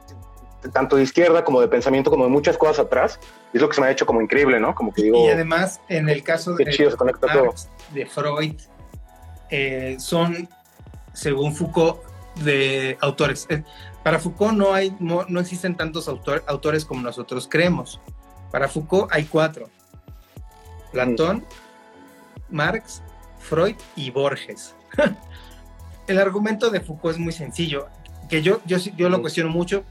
tanto 0.72 0.96
de 0.96 1.02
izquierda 1.02 1.44
como 1.44 1.60
de 1.60 1.68
pensamiento, 1.68 2.10
como 2.10 2.24
de 2.24 2.30
muchas 2.30 2.56
cosas 2.56 2.78
atrás. 2.78 3.20
Y 3.52 3.58
es 3.58 3.62
lo 3.62 3.68
que 3.68 3.74
se 3.74 3.82
me 3.82 3.88
ha 3.88 3.90
hecho 3.90 4.06
como 4.06 4.22
increíble, 4.22 4.58
¿no? 4.58 4.74
Como 4.74 4.90
que 4.90 5.02
digo. 5.02 5.22
Y 5.26 5.28
además, 5.28 5.82
en 5.90 6.08
el 6.08 6.22
caso 6.22 6.54
de, 6.54 6.64
de 6.64 8.06
Freud, 8.06 8.54
eh, 9.50 9.96
son, 9.98 10.48
según 11.12 11.54
Foucault, 11.54 11.98
de 12.36 12.96
autores. 13.02 13.46
Eh, 13.50 13.62
para 14.02 14.18
Foucault 14.18 14.54
no, 14.54 14.72
hay, 14.72 14.96
no, 14.98 15.26
existen 15.38 15.76
tantos 15.76 16.08
autores 16.08 16.86
como 16.86 17.02
nosotros 17.02 17.46
creemos. 17.50 18.00
Para 18.50 18.66
Foucault 18.66 19.12
hay 19.12 19.24
cuatro. 19.24 19.68
Platón, 20.90 21.44
Marx, 22.48 23.02
Freud 23.40 23.76
y 23.94 24.10
Borges. 24.10 24.74
el 26.08 26.18
argumento 26.18 26.70
de 26.70 26.80
Foucault 26.80 27.16
es 27.16 27.20
muy 27.20 27.32
sencillo, 27.32 27.88
que 28.28 28.42
yo, 28.42 28.60
yo, 28.66 28.78
yo 28.96 29.08
lo 29.08 29.20
cuestiono 29.20 29.50
mucho, 29.50 29.84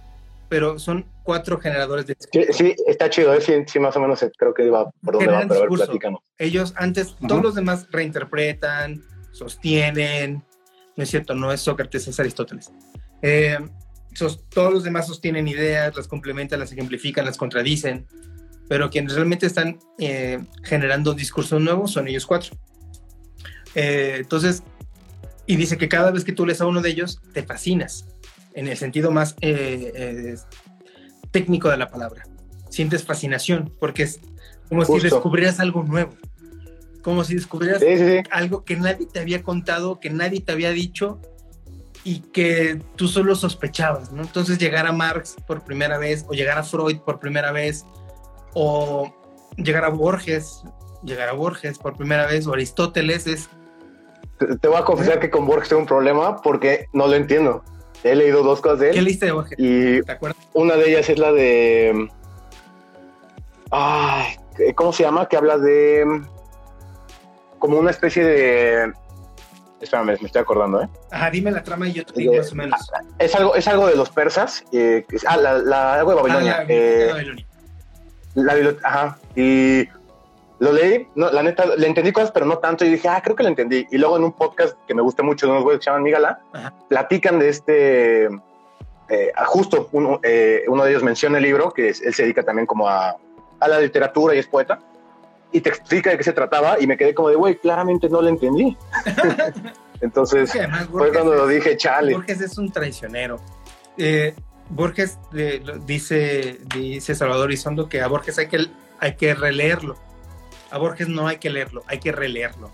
pero 0.50 0.80
son 0.80 1.06
cuatro 1.24 1.60
generadores 1.60 2.06
de 2.08 2.16
discurso. 2.16 2.54
Sí, 2.54 2.76
está 2.88 3.10
chido, 3.10 3.34
¿eh? 3.34 3.42
sí, 3.42 3.80
más 3.80 3.96
o 3.96 4.00
menos 4.00 4.26
creo 4.38 4.54
que 4.54 4.66
iba 4.66 4.90
por 5.04 5.16
donde 5.16 5.28
va, 5.28 5.42
pero 5.48 5.66
a 5.66 5.88
ver, 5.88 6.20
Ellos 6.38 6.74
antes, 6.78 7.16
todos 7.28 7.42
los 7.42 7.56
demás 7.56 7.88
reinterpretan, 7.92 9.04
sostienen, 9.32 10.44
no 10.96 11.04
es 11.04 11.10
cierto, 11.10 11.36
no 11.36 11.52
es 11.52 11.62
Sócrates, 11.62 12.08
es 12.08 12.20
Aristóteles. 12.20 12.72
Eh, 13.22 13.58
todos 14.50 14.74
los 14.74 14.84
demás 14.84 15.08
sostienen 15.08 15.48
ideas, 15.48 15.96
las 15.96 16.08
complementan, 16.08 16.60
las 16.60 16.72
ejemplifican, 16.72 17.26
las 17.26 17.38
contradicen, 17.38 18.06
pero 18.70 18.90
quienes 18.90 19.14
realmente 19.14 19.46
están 19.46 19.80
eh, 20.00 20.40
generando 20.64 21.14
discursos 21.14 21.62
nuevos 21.62 21.92
son 21.92 22.08
ellos 22.08 22.26
cuatro. 22.26 22.56
Eh, 23.76 24.18
entonces, 24.20 24.64
y 25.48 25.56
dice 25.56 25.78
que 25.78 25.90
cada 25.90 26.12
vez 26.12 26.24
que 26.24 26.32
tú 26.32 26.46
lees 26.46 26.62
a 26.62 26.66
uno 26.66 26.82
de 26.82 26.90
ellos, 26.90 27.22
te 27.34 27.44
fascinas, 27.44 28.06
en 28.54 28.68
el 28.68 28.78
sentido 28.78 29.12
más 29.12 29.36
técnico 31.32 31.70
de 31.70 31.78
la 31.78 31.90
palabra. 31.90 32.24
Sientes 32.70 33.04
fascinación, 33.04 33.72
porque 33.80 34.04
es 34.04 34.20
como 34.70 34.84
si 34.86 35.00
descubrieras 35.00 35.60
algo 35.60 35.84
nuevo 35.84 36.14
como 37.06 37.24
si 37.24 37.36
descubrieras 37.36 37.84
algo 38.32 38.66
que 38.66 38.78
nadie 38.78 39.06
te 39.06 39.20
había 39.20 39.44
contado, 39.44 40.00
que 40.00 40.10
nadie 40.10 40.42
te 40.42 40.52
había 40.52 40.72
dicho 40.72 41.20
y 42.04 42.22
que 42.22 42.82
tú 42.96 43.08
solo 43.08 43.36
sospechabas, 43.36 44.12
¿no? 44.12 44.24
Entonces 44.24 44.58
llegar 44.58 44.88
a 44.88 44.92
Marx 44.92 45.36
por 45.46 45.64
primera 45.64 46.00
vez, 46.00 46.26
o 46.28 46.34
llegar 46.34 46.58
a 46.58 46.64
Freud 46.64 46.98
por 47.02 47.20
primera 47.20 47.52
vez, 47.52 47.86
o 48.56 49.14
llegar 49.56 49.86
a 49.86 49.90
Borges, 49.90 50.64
llegar 51.04 51.30
a 51.30 51.34
Borges 51.34 51.78
por 51.78 51.96
primera 51.96 52.26
vez, 52.26 52.48
o 52.48 52.54
Aristóteles 52.54 53.28
es... 53.28 53.50
Te, 54.38 54.68
voy 54.68 54.78
a 54.78 54.84
confesar 54.84 55.18
¿Eh? 55.18 55.20
que 55.22 55.30
con 55.30 55.46
Borges 55.46 55.70
tengo 55.70 55.82
un 55.82 55.88
problema 55.88 56.42
porque 56.42 56.88
no 56.94 57.08
lo 57.08 57.14
entiendo. 57.14 57.64
He 58.04 58.16
leído 58.16 58.44
dos 58.44 58.62
cosas 58.62 58.80
de 58.80 58.90
él. 58.90 58.96
¿Qué 58.96 59.02
leíste 59.02 59.26
de 59.28 59.32
Borges? 59.32 59.58
Y 59.58 60.02
¿Te 60.02 60.12
acuerdas? 60.12 60.38
Una 60.54 60.76
de 60.76 60.90
ellas 60.90 61.10
es 61.10 61.18
la 61.18 61.32
de... 61.32 62.10
Ay, 63.72 64.36
¿cómo 64.76 64.94
se 64.94 65.04
llama? 65.04 65.28
Que 65.28 65.38
habla 65.38 65.58
de 65.58 66.06
como 67.66 67.80
una 67.80 67.90
especie 67.90 68.24
de... 68.24 68.94
Espérame, 69.82 70.18
me 70.22 70.28
estoy 70.28 70.42
acordando, 70.42 70.84
¿eh? 70.84 70.90
Ajá, 71.12 71.32
dime 71.32 71.52
la 71.52 71.64
trama 71.64 71.88
y 71.88 71.94
yo 71.94 72.06
te 72.06 72.14
digo 72.14 72.36
más 72.36 72.52
o 72.52 72.56
menos. 72.56 72.92
Ah, 72.94 73.02
es 73.20 73.36
algo, 73.36 73.56
es 73.56 73.68
algo 73.68 73.88
de 73.88 73.96
los 73.96 74.10
persas. 74.10 74.64
Eh, 74.72 75.06
ah, 75.28 75.38
la, 75.38 75.58
la, 75.58 75.94
algo 75.96 76.12
de 76.12 76.16
Babilonia. 76.16 76.58
Ah, 76.60 76.64
la, 76.64 76.66
eh, 76.70 77.08
Babilonia. 77.12 77.46
La, 78.36 78.54
ajá. 78.84 79.18
Y 79.36 79.88
lo 80.60 80.72
leí, 80.72 81.08
no, 81.16 81.32
la 81.32 81.44
neta, 81.44 81.66
le 81.76 81.88
entendí 81.88 82.12
cosas, 82.12 82.32
pero 82.32 82.46
no 82.46 82.58
tanto. 82.60 82.86
Y 82.86 82.90
dije, 82.90 83.08
ah, 83.08 83.22
creo 83.24 83.36
que 83.36 83.44
lo 83.44 83.50
entendí. 83.50 83.86
Y 83.92 83.98
luego 83.98 84.18
en 84.18 84.24
un 84.24 84.34
podcast 84.34 84.76
que 84.88 84.94
me 84.94 85.02
gusta 85.02 85.24
mucho 85.24 85.46
de 85.46 85.52
unos 85.52 85.64
güeyes 85.64 85.80
que 85.80 85.84
se 85.84 85.90
llaman 85.90 86.04
Migala, 86.04 86.40
platican 86.88 87.40
de 87.40 87.50
este. 87.50 88.26
Eh, 89.08 89.32
justo 89.46 89.90
uno, 89.92 90.20
eh, 90.24 90.64
uno 90.68 90.84
de 90.84 90.90
ellos 90.90 91.04
menciona 91.04 91.38
el 91.38 91.44
libro, 91.44 91.72
que 91.72 91.90
él 91.90 92.14
se 92.14 92.24
dedica 92.24 92.42
también 92.42 92.66
como 92.66 92.88
a, 92.88 93.16
a 93.60 93.68
la 93.68 93.80
literatura 93.80 94.34
y 94.34 94.40
es 94.40 94.48
poeta 94.48 94.80
y 95.56 95.62
te 95.62 95.70
explica 95.70 96.10
de 96.10 96.18
qué 96.18 96.24
se 96.24 96.34
trataba 96.34 96.82
y 96.82 96.86
me 96.86 96.98
quedé 96.98 97.14
como 97.14 97.30
de, 97.30 97.36
güey, 97.36 97.56
claramente 97.58 98.10
no 98.10 98.22
lo 98.22 98.28
entendí. 98.28 98.76
Entonces 100.02 100.52
fue 100.92 101.14
cuando 101.14 101.34
lo 101.34 101.48
dije, 101.48 101.78
chale. 101.78 102.14
Borges 102.14 102.42
es 102.42 102.58
un 102.58 102.72
traicionero. 102.74 103.40
Eh, 103.98 104.36
Borges 104.70 105.18
dice, 105.86 106.60
dice 106.76 107.16
Salvador 107.16 107.54
Isondo 107.54 107.88
que 107.88 108.02
a 108.02 108.08
Borges 108.08 108.38
hay 108.38 108.48
que, 108.48 108.68
hay 109.00 109.16
que 109.16 109.34
releerlo. 109.34 109.96
A 110.76 110.78
Borges 110.78 111.08
no 111.08 111.26
hay 111.26 111.38
que 111.38 111.50
leerlo, 111.50 111.86
hay 111.88 112.00
que 112.00 112.12
releerlo. 112.12 112.70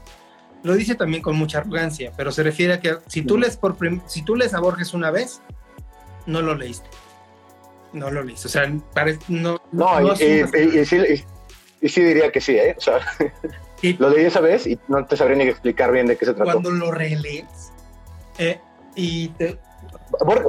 Lo 0.63 0.73
dice 0.73 0.95
también 0.95 1.21
con 1.21 1.35
mucha 1.35 1.59
arrogancia, 1.59 2.11
pero 2.17 2.31
se 2.31 2.41
refiere 2.41 2.73
a 2.73 2.79
que 2.79 2.97
si 3.05 3.21
tú 3.21 3.37
lees, 3.37 3.57
por 3.57 3.77
si 4.07 4.23
tú 4.23 4.35
lees 4.35 4.55
a 4.55 4.59
Borges 4.59 4.95
una 4.95 5.11
vez, 5.11 5.39
no 6.25 6.41
lo 6.41 6.55
leíste. 6.55 6.89
No 7.93 8.09
lo 8.09 8.23
leíste. 8.23 8.47
O 8.47 8.49
sea, 8.49 8.67
no. 9.27 9.61
No, 9.71 10.15
y, 10.15 10.45
y 11.79 11.89
sí 11.89 12.01
diría 12.01 12.31
que 12.31 12.41
sí, 12.41 12.53
¿eh? 12.53 12.73
O 12.75 12.81
sea, 12.81 13.01
lo 13.99 14.09
leí 14.09 14.25
esa 14.25 14.41
vez 14.41 14.65
y 14.65 14.79
no 14.87 15.05
te 15.05 15.15
sabría 15.15 15.37
ni 15.37 15.43
explicar 15.43 15.91
bien 15.91 16.07
de 16.07 16.17
qué 16.17 16.25
se 16.25 16.33
trató. 16.33 16.53
Cuando 16.53 16.71
lo 16.71 16.91
relees 16.91 17.71
eh, 18.39 18.59
y 18.95 19.27
te... 19.29 19.59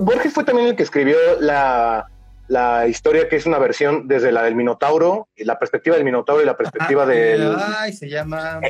Borges 0.00 0.32
fue 0.32 0.44
también 0.44 0.68
el 0.68 0.76
que 0.76 0.84
escribió 0.84 1.18
la, 1.38 2.08
la, 2.52 2.86
historia 2.86 3.28
que 3.28 3.36
es 3.36 3.46
una 3.46 3.58
versión 3.58 4.08
desde 4.08 4.32
la 4.32 4.42
del 4.42 4.54
Minotauro, 4.54 5.28
la 5.36 5.58
perspectiva 5.58 5.96
del 5.96 6.04
Minotauro 6.04 6.42
y 6.42 6.46
la 6.46 6.56
perspectiva 6.56 7.06
del... 7.06 7.56
Ay, 7.58 7.92
se 7.92 8.08
llama... 8.08 8.60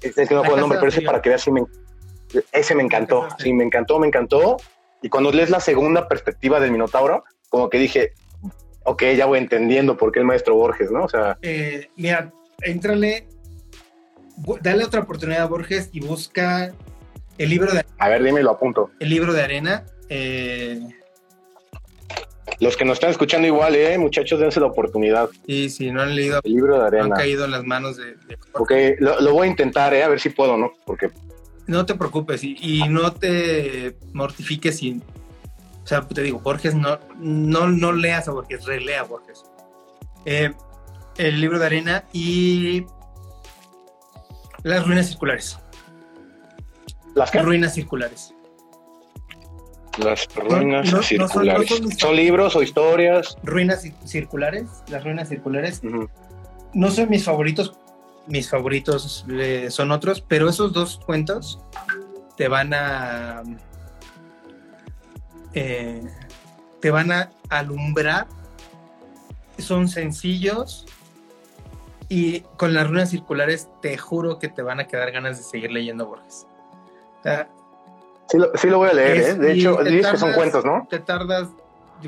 Es 0.00 0.14
que 0.14 0.34
no 0.34 0.42
puedo 0.42 0.54
el 0.54 0.60
nombre, 0.60 0.78
pero 0.78 0.90
ese 0.90 1.02
para 1.02 1.20
que 1.20 1.28
veas, 1.28 1.42
sí 1.42 1.50
me, 1.50 1.64
ese 2.52 2.74
me 2.76 2.84
encantó, 2.84 3.26
sí, 3.38 3.52
me 3.52 3.64
encantó, 3.64 3.98
me 3.98 4.06
encantó. 4.06 4.56
Y 5.02 5.08
cuando 5.08 5.32
lees 5.32 5.50
la 5.50 5.58
segunda 5.58 6.06
perspectiva 6.06 6.60
del 6.60 6.70
Minotauro, 6.70 7.24
como 7.48 7.68
que 7.68 7.78
dije, 7.78 8.12
ok, 8.84 9.02
ya 9.16 9.26
voy 9.26 9.38
entendiendo 9.38 9.96
por 9.96 10.12
qué 10.12 10.20
el 10.20 10.24
maestro 10.24 10.54
Borges, 10.54 10.92
¿no? 10.92 11.04
O 11.04 11.08
sea. 11.08 11.36
Eh, 11.42 11.88
mira, 11.96 12.32
éntrale, 12.62 13.26
dale 14.60 14.84
otra 14.84 15.00
oportunidad 15.00 15.42
a 15.42 15.46
Borges 15.46 15.88
y 15.92 15.98
busca 15.98 16.72
el 17.38 17.50
libro 17.50 17.72
de. 17.72 17.84
A 17.98 18.08
ver, 18.08 18.22
dime 18.22 18.42
lo 18.42 18.52
apunto. 18.52 18.90
El 19.00 19.10
libro 19.10 19.32
de 19.32 19.42
arena. 19.42 19.84
Eh, 20.08 20.80
los 22.60 22.76
que 22.76 22.84
nos 22.84 22.94
están 22.94 23.10
escuchando 23.10 23.46
igual, 23.46 23.74
eh, 23.76 23.98
muchachos, 23.98 24.40
dense 24.40 24.60
la 24.60 24.66
oportunidad. 24.66 25.28
Sí, 25.46 25.70
sí, 25.70 25.90
no 25.90 26.02
han 26.02 26.14
leído. 26.14 26.40
El 26.42 26.52
libro 26.52 26.78
de 26.78 26.86
arena. 26.86 27.04
han 27.04 27.10
caído 27.10 27.44
en 27.44 27.52
las 27.52 27.64
manos 27.64 27.96
de. 27.96 28.16
ok, 28.52 28.72
lo, 28.98 29.32
voy 29.32 29.46
a 29.46 29.50
intentar, 29.50 29.94
eh, 29.94 30.02
a 30.02 30.08
ver 30.08 30.20
si 30.20 30.30
puedo, 30.30 30.56
¿no? 30.56 30.72
Porque. 30.84 31.10
No 31.66 31.84
te 31.84 31.94
preocupes 31.94 32.42
y, 32.44 32.56
y 32.60 32.88
no 32.88 33.12
te 33.12 33.94
mortifiques 34.14 34.78
si 34.78 35.02
o 35.84 35.86
sea, 35.88 36.02
te 36.06 36.20
digo, 36.20 36.38
Borges, 36.40 36.74
no, 36.74 36.98
no, 37.18 37.66
no 37.66 37.92
leas 37.92 38.28
a 38.28 38.32
Borges, 38.32 38.66
relea 38.66 39.00
a 39.00 39.04
Borges. 39.04 39.42
Eh, 40.26 40.52
el 41.16 41.40
libro 41.40 41.58
de 41.58 41.64
arena 41.64 42.04
y 42.12 42.84
las 44.64 44.86
ruinas 44.86 45.08
circulares. 45.08 45.58
¿Las 47.14 47.30
qué? 47.30 47.40
Ruinas 47.40 47.74
circulares. 47.74 48.34
Las 49.98 50.28
ruinas 50.34 50.88
circulares. 51.06 51.80
son, 51.98 52.16
libros 52.16 52.56
o 52.56 52.62
historias? 52.62 53.36
Ruinas 53.42 53.84
circulares, 54.04 54.66
las 54.88 55.04
ruinas 55.04 55.28
circulares. 55.28 55.82
No 56.74 56.90
son 56.90 57.08
mis 57.08 57.24
favoritos, 57.24 57.74
mis 58.26 58.48
favoritos 58.48 59.24
eh, 59.30 59.68
son 59.70 59.90
otros, 59.90 60.20
pero 60.20 60.48
esos 60.48 60.72
dos 60.72 61.00
cuentos 61.04 61.60
te 62.36 62.48
van 62.48 62.72
a 62.74 63.42
eh, 65.54 66.02
te 66.80 66.90
van 66.90 67.10
a 67.10 67.30
alumbrar, 67.48 68.28
son 69.58 69.88
sencillos 69.88 70.86
y 72.08 72.40
con 72.56 72.74
las 72.74 72.86
runas 72.86 73.10
circulares 73.10 73.68
te 73.82 73.98
juro 73.98 74.38
que 74.38 74.48
te 74.48 74.62
van 74.62 74.80
a 74.80 74.86
quedar 74.86 75.10
ganas 75.10 75.38
de 75.38 75.44
seguir 75.44 75.72
leyendo 75.72 76.06
Borges. 76.06 76.46
Sí, 78.28 78.68
lo, 78.68 78.78
voy 78.78 78.90
a 78.90 78.92
leer, 78.92 79.16
¿eh? 79.16 79.34
de 79.34 79.52
hecho, 79.52 79.76
dices 79.82 80.12
que 80.12 80.16
son 80.18 80.32
cuentos, 80.32 80.64
¿no? 80.64 80.86
Te 80.88 80.98
tardas 80.98 81.48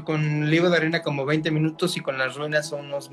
con 0.05 0.45
el 0.45 0.51
libro 0.51 0.71
de 0.71 0.77
arena 0.77 1.03
como 1.03 1.27
20 1.27 1.51
minutos 1.51 1.97
y 1.97 2.01
con 2.01 2.17
las 2.17 2.37
ruinas 2.37 2.69
son 2.69 2.87
unos 2.87 3.11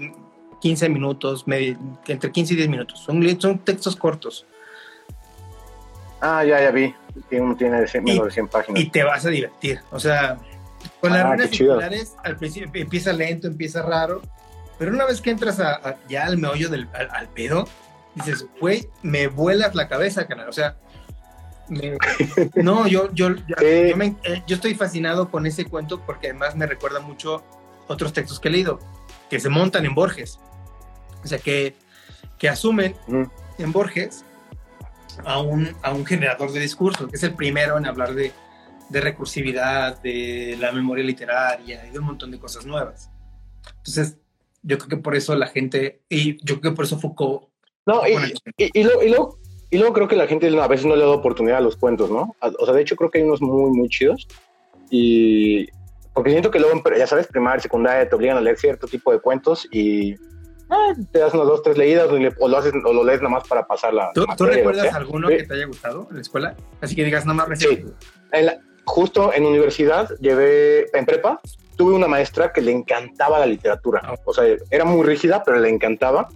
15 0.62 0.90
minutos, 0.90 1.46
entre 1.48 2.32
15 2.32 2.54
y 2.54 2.58
10 2.58 2.70
minutos. 2.70 3.00
Son, 3.00 3.40
son 3.40 3.60
textos 3.60 3.96
cortos. 3.96 4.46
Ah, 6.22 6.44
ya, 6.44 6.60
ya 6.62 6.72
vi. 6.72 6.94
Tiene, 7.30 7.56
tiene 7.56 7.82
de 7.82 7.88
100, 7.88 8.04
menos 8.04 8.26
de 8.26 8.32
100 8.32 8.48
páginas. 8.48 8.82
Y 8.82 8.90
te 8.90 9.04
vas 9.04 9.26
a 9.26 9.30
divertir. 9.30 9.82
O 9.92 10.00
sea, 10.00 10.38
con 11.00 11.12
las 11.12 11.26
ah, 11.26 11.32
runas 11.32 11.50
circulares, 11.50 12.16
al 12.24 12.38
principio 12.38 12.70
empieza 12.82 13.14
lento, 13.14 13.48
empieza 13.48 13.82
raro, 13.82 14.22
pero 14.78 14.92
una 14.92 15.06
vez 15.06 15.22
que 15.22 15.32
entras 15.32 15.60
a, 15.60 15.98
ya 16.08 16.26
al 16.26 16.38
meollo 16.38 16.70
del 16.70 16.88
al, 16.94 17.28
pedo, 17.30 17.68
dices, 18.16 18.46
güey, 18.60 18.90
me 19.02 19.28
vuelas 19.28 19.76
la 19.76 19.88
cabeza, 19.88 20.28
canal. 20.28 20.50
O 20.50 20.54
sea, 20.54 20.78
no, 22.56 22.88
yo, 22.88 23.12
yo, 23.14 23.30
eh, 23.62 23.94
yo, 24.48 24.56
estoy 24.56 24.76
fascinado 24.76 25.30
con 25.30 25.46
ese 25.46 25.66
cuento 25.66 26.02
porque 26.06 26.28
además 26.28 26.56
me 26.56 26.66
recuerda 26.66 27.00
mucho 27.00 27.44
otros 27.88 28.14
textos 28.14 28.40
que 28.40 28.48
he 28.48 28.52
leído, 28.52 28.80
que 29.30 29.40
se 29.40 29.50
montan 29.50 29.86
en 29.86 29.94
Borges. 29.94 30.40
O 31.24 31.28
sea, 31.28 31.40
que, 31.40 31.76
que 32.38 32.50
asumen 32.50 32.96
en 33.58 33.72
Borges 33.72 34.24
a 35.26 35.40
un, 35.40 35.76
a 35.82 35.94
un 35.94 36.06
generador 36.06 36.52
de 36.52 36.60
discurso, 36.60 37.08
que 37.08 37.18
es 37.18 37.24
el 37.24 37.34
primero 37.34 37.78
en 37.78 37.86
hablar 37.86 38.14
de, 38.14 38.32
de 38.90 39.02
recursividad, 39.02 40.02
de 40.02 40.58
la 40.60 40.72
memoria 40.72 41.04
literaria 41.04 41.86
y 41.86 41.92
de 41.92 42.00
un 42.00 42.06
montón 42.06 42.32
de 42.32 42.40
cosas 42.40 42.66
nuevas. 42.66 43.10
Entonces, 43.78 44.18
yo 44.62 44.78
creo 44.78 44.90
que 44.90 44.98
por 44.98 45.16
eso 45.16 45.36
la 45.36 45.48
gente, 45.48 46.02
y 46.10 46.38
yo 46.46 46.60
creo 46.60 46.72
que 46.72 46.76
por 46.76 46.86
eso 46.86 47.00
Foucault... 47.00 47.50
No, 47.86 48.02
y, 48.06 48.16
y, 48.58 48.84
luego, 48.84 49.02
y, 49.02 49.10
luego, 49.72 49.94
creo 49.94 50.08
que 50.08 50.16
la 50.16 50.28
gente 50.28 50.48
a 50.60 50.68
veces 50.68 50.86
no 50.86 50.96
le 50.96 51.04
da 51.04 51.10
oportunidad 51.10 51.58
a 51.58 51.62
los 51.62 51.76
cuentos, 51.76 52.10
¿no? 52.10 52.36
O 52.40 52.66
sea, 52.66 52.74
de 52.74 52.82
hecho 52.82 52.96
creo 52.96 53.12
que 53.12 53.20
hay 53.20 53.26
unos 53.26 53.42
muy, 53.42 53.72
muy 53.72 53.90
chidos. 53.90 54.28
Y 54.90 55.68
porque 56.14 56.32
siento 56.32 56.50
que 56.50 56.60
luego, 56.60 56.82
ya 56.98 57.06
sabes, 57.06 57.28
primaria, 57.28 57.60
secundaria, 57.60 58.10
te 58.10 58.16
obligan 58.16 58.38
a 58.38 58.42
leer 58.42 58.58
cierto 58.58 58.88
tipo 58.88 59.12
de 59.12 59.20
cuentos 59.20 59.68
y 59.72 60.16
ah, 60.70 60.94
te 61.12 61.20
das 61.20 61.34
unas 61.34 61.48
dos, 61.48 61.62
tres 61.62 61.78
leídas 61.78 62.10
o 62.10 62.48
lo, 62.48 62.58
haces, 62.58 62.74
o 62.84 62.94
lo 62.94 63.04
lees 63.04 63.22
nada 63.22 63.36
más 63.36 63.48
para 63.48 63.68
pasar 63.68 63.94
la. 63.94 64.12
¿Tú, 64.14 64.26
recuerdas 64.46 64.94
alguno 64.94 65.28
que 65.28 65.44
te 65.44 65.54
haya 65.54 65.66
gustado 65.66 66.08
en 66.10 66.16
la 66.16 66.22
escuela? 66.22 66.56
Así 66.82 66.96
que 66.96 67.04
digas 67.04 67.26
nada 67.26 67.46
más 67.48 67.60
Sí. 67.60 67.86
justo 68.86 69.34
en 69.34 69.46
universidad 69.46 70.10
llevé, 70.20 70.88
en 70.98 71.06
prepa, 71.06 71.42
tuve 71.76 71.94
una 71.94 72.08
maestra 72.08 72.52
que 72.52 72.62
le 72.62 72.72
encantaba 72.72 73.40
la 73.40 73.46
literatura. 73.46 74.02
Ah. 74.04 74.16
O 74.26 74.34
sea, 74.34 74.46
era 74.72 74.86
muy 74.86 75.06
rígida, 75.06 75.44
pero 75.44 75.60
le 75.60 75.70
encantaba. 75.70 76.30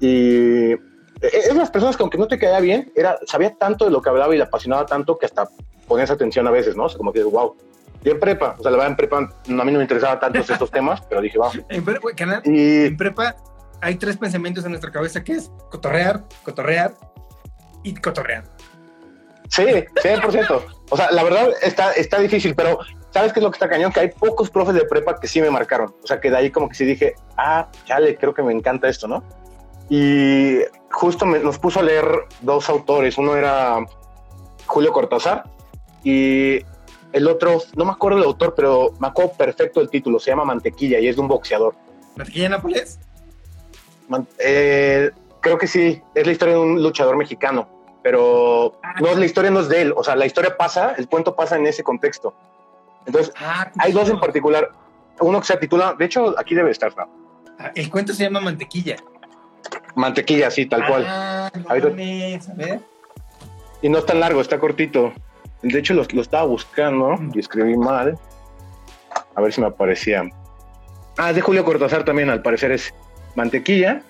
Y 0.00 0.74
e, 1.22 1.38
es 1.38 1.54
las 1.54 1.70
personas 1.70 1.96
que 1.96 2.02
aunque 2.02 2.18
no 2.18 2.26
te 2.26 2.38
quedaba 2.38 2.60
bien, 2.60 2.92
era, 2.94 3.18
sabía 3.26 3.54
tanto 3.54 3.84
de 3.84 3.90
lo 3.90 4.02
que 4.02 4.10
hablaba 4.10 4.34
y 4.34 4.38
le 4.38 4.44
apasionaba 4.44 4.84
tanto 4.86 5.16
que 5.18 5.26
hasta 5.26 5.48
ponías 5.86 6.10
atención 6.10 6.46
a 6.46 6.50
veces, 6.50 6.76
¿no? 6.76 6.84
O 6.84 6.88
sea, 6.88 6.98
como 6.98 7.12
que, 7.12 7.22
wow. 7.22 7.56
Y 8.04 8.10
en 8.10 8.18
prepa, 8.18 8.56
o 8.58 8.62
sea, 8.62 8.70
la 8.72 8.78
verdad 8.78 8.90
en 8.90 8.96
prepa 8.96 9.18
a 9.18 9.20
mí 9.48 9.54
no 9.54 9.64
me 9.64 9.82
interesaba 9.82 10.18
tanto 10.18 10.40
estos 10.40 10.70
temas, 10.72 11.00
pero 11.02 11.20
dije, 11.20 11.38
va. 11.38 11.50
En, 11.68 11.84
prepa, 11.84 12.08
y... 12.44 12.86
en 12.86 12.96
prepa 12.96 13.36
hay 13.80 13.96
tres 13.96 14.16
pensamientos 14.16 14.64
en 14.64 14.70
nuestra 14.70 14.90
cabeza 14.90 15.22
que 15.22 15.34
es 15.34 15.50
cotorrear, 15.70 16.24
cotorrear 16.44 16.94
y 17.84 17.94
cotorrear. 17.94 18.44
Sí, 19.48 19.62
100%. 19.62 20.64
O 20.90 20.96
sea, 20.96 21.10
la 21.10 21.22
verdad 21.22 21.50
está, 21.62 21.92
está 21.92 22.18
difícil, 22.18 22.54
pero 22.54 22.78
¿sabes 23.10 23.32
qué 23.32 23.40
es 23.40 23.44
lo 23.44 23.50
que 23.50 23.56
está 23.56 23.68
cañón? 23.68 23.92
Que 23.92 24.00
hay 24.00 24.08
pocos 24.08 24.50
profes 24.50 24.74
de 24.74 24.86
prepa 24.86 25.20
que 25.20 25.28
sí 25.28 25.40
me 25.40 25.50
marcaron. 25.50 25.94
O 26.02 26.06
sea, 26.06 26.20
que 26.20 26.30
de 26.30 26.38
ahí 26.38 26.50
como 26.50 26.68
que 26.68 26.74
sí 26.74 26.84
dije, 26.84 27.14
ah, 27.36 27.68
chale, 27.84 28.16
creo 28.16 28.32
que 28.32 28.42
me 28.42 28.52
encanta 28.52 28.88
esto, 28.88 29.06
¿no? 29.06 29.22
Y 29.88 30.58
justo 30.90 31.26
nos 31.26 31.58
puso 31.58 31.80
a 31.80 31.82
leer 31.82 32.06
dos 32.40 32.68
autores. 32.68 33.18
Uno 33.18 33.36
era 33.36 33.84
Julio 34.66 34.92
Cortázar 34.92 35.44
y 36.04 36.60
el 37.12 37.28
otro, 37.28 37.60
no 37.76 37.84
me 37.84 37.92
acuerdo 37.92 38.18
el 38.18 38.24
autor, 38.24 38.54
pero 38.56 38.94
me 38.98 39.08
acuerdo 39.08 39.32
perfecto 39.34 39.80
el 39.80 39.90
título, 39.90 40.18
se 40.18 40.30
llama 40.30 40.44
Mantequilla 40.44 40.98
y 40.98 41.08
es 41.08 41.16
de 41.16 41.22
un 41.22 41.28
boxeador. 41.28 41.74
¿Mantequilla 42.16 42.48
Nápoles? 42.48 42.98
Eh, 44.38 45.10
creo 45.40 45.58
que 45.58 45.66
sí, 45.66 46.02
es 46.14 46.26
la 46.26 46.32
historia 46.32 46.54
de 46.54 46.60
un 46.60 46.82
luchador 46.82 47.16
mexicano, 47.16 47.68
pero 48.02 48.78
ah, 48.82 48.94
no, 49.00 49.14
la 49.14 49.24
historia 49.24 49.50
no 49.50 49.60
es 49.60 49.68
de 49.68 49.82
él, 49.82 49.94
o 49.96 50.02
sea, 50.02 50.16
la 50.16 50.26
historia 50.26 50.56
pasa, 50.56 50.94
el 50.96 51.08
cuento 51.08 51.34
pasa 51.34 51.56
en 51.56 51.66
ese 51.66 51.82
contexto. 51.82 52.34
Entonces, 53.06 53.32
ah, 53.38 53.70
hay 53.78 53.92
dos 53.92 54.08
en 54.08 54.20
particular, 54.20 54.70
uno 55.20 55.40
que 55.40 55.46
se 55.46 55.56
titula, 55.56 55.94
de 55.98 56.04
hecho, 56.04 56.34
aquí 56.38 56.54
debe 56.54 56.70
estar, 56.70 56.96
¿no? 56.96 57.08
Ah, 57.58 57.72
el 57.74 57.90
cuento 57.90 58.12
se 58.12 58.24
llama 58.24 58.40
Mantequilla. 58.40 58.96
Mantequilla, 59.94 60.50
sí, 60.50 60.66
tal 60.66 60.86
cual. 60.86 61.06
a 61.06 61.50
ver. 62.56 62.80
Y 63.82 63.88
no 63.88 63.98
es 63.98 64.06
tan 64.06 64.20
largo, 64.20 64.40
está 64.40 64.58
cortito. 64.58 65.12
De 65.62 65.78
hecho, 65.78 65.94
lo, 65.94 66.02
estaba 66.02 66.44
buscando 66.44 67.16
y 67.32 67.38
escribí 67.38 67.76
mal. 67.76 68.18
A 69.34 69.40
ver 69.40 69.52
si 69.52 69.60
me 69.60 69.66
aparecía. 69.66 70.24
Ah, 71.18 71.32
de 71.32 71.40
Julio 71.40 71.64
Cortázar 71.64 72.04
también, 72.04 72.30
al 72.30 72.42
parecer 72.42 72.72
es 72.72 72.94
Mantequilla. 73.34 74.02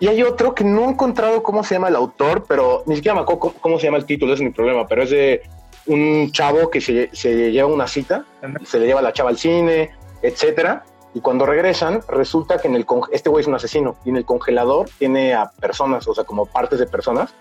Y 0.00 0.08
hay 0.08 0.22
otro 0.22 0.54
que 0.54 0.64
no 0.64 0.84
he 0.84 0.88
encontrado 0.90 1.42
cómo 1.42 1.62
se 1.64 1.74
llama 1.74 1.88
el 1.88 1.96
autor, 1.96 2.44
pero 2.48 2.82
ni 2.86 2.96
siquiera 2.96 3.14
me 3.14 3.22
acuerdo 3.22 3.54
cómo, 3.60 3.78
se 3.78 3.86
llama 3.86 3.98
el 3.98 4.06
título, 4.06 4.34
ese 4.34 4.42
es 4.42 4.48
mi 4.48 4.54
problema, 4.54 4.86
pero 4.86 5.02
es 5.02 5.10
de 5.10 5.42
un 5.86 6.30
chavo 6.32 6.68
que 6.68 6.80
se, 6.80 7.10
se 7.12 7.52
lleva 7.52 7.68
una 7.68 7.86
cita, 7.86 8.24
se 8.64 8.80
le 8.80 8.86
lleva 8.86 9.00
la 9.00 9.12
chava 9.12 9.30
al 9.30 9.38
cine, 9.38 9.90
etcétera, 10.20 10.84
y 11.14 11.20
cuando 11.20 11.46
regresan 11.46 12.00
resulta 12.08 12.58
que 12.58 12.68
en 12.68 12.74
el 12.74 12.84
este 13.12 13.30
güey 13.30 13.42
es 13.42 13.46
un 13.46 13.54
asesino 13.54 13.96
y 14.04 14.10
en 14.10 14.16
el 14.16 14.24
congelador 14.24 14.90
tiene 14.98 15.32
a 15.32 15.50
personas, 15.60 16.06
o 16.08 16.14
sea, 16.14 16.24
como 16.24 16.46
partes 16.46 16.80
de 16.80 16.86
personas 16.86 17.32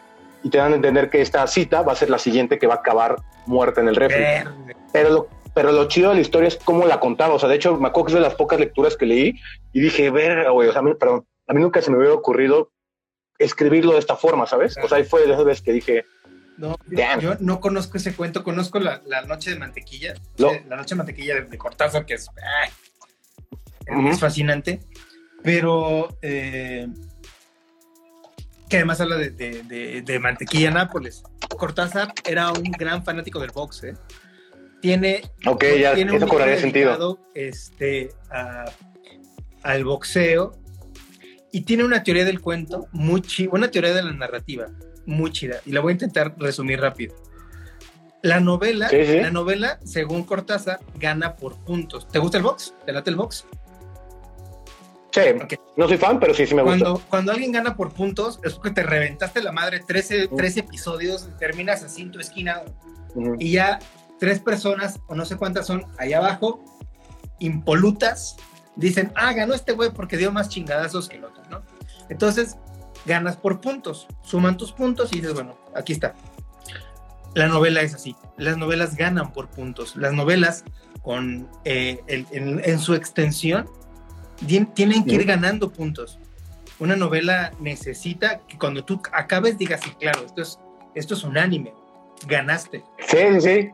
y 0.43 0.49
te 0.49 0.59
dan 0.59 0.73
a 0.73 0.75
entender 0.75 1.09
que 1.09 1.21
esta 1.21 1.45
cita 1.47 1.81
va 1.81 1.93
a 1.93 1.95
ser 1.95 2.09
la 2.09 2.19
siguiente 2.19 2.59
que 2.59 2.67
va 2.67 2.75
a 2.75 2.77
acabar 2.77 3.15
muerta 3.47 3.81
en 3.81 3.87
el 3.87 3.95
refri. 3.95 4.23
Pero 4.91 5.09
lo, 5.09 5.27
pero 5.53 5.71
lo 5.71 5.87
chido 5.87 6.09
de 6.09 6.15
la 6.15 6.21
historia 6.21 6.49
es 6.49 6.57
cómo 6.57 6.85
la 6.85 6.99
contaba. 6.99 7.33
O 7.33 7.39
sea, 7.39 7.49
de 7.49 7.55
hecho, 7.55 7.77
me 7.77 7.87
acuerdo 7.87 8.07
que 8.07 8.11
es 8.11 8.15
de 8.15 8.21
las 8.21 8.35
pocas 8.35 8.59
lecturas 8.59 8.97
que 8.97 9.05
leí 9.05 9.39
y 9.71 9.79
dije, 9.79 10.09
verga, 10.09 10.49
güey, 10.51 10.67
o 10.67 10.71
sea, 10.71 10.81
a 10.81 10.83
mí, 10.83 10.93
perdón, 10.95 11.25
a 11.47 11.53
mí 11.53 11.61
nunca 11.61 11.81
se 11.81 11.91
me 11.91 11.97
hubiera 11.97 12.13
ocurrido 12.13 12.71
escribirlo 13.39 13.93
de 13.93 13.99
esta 13.99 14.15
forma, 14.15 14.45
¿sabes? 14.45 14.75
O 14.83 14.87
sea, 14.87 14.97
ahí 14.97 15.05
fue 15.05 15.25
de 15.25 15.33
esas 15.33 15.45
veces 15.45 15.63
que 15.63 15.71
dije, 15.71 16.05
no, 16.57 16.77
yo 17.19 17.35
no 17.39 17.59
conozco 17.59 17.97
ese 17.97 18.15
cuento, 18.15 18.43
conozco 18.43 18.79
la, 18.79 19.01
Noche 19.27 19.49
de 19.49 19.57
Mantequilla, 19.57 20.13
la 20.37 20.75
Noche 20.75 20.89
de 20.89 20.95
Mantequilla 20.95 21.41
de, 21.41 21.57
Cortázar, 21.57 22.05
que 22.05 22.15
es, 22.15 22.29
es 23.87 24.19
fascinante, 24.19 24.79
pero 25.43 26.17
eh, 26.21 26.87
que 28.69 28.77
además 28.77 29.01
habla 29.01 29.17
de, 29.17 30.19
mantequilla 30.21 30.71
Nápoles. 30.71 31.23
Cortázar 31.57 32.13
era 32.27 32.51
un 32.51 32.63
gran 32.63 33.03
fanático 33.03 33.39
del 33.39 33.51
box, 33.51 33.83
¿eh? 33.83 33.93
Tiene, 34.81 35.21
ok, 35.45 35.63
ya, 35.79 35.93
tiene 35.93 36.15
eso 36.17 36.27
cobraría 36.27 36.57
sentido. 36.57 37.19
Este, 37.33 38.09
al 39.61 39.85
boxeo 39.85 40.57
y 41.53 41.61
tiene 41.61 41.83
una 41.83 42.03
teoría 42.03 42.25
del 42.25 42.41
cuento 42.41 42.87
muy 42.91 43.21
chida, 43.21 43.49
una 43.53 43.71
teoría 43.71 43.93
de 43.93 44.03
la 44.03 44.11
narrativa 44.11 44.67
muy 45.05 45.31
chida. 45.31 45.61
Y 45.65 45.71
la 45.71 45.81
voy 45.81 45.91
a 45.91 45.93
intentar 45.93 46.35
resumir 46.37 46.81
rápido. 46.81 47.15
La 48.23 48.39
novela, 48.39 48.89
la 48.91 49.31
novela, 49.31 49.79
según 49.83 50.23
Cortázar, 50.23 50.79
gana 50.97 51.35
por 51.35 51.63
puntos. 51.63 52.07
¿Te 52.07 52.19
gusta 52.19 52.37
el 52.37 52.43
box? 52.43 52.73
¿Te 52.85 52.93
late 52.93 53.09
el 53.09 53.17
box? 53.17 53.45
Sí, 55.13 55.21
no 55.77 55.87
soy 55.87 55.97
fan, 55.97 56.19
pero 56.19 56.33
sí, 56.33 56.47
sí 56.47 56.55
me 56.55 56.63
gusta. 56.63 56.95
Cuando 57.07 57.31
alguien 57.31 57.51
gana 57.51 57.75
por 57.75 57.93
puntos, 57.93 58.39
es 58.43 58.55
porque 58.55 58.71
te 58.71 58.81
reventaste 58.81 59.43
la 59.43 59.51
madre 59.51 59.79
13, 59.85 60.29
13 60.29 60.61
episodios, 60.61 61.29
terminas 61.37 61.83
así 61.83 62.01
en 62.01 62.11
tu 62.11 62.19
esquina 62.19 62.63
y 63.37 63.51
ya 63.51 63.77
tres 64.19 64.39
personas, 64.39 64.99
o 65.07 65.13
no 65.13 65.25
sé 65.25 65.37
cuántas 65.37 65.67
son, 65.67 65.85
ahí 65.99 66.13
abajo, 66.13 66.63
impolutas, 67.39 68.37
dicen, 68.75 69.11
ah, 69.15 69.33
ganó 69.33 69.53
este 69.53 69.73
güey 69.73 69.91
porque 69.91 70.17
dio 70.17 70.31
más 70.31 70.49
chingadazos 70.49 71.09
que 71.09 71.17
el 71.17 71.25
otro, 71.25 71.43
¿no? 71.51 71.61
Entonces, 72.09 72.57
ganas 73.05 73.37
por 73.37 73.61
puntos, 73.61 74.07
suman 74.23 74.57
tus 74.57 74.71
puntos 74.71 75.13
y 75.13 75.17
dices, 75.17 75.35
bueno, 75.35 75.57
aquí 75.75 75.93
está. 75.93 76.15
La 77.35 77.47
novela 77.47 77.81
es 77.81 77.93
así, 77.93 78.15
las 78.37 78.57
novelas 78.57 78.95
ganan 78.95 79.31
por 79.31 79.49
puntos, 79.49 79.95
las 79.95 80.13
novelas 80.13 80.63
con, 81.03 81.49
eh, 81.65 82.01
en 82.07 82.79
su 82.79 82.95
extensión, 82.95 83.69
tienen 84.35 85.05
que 85.05 85.13
ir 85.13 85.25
ganando 85.25 85.71
puntos. 85.71 86.19
Una 86.79 86.95
novela 86.95 87.51
necesita 87.59 88.39
que 88.47 88.57
cuando 88.57 88.83
tú 88.83 89.01
acabes 89.11 89.57
digas, 89.57 89.81
sí, 89.83 89.91
claro, 89.99 90.25
esto 90.25 90.41
es, 90.41 90.59
esto 90.95 91.13
es 91.13 91.23
un 91.23 91.37
anime, 91.37 91.73
ganaste. 92.27 92.83
Sí, 93.07 93.17
sí, 93.33 93.41
sí, 93.41 93.69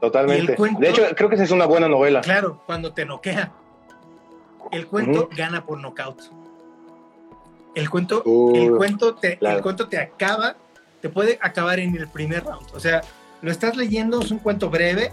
totalmente. 0.00 0.56
de 0.78 0.88
hecho, 0.88 1.02
creo 1.16 1.28
que 1.28 1.36
esa 1.36 1.44
es 1.44 1.50
una 1.50 1.66
buena 1.66 1.88
novela. 1.88 2.20
Claro, 2.20 2.62
cuando 2.66 2.92
te 2.92 3.04
noquea. 3.04 3.52
El 4.70 4.86
cuento 4.86 5.28
gana 5.36 5.64
por 5.64 5.80
knockout. 5.80 6.22
El 7.74 7.88
cuento, 7.90 8.22
el, 8.54 8.70
cuento 8.76 9.14
te, 9.14 9.38
el 9.40 9.62
cuento 9.62 9.88
te 9.88 9.98
acaba, 9.98 10.56
te 11.00 11.08
puede 11.08 11.38
acabar 11.40 11.78
en 11.80 11.96
el 11.96 12.06
primer 12.06 12.44
round. 12.44 12.66
O 12.74 12.80
sea, 12.80 13.00
lo 13.40 13.50
estás 13.50 13.76
leyendo, 13.76 14.20
es 14.20 14.30
un 14.30 14.38
cuento 14.38 14.70
breve, 14.70 15.10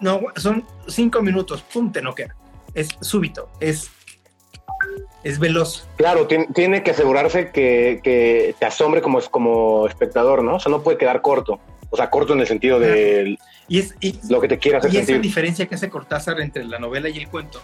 no, 0.00 0.20
son 0.36 0.64
cinco 0.86 1.22
minutos, 1.22 1.62
pum, 1.62 1.92
te 1.92 2.00
noquea. 2.00 2.34
Es 2.76 2.90
súbito, 3.00 3.48
es 3.58 3.90
es 5.24 5.40
veloz. 5.40 5.88
Claro, 5.96 6.28
tiene, 6.28 6.84
que 6.84 6.92
asegurarse 6.92 7.50
que, 7.50 8.54
te 8.56 8.64
asombre 8.64 9.02
como, 9.02 9.20
como 9.22 9.88
espectador, 9.88 10.44
¿no? 10.44 10.56
O 10.56 10.60
sea, 10.60 10.70
no 10.70 10.84
puede 10.84 10.98
quedar 10.98 11.20
corto. 11.20 11.58
O 11.90 11.96
sea, 11.96 12.10
corto 12.10 12.34
en 12.34 12.40
el 12.40 12.46
sentido 12.46 12.78
de 12.78 13.36
y 13.68 13.80
es, 13.80 13.94
lo 14.30 14.40
que 14.40 14.48
te 14.48 14.58
quiera 14.58 14.78
hacer 14.78 14.94
Y 14.94 14.98
esa 14.98 15.18
diferencia 15.18 15.66
que 15.66 15.74
hace 15.74 15.90
Cortázar 15.90 16.40
entre 16.40 16.64
la 16.64 16.78
novela 16.78 17.08
y 17.08 17.18
el 17.18 17.28
cuento, 17.28 17.60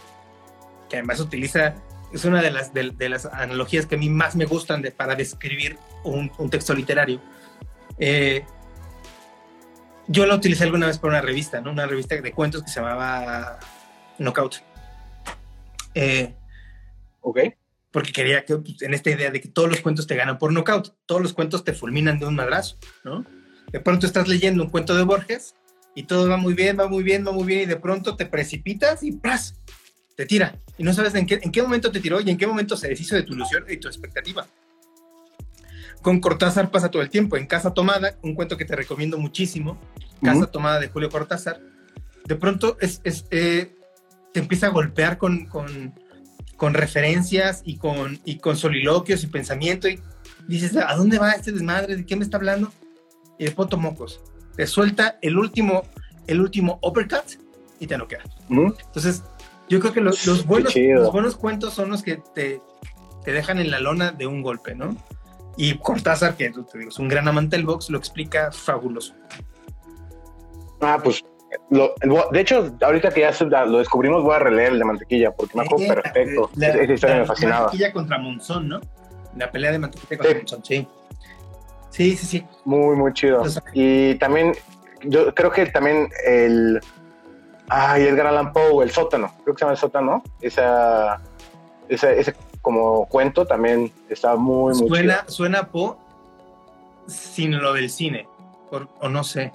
que 0.89 0.97
además 0.97 1.21
utiliza, 1.21 1.75
es 2.13 2.25
una 2.25 2.43
de 2.43 2.51
las, 2.51 2.75
de, 2.75 3.09
las 3.09 3.27
analogías 3.27 3.87
que 3.87 3.95
a 3.95 3.99
mí 3.99 4.09
más 4.09 4.35
me 4.35 4.45
gustan 4.45 4.83
de, 4.83 4.91
para 4.91 5.15
describir 5.15 5.79
un, 6.03 6.31
texto 6.51 6.75
literario. 6.75 7.21
Eh, 7.99 8.45
yo 10.09 10.27
la 10.27 10.35
utilicé 10.35 10.65
alguna 10.65 10.89
vez 10.89 10.99
para 10.99 11.15
una 11.15 11.23
revista, 11.23 11.61
¿no? 11.61 11.71
Una 11.71 11.87
revista 11.87 12.17
de 12.21 12.33
cuentos 12.33 12.65
que 12.65 12.71
se 12.71 12.81
llamaba 12.81 13.61
Knockout. 14.19 14.72
Eh, 15.95 16.35
Ok. 17.23 17.39
Porque 17.91 18.13
quería 18.13 18.45
que, 18.45 18.57
pues, 18.57 18.83
en 18.83 18.95
esta 18.95 19.11
idea 19.11 19.31
de 19.31 19.41
que 19.41 19.49
todos 19.49 19.69
los 19.69 19.81
cuentos 19.81 20.07
te 20.07 20.17
ganan 20.17 20.39
por 20.39 20.53
knockout, 20.53 20.95
todos 21.07 21.23
los 21.23 21.33
cuentos 21.33 21.65
te 21.65 21.73
fulminan 21.73 22.19
de 22.19 22.27
un 22.27 22.35
madrazo, 22.35 22.77
¿no? 23.05 23.25
De 23.71 23.81
pronto 23.81 24.07
estás 24.07 24.29
leyendo 24.29 24.63
un 24.63 24.71
cuento 24.71 24.95
de 24.95 25.03
Borges 25.03 25.55
y 25.95 26.05
todo 26.05 26.29
va 26.29 26.37
muy 26.37 26.55
bien, 26.55 26.79
va 26.79 26.89
muy 26.89 27.03
bien, 27.03 27.27
va 27.27 27.33
muy 27.33 27.45
bien, 27.45 27.61
y 27.61 27.67
de 27.67 27.77
pronto 27.77 28.17
te 28.17 28.27
precipitas 28.27 29.03
y 29.03 29.13
¡pras! 29.13 29.55
te 30.17 30.27
tira. 30.27 30.59
Y 30.79 30.85
no 30.85 30.93
sabes 30.93 31.15
en 31.15 31.27
qué, 31.27 31.39
en 31.43 31.53
qué 31.53 31.63
momento 31.63 31.91
te 31.91 32.01
tiró 32.01 32.21
y 32.21 32.31
en 32.31 32.37
qué 32.37 32.47
momento 32.47 32.77
se 32.77 32.89
deshizo 32.89 33.15
de 33.15 33.23
tu 33.23 33.35
ilusión 33.35 33.65
y 33.69 33.77
tu 33.77 33.89
expectativa. 33.89 34.47
Con 36.01 36.21
Cortázar 36.21 36.71
pasa 36.71 36.91
todo 36.91 37.03
el 37.03 37.11
tiempo. 37.11 37.37
En 37.37 37.47
Casa 37.47 37.73
Tomada, 37.73 38.19
un 38.23 38.35
cuento 38.35 38.57
que 38.57 38.65
te 38.65 38.75
recomiendo 38.75 39.19
muchísimo, 39.19 39.79
Casa 40.23 40.47
Tomada 40.47 40.81
de 40.81 40.89
Julio 40.89 41.09
Cortázar, 41.11 41.61
de 42.25 42.37
pronto 42.37 42.77
es, 42.81 43.01
es, 43.05 43.27
eh, 43.31 43.75
te 44.33 44.41
empieza 44.41 44.67
a 44.67 44.71
golpear 44.71 45.19
con, 45.19 45.47
con, 45.47 45.95
con, 46.57 46.75
referencias 46.75 47.63
y 47.65 47.77
con, 47.77 48.21
y 48.25 48.39
con 48.39 48.57
soliloquios 48.57 49.23
y 49.25 49.27
pensamiento 49.27 49.89
y 49.89 50.01
dices, 50.49 50.77
¿a 50.77 50.95
dónde 50.95 51.19
va 51.19 51.33
este 51.33 51.53
desmadre? 51.53 51.97
¿De 51.97 52.07
qué 52.07 52.17
me 52.17 52.25
está 52.25 52.37
hablando? 52.37 52.73
Y 53.39 53.45
de 53.45 53.51
pronto 53.51 53.77
mocos. 53.77 54.21
Te 54.57 54.67
suelta 54.67 55.19
el 55.23 55.39
último, 55.39 55.83
el 56.27 56.41
último 56.41 56.79
uppercut 56.83 57.25
y 57.81 57.87
te 57.87 57.97
noquea. 57.97 58.21
Entonces, 58.49 59.23
yo 59.69 59.81
creo 59.81 59.93
que 59.93 60.01
los, 60.01 60.27
los 60.27 60.45
buenos, 60.45 60.75
los 60.77 61.13
buenos 61.13 61.37
cuentos 61.37 61.75
son 61.75 61.91
los 61.91 62.03
que 62.03 62.21
te, 62.35 62.61
te 63.25 63.33
dejan 63.33 63.59
en 63.59 63.71
la 63.71 63.81
lona 63.81 64.13
de 64.13 64.27
un 64.27 64.43
golpe, 64.43 64.75
¿no? 64.75 64.97
Y 65.57 65.77
Cortázar, 65.79 66.37
que 66.37 66.51
te 66.51 66.79
digo, 66.79 66.91
es 66.91 66.99
un 66.99 67.09
gran 67.09 67.29
amante 67.29 67.57
del 67.57 67.67
box, 67.67 67.91
lo 67.91 67.99
explica 67.99 68.51
fabuloso. 68.53 69.15
Ah, 70.81 70.99
pues, 71.03 71.23
de 71.71 72.41
hecho, 72.41 72.75
ahorita 72.81 73.11
que 73.11 73.21
ya 73.21 73.65
lo 73.65 73.79
descubrimos, 73.79 74.23
voy 74.23 74.35
a 74.35 74.39
releer 74.39 74.73
el 74.73 74.79
de 74.79 74.85
Mantequilla, 74.85 75.33
porque 75.33 75.57
me 75.57 75.65
acuerdo 75.65 75.95
perfecto. 75.95 76.51
La, 76.57 76.69
Esa 76.69 76.93
historia 76.93 77.17
me 77.17 77.27
fascinaba. 77.27 77.63
Mantequilla 77.63 77.93
contra 77.93 78.19
Monzón, 78.19 78.69
¿no? 78.69 78.81
La 79.37 79.51
pelea 79.51 79.73
de 79.73 79.79
Mantequilla 79.79 80.19
contra 80.19 80.39
Monzón, 80.39 80.65
sí. 80.65 80.87
Sí, 81.91 82.17
sí, 82.17 82.27
sí. 82.27 82.47
Muy, 82.65 82.97
muy 82.97 83.13
chido. 83.13 83.43
y 83.75 84.15
también, 84.17 84.55
yo 85.03 85.35
creo 85.35 85.51
que 85.51 85.67
también 85.67 86.09
el... 86.27 86.81
Ay, 87.69 88.03
Edgar 88.03 88.27
Allan 88.27 88.53
Poe, 88.53 88.85
el 88.85 88.91
sótano, 88.91 89.35
creo 89.45 89.55
que 89.55 89.61
se 89.61 89.65
llama 89.65 89.73
el 89.73 89.79
sótano, 89.79 90.23
esa, 90.43 91.23
esa, 91.89 92.11
ese 92.11 92.35
como 92.61 93.07
cuento 93.07 93.47
también 93.47 93.93
está 94.09 94.37
muy, 94.37 94.75
muy 94.75 94.89
suena, 94.89 95.25
Suena 95.27 95.69
Po 95.69 95.99
sin 97.07 97.59
lo 97.61 97.73
del 97.73 97.89
cine, 97.89 98.29
o 98.71 99.09
no 99.09 99.25
sé, 99.25 99.53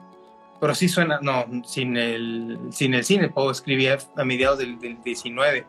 pero 0.60 0.76
sí 0.76 0.89
suena, 0.89 1.20
no, 1.22 1.45
sin 1.66 1.97
el, 1.97 2.58
sin 2.72 2.93
el 2.93 3.03
cine, 3.03 3.30
Poe 3.30 3.51
escribía 3.51 3.97
a 4.16 4.24
mediados 4.24 4.60
del, 4.60 4.80
del 4.80 5.01
19. 5.03 5.66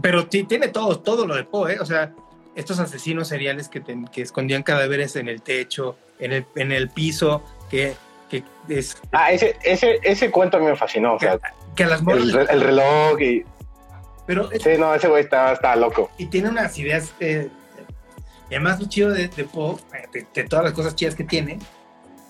Pero 0.00 0.26
tiene 0.26 0.68
todo, 0.68 0.98
todo 1.00 1.26
lo 1.26 1.34
de 1.34 1.44
Poe, 1.44 1.74
¿eh? 1.74 1.78
o 1.80 1.84
sea, 1.86 2.12
estos 2.54 2.78
asesinos 2.78 3.28
seriales 3.28 3.68
que, 3.68 3.82
que 4.10 4.22
escondían 4.22 4.62
cadáveres 4.62 5.16
en 5.16 5.28
el 5.28 5.42
techo, 5.42 5.96
en 6.18 6.32
el, 6.32 6.46
en 6.56 6.72
el 6.72 6.88
piso, 6.88 7.42
que, 7.70 7.94
que 8.30 8.42
es... 8.68 9.00
Ah, 9.12 9.30
ese, 9.30 9.56
ese, 9.62 10.00
ese 10.02 10.30
cuento 10.30 10.56
a 10.56 10.60
mí 10.60 10.66
me 10.66 10.76
fascinó, 10.76 11.14
o 11.14 11.18
sea, 11.18 11.38
que 11.74 11.84
a 11.84 11.88
las 11.88 12.00
el, 12.00 12.34
el 12.48 12.60
reloj 12.62 13.20
y 13.20 13.44
pero, 14.26 14.50
sí, 14.50 14.70
no, 14.78 14.94
ese 14.94 15.08
güey 15.08 15.22
está, 15.22 15.76
loco. 15.76 16.10
Y 16.18 16.26
tiene 16.26 16.48
unas 16.48 16.76
ideas. 16.78 17.14
Eh, 17.20 17.48
y 18.50 18.54
además, 18.54 18.80
lo 18.80 18.88
chido 18.88 19.10
de, 19.10 19.28
de 19.28 19.44
Poe, 19.44 19.76
de, 20.12 20.44
todas 20.44 20.64
las 20.64 20.74
cosas 20.74 20.96
chidas 20.96 21.14
que 21.14 21.24
tiene, 21.24 21.58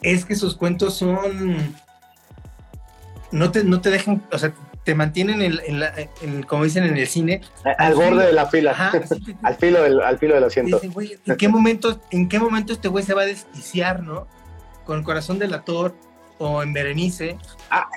es 0.02 0.24
que 0.24 0.34
sus 0.34 0.56
cuentos 0.56 0.94
son. 0.94 1.74
No 3.32 3.50
te, 3.50 3.64
no 3.64 3.80
te 3.80 3.90
dejan. 3.90 4.22
O 4.32 4.38
sea, 4.38 4.52
te 4.84 4.94
mantienen 4.94 5.42
en, 5.42 6.42
como 6.44 6.64
dicen 6.64 6.84
en 6.84 6.96
el 6.96 7.08
cine. 7.08 7.40
Al, 7.78 7.94
borde 7.94 8.26
de 8.26 8.32
la 8.32 8.46
fila. 8.46 8.72
al, 9.42 9.56
filo 9.56 9.82
del, 9.82 10.00
al 10.00 10.18
filo 10.18 10.36
del 10.36 10.44
asiento. 10.44 10.80
¿en 10.80 11.36
qué 11.36 11.48
momento, 11.48 12.00
en 12.10 12.28
qué 12.28 12.38
momento 12.38 12.72
este 12.72 12.86
güey 12.88 13.04
se 13.04 13.12
va 13.12 13.22
a 13.22 13.26
desquiciar, 13.26 14.02
no? 14.02 14.28
Con 14.84 14.98
el 14.98 15.04
corazón 15.04 15.40
del 15.40 15.54
actor 15.54 15.94
o 16.38 16.62
en 16.62 16.72
Berenice. 16.72 17.36
Ah, 17.70 17.88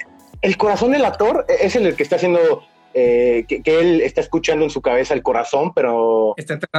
el 0.42 0.58
corazón 0.58 0.92
del 0.92 1.06
actor 1.06 1.46
es 1.48 1.76
el 1.76 1.96
que 1.96 2.02
está 2.02 2.16
haciendo 2.16 2.64
eh, 3.00 3.46
que, 3.48 3.80
él 3.80 4.02
está 4.02 4.22
escuchando 4.22 4.66
en 4.66 4.70
su 4.70 4.82
cabeza 4.82 5.14
el 5.14 5.24
corazón, 5.24 5.74
pero 5.74 6.36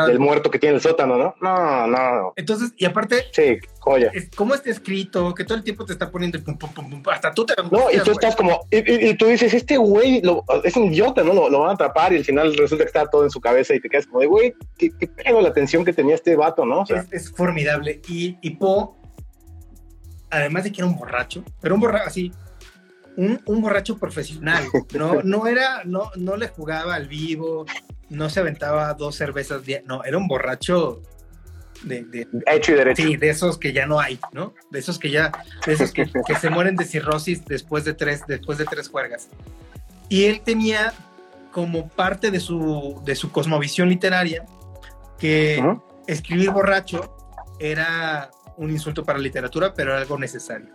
del 0.07 0.19
muerto 0.19 0.51
que 0.51 0.59
tiene 0.59 0.77
el 0.77 0.81
sótano, 0.83 1.17
¿no? 1.17 1.35
No, 1.41 1.87
no. 1.87 2.33
Entonces, 2.37 2.73
y 2.77 2.85
aparte, 2.85 3.25
sí, 3.33 3.59
joya. 3.79 4.13
¿Cómo 4.37 4.55
está 4.55 4.71
escrito? 4.71 5.35
Que 5.35 5.45
todo 5.45 5.57
el 5.57 5.65
tiempo 5.65 5.85
te 5.85 5.93
está 5.95 6.11
poniendo 6.11 6.43
pum, 6.43 6.59
pum, 6.59 6.73
pum, 6.75 7.03
hasta 7.11 7.33
tú 7.33 7.47
te 7.47 7.55
No, 7.71 7.91
y 7.91 7.99
tú 8.01 8.11
estás 8.11 8.37
como, 8.37 8.61
y, 8.71 9.15
tú 9.15 9.27
dices, 9.27 9.55
este 9.55 9.77
güey 9.77 10.23
es 10.65 10.77
un 10.77 10.93
idiota, 10.93 11.23
¿no? 11.23 11.33
Lo, 11.33 11.61
van 11.61 11.71
a 11.71 11.75
atrapar 11.75 12.13
y 12.13 12.17
al 12.17 12.25
final 12.25 12.55
resulta 12.57 12.85
que 12.85 12.89
está 12.89 13.07
todo 13.07 13.25
en 13.25 13.31
su 13.31 13.41
cabeza 13.41 13.75
y 13.75 13.81
te 13.81 13.89
quedas 13.89 14.07
como 14.07 14.21
de, 14.21 14.27
güey, 14.27 14.55
qué, 14.77 14.91
qué 14.99 15.07
pedo 15.07 15.41
la 15.41 15.49
atención 15.49 15.85
que 15.85 15.93
tenía 15.93 16.15
este 16.15 16.37
vato, 16.37 16.67
¿no? 16.67 16.85
es, 17.11 17.33
formidable. 17.33 18.01
Y, 18.09 18.37
y 18.43 18.51
Po, 18.51 18.97
además 20.29 20.65
de 20.65 20.73
que 20.73 20.81
era 20.81 20.87
un 20.87 20.97
borracho, 20.97 21.45
pero 21.61 21.75
un 21.75 21.81
borracho 21.81 22.09
así, 22.09 22.33
un, 23.17 23.41
borracho 23.61 23.99
profesional, 23.99 24.65
no, 24.95 25.23
no 25.25 25.47
era, 25.47 25.83
no, 25.85 26.11
no 26.17 26.37
le 26.37 26.49
jugaba 26.49 26.95
al 26.95 27.09
vivo, 27.09 27.67
no 28.09 28.31
se 28.31 28.41
aventaba 28.41 28.93
dos 28.95 29.17
cervezas, 29.17 29.63
no, 29.87 30.05
era 30.05 30.17
un 30.17 30.29
borracho 30.29 31.03
de, 31.83 32.27
hecho 32.47 32.73
y 32.73 32.75
derecho. 32.75 33.03
Sí, 33.03 33.17
de 33.17 33.31
esos 33.31 33.59
que 33.59 33.73
ya 33.73 33.87
no 33.87 34.01
hay, 34.01 34.19
¿no? 34.33 34.55
De 34.71 34.79
esos 34.79 34.99
que 34.99 35.11
ya, 35.11 35.33
de 35.67 35.73
esos 35.73 35.93
que, 35.93 36.07
se 36.41 36.51
mueren 36.51 36.77
de 36.77 36.85
cirrosis 36.85 37.45
después 37.45 37.85
de 37.85 37.95
tres, 37.95 38.23
después 38.27 38.59
de 38.59 38.65
tres 38.65 38.89
juergas. 38.89 39.29
Y 40.09 40.25
él 40.25 40.43
tenía 40.45 40.93
como 41.53 41.89
parte 41.89 42.31
de 42.31 42.41
su, 42.41 43.01
de 43.05 43.15
su 43.15 43.33
cosmovisión 43.33 43.89
literaria 43.89 44.45
que 45.19 45.63
escribir 46.07 46.51
borracho 46.51 47.17
era 47.59 48.31
un 48.57 48.71
insulto 48.71 49.05
para 49.05 49.19
la 49.19 49.23
literatura, 49.23 49.75
pero 49.75 49.93
era 49.93 50.01
algo 50.01 50.19
necesario. 50.19 50.69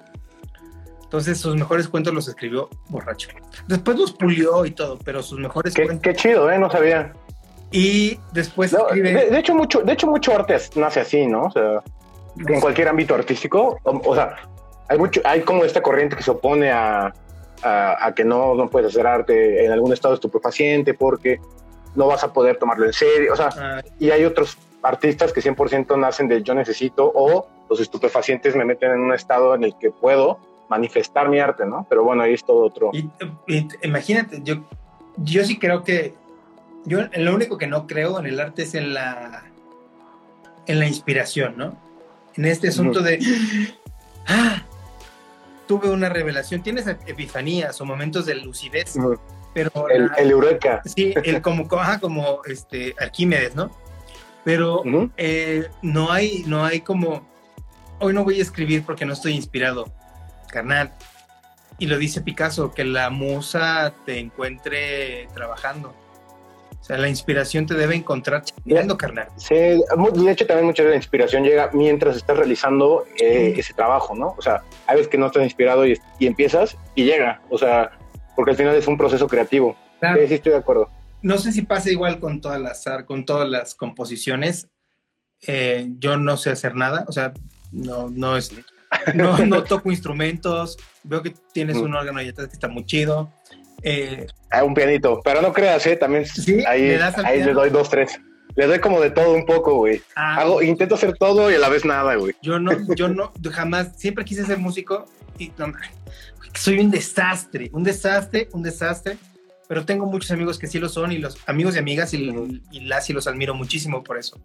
Entonces 1.05 1.39
sus 1.39 1.55
mejores 1.55 1.87
cuentos 1.87 2.13
los 2.13 2.27
escribió 2.27 2.69
borracho. 2.89 3.29
Después 3.67 3.97
los 3.97 4.11
pulió 4.11 4.65
y 4.65 4.71
todo, 4.71 4.99
pero 5.03 5.23
sus 5.23 5.39
mejores 5.39 5.73
qué, 5.73 5.85
cuentos. 5.85 6.03
Qué 6.03 6.15
chido, 6.15 6.51
¿eh? 6.51 6.57
No 6.57 6.69
sabía. 6.69 7.13
Y 7.71 8.19
después 8.33 8.73
escribe... 8.73 9.29
de, 9.29 9.39
hecho, 9.39 9.55
mucho, 9.55 9.81
de 9.81 9.93
hecho, 9.93 10.07
mucho 10.07 10.33
arte 10.33 10.57
nace 10.75 11.01
así, 11.01 11.25
¿no? 11.27 11.43
O 11.43 11.51
sea, 11.51 11.81
en 12.37 12.59
cualquier 12.59 12.87
ámbito 12.87 13.15
artístico. 13.15 13.79
O, 13.83 14.15
sea, 14.15 14.35
hay 14.87 14.97
mucho, 14.97 15.21
hay 15.23 15.41
como 15.41 15.63
esta 15.63 15.81
corriente 15.81 16.15
que 16.15 16.23
se 16.23 16.31
opone 16.31 16.71
a, 16.71 17.13
a, 17.63 18.13
que 18.15 18.23
no, 18.23 18.55
no 18.55 18.69
puedes 18.69 18.91
hacer 18.91 19.05
arte 19.05 19.65
en 19.65 19.71
algún 19.71 19.93
estado 19.93 20.15
estupefaciente 20.15 20.93
porque 20.93 21.39
no 21.95 22.07
vas 22.07 22.23
a 22.23 22.33
poder 22.33 22.57
tomarlo 22.57 22.85
en 22.85 22.93
serio. 22.93 23.33
O 23.33 23.35
sea, 23.35 23.49
ah. 23.57 23.81
y 23.99 24.09
hay 24.09 24.25
otros 24.25 24.57
artistas 24.81 25.33
que 25.33 25.41
100% 25.41 25.97
nacen 25.99 26.27
de 26.27 26.43
yo 26.43 26.53
necesito 26.53 27.11
o 27.13 27.47
los 27.69 27.79
estupefacientes 27.79 28.55
me 28.55 28.65
meten 28.65 28.91
en 28.91 28.99
un 28.99 29.13
estado 29.13 29.55
en 29.55 29.63
el 29.63 29.77
que 29.77 29.91
puedo 29.91 30.39
manifestar 30.69 31.29
mi 31.29 31.39
arte, 31.39 31.65
¿no? 31.65 31.85
Pero 31.89 32.03
bueno, 32.03 32.23
ahí 32.23 32.33
es 32.33 32.43
todo 32.43 32.65
otro. 32.65 32.91
Y, 32.93 33.09
imagínate, 33.83 34.41
yo, 34.43 34.63
yo 35.17 35.43
sí 35.43 35.57
creo 35.57 35.83
que, 35.83 36.13
yo 36.85 36.99
lo 37.15 37.35
único 37.35 37.57
que 37.57 37.67
no 37.67 37.87
creo 37.87 38.19
en 38.19 38.25
el 38.25 38.39
arte 38.39 38.63
es 38.63 38.75
en 38.75 38.93
la, 38.93 39.43
en 40.67 40.79
la 40.79 40.87
inspiración, 40.87 41.55
¿no? 41.57 41.77
En 42.35 42.45
este 42.45 42.69
asunto 42.69 43.01
de, 43.01 43.19
ah, 44.27 44.63
tuve 45.67 45.89
una 45.89 46.09
revelación, 46.09 46.61
tienes 46.61 46.87
epifanías 46.87 47.79
o 47.79 47.85
momentos 47.85 48.25
de 48.25 48.35
lucidez, 48.35 48.95
pero... 49.53 49.71
El, 49.89 50.11
eureka. 50.29 50.81
Sí, 50.85 51.13
el 51.23 51.41
como, 51.41 51.67
como 51.67 52.41
este, 52.45 52.93
Arquímedes, 52.99 53.55
¿no? 53.55 53.71
Pero 54.43 54.83
eh, 55.17 55.69
no, 55.81 56.11
hay, 56.11 56.43
no 56.45 56.65
hay 56.65 56.81
como, 56.81 57.25
hoy 57.99 58.13
no 58.13 58.23
voy 58.23 58.39
a 58.39 58.43
escribir 58.43 58.83
porque 58.85 59.05
no 59.05 59.13
estoy 59.13 59.33
inspirado 59.33 59.91
carnal. 60.55 60.91
Y 61.77 61.87
lo 61.87 61.97
dice 61.97 62.21
Picasso, 62.21 62.71
que 62.71 62.85
la 62.85 63.09
musa 63.09 63.93
te 64.05 64.19
encuentre 64.19 65.27
trabajando. 65.33 65.93
O 66.79 66.83
sea, 66.87 66.97
la 66.97 67.09
inspiración 67.09 67.65
te 67.65 67.73
debe 67.73 67.95
encontrar 67.95 68.43
mirando, 68.63 68.95
carnal. 68.95 69.27
Sí, 69.37 69.55
de 69.55 70.31
hecho 70.31 70.45
también 70.45 70.67
mucha 70.67 70.83
de 70.83 70.91
la 70.91 70.95
inspiración 70.95 71.43
llega 71.43 71.69
mientras 71.73 72.15
estás 72.15 72.37
realizando 72.37 73.05
eh, 73.19 73.53
ese 73.57 73.73
trabajo, 73.73 74.15
¿no? 74.15 74.35
O 74.37 74.41
sea, 74.41 74.61
hay 74.87 74.97
veces 74.97 75.09
que 75.09 75.17
no 75.17 75.25
estás 75.25 75.43
inspirado 75.43 75.85
y, 75.85 75.99
empiezas 76.19 76.77
y 76.93 77.03
llega, 77.03 77.41
o 77.49 77.57
sea, 77.57 77.91
porque 78.35 78.51
al 78.51 78.57
final 78.57 78.75
es 78.75 78.87
un 78.87 78.97
proceso 78.97 79.27
creativo. 79.27 79.75
Sí, 79.99 80.33
estoy 80.35 80.51
de 80.51 80.59
acuerdo. 80.59 80.89
No 81.23 81.39
sé 81.39 81.51
si 81.51 81.63
pasa 81.63 81.89
igual 81.89 82.19
con 82.19 82.39
todas 82.39 82.61
las, 82.61 82.85
con 83.05 83.25
todas 83.25 83.49
las 83.49 83.73
composiciones. 83.73 84.69
Eh, 85.47 85.87
yo 85.97 86.17
no 86.17 86.37
sé 86.37 86.51
hacer 86.51 86.75
nada, 86.75 87.03
o 87.07 87.11
sea, 87.11 87.33
no, 87.71 88.09
no 88.09 88.37
es 88.37 88.53
no, 89.13 89.37
no 89.45 89.63
toco 89.63 89.91
instrumentos. 89.91 90.77
Veo 91.03 91.21
que 91.21 91.33
tienes 91.53 91.77
un 91.77 91.93
órgano 91.93 92.19
ahí 92.19 92.29
atrás 92.29 92.47
que 92.47 92.53
está 92.53 92.67
muy 92.67 92.85
chido. 92.85 93.31
Eh, 93.83 94.25
ah, 94.51 94.63
un 94.63 94.73
pianito, 94.73 95.21
pero 95.23 95.41
no 95.41 95.53
creas, 95.53 95.85
¿eh? 95.85 95.95
También 95.95 96.25
ahí, 96.67 96.97
ahí 97.23 97.43
le 97.43 97.53
doy 97.53 97.69
dos, 97.69 97.89
tres. 97.89 98.19
Le 98.55 98.67
doy 98.67 98.79
como 98.79 99.01
de 99.01 99.11
todo 99.11 99.33
un 99.33 99.45
poco, 99.45 99.75
güey. 99.75 100.01
Ah. 100.15 100.37
Hago, 100.37 100.61
intento 100.61 100.95
hacer 100.95 101.13
todo 101.17 101.51
y 101.51 101.55
a 101.55 101.59
la 101.59 101.69
vez 101.69 101.85
nada, 101.85 102.15
güey. 102.15 102.33
Yo 102.41 102.57
no, 102.57 102.71
yo 102.95 103.09
no, 103.09 103.33
jamás, 103.51 103.91
siempre 103.97 104.23
quise 104.23 104.45
ser 104.45 104.57
músico 104.57 105.05
y 105.37 105.51
soy 106.53 106.79
un 106.79 106.89
desastre, 106.89 107.69
un 107.73 107.83
desastre, 107.83 108.47
un 108.53 108.63
desastre 108.63 109.17
pero 109.67 109.85
tengo 109.85 110.05
muchos 110.05 110.31
amigos 110.31 110.59
que 110.59 110.67
sí 110.67 110.79
lo 110.79 110.89
son 110.89 111.11
y 111.11 111.17
los 111.17 111.37
amigos 111.47 111.75
y 111.75 111.79
amigas 111.79 112.13
y, 112.13 112.61
las 112.81 113.09
y 113.09 113.13
los 113.13 113.27
admiro 113.27 113.53
muchísimo 113.55 114.03
por 114.03 114.17
eso. 114.17 114.39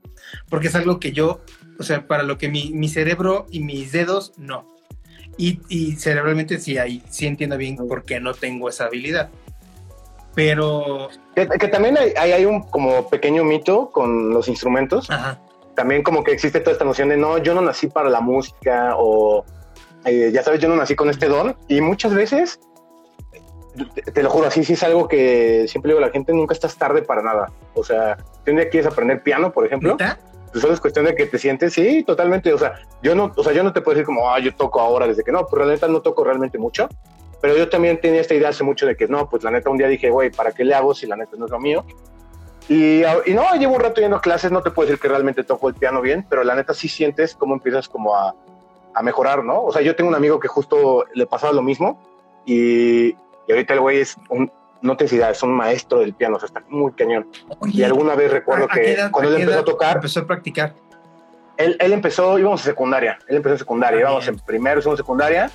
Porque 0.49 0.69
es 0.69 0.75
algo 0.75 0.99
que 0.99 1.13
yo, 1.13 1.41
o 1.79 1.83
sea, 1.83 2.07
para 2.07 2.23
lo 2.23 2.39
que 2.39 2.49
mi, 2.49 2.71
mi 2.71 2.89
cerebro 2.89 3.47
y 3.51 3.61
mis 3.61 3.93
dedos 3.93 4.33
no. 4.37 4.67
Y, 5.37 5.61
y, 5.69 5.93
cerebralmente 5.97 6.59
sí, 6.59 6.79
ahí, 6.79 7.03
sí 7.09 7.27
entiendo 7.27 7.57
bien 7.57 7.77
por 7.77 8.05
qué 8.05 8.21
no 8.21 8.35
tengo 8.35 8.69
esa 8.69 8.85
habilidad. 8.87 9.31
Pero... 10.35 11.09
Que, 11.35 11.47
también 11.47 11.97
hay, 11.97 12.13
hay, 12.33 12.45
un 12.45 12.63
como 12.63 13.09
pequeño 13.09 13.45
mito 13.45 13.91
con 13.91 14.31
los 14.31 14.49
instrumentos. 14.49 15.09
También 15.75 16.03
como 16.03 16.25
que 16.25 16.33
existe 16.33 16.61
toda 16.61 16.73
esta 16.73 16.85
noción 16.85 17.09
de, 17.09 17.17
no, 17.17 17.39
yo 17.39 17.55
no 17.55 17.63
nací 17.63 17.87
para 17.87 18.11
la 18.11 18.21
música 18.21 18.95
o, 18.97 19.45
eh, 20.05 20.31
ya 20.33 20.43
sabes, 20.43 20.61
yo 20.61 20.69
no 20.69 20.77
nací 20.77 20.95
con 20.95 21.09
este 21.09 21.29
don. 21.29 21.57
Y 21.69 21.81
muchas 21.81 22.13
veces 22.15 22.61
te, 23.87 24.23
lo 24.23 24.31
juro, 24.31 24.49
así 24.49 24.65
sí 24.65 24.75
es 24.75 24.83
algo 24.83 25.09
que 25.09 25.67
siempre 25.69 25.93
digo, 25.93 26.01
la 26.01 26.11
gente 26.11 26.33
nunca 26.33 26.55
estás 26.55 26.77
tarde 26.77 27.03
para 27.03 27.23
nada. 27.23 27.51
O 27.75 27.85
sea, 27.85 28.17
si 28.45 28.51
un 28.51 28.57
día 28.57 28.69
quieres 28.69 28.91
aprender 28.91 29.23
piano, 29.23 29.53
por 29.53 29.67
ejemplo, 29.67 29.97
pues 29.97 30.63
solo 30.63 30.75
es 30.75 30.81
cuestión 30.81 31.05
de 31.05 31.15
que 31.15 31.27
te 31.27 31.39
sientes, 31.39 31.73
sí, 31.73 32.03
totalmente. 32.05 32.53
O 32.53 32.59
sea, 32.59 32.81
yo 33.03 33.15
no, 33.15 33.33
o 33.37 33.43
sea, 33.43 33.53
yo 33.53 33.63
no 33.63 33.73
te 33.73 33.81
puedo 33.81 33.97
decir 33.97 34.07
como, 34.07 34.31
ah, 34.31 34.39
yo 34.39 34.55
toco 34.55 34.81
ahora 34.81 35.07
desde 35.07 35.23
que 35.23 35.33
no, 35.33 35.47
pero 35.47 35.65
la 35.65 35.73
neta 35.73 35.89
no 35.89 36.01
toco 36.01 36.25
realmente 36.25 36.59
mucho. 36.59 36.89
Pero 37.41 37.57
yo 37.57 37.69
también 37.69 38.01
tenía 38.01 38.21
esta 38.21 38.35
idea 38.35 38.51
hace 38.51 38.65
mucho 38.65 38.87
de 38.87 38.97
que 38.97 39.09
no, 39.09 39.29
pues 39.29 39.43
la 39.43 39.51
neta 39.51 39.71
un 39.71 39.79
día 39.79 39.89
dije, 39.89 40.11
güey, 40.11 40.31
¿para 40.31 40.53
qué 40.53 40.65
le 40.65 40.75
hago 40.75 40.95
si 40.95 41.07
la 41.07 41.17
neta 41.17 41.33
no 41.39 41.47
es 41.47 41.51
lo 41.51 41.59
mío? 41.59 41.85
Y, 42.69 43.03
y, 43.03 43.35
no, 43.35 43.55
llevo 43.59 43.75
un 43.75 43.81
rato 43.81 44.01
yendo 44.01 44.19
a 44.19 44.21
clases, 44.21 44.53
no 44.53 44.63
te 44.63 44.71
puedo 44.71 44.87
decir 44.87 45.01
que 45.01 45.09
realmente 45.09 45.43
toco 45.43 45.69
el 45.69 45.75
piano 45.75 46.01
bien, 46.03 46.27
pero 46.29 46.45
la 46.45 46.55
neta 46.55 46.75
sí 46.75 46.89
sientes 46.89 47.35
cómo 47.35 47.55
empiezas 47.55 47.89
como 47.89 48.15
a, 48.15 48.35
a 48.95 49.03
mejorar, 49.03 49.43
¿no? 49.43 49.63
O 49.63 49.73
sea, 49.73 49.83
yo 49.83 49.97
tengo 49.97 50.09
un 50.09 50.15
amigo 50.15 50.39
que 50.39 50.49
justo 50.49 51.05
le 51.15 51.27
pasaba 51.27 51.53
lo 51.53 51.63
mismo 51.63 51.99
y, 52.45 53.15
y 53.51 53.53
ahorita 53.53 53.75
el 53.75 53.81
güey 53.81 53.99
es 53.99 54.17
un, 54.29 54.51
no 54.81 54.97
te 54.97 55.05
es 55.05 55.43
un 55.43 55.53
maestro 55.53 55.99
del 55.99 56.15
piano, 56.15 56.37
o 56.37 56.39
sea, 56.39 56.47
está 56.47 56.63
muy 56.69 56.93
cañón. 56.93 57.27
y 57.67 57.83
alguna 57.83 58.15
vez 58.15 58.31
recuerdo 58.31 58.69
que 58.69 58.97
cuando 59.11 59.35
él 59.35 59.43
empezó 59.43 59.59
a 59.59 59.65
tocar... 59.65 59.97
Empezó 59.97 60.21
a 60.21 60.27
practicar. 60.27 60.75
Él, 61.57 61.77
él, 61.81 61.93
empezó, 61.93 62.39
íbamos 62.39 62.61
a 62.63 62.65
secundaria, 62.65 63.19
él 63.27 63.37
empezó 63.37 63.55
en 63.55 63.59
secundaria, 63.59 63.99
ah, 63.99 64.03
íbamos 64.03 64.29
en 64.29 64.39
primero, 64.39 64.81
segundo 64.81 64.97
secundaria, 64.97 65.51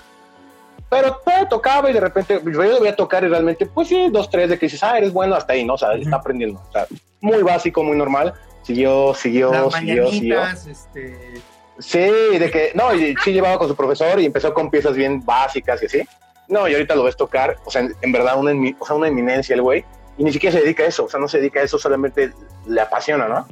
pero 0.90 1.22
pues, 1.24 1.48
tocaba 1.50 1.90
y 1.90 1.94
de 1.94 2.02
repente 2.02 2.42
yo 2.44 2.64
lo 2.64 2.80
voy 2.80 2.90
a 2.90 2.96
tocar 2.96 3.24
y 3.24 3.30
realmente, 3.30 3.66
pues 3.66 3.88
sí, 3.88 4.10
dos, 4.12 4.30
tres 4.30 4.50
de 4.50 4.60
que 4.60 4.66
dices, 4.66 4.84
ah, 4.84 4.98
eres 4.98 5.14
bueno 5.14 5.36
hasta 5.36 5.54
ahí, 5.54 5.64
¿no? 5.64 5.76
O 5.76 5.78
sea, 5.78 5.94
está 5.94 6.18
aprendiendo. 6.18 6.62
O 6.68 6.72
sea, 6.74 6.86
muy 7.22 7.42
básico, 7.44 7.82
muy 7.82 7.98
normal. 7.98 8.34
Siguió, 8.62 9.14
siguió, 9.14 9.72
siguió, 9.72 10.12
siguió. 10.12 10.44
Este... 10.46 11.42
Sí, 11.80 12.00
de 12.00 12.52
que, 12.52 12.72
no, 12.76 12.94
y 12.94 13.16
sí 13.24 13.34
llevaba 13.34 13.58
con 13.58 13.68
su 13.68 13.76
profesor 13.76 14.20
y 14.20 14.26
empezó 14.26 14.54
con 14.54 14.70
piezas 14.70 14.96
bien 14.96 15.26
básicas 15.26 15.82
y 15.82 15.86
así. 15.86 16.02
No, 16.48 16.68
y 16.68 16.74
ahorita 16.74 16.96
lo 16.96 17.04
ves 17.04 17.18
tocar, 17.18 17.58
o 17.66 17.72
sea, 17.72 17.88
en, 18.02 18.12
verdad, 18.12 18.38
una, 18.38 18.52
o 18.80 18.86
sea, 18.86 18.96
una 18.96 19.08
eminencia 19.08 19.56
el 19.56 19.62
güey, 19.62 19.84
y 20.18 20.24
ni 20.24 20.32
siquiera 20.32 20.56
se 20.56 20.64
dedica 20.64 20.84
a 20.84 20.88
eso, 20.88 21.06
o 21.06 21.10
sea, 21.10 21.20
no 21.20 21.28
se 21.28 21.40
dedica 21.40 21.60
a 21.60 21.64
eso, 21.64 21.78
solamente 21.78 22.32
le 22.68 22.82
apasiona, 22.82 23.28
¿no? 23.28 23.48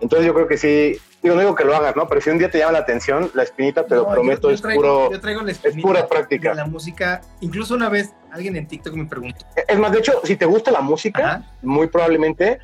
Entonces 0.00 0.26
yo 0.26 0.34
creo 0.34 0.48
que 0.48 0.58
sí, 0.58 0.98
digo, 1.22 1.36
no 1.36 1.40
digo 1.40 1.54
que 1.54 1.64
lo 1.64 1.76
hagas, 1.76 1.94
¿no? 1.94 2.08
Pero 2.08 2.20
si 2.20 2.30
un 2.30 2.38
día 2.38 2.50
te 2.50 2.58
llama 2.58 2.72
la 2.72 2.78
atención, 2.80 3.30
la 3.34 3.44
espinita, 3.44 3.86
te 3.86 3.94
lo 3.94 4.08
prometo, 4.08 4.50
es 4.50 4.60
puro. 4.60 5.12
Yo 5.12 5.20
traigo 5.20 5.42
la 5.42 5.52
es 5.52 5.60
pura 5.80 6.08
práctica. 6.08 6.54
La 6.54 6.66
música, 6.66 7.20
incluso 7.40 7.74
una 7.74 7.88
vez 7.88 8.12
alguien 8.32 8.56
en 8.56 8.66
TikTok 8.66 8.94
me 8.94 9.06
preguntó. 9.06 9.46
Es 9.68 9.78
más, 9.78 9.92
de 9.92 10.00
hecho, 10.00 10.20
si 10.24 10.34
te 10.34 10.44
gusta 10.44 10.72
la 10.72 10.80
música, 10.80 11.44
muy 11.62 11.86
probablemente 11.86 12.58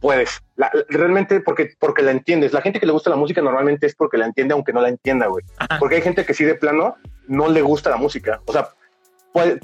puedes. 0.00 0.42
realmente 0.90 1.40
porque, 1.40 1.70
porque 1.78 2.02
la 2.02 2.10
entiendes. 2.10 2.52
La 2.52 2.60
gente 2.60 2.78
que 2.78 2.84
le 2.84 2.92
gusta 2.92 3.08
la 3.08 3.16
música 3.16 3.40
normalmente 3.40 3.86
es 3.86 3.94
porque 3.94 4.18
la 4.18 4.26
entiende, 4.26 4.52
aunque 4.52 4.74
no 4.74 4.82
la 4.82 4.90
entienda, 4.90 5.28
güey. 5.28 5.46
Porque 5.78 5.96
hay 5.96 6.02
gente 6.02 6.26
que 6.26 6.34
sí 6.34 6.44
de 6.44 6.56
plano 6.56 6.96
no 7.26 7.48
le 7.48 7.62
gusta 7.62 7.88
la 7.88 7.96
música. 7.96 8.42
O 8.44 8.52
sea, 8.52 8.68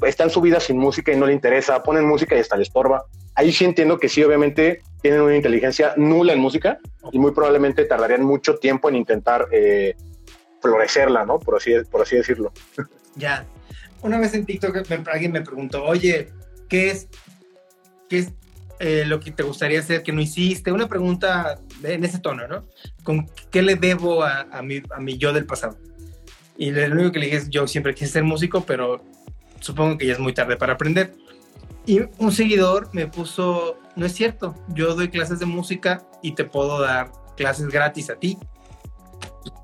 está 0.05 0.23
en 0.23 0.29
su 0.29 0.41
vida 0.41 0.59
sin 0.59 0.77
música 0.77 1.11
y 1.11 1.17
no 1.17 1.25
le 1.25 1.33
interesa, 1.33 1.83
ponen 1.83 2.05
música 2.05 2.35
y 2.35 2.39
hasta 2.39 2.57
le 2.57 2.63
estorba. 2.63 3.05
Ahí 3.35 3.51
sí 3.51 3.65
entiendo 3.65 3.97
que 3.99 4.09
sí, 4.09 4.23
obviamente 4.23 4.81
tienen 5.01 5.21
una 5.21 5.35
inteligencia 5.35 5.93
nula 5.95 6.33
en 6.33 6.39
música 6.39 6.79
y 7.11 7.19
muy 7.19 7.31
probablemente 7.31 7.85
tardarían 7.85 8.23
mucho 8.23 8.55
tiempo 8.55 8.89
en 8.89 8.95
intentar 8.95 9.47
eh, 9.51 9.95
florecerla, 10.61 11.25
¿no? 11.25 11.39
Por 11.39 11.57
así, 11.57 11.71
por 11.89 12.01
así 12.01 12.15
decirlo. 12.15 12.51
Ya. 13.15 13.45
Una 14.01 14.17
vez 14.17 14.33
en 14.33 14.45
TikTok 14.45 14.77
alguien 15.11 15.33
me 15.33 15.41
preguntó, 15.41 15.83
oye, 15.83 16.29
¿qué 16.69 16.91
es, 16.91 17.09
qué 18.07 18.19
es 18.19 18.31
eh, 18.79 19.03
lo 19.05 19.19
que 19.19 19.31
te 19.31 19.43
gustaría 19.43 19.79
hacer 19.79 20.03
que 20.03 20.13
no 20.13 20.21
hiciste? 20.21 20.71
Una 20.71 20.87
pregunta 20.87 21.59
en 21.83 22.05
ese 22.05 22.19
tono, 22.19 22.47
¿no? 22.47 22.65
¿Con 23.03 23.29
qué 23.51 23.61
le 23.61 23.75
debo 23.75 24.23
a, 24.23 24.47
a, 24.51 24.61
mi, 24.61 24.81
a 24.91 25.01
mi 25.01 25.17
yo 25.17 25.33
del 25.33 25.45
pasado? 25.45 25.77
Y 26.57 26.71
lo 26.71 26.93
único 26.93 27.11
que 27.11 27.19
le 27.19 27.25
dije 27.25 27.37
es, 27.37 27.49
yo 27.49 27.67
siempre 27.67 27.93
quise 27.93 28.11
ser 28.11 28.23
músico, 28.23 28.65
pero 28.65 29.01
supongo 29.59 29.97
que 29.97 30.05
ya 30.05 30.13
es 30.13 30.19
muy 30.19 30.33
tarde 30.33 30.57
para 30.57 30.73
aprender. 30.73 31.13
Y 31.85 32.01
un 32.17 32.31
seguidor 32.31 32.89
me 32.93 33.07
puso, 33.07 33.77
no 33.95 34.05
es 34.05 34.13
cierto, 34.13 34.55
yo 34.69 34.93
doy 34.95 35.09
clases 35.09 35.39
de 35.39 35.45
música 35.45 36.03
y 36.21 36.33
te 36.33 36.43
puedo 36.43 36.79
dar 36.81 37.11
clases 37.35 37.67
gratis 37.67 38.09
a 38.09 38.15
ti. 38.15 38.37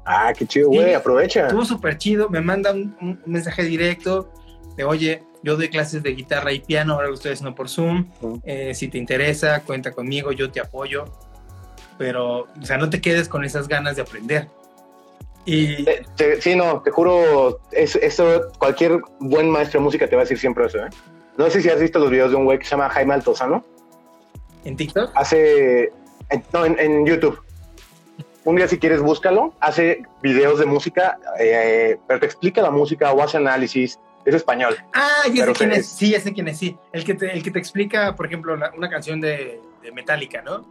Ah, 0.05 0.33
qué 0.37 0.45
chido, 0.45 0.69
güey, 0.69 0.93
aprovecha. 0.93 1.47
Estuvo 1.47 1.65
súper 1.65 1.97
chido, 1.97 2.29
me 2.29 2.41
manda 2.41 2.71
un, 2.71 3.21
mensaje 3.25 3.63
directo 3.63 4.31
de, 4.77 4.83
oye, 4.83 5.23
yo 5.43 5.57
doy 5.57 5.69
clases 5.69 6.03
de 6.03 6.15
guitarra 6.15 6.51
y 6.51 6.59
piano, 6.59 6.93
ahora 6.93 7.07
lo 7.07 7.15
estoy 7.15 7.33
haciendo 7.33 7.53
por 7.53 7.69
Zoom, 7.69 8.11
eh, 8.43 8.73
si 8.73 8.87
te 8.87 8.97
interesa, 8.97 9.61
cuenta 9.61 9.91
conmigo, 9.91 10.31
yo 10.31 10.51
te 10.51 10.59
apoyo, 10.59 11.05
pero, 11.97 12.47
o 12.59 12.65
sea, 12.65 12.77
no 12.77 12.89
te 12.89 13.01
quedes 13.01 13.29
con 13.29 13.43
esas 13.43 13.67
ganas 13.67 13.95
de 13.95 14.01
aprender. 14.01 14.47
Y... 15.45 15.85
sí, 16.39 16.55
no, 16.55 16.81
te 16.81 16.91
juro, 16.91 17.59
eso, 17.71 18.51
cualquier 18.57 18.99
buen 19.19 19.49
maestro 19.49 19.79
de 19.79 19.83
música 19.83 20.07
te 20.07 20.15
va 20.15 20.23
a 20.23 20.25
decir 20.25 20.39
siempre 20.39 20.65
eso, 20.65 20.79
¿eh? 20.79 20.89
No 21.37 21.49
sé 21.49 21.61
si 21.61 21.69
has 21.69 21.79
visto 21.79 21.99
los 21.99 22.09
videos 22.09 22.31
de 22.31 22.37
un 22.37 22.45
güey 22.45 22.57
que 22.57 22.65
se 22.65 22.71
llama 22.71 22.89
Jaime 22.89 23.13
Altozano. 23.13 23.63
¿En 24.63 24.75
TikTok? 24.75 25.11
Hace, 25.15 25.91
no, 26.53 26.65
en, 26.65 27.05
YouTube. 27.05 27.41
Un 28.45 28.55
día 28.55 28.67
si 28.67 28.79
quieres 28.79 29.01
búscalo, 29.01 29.53
hace 29.59 30.03
videos 30.21 30.59
de 30.59 30.65
música, 30.65 31.19
eh, 31.39 31.97
pero 32.07 32.19
te 32.19 32.25
explica 32.25 32.61
la 32.61 32.71
música 32.71 33.11
o 33.11 33.21
hace 33.21 33.37
análisis, 33.37 33.99
es 34.23 34.35
español. 34.35 34.77
Ah, 34.93 35.23
ya 35.33 35.45
sé 35.45 35.53
quién 35.53 35.71
es, 35.73 35.87
sí, 35.87 36.11
ya 36.11 36.19
sé 36.19 36.33
quién 36.33 36.47
es, 36.47 36.57
sí. 36.57 36.77
El 36.93 37.03
que 37.03 37.15
te, 37.15 37.31
el 37.31 37.43
que 37.43 37.51
te 37.51 37.59
explica, 37.59 38.15
por 38.15 38.25
ejemplo, 38.27 38.57
una 38.75 38.89
canción 38.89 39.19
de, 39.19 39.59
de 39.81 39.91
Metallica, 39.91 40.41
¿no? 40.41 40.65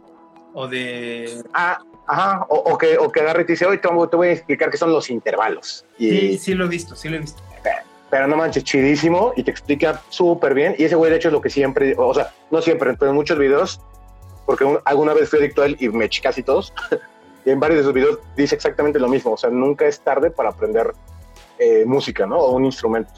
O 0.53 0.67
de... 0.67 1.43
Ah, 1.53 1.79
Ajá, 2.07 2.45
o, 2.49 2.77
que, 2.77 2.97
o 2.97 3.11
que 3.11 3.21
agarre 3.21 3.41
y 3.41 3.45
te 3.45 3.53
dice, 3.53 3.65
hoy 3.65 3.79
te, 3.79 3.87
voy 3.87 4.27
a 4.27 4.31
explicar 4.31 4.69
qué 4.69 4.77
son 4.77 4.91
los 4.91 5.09
intervalos. 5.09 5.85
Y, 5.97 6.09
sí, 6.09 6.37
sí 6.37 6.53
lo 6.53 6.65
he 6.65 6.67
visto, 6.67 6.95
sí 6.95 7.09
lo 7.09 7.15
he 7.15 7.19
visto. 7.19 7.41
Pero 8.09 8.27
no 8.27 8.37
manches, 8.37 8.63
chidísimo 8.63 9.33
y 9.35 9.43
te 9.43 9.51
explica 9.51 10.01
súper 10.09 10.53
bien. 10.53 10.75
Y 10.77 10.83
ese 10.83 10.95
güey, 10.95 11.09
de 11.09 11.17
hecho, 11.17 11.29
es 11.29 11.33
lo 11.33 11.41
que 11.41 11.49
siempre, 11.49 11.95
o 11.97 12.13
sea, 12.13 12.31
no 12.51 12.61
siempre, 12.61 12.93
pero 12.93 13.09
en 13.09 13.15
muchos 13.15 13.37
videos, 13.37 13.81
porque 14.45 14.79
alguna 14.85 15.13
vez 15.13 15.29
fui 15.29 15.39
adicto 15.39 15.63
a 15.63 15.65
él 15.65 15.75
y 15.79 15.89
me 15.89 16.05
eché 16.05 16.21
casi 16.21 16.43
todos. 16.43 16.71
y 17.45 17.49
en 17.49 17.59
varios 17.59 17.79
de 17.79 17.83
sus 17.85 17.93
videos 17.93 18.19
dice 18.37 18.55
exactamente 18.55 18.99
lo 18.99 19.09
mismo. 19.09 19.31
O 19.31 19.37
sea, 19.37 19.49
nunca 19.49 19.87
es 19.87 19.99
tarde 19.99 20.29
para 20.29 20.49
aprender 20.49 20.93
eh, 21.57 21.83
música, 21.85 22.27
¿no? 22.27 22.37
O 22.37 22.55
un 22.55 22.65
instrumento. 22.65 23.11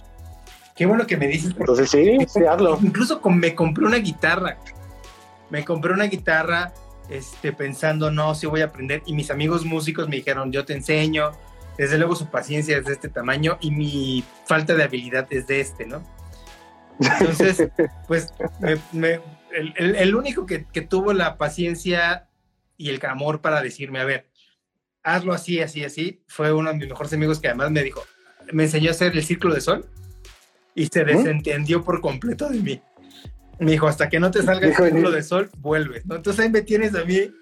Qué 0.75 0.85
bueno 0.85 1.05
que 1.05 1.17
me 1.17 1.27
dices. 1.27 1.53
Entonces, 1.59 1.89
sí, 1.89 2.17
sí, 2.27 2.45
hazlo. 2.45 2.79
Incluso 2.81 3.19
me 3.29 3.53
compré 3.53 3.85
una 3.85 3.97
guitarra. 3.97 4.57
Me 5.49 5.65
compré 5.65 5.91
una 5.91 6.05
guitarra 6.05 6.71
este, 7.09 7.53
pensando, 7.53 8.11
no, 8.11 8.35
sí 8.35 8.47
voy 8.47 8.61
a 8.61 8.65
aprender. 8.65 9.03
Y 9.05 9.13
mis 9.13 9.31
amigos 9.31 9.65
músicos 9.65 10.07
me 10.07 10.17
dijeron, 10.17 10.51
yo 10.51 10.65
te 10.65 10.73
enseño. 10.73 11.31
Desde 11.77 11.97
luego 11.97 12.15
su 12.15 12.29
paciencia 12.29 12.77
es 12.77 12.85
de 12.85 12.93
este 12.93 13.09
tamaño 13.09 13.57
y 13.61 13.71
mi 13.71 14.23
falta 14.45 14.73
de 14.73 14.83
habilidad 14.83 15.27
es 15.29 15.45
de 15.45 15.61
este, 15.61 15.85
¿no? 15.85 16.03
Entonces, 16.99 17.69
pues 18.07 18.33
el, 19.51 20.15
único 20.15 20.45
que, 20.45 20.59
tuvo 20.81 21.13
la 21.13 21.37
paciencia 21.37 22.27
y 22.77 22.89
el 22.89 23.03
amor 23.05 23.41
para 23.41 23.61
decirme, 23.61 23.99
a 23.99 24.05
ver, 24.05 24.27
hazlo 25.03 25.33
así, 25.33 25.61
así, 25.61 25.83
así, 25.83 26.23
fue 26.27 26.51
uno 26.51 26.71
de 26.71 26.77
mis 26.77 26.89
mejores 26.89 27.13
amigos 27.13 27.39
que 27.39 27.47
además 27.47 27.71
me 27.71 27.83
dijo, 27.83 28.03
me 28.51 28.63
enseñó 28.63 28.89
a 28.89 28.91
hacer 28.91 29.15
el 29.15 29.23
círculo 29.23 29.53
de 29.53 29.61
sol 29.61 29.85
y 30.75 30.87
se 30.87 31.03
desentendió 31.03 31.83
por 31.83 32.01
completo 32.01 32.49
de 32.49 32.59
mí. 32.59 32.81
Me 33.59 33.71
dijo, 33.71 33.87
hasta 33.87 34.09
que 34.09 34.19
no 34.19 34.31
te 34.31 34.43
salga 34.43 34.67
el 34.67 34.75
círculo 34.75 35.11
de 35.11 35.23
sol, 35.23 35.49
vuelve. 35.57 36.03
Entonces 36.09 36.39
ahí 36.39 36.49
me 36.49 36.61
tienes 36.61 36.95
a 36.95 37.03
mí 37.03 37.33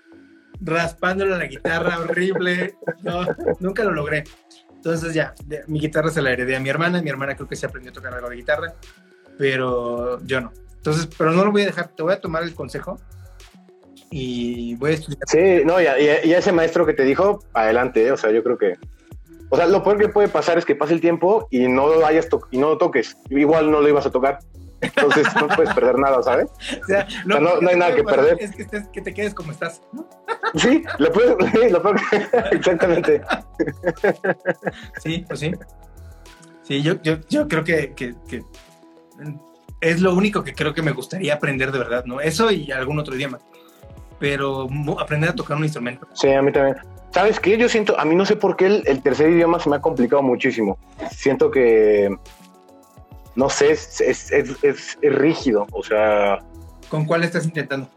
raspándole 0.61 1.37
la 1.37 1.45
guitarra 1.45 1.99
horrible. 1.99 2.75
No, 3.03 3.25
nunca 3.59 3.83
lo 3.83 3.91
logré. 3.91 4.23
Entonces 4.75 5.13
ya, 5.13 5.33
mi 5.67 5.79
guitarra 5.79 6.09
se 6.09 6.21
la 6.21 6.31
heredé 6.31 6.55
a 6.55 6.59
mi 6.59 6.69
hermana. 6.69 7.01
Mi 7.01 7.09
hermana 7.09 7.35
creo 7.35 7.47
que 7.47 7.55
se 7.55 7.65
aprendió 7.65 7.91
a 7.91 7.93
tocar 7.93 8.13
algo 8.13 8.29
de 8.29 8.35
guitarra, 8.35 8.73
pero 9.37 10.23
yo 10.25 10.41
no. 10.41 10.51
Entonces, 10.77 11.09
pero 11.17 11.31
no 11.31 11.43
lo 11.43 11.51
voy 11.51 11.63
a 11.63 11.65
dejar. 11.65 11.89
Te 11.89 12.03
voy 12.03 12.13
a 12.13 12.21
tomar 12.21 12.43
el 12.43 12.53
consejo 12.53 12.99
y 14.11 14.75
voy 14.75 14.91
a 14.91 14.93
estudiar. 14.93 15.23
Sí, 15.27 15.65
no, 15.65 15.81
y, 15.81 15.85
y, 15.85 16.33
ese 16.33 16.51
maestro 16.51 16.85
que 16.85 16.93
te 16.93 17.03
dijo, 17.03 17.43
adelante. 17.53 18.05
¿eh? 18.05 18.11
O 18.11 18.17
sea, 18.17 18.31
yo 18.31 18.43
creo 18.43 18.57
que 18.57 18.75
o 19.49 19.57
sea, 19.57 19.67
lo 19.67 19.83
peor 19.83 19.97
que 19.97 20.09
puede 20.09 20.27
pasar 20.27 20.57
es 20.57 20.65
que 20.65 20.75
pase 20.75 20.93
el 20.93 21.01
tiempo 21.01 21.47
y 21.51 21.67
no 21.67 21.87
lo 21.87 22.05
hayas 22.05 22.27
y 22.51 22.57
no 22.57 22.69
lo 22.69 22.77
toques. 22.77 23.15
Igual 23.29 23.71
no 23.71 23.81
lo 23.81 23.87
ibas 23.87 24.05
a 24.05 24.11
tocar. 24.11 24.39
Entonces 24.85 25.27
no 25.35 25.47
puedes 25.47 25.73
perder 25.73 25.97
nada, 25.97 26.21
¿sabes? 26.21 26.49
O 26.83 26.85
sea, 26.85 27.07
no, 27.25 27.39
no, 27.39 27.67
hay 27.67 27.77
nada 27.77 27.95
que 27.95 28.03
perder. 28.03 28.37
Es 28.39 28.55
que, 28.55 28.63
estés, 28.63 28.87
que, 28.89 29.01
te 29.01 29.13
quedes 29.13 29.33
como 29.33 29.51
estás. 29.51 29.81
Sí, 30.55 30.83
lo 30.99 31.11
puedes, 31.11 31.35
sí, 31.51 31.69
lo 31.69 31.81
puedes, 31.81 32.01
exactamente. 32.51 33.21
Sí, 35.03 35.25
pues 35.27 35.39
sí. 35.39 35.51
Sí, 36.63 36.81
yo, 36.81 37.01
yo, 37.01 37.17
yo 37.29 37.47
creo 37.47 37.63
que, 37.63 37.93
que, 37.93 38.15
que, 38.27 38.43
es 39.81 40.01
lo 40.01 40.13
único 40.13 40.43
que 40.43 40.53
creo 40.53 40.73
que 40.73 40.81
me 40.81 40.91
gustaría 40.91 41.33
aprender 41.33 41.71
de 41.71 41.79
verdad, 41.79 42.05
¿no? 42.05 42.21
Eso 42.21 42.51
y 42.51 42.71
algún 42.71 42.99
otro 42.99 43.15
idioma. 43.15 43.39
Pero 44.17 44.67
aprender 44.99 45.31
a 45.31 45.35
tocar 45.35 45.57
un 45.57 45.63
instrumento. 45.63 46.07
Sí, 46.13 46.31
a 46.31 46.41
mí 46.41 46.51
también. 46.51 46.77
¿Sabes 47.11 47.39
qué? 47.39 47.57
Yo 47.57 47.67
siento, 47.67 47.99
a 47.99 48.05
mí 48.05 48.15
no 48.15 48.25
sé 48.25 48.35
por 48.35 48.55
qué 48.55 48.67
el, 48.67 48.83
el 48.85 49.01
tercer 49.01 49.29
idioma 49.29 49.59
se 49.59 49.69
me 49.69 49.75
ha 49.75 49.81
complicado 49.81 50.21
muchísimo. 50.21 50.77
Siento 51.11 51.51
que 51.51 52.15
no 53.35 53.49
sé, 53.49 53.71
es, 53.71 54.01
es, 54.01 54.31
es, 54.31 54.97
rígido, 55.01 55.67
o 55.71 55.83
sea... 55.83 56.39
¿Con 56.89 57.05
cuál 57.05 57.23
estás 57.23 57.45
intentando? 57.45 57.89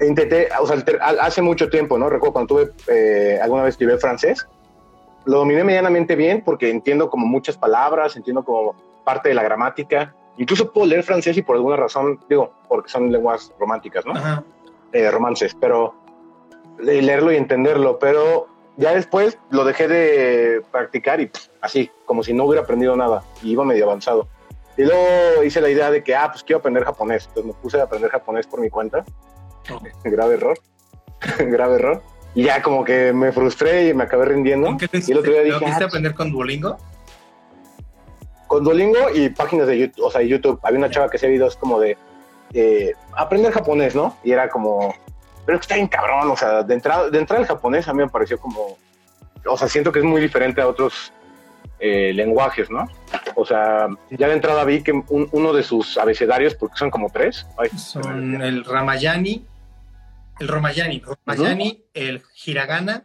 Intenté, 0.00 0.48
o 0.60 0.66
sea, 0.66 0.82
hace 1.20 1.40
mucho 1.40 1.68
tiempo, 1.68 1.98
¿no? 1.98 2.08
Recuerdo 2.10 2.32
cuando 2.32 2.54
tuve, 2.54 2.72
eh, 2.88 3.38
alguna 3.40 3.62
vez 3.62 3.74
estudié 3.74 3.96
francés, 3.98 4.46
lo 5.24 5.38
dominé 5.38 5.64
medianamente 5.64 6.16
bien 6.16 6.42
porque 6.44 6.70
entiendo 6.70 7.08
como 7.08 7.26
muchas 7.26 7.56
palabras, 7.56 8.16
entiendo 8.16 8.44
como 8.44 8.74
parte 9.04 9.28
de 9.28 9.34
la 9.34 9.42
gramática, 9.42 10.14
Incluso 10.36 10.72
puedo 10.72 10.86
leer 10.86 11.04
francés 11.04 11.36
y 11.36 11.42
por 11.42 11.56
alguna 11.56 11.76
razón, 11.76 12.18
digo, 12.28 12.52
porque 12.68 12.90
son 12.90 13.12
lenguas 13.12 13.52
románticas, 13.58 14.04
¿no? 14.04 14.12
Ajá. 14.12 14.42
Eh, 14.92 15.10
romances, 15.10 15.56
pero 15.60 15.94
leerlo 16.78 17.32
y 17.32 17.36
entenderlo, 17.36 17.98
pero 17.98 18.48
ya 18.76 18.94
después 18.94 19.38
lo 19.50 19.64
dejé 19.64 19.86
de 19.86 20.62
practicar 20.72 21.20
y 21.20 21.26
pff, 21.26 21.48
así, 21.60 21.90
como 22.04 22.24
si 22.24 22.32
no 22.32 22.44
hubiera 22.44 22.62
aprendido 22.62 22.96
nada, 22.96 23.22
y 23.42 23.52
iba 23.52 23.64
medio 23.64 23.84
avanzado. 23.84 24.26
Y 24.76 24.82
luego 24.82 25.42
hice 25.44 25.60
la 25.60 25.68
idea 25.68 25.90
de 25.90 26.02
que, 26.02 26.14
ah, 26.16 26.30
pues 26.30 26.42
quiero 26.42 26.58
aprender 26.58 26.84
japonés, 26.84 27.26
entonces 27.28 27.54
me 27.54 27.60
puse 27.60 27.80
a 27.80 27.84
aprender 27.84 28.10
japonés 28.10 28.46
por 28.46 28.60
mi 28.60 28.70
cuenta, 28.70 29.04
grave 30.04 30.34
error, 30.34 30.58
grave 31.38 31.76
error, 31.76 32.02
y 32.34 32.44
ya 32.44 32.62
como 32.62 32.84
que 32.84 33.12
me 33.12 33.30
frustré 33.32 33.88
y 33.88 33.94
me 33.94 34.04
acabé 34.04 34.26
rindiendo. 34.26 34.66
¿Con 34.66 34.78
qué 34.78 34.88
te 34.88 34.98
Y 34.98 35.12
el 35.12 35.18
otro 35.18 35.32
día 35.32 35.42
¿Lo 35.42 35.46
dije, 35.46 35.58
quisiste 35.60 35.84
ah, 35.84 35.86
aprender 35.86 36.14
con 36.14 36.32
Duolingo? 36.32 36.76
con 38.46 38.62
Duolingo 38.62 39.10
y 39.12 39.30
páginas 39.30 39.66
de 39.66 39.78
YouTube, 39.78 40.04
o 40.04 40.10
sea, 40.10 40.22
YouTube. 40.22 40.60
Había 40.62 40.78
una 40.78 40.90
chava 40.90 41.08
que 41.08 41.16
hacía 41.16 41.28
videos 41.28 41.56
como 41.56 41.80
de 41.80 41.96
eh, 42.52 42.92
aprender 43.16 43.52
japonés, 43.52 43.94
¿no? 43.94 44.16
Y 44.22 44.32
era 44.32 44.48
como, 44.48 44.94
pero 45.44 45.58
que 45.58 45.62
está 45.62 45.74
bien 45.74 45.88
cabrón, 45.88 46.30
o 46.30 46.36
sea, 46.36 46.62
de 46.62 46.74
entrada, 46.74 47.10
de 47.10 47.18
entrada 47.18 47.42
el 47.42 47.48
japonés 47.48 47.88
a 47.88 47.92
mí 47.92 48.00
me 48.00 48.08
pareció 48.08 48.38
como, 48.38 48.76
o 49.46 49.58
sea, 49.58 49.68
siento 49.68 49.90
que 49.92 50.00
es 50.00 50.04
muy 50.04 50.20
diferente 50.20 50.60
a 50.60 50.68
otros 50.68 51.12
eh, 51.86 52.14
lenguajes, 52.14 52.70
¿no? 52.70 52.88
O 53.36 53.44
sea, 53.44 53.88
ya 54.10 54.26
de 54.28 54.32
entrada 54.32 54.64
vi 54.64 54.82
que 54.82 54.92
un- 54.92 55.28
uno 55.32 55.52
de 55.52 55.62
sus 55.62 55.98
abecedarios, 55.98 56.54
porque 56.54 56.78
son 56.78 56.90
como 56.90 57.10
tres, 57.10 57.46
ay, 57.58 57.68
Son 57.78 58.40
el 58.40 58.64
Ramayani, 58.64 59.44
el 60.40 60.48
Romayani, 60.48 61.02
Romayani, 61.26 61.84
el 61.92 62.22
Hiragana, 62.46 63.04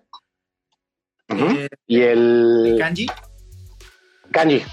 eh, 1.28 1.68
y 1.88 2.02
el 2.02 2.64
el 2.68 2.78
Kanji. 2.80 3.06
kanji. 4.32 4.64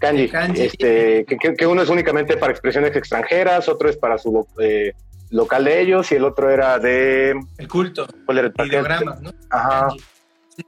Kanji, 0.00 0.28
Kanji. 0.28 0.62
este, 0.62 1.24
que, 1.56 1.66
uno 1.66 1.82
es 1.82 1.88
únicamente 1.88 2.36
para 2.36 2.50
expresiones 2.52 2.94
extranjeras, 2.96 3.68
otro 3.68 3.88
es 3.88 3.96
para 3.96 4.18
su 4.18 4.46
eh, 4.58 4.92
local 5.30 5.64
de 5.64 5.80
ellos 5.80 6.10
y 6.10 6.16
el 6.16 6.24
otro 6.24 6.50
era 6.50 6.78
de 6.80 7.34
El 7.58 7.68
culto, 7.68 8.06
¿cuál 8.26 8.38
era 8.38 8.52
el 8.56 8.66
ideogramas, 8.66 9.22
¿no? 9.22 9.30
Ajá. 9.50 9.86
Kanji. 9.88 10.04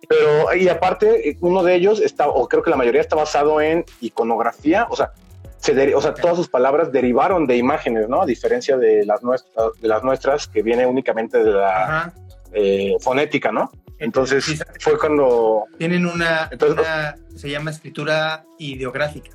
Pero, 0.08 0.54
y 0.54 0.68
aparte, 0.68 1.28
eh, 1.30 1.36
uno 1.40 1.62
de 1.62 1.74
ellos 1.74 2.00
está, 2.00 2.28
o 2.28 2.48
creo 2.48 2.62
que 2.62 2.70
la 2.70 2.76
mayoría 2.76 3.00
está 3.00 3.16
basado 3.16 3.60
en 3.60 3.84
iconografía, 4.00 4.86
o 4.90 4.96
sea, 4.96 5.12
se 5.58 5.74
deri- 5.74 5.94
o 5.94 6.00
sea, 6.00 6.12
todas 6.14 6.36
sus 6.36 6.48
palabras 6.48 6.92
derivaron 6.92 7.46
de 7.46 7.56
imágenes, 7.56 8.08
¿no? 8.08 8.22
A 8.22 8.26
diferencia 8.26 8.76
de 8.76 9.04
las, 9.06 9.22
nuestras, 9.22 9.66
de 9.80 9.88
las 9.88 10.02
nuestras, 10.04 10.46
que 10.48 10.62
viene 10.62 10.86
únicamente 10.86 11.42
de 11.42 11.50
la 11.52 12.12
eh, 12.52 12.94
fonética, 13.00 13.50
¿no? 13.52 13.70
Entonces, 13.98 14.44
Sí, 14.44 14.58
fue 14.80 14.98
cuando 14.98 15.64
tienen 15.78 16.04
una, 16.06 16.48
Entonces- 16.50 16.78
una- 16.86 17.16
se 17.34 17.48
llama 17.50 17.70
escritura 17.70 18.44
ideográfica. 18.58 19.30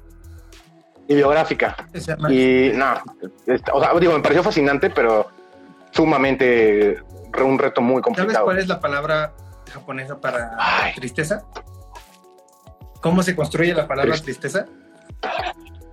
ideográfica. 1.08 1.76
Y 2.30 2.72
no, 2.74 2.94
o 3.74 3.82
sea, 3.82 3.94
digo, 4.00 4.14
me 4.14 4.22
pareció 4.22 4.44
fascinante, 4.44 4.90
pero 4.90 5.28
sumamente 5.92 7.00
un 7.44 7.60
reto 7.60 7.82
muy 7.82 8.02
¿Sabes 8.02 8.04
complicado. 8.18 8.46
cuál 8.46 8.60
es 8.60 8.68
la 8.68 8.80
palabra 8.80 9.34
japonesa 9.72 10.20
para 10.20 10.56
Ay. 10.58 10.94
tristeza? 10.94 11.44
¿Cómo 13.02 13.24
se 13.24 13.36
construye 13.36 13.74
la 13.74 13.88
palabra 13.88 14.12
Triste. 14.12 14.26
tristeza? 14.26 14.66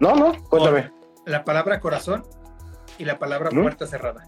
No, 0.01 0.15
no, 0.15 0.33
cuéntame. 0.49 0.93
La 1.25 1.45
palabra 1.45 1.81
corazón 1.81 2.25
y 2.99 3.05
la 3.05 3.19
palabra 3.19 3.51
¿Mm? 3.51 3.63
puerta 3.63 3.87
cerrada. 3.87 4.27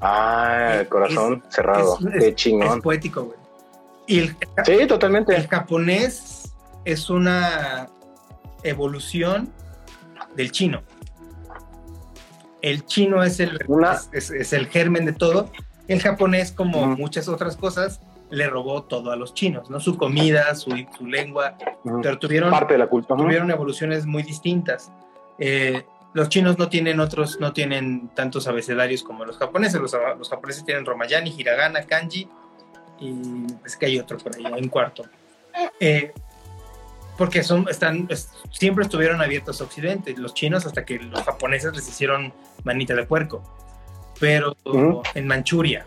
Ah, 0.00 0.76
el 0.80 0.88
corazón 0.88 1.42
cerrado. 1.48 1.98
es- 2.00 2.20
Qué 2.22 2.28
Es 2.28 2.34
chingón. 2.34 2.82
poético, 2.82 3.24
güey. 3.24 3.38
Y 4.06 4.18
el, 4.20 4.36
Sí, 4.64 4.86
totalmente. 4.86 5.34
el 5.34 5.48
japonés 5.48 6.52
es 6.84 7.10
una 7.10 7.88
evolución 8.62 9.52
del 10.36 10.52
chino. 10.52 10.82
El 12.62 12.84
chino 12.84 13.22
es 13.22 13.40
el, 13.40 13.58
Una- 13.68 13.92
es, 13.94 14.08
es- 14.12 14.30
es 14.30 14.52
el 14.52 14.66
germen 14.68 15.06
de 15.06 15.12
todo. 15.12 15.50
El 15.88 16.00
japonés, 16.00 16.52
como 16.52 16.86
muchas 16.96 17.28
otras 17.28 17.56
cosas, 17.56 18.00
le 18.30 18.48
robó 18.48 18.82
todo 18.82 19.12
a 19.12 19.16
los 19.16 19.34
chinos, 19.34 19.70
¿no? 19.70 19.78
Su 19.78 19.96
comida, 19.96 20.54
su, 20.56 20.70
su 20.98 21.06
lengua, 21.06 21.56
pero 22.02 22.18
tuvieron, 22.18 22.50
Parte 22.50 22.74
de 22.74 22.78
la 22.78 22.88
cultura. 22.88 23.22
Tuvieron 23.22 23.50
evoluciones 23.50 24.04
muy 24.06 24.22
distintas. 24.24 24.90
Eh, 25.38 25.84
los 26.12 26.28
chinos 26.28 26.58
no 26.58 26.68
tienen 26.68 26.98
otros, 26.98 27.38
no 27.40 27.52
tienen 27.52 28.08
tantos 28.14 28.48
abecedarios 28.48 29.02
como 29.04 29.24
los 29.24 29.36
japoneses. 29.38 29.80
Los, 29.80 29.94
los 30.18 30.28
japoneses 30.28 30.64
tienen 30.64 30.84
Romayani, 30.84 31.30
Hiragana, 31.36 31.82
Kanji 31.82 32.28
y 32.98 33.14
es 33.64 33.76
que 33.76 33.86
hay 33.86 33.98
otro 33.98 34.16
por 34.18 34.34
ahí, 34.34 34.44
un 34.60 34.68
cuarto. 34.68 35.04
Eh, 35.78 36.12
porque 37.18 37.42
son, 37.42 37.66
están, 37.68 38.06
es- 38.10 38.30
siempre 38.50 38.84
estuvieron 38.84 39.20
abiertos 39.22 39.60
a 39.60 39.64
Occidente, 39.64 40.14
los 40.16 40.34
chinos 40.34 40.66
hasta 40.66 40.84
que 40.84 40.98
los 40.98 41.22
japoneses 41.22 41.74
les 41.76 41.88
hicieron 41.88 42.32
manita 42.64 42.94
de 42.94 43.04
puerco, 43.04 43.42
pero 44.20 44.56
en 45.14 45.26
Manchuria. 45.26 45.84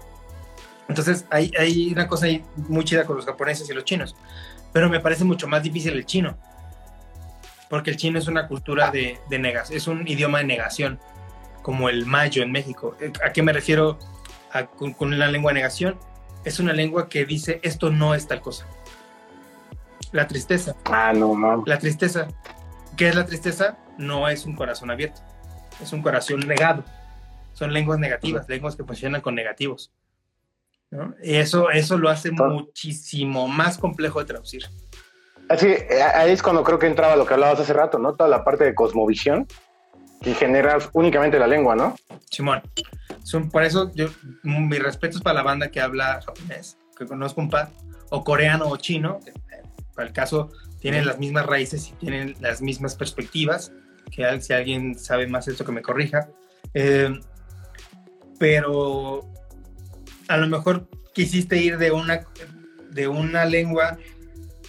Entonces 0.87 1.25
hay, 1.29 1.51
hay 1.59 1.91
una 1.91 2.07
cosa 2.07 2.25
ahí 2.25 2.43
muy 2.67 2.83
chida 2.83 3.05
con 3.05 3.15
los 3.15 3.25
japoneses 3.25 3.69
y 3.69 3.73
los 3.73 3.83
chinos, 3.85 4.15
pero 4.73 4.89
me 4.89 4.99
parece 4.99 5.23
mucho 5.23 5.47
más 5.47 5.61
difícil 5.63 5.93
el 5.93 6.05
chino, 6.05 6.37
porque 7.69 7.91
el 7.91 7.97
chino 7.97 8.17
es 8.17 8.27
una 8.27 8.47
cultura 8.47 8.89
de, 8.89 9.19
de 9.29 9.39
negación, 9.39 9.77
es 9.77 9.87
un 9.87 10.07
idioma 10.07 10.39
de 10.39 10.45
negación, 10.45 10.99
como 11.61 11.89
el 11.89 12.05
mayo 12.05 12.41
en 12.41 12.51
México. 12.51 12.95
Eh, 12.99 13.11
¿A 13.23 13.31
qué 13.31 13.43
me 13.43 13.53
refiero 13.53 13.99
a- 14.51 14.65
con, 14.65 14.93
con 14.93 15.17
la 15.19 15.27
lengua 15.27 15.51
de 15.51 15.55
negación? 15.55 15.99
Es 16.43 16.59
una 16.59 16.73
lengua 16.73 17.09
que 17.09 17.25
dice 17.25 17.59
esto 17.63 17.91
no 17.91 18.15
es 18.15 18.27
tal 18.27 18.41
cosa. 18.41 18.65
La 20.11 20.25
tristeza. 20.25 20.75
Ah, 20.85 21.13
no, 21.15 21.37
no. 21.37 21.63
La 21.67 21.77
tristeza. 21.77 22.27
¿Qué 22.97 23.09
es 23.09 23.15
la 23.15 23.25
tristeza? 23.25 23.77
No 23.97 24.27
es 24.27 24.45
un 24.45 24.55
corazón 24.55 24.89
abierto, 24.89 25.21
es 25.81 25.93
un 25.93 26.01
corazón 26.01 26.39
negado. 26.47 26.83
Son 27.59 27.73
lenguas 27.73 27.99
negativas, 27.99 28.47
lenguas 28.47 28.77
que 28.77 28.85
funcionan 28.85 29.19
con 29.19 29.35
negativos. 29.35 29.91
¿no? 30.91 31.13
Y 31.21 31.35
eso, 31.35 31.69
eso 31.69 31.97
lo 31.97 32.09
hace 32.09 32.29
Entonces- 32.29 32.53
muchísimo 32.53 33.49
más 33.49 33.77
complejo 33.77 34.19
de 34.19 34.25
traducir. 34.25 34.63
Así, 35.49 35.67
eh, 35.67 36.01
ahí 36.15 36.31
es 36.31 36.41
cuando 36.41 36.63
creo 36.63 36.79
que 36.79 36.87
entraba 36.87 37.17
lo 37.17 37.25
que 37.25 37.33
hablabas 37.33 37.59
hace 37.59 37.73
rato, 37.73 37.99
¿no? 37.99 38.15
Toda 38.15 38.29
la 38.29 38.45
parte 38.45 38.63
de 38.63 38.73
cosmovisión 38.73 39.45
que 40.21 40.33
generas 40.35 40.89
únicamente 40.93 41.37
la 41.37 41.47
lengua, 41.47 41.75
¿no? 41.75 41.95
Simón, 42.31 42.61
son, 43.23 43.49
por 43.49 43.63
eso 43.63 43.91
yo, 43.93 44.07
mi 44.43 44.77
respeto 44.79 45.17
es 45.17 45.23
para 45.23 45.33
la 45.35 45.43
banda 45.43 45.69
que 45.69 45.81
habla 45.81 46.21
japonés, 46.25 46.77
que 46.97 47.05
conozco 47.05 47.41
un 47.41 47.49
par, 47.49 47.71
o 48.09 48.23
coreano 48.23 48.67
o 48.69 48.77
chino, 48.77 49.19
que, 49.25 49.31
eh, 49.31 49.63
para 49.95 50.07
el 50.07 50.13
caso 50.13 50.49
tienen 50.79 51.05
las 51.05 51.19
mismas 51.19 51.45
raíces 51.45 51.89
y 51.89 51.91
tienen 51.93 52.35
las 52.39 52.61
mismas 52.61 52.95
perspectivas, 52.95 53.73
que 54.11 54.39
si 54.41 54.53
alguien 54.53 54.97
sabe 54.97 55.27
más 55.27 55.47
esto 55.49 55.65
que 55.65 55.71
me 55.73 55.81
corrija. 55.81 56.29
Eh, 56.73 57.19
pero 58.39 59.21
a 60.27 60.37
lo 60.37 60.47
mejor 60.47 60.87
quisiste 61.13 61.57
ir 61.61 61.77
de 61.77 61.91
una, 61.91 62.21
de 62.91 63.07
una 63.07 63.45
lengua 63.45 63.97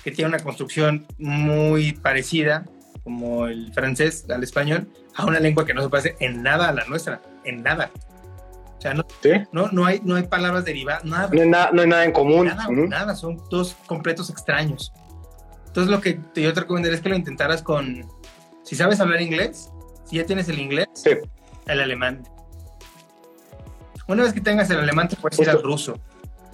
que 0.04 0.10
tiene 0.10 0.28
una 0.28 0.38
construcción 0.40 1.06
muy 1.18 1.92
parecida, 1.92 2.64
como 3.04 3.46
el 3.46 3.72
francés 3.72 4.26
al 4.30 4.42
español, 4.42 4.88
a 5.14 5.24
una 5.26 5.40
lengua 5.40 5.64
que 5.64 5.72
no 5.74 5.82
se 5.82 5.88
parece 5.88 6.16
en 6.20 6.42
nada 6.42 6.68
a 6.68 6.72
la 6.72 6.84
nuestra, 6.86 7.22
en 7.44 7.62
nada. 7.62 7.90
O 8.76 8.80
sea, 8.80 8.94
no, 8.94 9.04
Sí. 9.22 9.30
no, 9.52 9.68
no, 9.72 9.84
hay, 9.84 10.00
no 10.04 10.16
hay 10.16 10.22
palabras 10.24 10.64
derivadas, 10.64 11.04
nada, 11.04 11.28
No 11.32 11.42
hay, 11.42 11.48
na- 11.48 11.70
no 11.72 11.82
hay 11.82 11.88
nada 11.88 12.04
en 12.04 12.12
común. 12.12 12.46
nada, 12.46 12.66
nada, 12.70 13.14
son 13.14 13.36
dos 13.50 13.76
completos 13.86 14.30
extraños. 14.30 14.90
Entonces 15.66 15.90
lo 15.90 16.00
que 16.00 16.18
yo 16.34 16.52
te 16.52 16.60
recomendaría 16.60 16.96
es 16.96 17.02
que 17.02 17.10
lo 17.10 17.16
intentaras 17.16 17.62
con, 17.62 18.04
si 18.64 18.74
sabes 18.74 18.98
hablar 19.00 19.20
inglés, 19.20 19.70
si 20.06 20.16
ya 20.16 20.24
tienes 20.24 20.48
el 20.48 20.58
inglés, 20.58 20.88
Sí. 20.94 21.10
el 21.66 21.80
alemán. 21.80 22.22
Una 24.10 24.24
vez 24.24 24.32
que 24.32 24.40
tengas 24.40 24.68
el 24.70 24.78
alemán 24.80 25.08
te 25.08 25.16
puedes 25.16 25.38
ir 25.38 25.48
al 25.50 25.62
ruso 25.62 25.94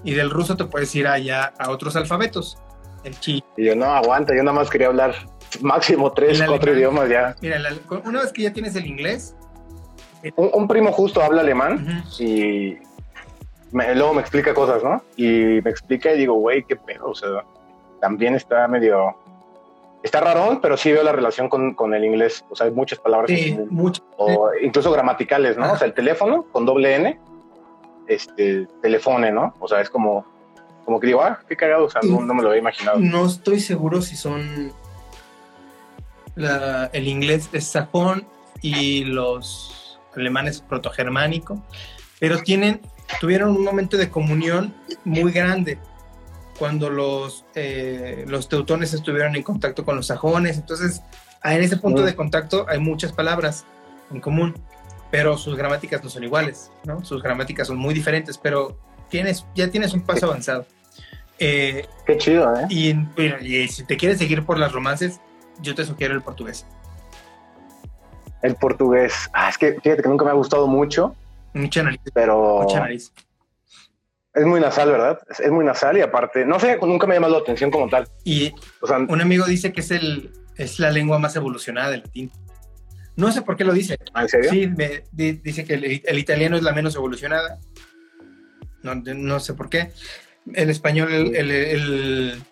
y 0.05 0.15
del 0.15 0.31
ruso 0.31 0.57
te 0.57 0.65
puedes 0.65 0.95
ir 0.95 1.07
allá 1.09 1.53
a 1.59 1.71
otros 1.71 1.97
alfabetos, 1.97 2.59
el 3.05 3.19
chi. 3.19 3.43
Y 3.57 3.65
yo, 3.67 3.75
no, 3.75 3.87
aguanta, 3.87 4.35
yo 4.37 4.43
nada 4.43 4.57
más 4.57 4.71
quería 4.71 4.89
hablar 4.89 5.15
máximo 5.61 6.13
tres, 6.13 6.41
El 6.41 6.47
cuatro 6.49 6.71
alemán. 6.73 6.79
idiomas 6.79 7.09
ya. 7.09 7.37
Mira, 7.41 7.59
una 8.05 8.21
vez 8.21 8.33
que 8.33 8.43
ya 8.43 8.53
tienes 8.53 8.77
el 8.77 8.87
inglés, 8.87 9.35
Un, 10.37 10.51
un 10.53 10.69
primo 10.69 10.93
justo 10.93 11.23
habla 11.23 11.41
alemán 11.43 12.05
y 12.19 12.77
me- 13.73 13.95
luego 13.95 14.15
me 14.15 14.21
explica 14.21 14.53
cosas, 14.55 14.83
¿no? 14.83 15.03
Y 15.17 15.61
me 15.63 15.71
explica 15.71 16.13
y 16.13 16.19
digo, 16.19 16.35
güey, 16.35 16.65
qué 16.65 16.77
pedo, 16.77 17.11
o 17.11 17.15
sea, 17.15 17.45
también 18.01 18.35
está 18.35 18.67
medio... 18.69 19.17
Está 20.03 20.21
rarón, 20.21 20.61
pero 20.61 20.77
sí 20.77 20.93
veo 20.93 21.03
la 21.03 21.11
relación 21.13 21.49
con, 21.49 21.75
con 21.75 21.93
el 21.93 22.05
inglés. 22.05 22.45
O 22.51 22.55
sea, 22.55 22.67
hay 22.67 22.73
muchas 22.73 22.99
palabras 23.01 23.29
sí, 23.31 23.59
mucho. 23.71 24.05
o 24.19 24.51
incluso 24.63 24.93
gramaticales, 24.93 25.57
¿no? 25.57 25.65
Ajá. 25.65 25.73
O 25.73 25.79
sea, 25.79 25.87
el 25.89 25.95
teléfono 25.95 26.45
con 26.53 26.65
doble 26.65 26.95
N, 26.95 27.19
este, 28.09 28.67
telefone, 28.83 29.33
¿no? 29.33 29.55
O 29.61 29.69
sea, 29.69 29.81
es 29.81 29.91
como, 29.91 30.25
como 30.85 31.01
que 31.01 31.09
digo, 31.09 31.23
ah, 31.23 31.41
qué 31.49 31.57
cagado, 31.57 31.85
o 31.87 31.91
sea, 31.91 32.01
no, 32.03 32.21
no 32.21 32.35
me 32.35 32.43
lo 32.43 32.49
había 32.49 32.61
imaginado. 32.61 32.99
No 32.99 33.27
estoy 33.27 33.61
seguro 33.61 34.03
si 34.03 34.17
son 34.17 34.73
la- 36.35 36.91
el 36.93 37.09
inglés 37.09 37.49
es 37.53 37.65
sajón 37.67 38.27
y 38.63 39.05
los 39.05 39.99
alemanes 40.15 40.61
protogermánico, 40.61 41.63
pero 42.21 42.39
tienen, 42.43 42.81
tuvieron 43.21 43.51
un 43.51 43.65
momento 43.65 43.97
de 43.97 44.09
comunión 44.11 44.75
muy 45.05 45.33
grande 45.33 45.79
cuando 46.59 46.89
los, 46.89 47.45
eh, 47.55 48.25
los 48.29 48.49
teutones 48.49 48.95
estuvieron 48.95 49.37
en 49.37 49.43
contacto 49.43 49.85
con 49.85 49.97
los 49.97 50.07
sajones, 50.07 50.57
entonces 50.57 51.03
en 51.45 51.63
ese 51.63 51.77
punto 51.77 52.03
de 52.03 52.17
contacto 52.17 52.65
hay 52.69 52.79
muchas 52.79 53.13
palabras 53.13 53.67
en 54.11 54.21
común, 54.21 54.55
pero 55.11 55.37
sus 55.39 55.57
gramáticas 55.57 56.03
no 56.03 56.11
son 56.11 56.25
iguales, 56.25 56.71
¿no? 56.85 57.05
Sus 57.05 57.23
gramáticas 57.23 57.69
son 57.69 57.79
muy 57.79 57.95
diferentes, 57.95 58.39
pero 58.39 58.79
tienes, 59.09 59.47
ya 59.55 59.71
tienes 59.71 59.95
un 59.95 60.03
paso 60.03 60.27
avanzado. 60.27 60.67
Eh, 61.39 61.87
Qué 62.07 62.17
chido, 62.17 62.53
¿eh? 62.57 62.67
y, 62.71 63.69
si 63.69 63.85
te 63.85 63.97
quieres 63.97 64.19
seguir 64.19 64.45
por 64.45 64.59
las 64.59 64.73
romances, 64.73 65.21
yo 65.61 65.75
te 65.75 65.85
sugiero 65.85 66.15
el 66.15 66.23
portugués. 66.23 66.67
El 68.43 68.55
portugués. 68.57 69.13
Ah, 69.33 69.49
es 69.49 69.59
que 69.59 69.79
fíjate 69.81 70.03
que 70.03 70.09
nunca 70.09 70.25
me 70.25 70.31
ha 70.31 70.35
gustado 70.35 70.67
mucho, 70.67 71.15
Mucha 71.53 71.83
nariz, 71.83 72.01
pero 72.13 72.61
mucha 72.63 72.81
nariz. 72.81 73.13
es 74.35 74.45
muy 74.45 74.61
nasal, 74.61 74.91
¿verdad? 74.91 75.19
Es, 75.31 75.41
es 75.41 75.51
muy 75.51 75.65
nasal 75.65 75.97
y 75.97 76.03
aparte, 76.03 76.45
no 76.45 76.61
sé, 76.61 76.79
nunca 76.83 77.07
me 77.07 77.15
ha 77.15 77.17
llamado 77.17 77.35
la 77.35 77.41
atención 77.41 77.71
como 77.71 77.89
tal. 77.89 78.07
Y 78.25 78.53
O 78.83 78.87
sea, 78.87 78.99
un 78.99 79.21
amigo 79.21 79.47
dice 79.47 79.73
que 79.73 79.81
es, 79.81 79.91
el, 79.91 80.33
es 80.57 80.79
la 80.79 80.91
lengua 80.91 81.19
más 81.19 81.35
evolucionada 81.35 81.91
del 81.91 82.01
latín. 82.01 82.31
No 83.17 83.33
sé 83.33 83.43
por 83.43 83.57
qué 83.57 83.65
lo 83.65 83.73
dice. 83.73 83.99
¿en 84.15 84.29
serio? 84.29 84.51
Sí, 84.51 84.67
me, 84.69 85.05
di- 85.13 85.33
dice 85.43 85.65
que 85.65 85.75
el, 85.75 86.03
el 86.05 86.19
italiano 86.19 86.57
es 86.57 86.63
la 86.63 86.73
menos 86.73 86.95
evolucionada. 86.97 87.59
No, 88.83 88.95
no 88.95 89.41
sé 89.41 89.55
por 89.55 89.69
qué. 89.71 89.91
El 90.55 90.71
español, 90.71 91.11
el, 91.13 91.51
el, 91.51 92.43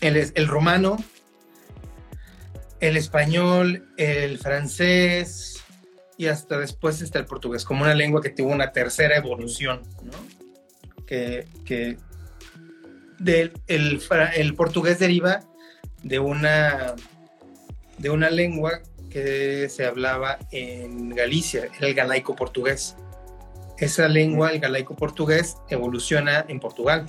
el, 0.00 0.48
romano, 0.48 0.96
el 2.80 2.96
español, 2.96 3.86
el 3.98 4.38
francés 4.38 5.62
y 6.18 6.26
hasta 6.26 6.58
después 6.58 7.00
está 7.02 7.18
el 7.18 7.26
portugués, 7.26 7.64
como 7.64 7.82
una 7.82 7.94
lengua 7.94 8.20
que 8.22 8.30
tuvo 8.30 8.50
una 8.52 8.72
tercera 8.72 9.16
evolución, 9.16 9.82
¿no? 10.02 11.04
Que, 11.06 11.46
que 11.64 11.98
del- 13.18 13.52
el 13.68 14.54
portugués 14.56 14.98
deriva 14.98 15.40
de 16.02 16.18
una, 16.18 16.94
de 17.98 18.10
una 18.10 18.28
lengua 18.30 18.80
que 19.12 19.68
se 19.68 19.84
hablaba 19.86 20.38
en 20.50 21.10
Galicia, 21.10 21.68
era 21.76 21.86
el 21.88 21.94
galaico 21.94 22.34
portugués. 22.34 22.96
Esa 23.78 24.08
lengua, 24.08 24.50
el 24.52 24.60
galaico 24.60 24.94
portugués, 24.94 25.56
evoluciona 25.68 26.44
en 26.48 26.60
Portugal 26.60 27.08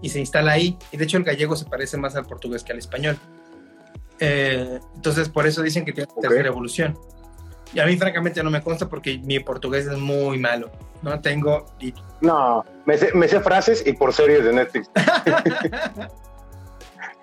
y 0.00 0.08
se 0.08 0.20
instala 0.20 0.52
ahí. 0.52 0.78
Y 0.92 0.96
de 0.96 1.04
hecho 1.04 1.16
el 1.16 1.24
gallego 1.24 1.56
se 1.56 1.64
parece 1.64 1.96
más 1.96 2.16
al 2.16 2.24
portugués 2.26 2.62
que 2.62 2.72
al 2.72 2.78
español. 2.78 3.18
Eh, 4.20 4.78
entonces 4.94 5.28
por 5.28 5.46
eso 5.46 5.62
dicen 5.62 5.84
que 5.84 5.92
tiene 5.92 6.08
Ok. 6.14 6.20
tercera 6.22 6.48
evolución. 6.48 6.96
Y 7.74 7.80
a 7.80 7.86
mí 7.86 7.96
francamente 7.96 8.42
no 8.42 8.50
me 8.50 8.60
consta 8.62 8.88
porque 8.88 9.18
mi 9.18 9.40
portugués 9.40 9.86
es 9.86 9.98
muy 9.98 10.38
malo. 10.38 10.70
No 11.02 11.20
tengo... 11.20 11.66
No, 12.20 12.64
me 12.86 12.96
sé, 12.98 13.10
me 13.14 13.26
sé 13.26 13.40
frases 13.40 13.82
y 13.84 13.92
por 13.94 14.12
series 14.12 14.44
de 14.44 14.52
Netflix. 14.52 14.90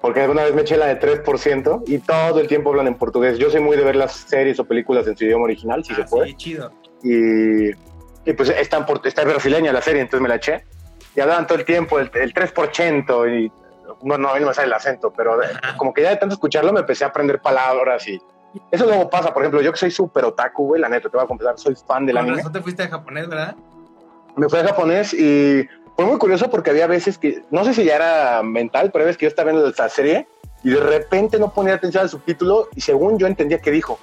Porque 0.01 0.21
alguna 0.21 0.43
vez 0.43 0.53
me 0.55 0.61
eché 0.61 0.77
la 0.77 0.87
de 0.87 0.99
3% 0.99 1.83
y 1.87 1.99
todo 1.99 2.39
el 2.39 2.47
tiempo 2.47 2.69
hablan 2.69 2.87
en 2.87 2.95
portugués. 2.95 3.37
Yo 3.37 3.49
soy 3.49 3.59
muy 3.61 3.75
de 3.75 3.83
ver 3.83 3.95
las 3.97 4.13
series 4.13 4.57
o 4.59 4.63
películas 4.65 5.05
en 5.07 5.17
su 5.17 5.25
idioma 5.25 5.43
original, 5.43 5.83
si 5.83 5.91
Ah, 5.93 5.95
se 5.97 6.03
puede. 6.05 6.27
sí, 6.29 6.35
chido. 6.35 6.71
Y, 7.03 7.69
y 7.71 8.33
pues 8.35 8.49
está, 8.49 8.85
está 9.03 9.23
brasileña 9.25 9.73
la 9.73 9.81
serie, 9.81 10.01
entonces 10.01 10.21
me 10.21 10.29
la 10.29 10.35
eché. 10.35 10.63
Y 11.15 11.19
hablaban 11.19 11.47
todo 11.47 11.57
el 11.57 11.65
tiempo 11.65 11.99
el, 11.99 12.09
el 12.13 12.33
3%. 12.33 13.43
Y 13.43 13.51
no, 14.03 14.17
no, 14.17 14.29
a 14.29 14.33
mí 14.35 14.39
no 14.39 14.47
me 14.47 14.53
sale 14.53 14.67
el 14.67 14.73
acento, 14.73 15.11
pero 15.11 15.41
Ajá. 15.41 15.75
como 15.75 15.93
que 15.93 16.03
ya 16.03 16.11
de 16.11 16.15
tanto 16.17 16.33
escucharlo 16.35 16.71
me 16.71 16.79
empecé 16.79 17.03
a 17.03 17.07
aprender 17.07 17.41
palabras 17.41 18.07
y. 18.07 18.19
Eso 18.71 18.85
luego 18.85 19.07
pasa, 19.11 19.31
por 19.31 19.43
ejemplo, 19.43 19.61
yo 19.61 19.71
que 19.71 19.77
soy 19.77 19.91
súper 19.91 20.25
otaku, 20.25 20.65
güey, 20.69 20.81
la 20.81 20.89
neta, 20.89 21.07
te 21.07 21.15
voy 21.15 21.23
a 21.23 21.27
confesar, 21.27 21.59
soy 21.59 21.75
fan 21.87 22.07
del 22.07 22.15
Con 22.15 22.23
anime. 22.23 22.37
razón 22.37 22.51
te 22.51 22.61
fuiste 22.61 22.81
a 22.81 22.87
japonés, 22.87 23.27
¿verdad? 23.29 23.55
me 24.35 24.49
fui 24.49 24.57
a 24.59 24.63
japonés 24.63 25.13
y 25.13 25.67
fue 25.99 26.05
muy 26.05 26.17
curioso 26.17 26.49
porque 26.49 26.69
había 26.69 26.87
veces 26.87 27.17
que, 27.17 27.43
no 27.51 27.65
sé 27.65 27.73
si 27.73 27.83
ya 27.83 27.97
era 27.97 28.41
mental, 28.41 28.89
pero 28.89 29.03
veces 29.03 29.17
que 29.17 29.25
yo 29.25 29.27
estaba 29.27 29.51
viendo 29.51 29.67
esta 29.67 29.89
serie 29.89 30.29
y 30.63 30.69
de 30.69 30.79
repente 30.79 31.37
no 31.37 31.53
ponía 31.53 31.73
atención 31.73 32.03
al 32.03 32.09
subtítulo 32.09 32.69
y 32.73 32.79
según 32.79 33.19
yo 33.19 33.27
entendía 33.27 33.59
qué 33.59 33.69
dijo. 33.69 33.99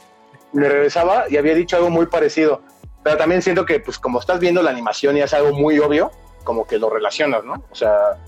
Me 0.53 0.69
regresaba 0.69 1.25
y 1.31 1.39
había 1.39 1.55
dicho 1.55 1.75
algo 1.75 1.89
muy 1.89 2.05
parecido. 2.05 2.61
Pero 3.03 3.17
también 3.17 3.41
siento 3.41 3.65
que, 3.65 3.81
pues, 3.81 3.99
como 3.99 4.21
estás 4.21 4.41
viendo 4.41 4.63
la 4.63 4.73
animación 4.73 5.17
y 5.17 5.21
es 5.21 5.33
algo 5.33 5.57
muy 5.57 5.79
obvio, 5.79 6.11
como 6.45 6.67
que 6.67 6.77
lo 6.77 6.91
relacionas, 6.91 7.45
¿no? 7.45 7.65
O 7.71 7.75
sea, 7.75 8.19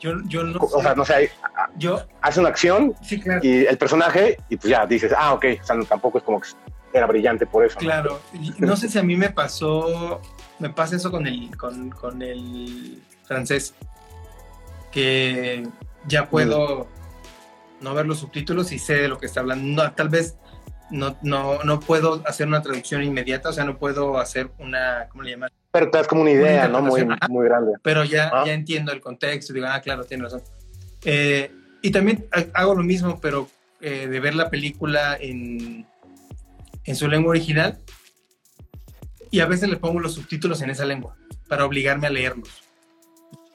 Yo, 0.00 0.14
yo 0.24 0.42
no 0.42 0.58
o 0.62 0.82
sea 0.82 0.96
no 0.96 1.04
sé, 1.04 1.30
Yo, 1.76 2.02
hace 2.22 2.40
una 2.40 2.48
acción 2.48 2.96
sí, 3.02 3.20
claro. 3.20 3.38
y 3.40 3.66
el 3.66 3.78
personaje 3.78 4.38
y 4.48 4.56
pues 4.56 4.68
ya 4.68 4.84
dices, 4.84 5.14
ah, 5.16 5.32
ok, 5.34 5.44
o 5.62 5.64
sea, 5.64 5.76
no, 5.76 5.84
tampoco 5.84 6.18
es 6.18 6.24
como 6.24 6.40
que 6.40 6.48
era 6.92 7.06
brillante 7.06 7.46
por 7.46 7.64
eso. 7.64 7.78
Claro, 7.78 8.20
no 8.58 8.74
sé 8.74 8.88
si 8.88 8.98
a 8.98 9.04
mí 9.04 9.16
me 9.16 9.30
pasó, 9.30 10.20
me 10.58 10.70
pasa 10.70 10.96
eso 10.96 11.10
con 11.10 11.26
el, 11.26 11.56
con, 11.56 11.90
con 11.90 12.22
el 12.22 13.02
francés, 13.24 13.74
que 14.92 15.66
ya 16.06 16.28
puedo 16.28 16.88
no 17.80 17.94
ver 17.94 18.06
los 18.06 18.20
subtítulos 18.20 18.72
y 18.72 18.78
sé 18.78 18.94
de 18.94 19.08
lo 19.08 19.18
que 19.18 19.26
está 19.26 19.40
hablando. 19.40 19.82
No, 19.84 19.92
tal 19.92 20.08
vez 20.08 20.36
no, 20.90 21.16
no, 21.22 21.62
no 21.64 21.80
puedo 21.80 22.22
hacer 22.26 22.46
una 22.46 22.62
traducción 22.62 23.02
inmediata, 23.02 23.48
o 23.48 23.52
sea, 23.52 23.64
no 23.64 23.76
puedo 23.78 24.18
hacer 24.18 24.50
una, 24.58 25.06
¿cómo 25.10 25.22
le 25.22 25.32
llaman? 25.32 25.50
Pero 25.72 25.90
te 25.90 25.98
das 25.98 26.06
como 26.06 26.22
una 26.22 26.30
idea, 26.30 26.68
¿no? 26.68 26.80
Muy, 26.82 27.04
muy 27.28 27.44
grande. 27.46 27.72
Pero 27.82 28.04
ya, 28.04 28.30
Ah. 28.32 28.44
ya 28.46 28.52
entiendo 28.52 28.92
el 28.92 29.00
contexto 29.00 29.52
y 29.52 29.56
digo, 29.56 29.66
ah, 29.68 29.80
claro, 29.80 30.04
tiene 30.04 30.22
razón. 30.24 30.42
Eh, 31.04 31.50
y 31.82 31.90
también 31.90 32.26
ha- 32.32 32.60
hago 32.60 32.74
lo 32.74 32.82
mismo, 32.84 33.18
pero 33.20 33.48
eh, 33.80 34.06
de 34.06 34.20
ver 34.20 34.34
la 34.34 34.48
película 34.50 35.16
en, 35.20 35.84
en 36.84 36.96
su 36.96 37.08
lengua 37.08 37.30
original 37.30 37.78
y 39.34 39.40
a 39.40 39.46
veces 39.46 39.68
le 39.68 39.76
pongo 39.76 39.98
los 39.98 40.14
subtítulos 40.14 40.62
en 40.62 40.70
esa 40.70 40.84
lengua 40.84 41.16
para 41.48 41.64
obligarme 41.64 42.06
a 42.06 42.10
leerlos. 42.10 42.62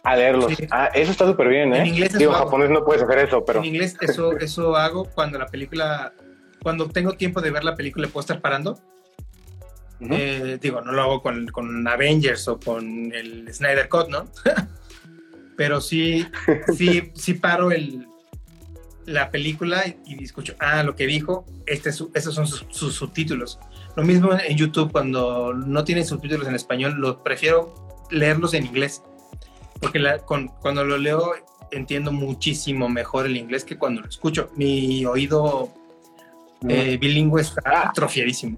A 0.03 0.17
leerlos. 0.17 0.53
Sí. 0.53 0.67
Ah, 0.71 0.89
eso 0.93 1.09
está 1.11 1.25
súper 1.25 1.47
bien, 1.47 1.73
¿eh? 1.73 1.79
En 1.79 1.87
inglés 1.87 2.17
Digo, 2.17 2.33
hago. 2.33 2.45
japonés 2.45 2.69
no 2.69 2.83
puedes 2.83 3.01
hacer 3.01 3.19
eso, 3.19 3.45
pero 3.45 3.59
En 3.59 3.65
inglés 3.65 3.95
eso, 4.01 4.33
eso 4.39 4.75
hago 4.75 5.05
cuando 5.05 5.39
la 5.39 5.45
película, 5.45 6.13
cuando 6.61 6.89
tengo 6.89 7.13
tiempo 7.13 7.39
de 7.39 7.51
ver 7.51 7.63
la 7.63 7.75
película 7.75 8.09
puedo 8.09 8.19
estar 8.19 8.41
parando. 8.41 8.77
Eh, 10.01 10.57
digo, 10.61 10.81
no 10.81 10.91
lo 10.91 11.01
hago 11.01 11.21
con, 11.21 11.47
con 11.47 11.87
Avengers 11.87 12.47
o 12.49 12.59
con 12.59 13.13
el 13.13 13.53
Snyder 13.53 13.87
Cut, 13.87 14.09
¿no? 14.09 14.25
Pero 15.55 15.79
sí, 15.79 16.25
sí, 16.77 17.11
sí 17.15 17.33
paro 17.35 17.71
el, 17.71 18.05
la 19.05 19.31
película 19.31 19.85
y, 19.87 19.97
y 20.05 20.23
escucho, 20.25 20.55
ah, 20.59 20.83
lo 20.83 20.95
que 20.97 21.05
dijo, 21.05 21.45
este, 21.65 21.89
esos 21.89 22.35
son 22.35 22.47
sus, 22.47 22.65
sus 22.69 22.95
subtítulos. 22.95 23.59
Lo 23.95 24.03
mismo 24.03 24.31
en 24.33 24.55
YouTube, 24.57 24.91
cuando 24.91 25.53
no 25.53 25.83
tienen 25.83 26.05
subtítulos 26.05 26.47
en 26.47 26.55
español, 26.55 26.95
los 26.97 27.17
prefiero 27.17 27.73
leerlos 28.11 28.53
en 28.53 28.65
inglés. 28.65 29.03
Porque 29.81 29.99
la- 29.99 30.19
con- 30.19 30.47
cuando 30.47 30.83
lo 30.83 30.97
leo 30.97 31.31
entiendo 31.71 32.11
muchísimo 32.11 32.89
mejor 32.89 33.25
el 33.25 33.37
inglés 33.37 33.63
que 33.63 33.77
cuando 33.77 34.01
lo 34.01 34.07
escucho. 34.07 34.49
Mi 34.55 35.05
oído 35.05 35.69
eh, 36.67 36.97
bilingüe 36.99 37.41
está 37.41 37.61
Ah. 37.65 37.89
atrofiadísimo. 37.89 38.57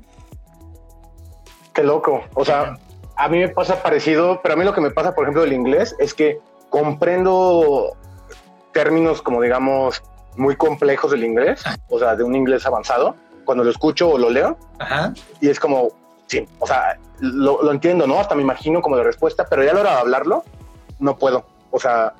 Qué 1.73 1.83
loco. 1.83 2.23
O 2.33 2.43
sea, 2.43 2.77
a 3.15 3.27
mí 3.27 3.37
me 3.39 3.49
pasa 3.49 3.81
parecido, 3.83 4.39
pero 4.41 4.53
a 4.55 4.57
mí 4.57 4.63
lo 4.65 4.73
que 4.73 4.81
me 4.81 4.89
pasa, 4.91 5.13
por 5.13 5.25
ejemplo, 5.25 5.43
del 5.43 5.53
inglés 5.53 5.95
es 5.99 6.13
que 6.13 6.39
comprendo 6.69 7.95
términos 8.73 9.21
como, 9.21 9.41
digamos, 9.41 10.01
muy 10.37 10.55
complejos 10.55 11.11
del 11.11 11.23
inglés, 11.23 11.61
o 11.89 11.99
sea, 11.99 12.15
de 12.15 12.23
un 12.23 12.33
inglés 12.35 12.65
avanzado, 12.65 13.15
cuando 13.45 13.63
lo 13.63 13.69
escucho 13.71 14.09
o 14.09 14.17
lo 14.17 14.29
leo, 14.29 14.57
Ajá. 14.79 15.13
y 15.39 15.49
es 15.49 15.59
como, 15.59 15.89
sí, 16.27 16.47
o 16.59 16.67
sea, 16.67 16.97
lo, 17.19 17.61
lo 17.63 17.71
entiendo, 17.71 18.07
¿no? 18.07 18.19
Hasta 18.19 18.35
me 18.35 18.41
imagino 18.41 18.81
como 18.81 18.97
de 18.97 19.03
respuesta, 19.03 19.45
pero 19.49 19.63
ya 19.63 19.71
a 19.71 19.73
la 19.75 19.79
hora 19.81 19.91
de 19.95 19.99
hablarlo, 19.99 20.43
no 20.99 21.17
puedo. 21.17 21.45
O 21.71 21.79
sea, 21.79 22.13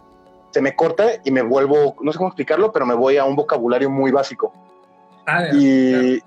se 0.52 0.62
me 0.62 0.76
corta 0.76 1.06
y 1.24 1.32
me 1.32 1.42
vuelvo, 1.42 1.96
no 2.02 2.12
sé 2.12 2.18
cómo 2.18 2.30
explicarlo, 2.30 2.72
pero 2.72 2.86
me 2.86 2.94
voy 2.94 3.18
a 3.18 3.26
un 3.26 3.36
vocabulario 3.36 3.90
muy 3.90 4.12
básico. 4.12 4.54
Ah, 5.26 5.46
Y 5.54 6.22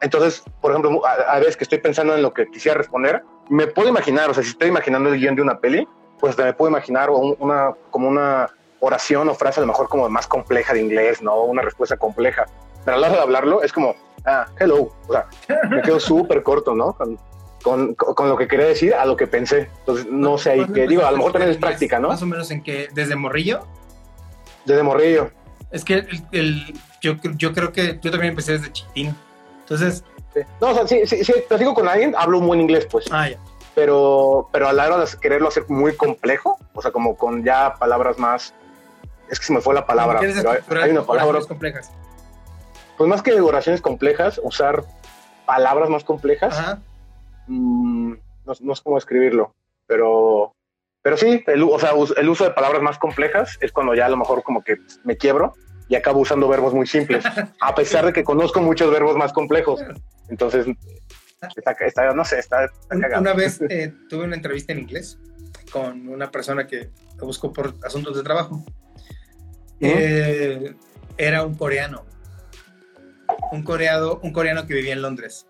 entonces, 0.00 0.42
por 0.60 0.70
ejemplo, 0.72 1.04
a, 1.06 1.12
a 1.34 1.38
veces 1.38 1.56
que 1.56 1.64
estoy 1.64 1.78
pensando 1.78 2.14
en 2.14 2.22
lo 2.22 2.32
que 2.34 2.46
quisiera 2.50 2.76
responder, 2.76 3.22
me 3.48 3.66
puedo 3.66 3.88
imaginar, 3.88 4.30
o 4.30 4.34
sea, 4.34 4.42
si 4.42 4.50
estoy 4.50 4.68
imaginando 4.68 5.08
el 5.10 5.18
guion 5.18 5.34
de 5.34 5.42
una 5.42 5.58
peli, 5.58 5.86
pues 6.20 6.36
me 6.38 6.52
puedo 6.52 6.70
imaginar 6.70 7.10
un- 7.10 7.36
una, 7.38 7.72
como 7.90 8.08
una 8.08 8.48
oración 8.80 9.28
o 9.28 9.34
frase 9.34 9.60
a 9.60 9.62
lo 9.62 9.66
mejor 9.68 9.88
como 9.88 10.08
más 10.10 10.26
compleja 10.26 10.74
de 10.74 10.80
inglés, 10.82 11.22
¿no? 11.22 11.42
Una 11.44 11.62
respuesta 11.62 11.96
compleja. 11.96 12.46
Pero 12.84 12.96
a 12.96 13.00
la 13.00 13.06
hora 13.08 13.16
de 13.16 13.22
hablarlo 13.22 13.62
es 13.62 13.72
como, 13.72 13.94
ah, 14.26 14.46
hello. 14.58 14.90
O 15.08 15.12
sea, 15.12 15.26
me 15.70 15.82
quedo 15.82 15.98
súper 16.00 16.42
corto, 16.42 16.74
¿no? 16.74 16.92
Con, 16.94 17.18
con, 17.62 17.94
con 17.94 18.28
lo 18.28 18.36
que 18.36 18.46
quería 18.46 18.66
decir 18.66 18.94
a 18.94 19.04
lo 19.04 19.16
que 19.16 19.26
pensé. 19.26 19.70
Entonces, 19.80 20.06
no 20.10 20.36
sé 20.38 20.50
ahí 20.52 20.66
qué. 20.74 20.86
Digo, 20.86 21.04
a 21.06 21.10
lo 21.10 21.16
mejor 21.18 21.32
también 21.32 21.50
es 21.52 21.58
práctica, 21.58 21.98
¿no? 21.98 22.08
Más 22.08 22.22
o 22.22 22.26
menos 22.26 22.50
en 22.50 22.62
que 22.62 22.88
desde 22.92 23.16
morrillo. 23.16 23.60
Desde 24.64 24.82
morrillo. 24.82 25.30
Es 25.70 25.84
que 25.84 25.94
el, 25.94 26.22
el- 26.32 26.74
yo, 27.00 27.14
yo 27.36 27.52
creo 27.52 27.72
que 27.72 27.98
yo 28.02 28.10
también 28.10 28.30
empecé 28.30 28.52
desde 28.52 28.72
chiquitín. 28.72 29.14
Entonces, 29.60 30.04
Sí. 30.34 30.40
No, 30.60 30.70
o 30.70 30.74
sea, 30.74 30.84
si, 30.88 31.06
si, 31.06 31.22
si 31.22 31.32
platico 31.48 31.74
con 31.74 31.86
alguien, 31.86 32.12
hablo 32.18 32.38
un 32.40 32.48
buen 32.48 32.60
inglés, 32.60 32.88
pues. 32.90 33.04
ah, 33.12 33.28
ya. 33.28 33.38
pero, 33.72 34.48
pero 34.50 34.66
a 34.66 34.72
la 34.72 34.86
hora 34.86 34.98
de 34.98 35.06
quererlo 35.20 35.46
hacer 35.46 35.64
muy 35.68 35.94
complejo, 35.94 36.58
o 36.74 36.82
sea, 36.82 36.90
como 36.90 37.16
con 37.16 37.44
ya 37.44 37.74
palabras 37.76 38.18
más, 38.18 38.52
es 39.30 39.38
que 39.38 39.46
se 39.46 39.52
me 39.52 39.60
fue 39.60 39.74
la 39.74 39.86
palabra, 39.86 40.18
¿Quieres 40.18 40.38
pero 40.66 40.80
hay, 40.80 40.86
hay 40.86 40.90
una 40.90 41.04
palabra, 41.06 41.38
complejas. 41.42 41.92
Pues 42.96 43.08
más 43.08 43.22
que 43.22 43.40
oraciones 43.40 43.80
complejas, 43.80 44.40
usar 44.42 44.84
palabras 45.46 45.90
más 45.90 46.04
complejas, 46.04 46.58
Ajá. 46.58 46.78
mm, 47.46 48.12
no, 48.46 48.52
no 48.60 48.74
sé 48.74 48.82
cómo 48.82 48.98
escribirlo, 48.98 49.54
pero, 49.86 50.54
pero 51.02 51.16
sí, 51.16 51.42
el, 51.46 51.62
o 51.62 51.78
sea, 51.78 51.92
el 52.16 52.28
uso 52.28 52.44
de 52.44 52.50
palabras 52.50 52.82
más 52.82 52.98
complejas 52.98 53.58
es 53.60 53.72
cuando 53.72 53.94
ya 53.94 54.06
a 54.06 54.10
lo 54.10 54.16
mejor 54.16 54.42
como 54.42 54.62
que 54.62 54.76
me 55.04 55.16
quiebro 55.16 55.54
y 55.88 55.96
acabo 55.96 56.20
usando 56.20 56.48
verbos 56.48 56.74
muy 56.74 56.86
simples, 56.86 57.24
a 57.60 57.74
pesar 57.74 58.06
de 58.06 58.12
que 58.12 58.24
conozco 58.24 58.60
muchos 58.60 58.90
verbos 58.90 59.16
más 59.16 59.32
complejos. 59.32 59.80
Entonces, 60.28 60.66
está, 61.56 61.72
está 61.72 62.12
no 62.14 62.24
sé, 62.24 62.38
está, 62.38 62.70
cagado. 62.88 63.20
Una 63.20 63.34
vez 63.34 63.60
eh, 63.68 63.92
tuve 64.08 64.24
una 64.24 64.36
entrevista 64.36 64.72
en 64.72 64.80
inglés 64.80 65.18
con 65.70 66.08
una 66.08 66.30
persona 66.30 66.66
que 66.66 66.90
buscó 67.20 67.52
por 67.52 67.74
asuntos 67.82 68.16
de 68.16 68.22
trabajo. 68.22 68.64
Eh, 69.80 70.74
era 71.16 71.44
un 71.44 71.54
coreano. 71.54 72.04
Un 73.52 73.62
coreano, 73.62 74.18
un 74.22 74.32
coreano 74.32 74.66
que 74.66 74.74
vivía 74.74 74.92
en 74.92 75.02
Londres. 75.02 75.46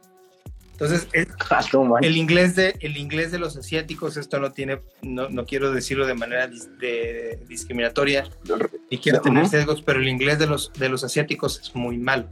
Entonces, 0.72 1.06
el, 1.12 1.28
Ah, 1.50 1.62
el 2.02 2.16
inglés 2.16 2.56
de, 2.56 2.74
el 2.80 2.96
inglés 2.96 3.30
de 3.30 3.38
los 3.38 3.56
asiáticos, 3.56 4.16
esto 4.16 4.40
no 4.40 4.50
tiene, 4.52 4.80
no, 5.02 5.28
no 5.28 5.46
quiero 5.46 5.70
decirlo 5.72 6.04
de 6.04 6.14
manera 6.14 6.48
dis- 6.50 6.66
de- 6.78 7.38
discriminatoria, 7.48 8.24
ni 8.90 8.98
quiero 8.98 9.20
tener 9.20 9.46
sesgos, 9.48 9.82
pero 9.82 10.00
el 10.00 10.08
inglés 10.08 10.40
de 10.40 10.46
los, 10.48 10.72
de 10.72 10.88
los 10.88 11.04
asiáticos 11.04 11.60
es 11.60 11.76
muy 11.76 11.96
malo. 11.96 12.28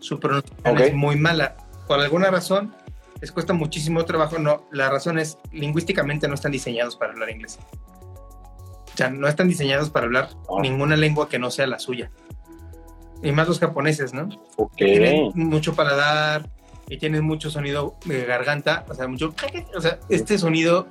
Su 0.00 0.18
pronunciación 0.20 0.78
es 0.78 0.94
muy 0.94 1.16
mala. 1.16 1.56
Por 1.86 2.00
alguna 2.00 2.30
razón, 2.30 2.74
les 3.20 3.30
cuesta 3.30 3.52
muchísimo 3.52 4.04
trabajo. 4.06 4.38
No, 4.38 4.66
la 4.72 4.88
razón 4.88 5.18
es, 5.18 5.36
lingüísticamente 5.52 6.26
no 6.28 6.34
están 6.34 6.52
diseñados 6.52 6.96
para 6.96 7.12
hablar 7.12 7.28
inglés. 7.28 7.58
O 7.76 8.96
sea, 8.96 9.10
no 9.10 9.28
están 9.28 9.48
diseñados 9.48 9.90
para 9.90 10.06
hablar 10.06 10.30
Oh. 10.46 10.62
ninguna 10.62 10.96
lengua 10.96 11.28
que 11.28 11.38
no 11.38 11.50
sea 11.50 11.66
la 11.66 11.78
suya. 11.78 12.10
Y 13.24 13.32
más 13.32 13.48
los 13.48 13.58
japoneses, 13.58 14.12
¿no? 14.12 14.28
Ok. 14.56 14.76
tienen 14.76 15.32
mucho 15.34 15.74
paladar 15.74 16.48
y 16.88 16.98
tienen 16.98 17.24
mucho 17.24 17.50
sonido 17.50 17.96
de 18.04 18.24
garganta, 18.24 18.84
o 18.88 18.94
sea, 18.94 19.08
mucho, 19.08 19.34
o 19.74 19.80
sea, 19.80 19.98
este 20.10 20.38
sonido 20.38 20.86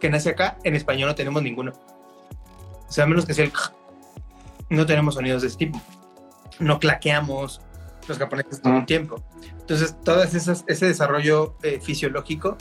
que 0.00 0.08
nace 0.08 0.30
acá, 0.30 0.58
en 0.64 0.74
español 0.76 1.08
no 1.08 1.14
tenemos 1.14 1.42
ninguno. 1.42 1.72
O 2.88 2.92
sea, 2.92 3.04
a 3.04 3.06
menos 3.06 3.26
que 3.26 3.34
sea 3.34 3.44
el 3.44 3.52
no 4.70 4.86
tenemos 4.86 5.14
sonidos 5.14 5.42
de 5.42 5.48
este 5.48 5.66
tipo. 5.66 5.80
No 6.58 6.78
claqueamos 6.78 7.60
los 8.08 8.18
japoneses 8.18 8.62
todo 8.62 8.74
el 8.74 8.82
Mm. 8.82 8.86
tiempo. 8.86 9.22
Entonces, 9.60 9.96
esas 10.34 10.64
ese 10.66 10.86
desarrollo 10.86 11.56
eh, 11.62 11.80
fisiológico 11.82 12.56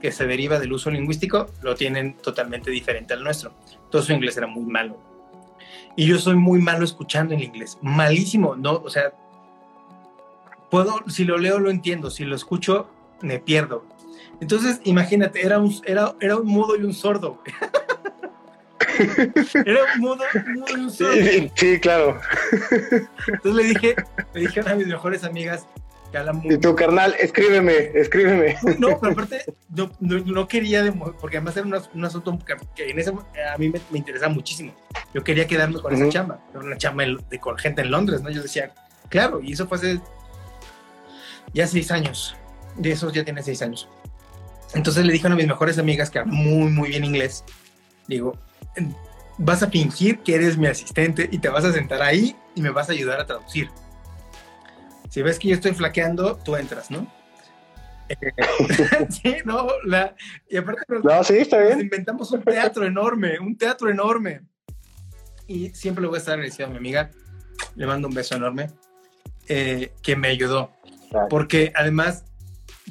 que 0.00 0.12
se 0.12 0.26
deriva 0.26 0.58
del 0.58 0.72
uso 0.72 0.90
lingüístico 0.90 1.46
lo 1.62 1.74
tienen 1.74 2.16
totalmente 2.16 2.70
diferente 2.70 3.14
al 3.14 3.22
nuestro. 3.22 3.52
Todo 3.90 4.02
su 4.02 4.12
inglés 4.12 4.36
era 4.36 4.46
muy 4.46 4.64
malo. 4.64 4.98
Y 6.00 6.06
yo 6.06 6.18
soy 6.18 6.34
muy 6.34 6.62
malo 6.62 6.82
escuchando 6.82 7.34
el 7.34 7.42
inglés, 7.42 7.76
malísimo, 7.82 8.56
no, 8.56 8.76
o 8.76 8.88
sea, 8.88 9.12
puedo, 10.70 10.94
si 11.08 11.26
lo 11.26 11.36
leo 11.36 11.58
lo 11.58 11.70
entiendo, 11.70 12.08
si 12.08 12.24
lo 12.24 12.34
escucho 12.34 12.88
me 13.20 13.38
pierdo. 13.38 13.84
Entonces, 14.40 14.80
imagínate, 14.84 15.44
era 15.44 15.58
un, 15.58 15.78
era, 15.84 16.14
era 16.18 16.38
un 16.38 16.46
mudo 16.46 16.74
y 16.74 16.84
un 16.84 16.94
sordo. 16.94 17.42
era 19.66 19.80
un 19.94 20.00
mudo, 20.00 20.24
un 20.46 20.52
mudo 20.54 20.66
y 20.70 20.80
un 20.80 20.90
sordo. 20.90 21.50
Sí, 21.54 21.78
claro. 21.80 22.18
Entonces 23.26 23.54
le 23.54 23.64
dije, 23.64 23.96
le 24.32 24.40
dije 24.40 24.60
a 24.60 24.62
una 24.62 24.70
de 24.70 24.76
mis 24.78 24.86
mejores 24.86 25.22
amigas 25.22 25.66
que 26.10 26.18
habla 26.18 26.32
muy 26.32 26.54
Y 26.54 26.58
tu 26.58 26.74
carnal, 26.74 27.14
escríbeme, 27.20 27.90
escríbeme. 27.94 28.56
no, 28.78 28.98
pero 28.98 29.12
aparte 29.12 29.44
no, 29.68 29.90
no, 30.00 30.18
no 30.20 30.48
quería, 30.48 30.92
porque 31.20 31.36
además 31.38 31.56
era 31.56 31.66
un, 31.66 31.74
un 31.94 32.04
asunto 32.04 32.38
que, 32.74 32.90
en 32.90 32.98
ese, 32.98 33.10
a 33.10 33.56
mí 33.58 33.68
me, 33.68 33.80
me 33.90 33.98
interesaba 33.98 34.32
muchísimo. 34.32 34.74
Yo 35.14 35.22
quería 35.24 35.46
quedarme 35.46 35.80
con 35.80 35.92
esa 35.92 36.02
Ujú. 36.04 36.12
chamba, 36.12 36.40
era 36.50 36.60
una 36.60 36.76
chamba 36.76 37.04
en- 37.04 37.18
de, 37.28 37.38
con 37.38 37.56
gente 37.58 37.82
en 37.82 37.90
Londres, 37.90 38.22
¿no? 38.22 38.30
Yo 38.30 38.42
decía, 38.42 38.72
claro, 39.08 39.40
y 39.42 39.52
eso 39.52 39.66
fue 39.66 39.78
hace 39.78 40.00
ya 41.52 41.66
seis 41.66 41.90
años, 41.90 42.36
de 42.76 42.92
esos 42.92 43.12
ya 43.12 43.24
tiene 43.24 43.42
seis 43.42 43.62
años. 43.62 43.88
Entonces 44.74 45.04
le 45.04 45.12
dije 45.12 45.26
a 45.26 45.28
una 45.28 45.36
de 45.36 45.42
mis 45.42 45.48
mejores 45.48 45.78
amigas 45.78 46.10
que 46.10 46.20
habla 46.20 46.32
muy, 46.32 46.70
muy 46.70 46.90
bien 46.90 47.04
inglés, 47.04 47.44
digo, 48.06 48.38
vas 49.38 49.62
a 49.62 49.68
fingir 49.70 50.20
que 50.20 50.34
eres 50.36 50.56
mi 50.56 50.66
asistente 50.66 51.28
y 51.30 51.38
te 51.38 51.48
vas 51.48 51.64
a 51.64 51.72
sentar 51.72 52.02
ahí 52.02 52.36
y 52.54 52.60
me 52.62 52.70
vas 52.70 52.88
a 52.88 52.92
ayudar 52.92 53.18
a 53.20 53.26
traducir. 53.26 53.68
Si 55.10 55.20
ves 55.22 55.38
que 55.38 55.48
yo 55.48 55.54
estoy 55.54 55.72
flaqueando, 55.72 56.36
tú 56.36 56.56
entras, 56.56 56.90
¿no? 56.90 57.06
Sí, 59.10 59.36
no, 59.44 59.68
la, 59.84 60.14
y 60.48 60.56
aparte 60.56 60.82
nos, 60.88 61.04
No, 61.04 61.22
sí, 61.24 61.34
está 61.38 61.58
nos 61.58 61.66
bien. 61.66 61.80
inventamos 61.80 62.30
un 62.32 62.42
teatro 62.42 62.84
enorme, 62.84 63.38
un 63.38 63.56
teatro 63.58 63.90
enorme. 63.90 64.40
Y 65.46 65.70
siempre 65.70 66.02
le 66.02 66.08
voy 66.08 66.16
a 66.16 66.20
estar 66.20 66.34
agradecido 66.34 66.68
a 66.68 66.70
mi 66.70 66.78
amiga, 66.78 67.10
le 67.74 67.86
mando 67.86 68.08
un 68.08 68.14
beso 68.14 68.36
enorme, 68.36 68.68
eh, 69.48 69.92
que 70.02 70.16
me 70.16 70.28
ayudó. 70.28 70.72
Claro. 71.10 71.26
Porque 71.28 71.72
además, 71.74 72.24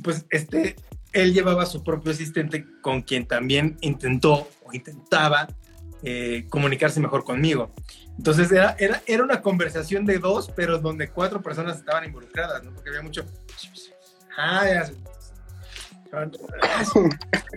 pues 0.04 0.26
este, 0.30 0.76
él 1.14 1.34
llevaba 1.34 1.64
a 1.64 1.66
su 1.66 1.84
propio 1.84 2.12
asistente 2.12 2.66
con 2.82 3.02
quien 3.02 3.26
también 3.26 3.78
intentó 3.82 4.50
o 4.66 4.74
intentaba 4.74 5.48
eh, 6.04 6.46
comunicarse 6.50 7.00
mejor 7.00 7.24
conmigo. 7.24 7.72
Entonces 8.18 8.52
era, 8.52 8.76
era, 8.80 9.02
era 9.06 9.24
una 9.24 9.42
conversación 9.42 10.06
de 10.06 10.20
dos, 10.20 10.52
pero 10.56 10.78
donde 10.80 11.10
cuatro 11.10 11.42
personas 11.42 11.78
estaban 11.78 12.04
involucradas, 12.06 12.64
¿no? 12.64 12.74
Porque 12.74 12.90
había 12.90 13.02
mucho... 13.02 13.26
Ah, 14.38 14.66
ya. 14.66 14.90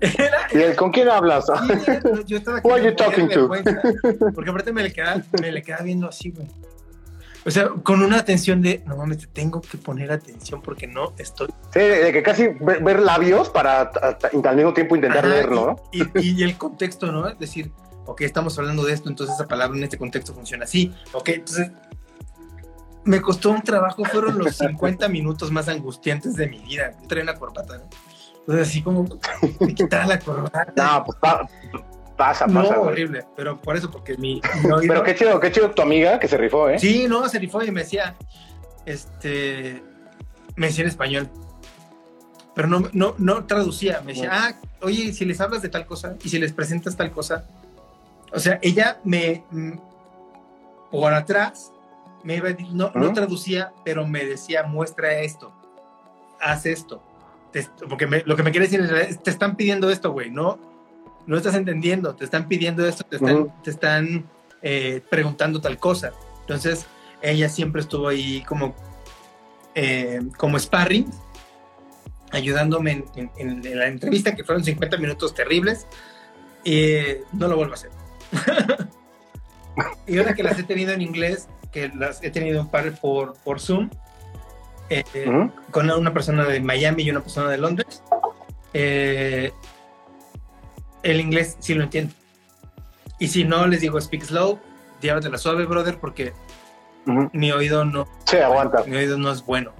Era, 0.00 0.48
¿Y 0.52 0.58
el, 0.58 0.76
con 0.76 0.90
quién 0.90 1.08
hablas? 1.08 1.46
Yo 2.26 2.36
estaba 2.36 2.60
Who 2.62 2.74
are 2.74 2.84
you 2.84 2.94
talking 2.94 3.28
to? 3.28 3.48
Porque 4.34 4.50
aparte 4.50 4.72
me 4.72 4.82
le 4.82 4.92
quedaba, 4.92 5.22
me 5.40 5.50
le 5.52 5.62
quedaba 5.62 5.84
viendo 5.84 6.08
así, 6.08 6.30
güey. 6.30 6.48
O 7.44 7.50
sea, 7.50 7.70
con 7.82 8.02
una 8.02 8.18
atención 8.18 8.62
de, 8.62 8.82
no 8.86 8.96
mames, 8.96 9.18
te 9.18 9.26
tengo 9.26 9.60
que 9.60 9.76
poner 9.78 10.12
atención 10.12 10.62
porque 10.62 10.86
no 10.86 11.12
estoy. 11.18 11.48
Sí, 11.72 11.80
de 11.80 12.12
que 12.12 12.22
casi 12.22 12.48
ver, 12.60 12.82
ver 12.84 13.00
labios 13.00 13.48
para 13.50 13.90
al 14.44 14.56
mismo 14.56 14.72
tiempo 14.74 14.94
intentar 14.96 15.24
Ajá, 15.24 15.34
leerlo, 15.34 15.66
¿no? 15.66 15.76
Y, 15.90 16.02
y- 16.20 16.40
y 16.40 16.42
el 16.44 16.56
contexto, 16.56 17.10
¿no? 17.10 17.26
Es 17.28 17.38
decir, 17.38 17.72
ok, 18.06 18.20
estamos 18.22 18.58
hablando 18.58 18.84
de 18.84 18.92
esto, 18.92 19.08
entonces 19.08 19.34
esa 19.36 19.46
palabra 19.46 19.76
en 19.76 19.84
este 19.84 19.98
contexto 19.98 20.34
funciona 20.34 20.64
así. 20.64 20.92
Ok, 21.12 21.28
entonces 21.30 21.70
me 23.04 23.20
costó 23.20 23.50
un 23.50 23.62
trabajo, 23.62 24.04
fueron 24.04 24.38
los 24.38 24.56
50 24.58 25.08
minutos 25.08 25.50
más 25.50 25.68
angustiantes 25.68 26.34
de 26.36 26.48
mi 26.48 26.58
vida. 26.60 26.92
Yo 27.02 27.08
traía 27.08 27.24
una 27.24 27.34
corbata, 27.34 27.78
¿no? 27.78 27.84
Entonces 28.40 28.68
así 28.68 28.82
como 28.82 29.06
me 29.60 29.74
quitaba 29.74 30.06
la 30.06 30.18
corbata. 30.18 30.72
No, 30.76 31.04
pues 31.04 31.18
pa- 31.18 31.48
pasa, 32.16 32.46
No, 32.46 32.62
pasa. 32.62 32.76
güey. 32.76 32.88
horrible, 32.92 33.24
pero 33.36 33.60
por 33.60 33.76
eso, 33.76 33.90
porque 33.90 34.16
mi, 34.16 34.40
mi 34.64 34.70
oído- 34.70 34.80
Pero 34.94 35.02
qué 35.04 35.14
chido, 35.14 35.40
qué 35.40 35.50
chido 35.52 35.70
tu 35.70 35.82
amiga 35.82 36.18
que 36.18 36.28
se 36.28 36.36
rifó, 36.36 36.68
¿eh? 36.68 36.78
Sí, 36.78 37.06
no, 37.08 37.28
se 37.28 37.38
rifó 37.38 37.62
y 37.62 37.70
me 37.70 37.82
decía, 37.82 38.16
este, 38.86 39.82
me 40.56 40.66
decía 40.66 40.82
en 40.84 40.90
español, 40.90 41.28
pero 42.54 42.68
no, 42.68 42.88
no, 42.92 43.14
no 43.18 43.44
traducía, 43.46 44.00
me 44.04 44.12
decía, 44.12 44.28
ah, 44.32 44.54
oye, 44.82 45.12
si 45.12 45.24
les 45.24 45.40
hablas 45.40 45.62
de 45.62 45.68
tal 45.68 45.86
cosa 45.86 46.16
y 46.22 46.28
si 46.28 46.38
les 46.38 46.52
presentas 46.52 46.96
tal 46.96 47.10
cosa, 47.12 47.44
o 48.32 48.38
sea, 48.40 48.58
ella 48.62 49.00
me, 49.04 49.44
mm, 49.50 49.72
por 50.90 51.12
atrás, 51.14 51.72
me 52.24 52.36
iba 52.36 52.48
a 52.48 52.52
decir, 52.52 52.68
no, 52.72 52.90
no 52.94 53.10
¿Mm? 53.10 53.14
traducía, 53.14 53.72
pero 53.84 54.06
me 54.06 54.24
decía, 54.24 54.62
muestra 54.64 55.12
esto, 55.20 55.52
haz 56.40 56.66
esto, 56.66 57.02
Te- 57.52 57.68
porque 57.88 58.06
me- 58.06 58.22
lo 58.24 58.34
que 58.36 58.42
me 58.42 58.50
quiere 58.50 58.66
decir 58.66 58.80
es, 58.80 59.22
te 59.22 59.30
están 59.30 59.56
pidiendo 59.56 59.90
esto, 59.90 60.10
güey, 60.12 60.30
no, 60.30 60.58
no 61.26 61.36
estás 61.36 61.54
entendiendo, 61.54 62.14
te 62.14 62.24
están 62.24 62.48
pidiendo 62.48 62.86
esto, 62.86 63.04
te 63.04 63.16
están, 63.16 63.36
Ujú. 63.36 63.52
te 63.62 63.70
están 63.70 64.26
eh, 64.62 65.02
preguntando 65.10 65.60
tal 65.60 65.78
cosa. 65.78 66.12
Entonces, 66.40 66.86
ella 67.20 67.48
siempre 67.48 67.80
estuvo 67.82 68.08
ahí 68.08 68.42
como, 68.44 68.74
eh, 69.74 70.20
como 70.36 70.58
sparring, 70.58 71.10
ayudándome 72.30 72.92
en, 72.92 73.04
en- 73.16 73.30
en- 73.36 73.66
en 73.66 73.78
la 73.78 73.86
entrevista, 73.88 74.34
que 74.34 74.44
fueron 74.44 74.64
50 74.64 74.96
minutos 74.96 75.34
terribles. 75.34 75.86
Y 76.64 76.96
no 77.32 77.48
lo 77.48 77.56
vuelvo 77.56 77.72
a 77.72 77.74
hacer. 77.74 77.90
y 80.06 80.18
ahora 80.18 80.34
que 80.34 80.42
las 80.42 80.58
he 80.58 80.62
tenido 80.62 80.92
en 80.92 81.02
inglés, 81.02 81.48
que 81.70 81.88
las 81.88 82.22
he 82.22 82.30
tenido 82.30 82.60
un 82.62 82.68
par 82.70 82.90
por, 83.00 83.34
por 83.44 83.60
Zoom, 83.60 83.90
eh, 84.90 85.04
con 85.70 85.90
una 85.90 86.12
persona 86.12 86.44
de 86.44 86.60
Miami 86.60 87.04
y 87.04 87.10
una 87.10 87.20
persona 87.20 87.48
de 87.48 87.58
Londres, 87.58 88.02
eh, 88.74 89.52
el 91.02 91.20
inglés 91.20 91.56
sí 91.60 91.74
lo 91.74 91.84
entiendo. 91.84 92.12
Y 93.18 93.28
si 93.28 93.44
no, 93.44 93.66
les 93.66 93.80
digo, 93.80 94.00
speak 94.00 94.24
slow, 94.24 94.58
llévatela 95.00 95.38
suave, 95.38 95.64
brother, 95.66 95.98
porque 95.98 96.32
mi 97.32 97.52
oído 97.52 97.84
no, 97.84 98.06
Sí, 98.26 98.36
aguanta. 98.36 98.84
mi 98.84 98.96
oído 98.96 99.16
no 99.18 99.30
es 99.32 99.44
bueno. 99.44 99.72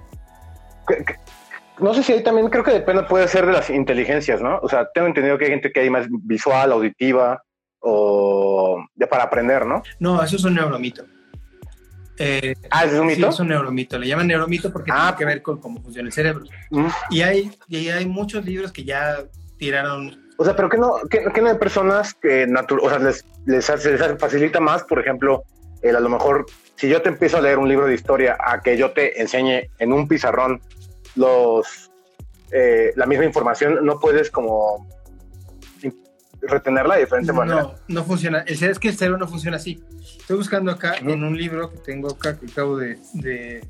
No 1.79 1.93
sé 1.93 2.03
si 2.03 2.13
ahí 2.13 2.23
también 2.23 2.49
creo 2.49 2.63
que 2.63 2.71
depende, 2.71 3.03
puede 3.03 3.27
ser 3.27 3.45
de 3.45 3.53
las 3.53 3.69
inteligencias, 3.69 4.41
¿no? 4.41 4.59
O 4.61 4.69
sea, 4.69 4.87
tengo 4.93 5.07
entendido 5.07 5.37
que 5.37 5.45
hay 5.45 5.51
gente 5.51 5.71
que 5.71 5.79
hay 5.81 5.89
más 5.89 6.07
visual, 6.09 6.71
auditiva 6.71 7.41
o 7.79 8.22
ya 8.95 9.07
para 9.07 9.23
aprender, 9.23 9.65
¿no? 9.65 9.83
No, 9.99 10.21
eso 10.23 10.35
es 10.35 10.43
un 10.43 10.55
neuromito. 10.55 11.03
Eh, 12.17 12.53
Ah, 12.69 12.85
¿ese 12.85 12.95
es 12.95 13.01
un 13.01 13.09
sí, 13.09 13.15
mito? 13.15 13.29
es 13.29 13.39
un 13.39 13.47
neuromito. 13.47 13.97
Le 13.97 14.07
llaman 14.07 14.27
neuromito 14.27 14.71
porque 14.71 14.91
Ah. 14.93 15.13
tiene 15.15 15.17
que 15.17 15.25
ver 15.25 15.41
con 15.41 15.59
cómo 15.59 15.81
funciona 15.81 16.07
el 16.07 16.13
cerebro. 16.13 16.45
Mm. 16.69 16.87
Y 17.09 17.21
hay, 17.21 17.51
y 17.67 17.87
hay 17.89 18.05
muchos 18.05 18.45
libros 18.45 18.71
que 18.71 18.83
ya 18.83 19.17
tiraron. 19.57 20.21
O 20.37 20.45
sea, 20.45 20.55
pero 20.55 20.69
que 20.69 20.77
no, 20.77 20.93
que, 21.09 21.23
que 21.33 21.41
no 21.41 21.49
hay 21.49 21.57
personas 21.57 22.13
que 22.13 22.45
o 22.81 22.89
sea, 22.89 22.99
les, 22.99 23.25
les, 23.45 23.69
hace- 23.69 23.97
les 23.97 24.19
facilita 24.19 24.59
más, 24.59 24.83
por 24.83 24.99
ejemplo, 24.99 25.43
el 25.81 25.95
a 25.95 25.99
lo 25.99 26.09
mejor, 26.09 26.45
si 26.75 26.87
yo 26.87 27.01
te 27.01 27.09
empiezo 27.09 27.37
a 27.37 27.41
leer 27.41 27.57
un 27.57 27.67
libro 27.67 27.87
de 27.87 27.93
historia, 27.95 28.37
a 28.39 28.61
que 28.61 28.77
yo 28.77 28.91
te 28.91 29.19
enseñe 29.21 29.69
en 29.79 29.91
un 29.93 30.07
pizarrón 30.07 30.61
los 31.15 31.91
eh, 32.51 32.93
la 32.95 33.05
misma 33.07 33.25
información, 33.25 33.79
no 33.83 33.99
puedes 33.99 34.29
como 34.29 34.87
retenerla 36.47 36.95
de 36.95 37.01
diferente 37.01 37.33
manera. 37.33 37.61
No, 37.61 37.73
no 37.87 38.03
funciona. 38.03 38.39
El 38.39 38.61
es 38.61 38.79
que 38.79 38.89
el 38.89 38.97
cerebro 38.97 39.17
no 39.17 39.27
funciona 39.27 39.57
así. 39.57 39.83
Estoy 40.19 40.37
buscando 40.37 40.71
acá 40.71 40.95
en 40.97 41.23
un 41.23 41.37
libro 41.37 41.71
que 41.71 41.77
tengo 41.77 42.11
acá, 42.11 42.37
que 42.37 42.45
acabo 42.47 42.77
de, 42.77 42.97
de 43.13 43.61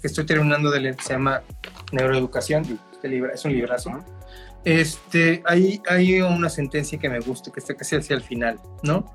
que 0.00 0.06
estoy 0.06 0.26
terminando 0.26 0.70
de 0.70 0.80
leer, 0.80 0.96
que 0.96 1.04
se 1.04 1.12
llama 1.12 1.42
Neuroeducación. 1.92 2.78
Este 2.92 3.08
libro, 3.08 3.32
es 3.32 3.44
un 3.44 3.52
librazo. 3.52 3.90
Este, 4.64 5.42
hay, 5.44 5.80
hay 5.88 6.20
una 6.22 6.48
sentencia 6.48 6.98
que 6.98 7.08
me 7.08 7.20
gusta, 7.20 7.50
que 7.50 7.60
está 7.60 7.74
casi 7.74 7.96
hacia 7.96 8.14
el 8.14 8.22
final, 8.22 8.60
¿no? 8.82 9.12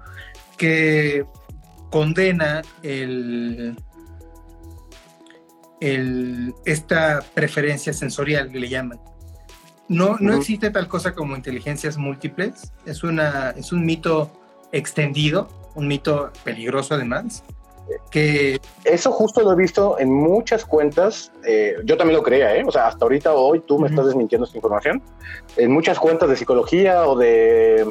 Que 0.58 1.26
condena 1.90 2.62
el, 2.84 3.78
el, 5.80 6.54
esta 6.66 7.24
preferencia 7.34 7.94
sensorial 7.94 8.52
que 8.52 8.60
le 8.60 8.70
llaman. 8.70 9.00
No, 9.90 10.18
no 10.20 10.34
existe 10.34 10.70
tal 10.70 10.88
cosa 10.88 11.14
como 11.14 11.36
inteligencias 11.36 11.98
múltiples. 11.98 12.74
Es, 12.86 13.04
una, 13.04 13.52
es 13.52 13.72
un 13.72 13.86
mito 13.86 14.30
extendido, 14.72 15.48
un 15.76 15.88
mito 15.88 16.32
peligroso 16.44 16.96
además. 16.96 17.44
Que... 18.12 18.60
Eso 18.84 19.12
justo 19.12 19.42
lo 19.42 19.54
he 19.54 19.56
visto 19.56 19.98
en 19.98 20.12
muchas 20.12 20.66
cuentas. 20.66 21.32
Eh, 21.46 21.76
yo 21.86 21.96
también 21.96 22.18
lo 22.18 22.24
creía, 22.24 22.56
¿eh? 22.56 22.64
O 22.66 22.72
sea, 22.72 22.88
hasta 22.88 23.06
ahorita 23.06 23.34
hoy 23.34 23.62
tú 23.62 23.80
me 23.80 23.88
estás 23.88 24.08
desmintiendo 24.08 24.46
esta 24.46 24.58
información. 24.58 25.02
En 25.56 25.72
muchas 25.72 25.98
cuentas 25.98 26.30
de 26.30 26.36
psicología 26.36 27.08
o 27.08 27.18
de 27.18 27.88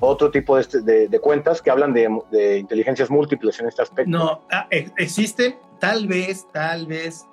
otro 0.00 0.30
tipo 0.30 0.56
de, 0.56 0.62
este, 0.62 0.80
de, 0.80 1.20
cuentas 1.20 1.62
que 1.62 1.70
hablan 1.70 1.92
de, 1.92 2.08
de, 2.30 2.58
inteligencias 2.58 3.10
múltiples 3.10 3.60
en 3.60 3.68
este 3.68 3.82
aspecto. 3.82 4.10
No, 4.10 4.40
ah, 4.50 4.66
existe 4.70 5.58
tal 5.78 6.08
vez, 6.08 6.46
tal 6.52 6.86
vez 6.86 7.26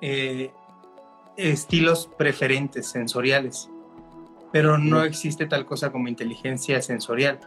eh, 0.00 0.50
estilos 1.48 2.08
preferentes 2.18 2.86
sensoriales, 2.88 3.70
pero 4.52 4.78
no 4.78 5.04
existe 5.04 5.46
tal 5.46 5.64
cosa 5.64 5.90
como 5.90 6.08
inteligencia 6.08 6.82
sensorial. 6.82 7.40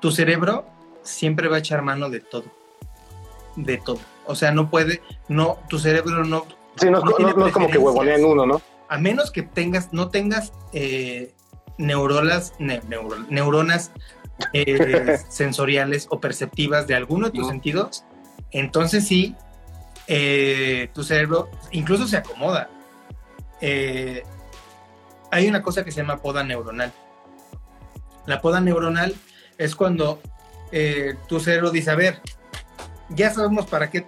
Tu 0.00 0.10
cerebro 0.10 0.66
siempre 1.02 1.48
va 1.48 1.56
a 1.56 1.58
echar 1.60 1.82
mano 1.82 2.10
de 2.10 2.20
todo, 2.20 2.44
de 3.56 3.78
todo. 3.78 4.00
O 4.26 4.34
sea, 4.34 4.50
no 4.52 4.70
puede, 4.70 5.02
no, 5.28 5.58
tu 5.68 5.78
cerebro 5.78 6.24
no. 6.24 6.46
Sí, 6.76 6.90
no, 6.90 6.98
es 7.46 7.52
como 7.52 7.68
que 7.68 7.78
huevonean 7.78 8.24
uno, 8.24 8.46
¿no? 8.46 8.60
A 8.88 8.98
menos 8.98 9.30
que 9.30 9.42
tengas, 9.42 9.92
no 9.92 10.08
tengas 10.08 10.52
eh, 10.72 11.34
neuronas, 11.76 12.54
neuronas 12.58 13.92
eh, 14.52 15.18
sensoriales 15.28 16.06
o 16.10 16.20
perceptivas 16.20 16.86
de 16.86 16.94
alguno 16.94 17.26
de 17.26 17.38
tus 17.38 17.48
sentidos, 17.48 18.04
entonces 18.50 19.06
sí, 19.06 19.34
eh, 20.06 20.88
tu 20.94 21.02
cerebro 21.02 21.50
incluso 21.72 22.06
se 22.06 22.16
acomoda. 22.16 22.70
Eh, 23.60 24.22
hay 25.30 25.48
una 25.48 25.62
cosa 25.62 25.84
que 25.84 25.90
se 25.90 26.00
llama 26.00 26.18
poda 26.18 26.42
neuronal. 26.42 26.92
La 28.26 28.40
poda 28.40 28.60
neuronal 28.60 29.14
es 29.56 29.74
cuando 29.74 30.20
eh, 30.72 31.16
tu 31.28 31.40
cerebro 31.40 31.70
dice, 31.70 31.90
a 31.90 31.94
ver, 31.94 32.20
ya 33.10 33.30
sabemos 33.30 33.66
para 33.66 33.90
qué, 33.90 34.06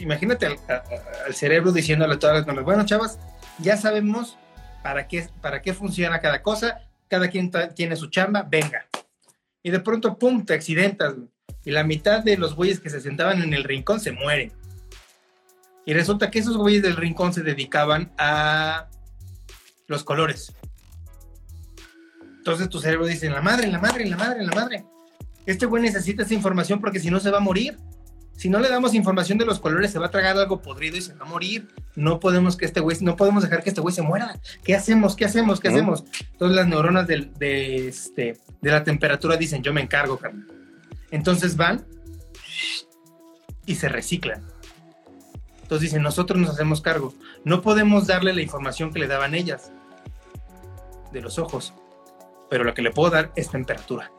imagínate 0.00 0.46
al, 0.46 1.34
cerebro 1.34 1.72
diciéndole 1.72 2.14
a 2.14 2.18
todas 2.18 2.46
las 2.46 2.64
bueno, 2.64 2.84
chavas, 2.84 3.18
ya 3.58 3.76
sabemos 3.76 4.36
para 4.82 5.06
qué, 5.08 5.28
para 5.40 5.62
qué 5.62 5.74
funciona 5.74 6.20
cada 6.20 6.42
cosa, 6.42 6.80
cada 7.08 7.28
quien 7.28 7.50
tiene 7.74 7.96
su 7.96 8.08
chamba, 8.08 8.42
venga. 8.48 8.86
Y 9.62 9.70
de 9.70 9.80
pronto, 9.80 10.18
pum, 10.18 10.44
te 10.44 10.54
accidentas, 10.54 11.14
y 11.64 11.70
la 11.72 11.82
mitad 11.82 12.22
de 12.22 12.36
los 12.36 12.54
güeyes 12.54 12.80
que 12.80 12.90
se 12.90 13.00
sentaban 13.00 13.42
en 13.42 13.52
el 13.52 13.64
rincón 13.64 14.00
se 14.00 14.12
mueren. 14.12 14.52
Y 15.86 15.94
resulta 15.94 16.30
que 16.30 16.40
esos 16.40 16.56
güeyes 16.56 16.82
del 16.82 16.96
rincón 16.96 17.32
se 17.32 17.42
dedicaban 17.42 18.12
a 18.18 18.88
los 19.86 20.02
colores. 20.02 20.52
Entonces 22.38 22.68
tu 22.68 22.80
cerebro 22.80 23.06
dice, 23.06 23.26
en 23.26 23.32
la 23.32 23.40
madre, 23.40 23.66
en 23.66 23.72
la 23.72 23.78
madre, 23.78 24.02
en 24.04 24.10
la 24.10 24.16
madre, 24.16 24.40
en 24.40 24.46
la 24.48 24.54
madre. 24.54 24.84
Este 25.46 25.64
güey 25.64 25.82
necesita 25.82 26.24
esa 26.24 26.34
información 26.34 26.80
porque 26.80 26.98
si 26.98 27.08
no 27.10 27.20
se 27.20 27.30
va 27.30 27.38
a 27.38 27.40
morir. 27.40 27.78
Si 28.36 28.50
no 28.50 28.60
le 28.60 28.68
damos 28.68 28.92
información 28.92 29.38
de 29.38 29.46
los 29.46 29.60
colores, 29.60 29.92
se 29.92 29.98
va 29.98 30.06
a 30.06 30.10
tragar 30.10 30.36
algo 30.36 30.60
podrido 30.60 30.96
y 30.96 31.00
se 31.00 31.14
va 31.14 31.24
a 31.24 31.28
morir. 31.28 31.68
No 31.94 32.20
podemos 32.20 32.56
que 32.56 32.66
este 32.66 32.80
güey, 32.80 32.98
no 33.00 33.16
podemos 33.16 33.42
dejar 33.42 33.62
que 33.62 33.70
este 33.70 33.80
güey 33.80 33.94
se 33.94 34.02
muera. 34.02 34.38
¿Qué 34.62 34.74
hacemos? 34.74 35.16
¿Qué 35.16 35.24
hacemos? 35.24 35.58
¿Qué 35.58 35.68
hacemos? 35.68 36.04
Entonces 36.32 36.54
las 36.54 36.66
neuronas 36.66 37.06
de, 37.06 37.30
de, 37.38 37.88
este, 37.88 38.38
de 38.60 38.70
la 38.70 38.84
temperatura 38.84 39.36
dicen, 39.36 39.62
yo 39.62 39.72
me 39.72 39.80
encargo, 39.80 40.18
carnal. 40.18 40.46
Entonces 41.10 41.56
van 41.56 41.86
y 43.64 43.76
se 43.76 43.88
reciclan. 43.88 44.42
Entonces 45.66 45.90
dicen, 45.90 46.02
nosotros 46.04 46.38
nos 46.38 46.50
hacemos 46.50 46.80
cargo. 46.80 47.12
No 47.42 47.60
podemos 47.60 48.06
darle 48.06 48.32
la 48.32 48.40
información 48.40 48.92
que 48.92 49.00
le 49.00 49.08
daban 49.08 49.34
ellas 49.34 49.72
de 51.10 51.20
los 51.20 51.40
ojos, 51.40 51.74
pero 52.48 52.62
lo 52.62 52.72
que 52.72 52.82
le 52.82 52.92
puedo 52.92 53.10
dar 53.10 53.32
es 53.34 53.50
temperatura. 53.50 54.12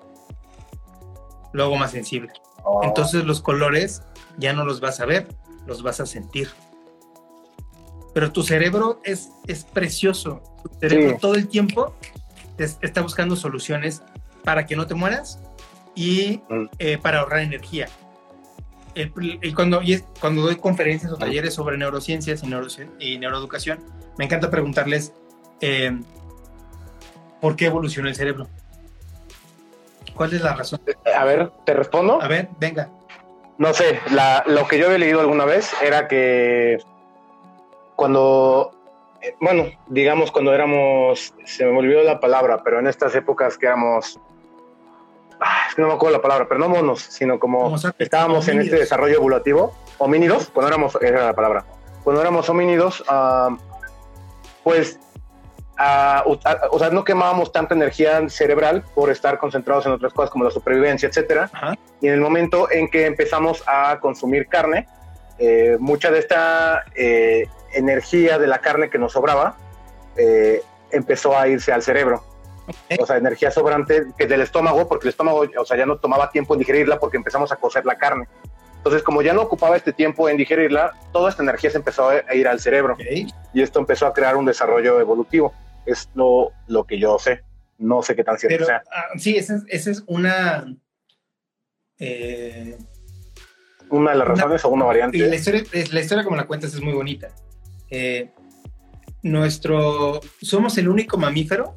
Lo 1.53 1.64
hago 1.64 1.78
más 1.78 1.91
sensible. 1.91 2.34
Oh. 2.65 2.82
Entonces 2.84 3.24
los 3.24 3.40
colores 3.40 4.03
ya 4.38 4.52
no 4.52 4.65
los 4.65 4.82
vas 4.82 4.99
a 4.99 5.06
ver, 5.06 5.30
los 5.65 5.84
vas 5.84 6.02
a 6.02 6.06
sentir. 6.06 6.49
Pero 8.14 8.34
tu 8.34 8.44
cerebro 8.44 8.99
es, 9.06 9.30
es 9.48 9.64
precioso. 9.64 10.44
Tu 10.64 10.80
cerebro 10.82 11.18
todo 11.18 11.36
el 11.36 11.48
tiempo 11.48 11.95
está 12.57 13.02
buscando 13.02 13.38
soluciones 13.38 14.03
para 14.44 14.65
que 14.65 14.76
no 14.76 14.86
te 14.86 14.95
mueras 14.95 15.40
y 15.95 16.41
mm. 16.49 16.65
eh, 16.80 16.98
para 16.98 17.19
ahorrar 17.19 17.40
energía 17.40 17.88
cuando, 19.56 19.82
y 19.84 20.02
cuando 20.19 20.41
doy 20.41 20.56
conferencias 20.56 21.11
o 21.11 21.18
talleres 21.18 21.53
sobre 21.53 21.78
neurociencias 21.78 22.44
y, 22.99 23.18
neuroeducación, 23.18 23.80
me 24.18 24.26
encanta 24.26 24.49
preguntarles 24.49 25.14
eh, 25.61 25.98
por 27.41 27.56
qué 27.56 27.65
evoluciona 27.68 28.10
el 28.10 28.15
cerebro. 28.15 28.48
¿Cuál 30.15 30.34
es 30.34 30.41
la 30.41 30.56
razón? 30.56 30.82
A 31.15 31.24
ver, 31.26 31.52
¿te 31.65 31.74
respondo? 31.74 32.22
A 32.22 32.28
ver, 32.28 32.49
venga. 32.60 32.90
No 33.57 33.74
sé, 33.74 33.99
lo 34.45 34.68
que 34.68 34.78
yo 34.78 34.86
había 34.86 34.99
leído 34.99 35.19
alguna 35.19 35.45
vez 35.45 35.72
era 35.82 36.07
que 36.07 36.80
cuando, 37.95 38.72
eh, 39.22 39.36
bueno, 39.40 39.65
digamos 39.88 40.32
cuando 40.32 40.53
éramos, 40.53 41.34
se 41.45 41.65
me 41.65 41.78
olvidó 41.78 42.03
la 42.03 42.19
palabra, 42.19 42.64
pero 42.64 42.80
en 42.80 42.88
estas 42.88 43.15
épocas 43.15 43.57
que 43.57 43.65
éramos 43.65 44.19
Ah, 45.39 45.65
es 45.69 45.76
que 45.76 45.81
no 45.81 45.89
me 45.89 45.93
acuerdo 45.93 46.18
la 46.18 46.22
palabra, 46.22 46.47
pero 46.47 46.59
no 46.59 46.69
monos, 46.69 47.01
sino 47.01 47.39
como 47.39 47.76
estábamos 47.99 48.47
en 48.47 48.61
este 48.61 48.76
desarrollo 48.76 49.15
evolutivo, 49.15 49.76
homínidos, 49.97 50.49
cuando 50.51 50.69
éramos, 50.69 50.95
esa 50.95 51.07
era 51.07 51.26
la 51.26 51.34
palabra, 51.34 51.65
cuando 52.03 52.22
éramos 52.22 52.49
homínidos, 52.49 53.03
pues, 54.64 54.99
o 55.80 56.80
sea, 56.80 56.89
no 56.91 57.03
quemábamos 57.03 57.51
tanta 57.51 57.76
energía 57.76 58.27
cerebral 58.30 58.84
por 58.95 59.11
estar 59.11 59.38
concentrados 59.38 59.85
en 59.85 59.91
otras 59.91 60.14
cosas 60.14 60.31
como 60.31 60.43
la 60.43 60.51
supervivencia, 60.51 61.07
etcétera. 61.07 61.51
Y 62.01 62.07
en 62.07 62.14
el 62.14 62.22
momento 62.22 62.72
en 62.72 62.89
que 62.89 63.05
empezamos 63.05 63.64
a 63.68 63.99
consumir 63.99 64.47
carne, 64.47 64.88
eh, 65.38 65.77
mucha 65.80 66.09
de 66.09 66.19
esta 66.19 66.84
eh, 66.95 67.47
energía 67.73 68.39
de 68.39 68.47
la 68.47 68.57
carne 68.57 68.89
que 68.89 68.97
nos 68.97 69.14
sobraba 69.14 69.55
eh, 70.15 70.64
empezó 70.89 71.38
a 71.38 71.47
irse 71.47 71.72
al 71.72 71.84
cerebro 71.84 72.23
o 72.99 73.06
sea, 73.06 73.18
energía 73.18 73.52
sobrante 73.52 74.07
que 74.18 74.27
del 74.27 74.41
estómago, 74.41 74.88
porque 74.88 75.07
el 75.07 75.10
estómago, 75.10 75.45
o 75.57 75.65
sea, 75.65 75.77
ya 75.77 75.85
no 75.85 75.98
tomaba 75.98 76.30
tiempo 76.30 76.53
en 76.53 76.60
digerirla 76.60 76.99
porque 76.99 77.18
empezamos 77.18 77.52
a 77.52 77.56
cocer 77.56 77.85
la 77.85 77.98
carne. 77.98 78.27
Entonces, 78.77 79.03
como 79.03 79.22
ya 79.22 79.34
no 79.34 79.41
ocupaba 79.41 79.76
este 79.76 79.91
tiempo 79.91 80.30
en 80.30 80.38
digerirla, 80.38 80.94
toda 81.11 81.30
esta 81.30 81.44
energía 81.44 81.69
se 81.69 81.77
empezó 81.77 82.10
a 82.10 82.34
ir 82.34 82.48
al 82.48 82.60
cerebro. 82.60 82.95
Y 83.53 83.61
esto 83.61 83.80
empezó 83.80 84.07
a 84.07 84.14
crear 84.14 84.38
un 84.38 84.45
desarrollo 84.45 85.02
evolutivo. 85.02 85.53
Es 85.85 86.10
lo, 86.15 86.52
lo 86.68 86.85
que 86.85 86.98
yo 86.98 87.19
sé. 87.19 87.41
No 87.77 88.02
sé 88.02 88.15
qué 88.15 88.23
tan 88.23 88.38
cierto 88.38 88.65
sea. 88.65 88.84
Ah, 88.91 89.07
sí, 89.18 89.35
esa 89.35 89.61
es, 89.68 90.03
una... 90.07 90.73
Eh, 91.99 92.77
una 93.89 94.11
de 94.11 94.18
las 94.18 94.27
razones 94.27 94.64
o 94.64 94.69
una 94.69 94.85
variante. 94.85 95.18
La 95.18 95.35
historia, 95.35 95.64
la 95.91 95.99
historia 95.99 96.23
como 96.23 96.38
la 96.38 96.48
cuentas 96.48 96.73
es 96.73 96.81
muy 96.81 96.94
bonita. 96.94 97.30
Eh, 97.89 98.31
nuestro... 99.22 100.22
Somos 100.41 100.77
el 100.77 100.88
único 100.88 101.18
mamífero 101.18 101.76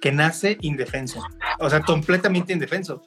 que 0.00 0.12
nace 0.12 0.56
indefenso. 0.60 1.22
O 1.58 1.68
sea, 1.68 1.80
completamente 1.80 2.52
indefenso. 2.52 3.02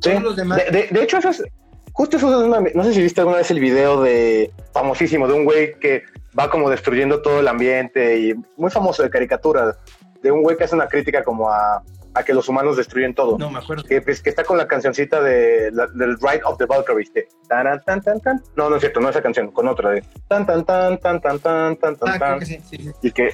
Todos 0.00 0.22
los 0.22 0.36
demás. 0.36 0.62
De, 0.70 1.02
hecho, 1.02 1.18
eso 1.18 1.30
es. 1.30 1.44
Justo 1.92 2.16
eso 2.16 2.40
es 2.40 2.46
una. 2.46 2.60
No 2.74 2.84
sé 2.84 2.94
si 2.94 3.02
viste 3.02 3.20
alguna 3.20 3.38
vez 3.38 3.50
el 3.50 3.60
video 3.60 4.02
de. 4.02 4.52
famosísimo, 4.72 5.28
de 5.28 5.34
un 5.34 5.44
güey 5.44 5.78
que 5.78 6.02
va 6.38 6.50
como 6.50 6.70
destruyendo 6.70 7.22
todo 7.22 7.40
el 7.40 7.48
ambiente 7.48 8.18
y 8.18 8.34
muy 8.56 8.70
famoso 8.70 9.02
de 9.02 9.10
caricatura. 9.10 9.76
De 10.22 10.30
un 10.30 10.42
güey 10.42 10.56
que 10.56 10.64
hace 10.64 10.74
una 10.74 10.86
crítica 10.86 11.22
como 11.24 11.48
a, 11.48 11.82
a 12.14 12.22
que 12.22 12.34
los 12.34 12.48
humanos 12.48 12.76
destruyen 12.76 13.14
todo. 13.14 13.38
No, 13.38 13.50
me 13.50 13.58
acuerdo. 13.58 13.84
Que, 13.84 14.00
pues, 14.00 14.22
que 14.22 14.30
está 14.30 14.44
con 14.44 14.58
la 14.58 14.66
cancioncita 14.66 15.20
de, 15.20 15.70
del 15.70 16.18
Ride 16.18 16.42
of 16.44 16.58
the 16.58 16.66
Valkyries. 16.66 17.12
De 17.12 17.28
tan, 17.48 17.80
tan, 17.84 18.00
tan, 18.00 18.20
tan. 18.20 18.42
No, 18.56 18.68
no 18.68 18.76
es 18.76 18.80
cierto, 18.80 19.00
no 19.00 19.08
esa 19.08 19.22
canción, 19.22 19.50
con 19.50 19.68
otra 19.68 19.90
de 19.90 20.04
tan, 20.28 20.46
tan, 20.46 20.64
tan, 20.64 20.98
tan, 20.98 21.20
tan, 21.20 21.38
tan, 21.38 21.76
tan, 21.76 21.96
tan. 21.96 22.08
Ah, 22.08 22.18
creo 22.18 22.38
que 22.38 22.46
sí, 22.46 22.60
sí, 22.68 22.76
sí. 22.78 22.90
Y 23.02 23.12
que 23.12 23.30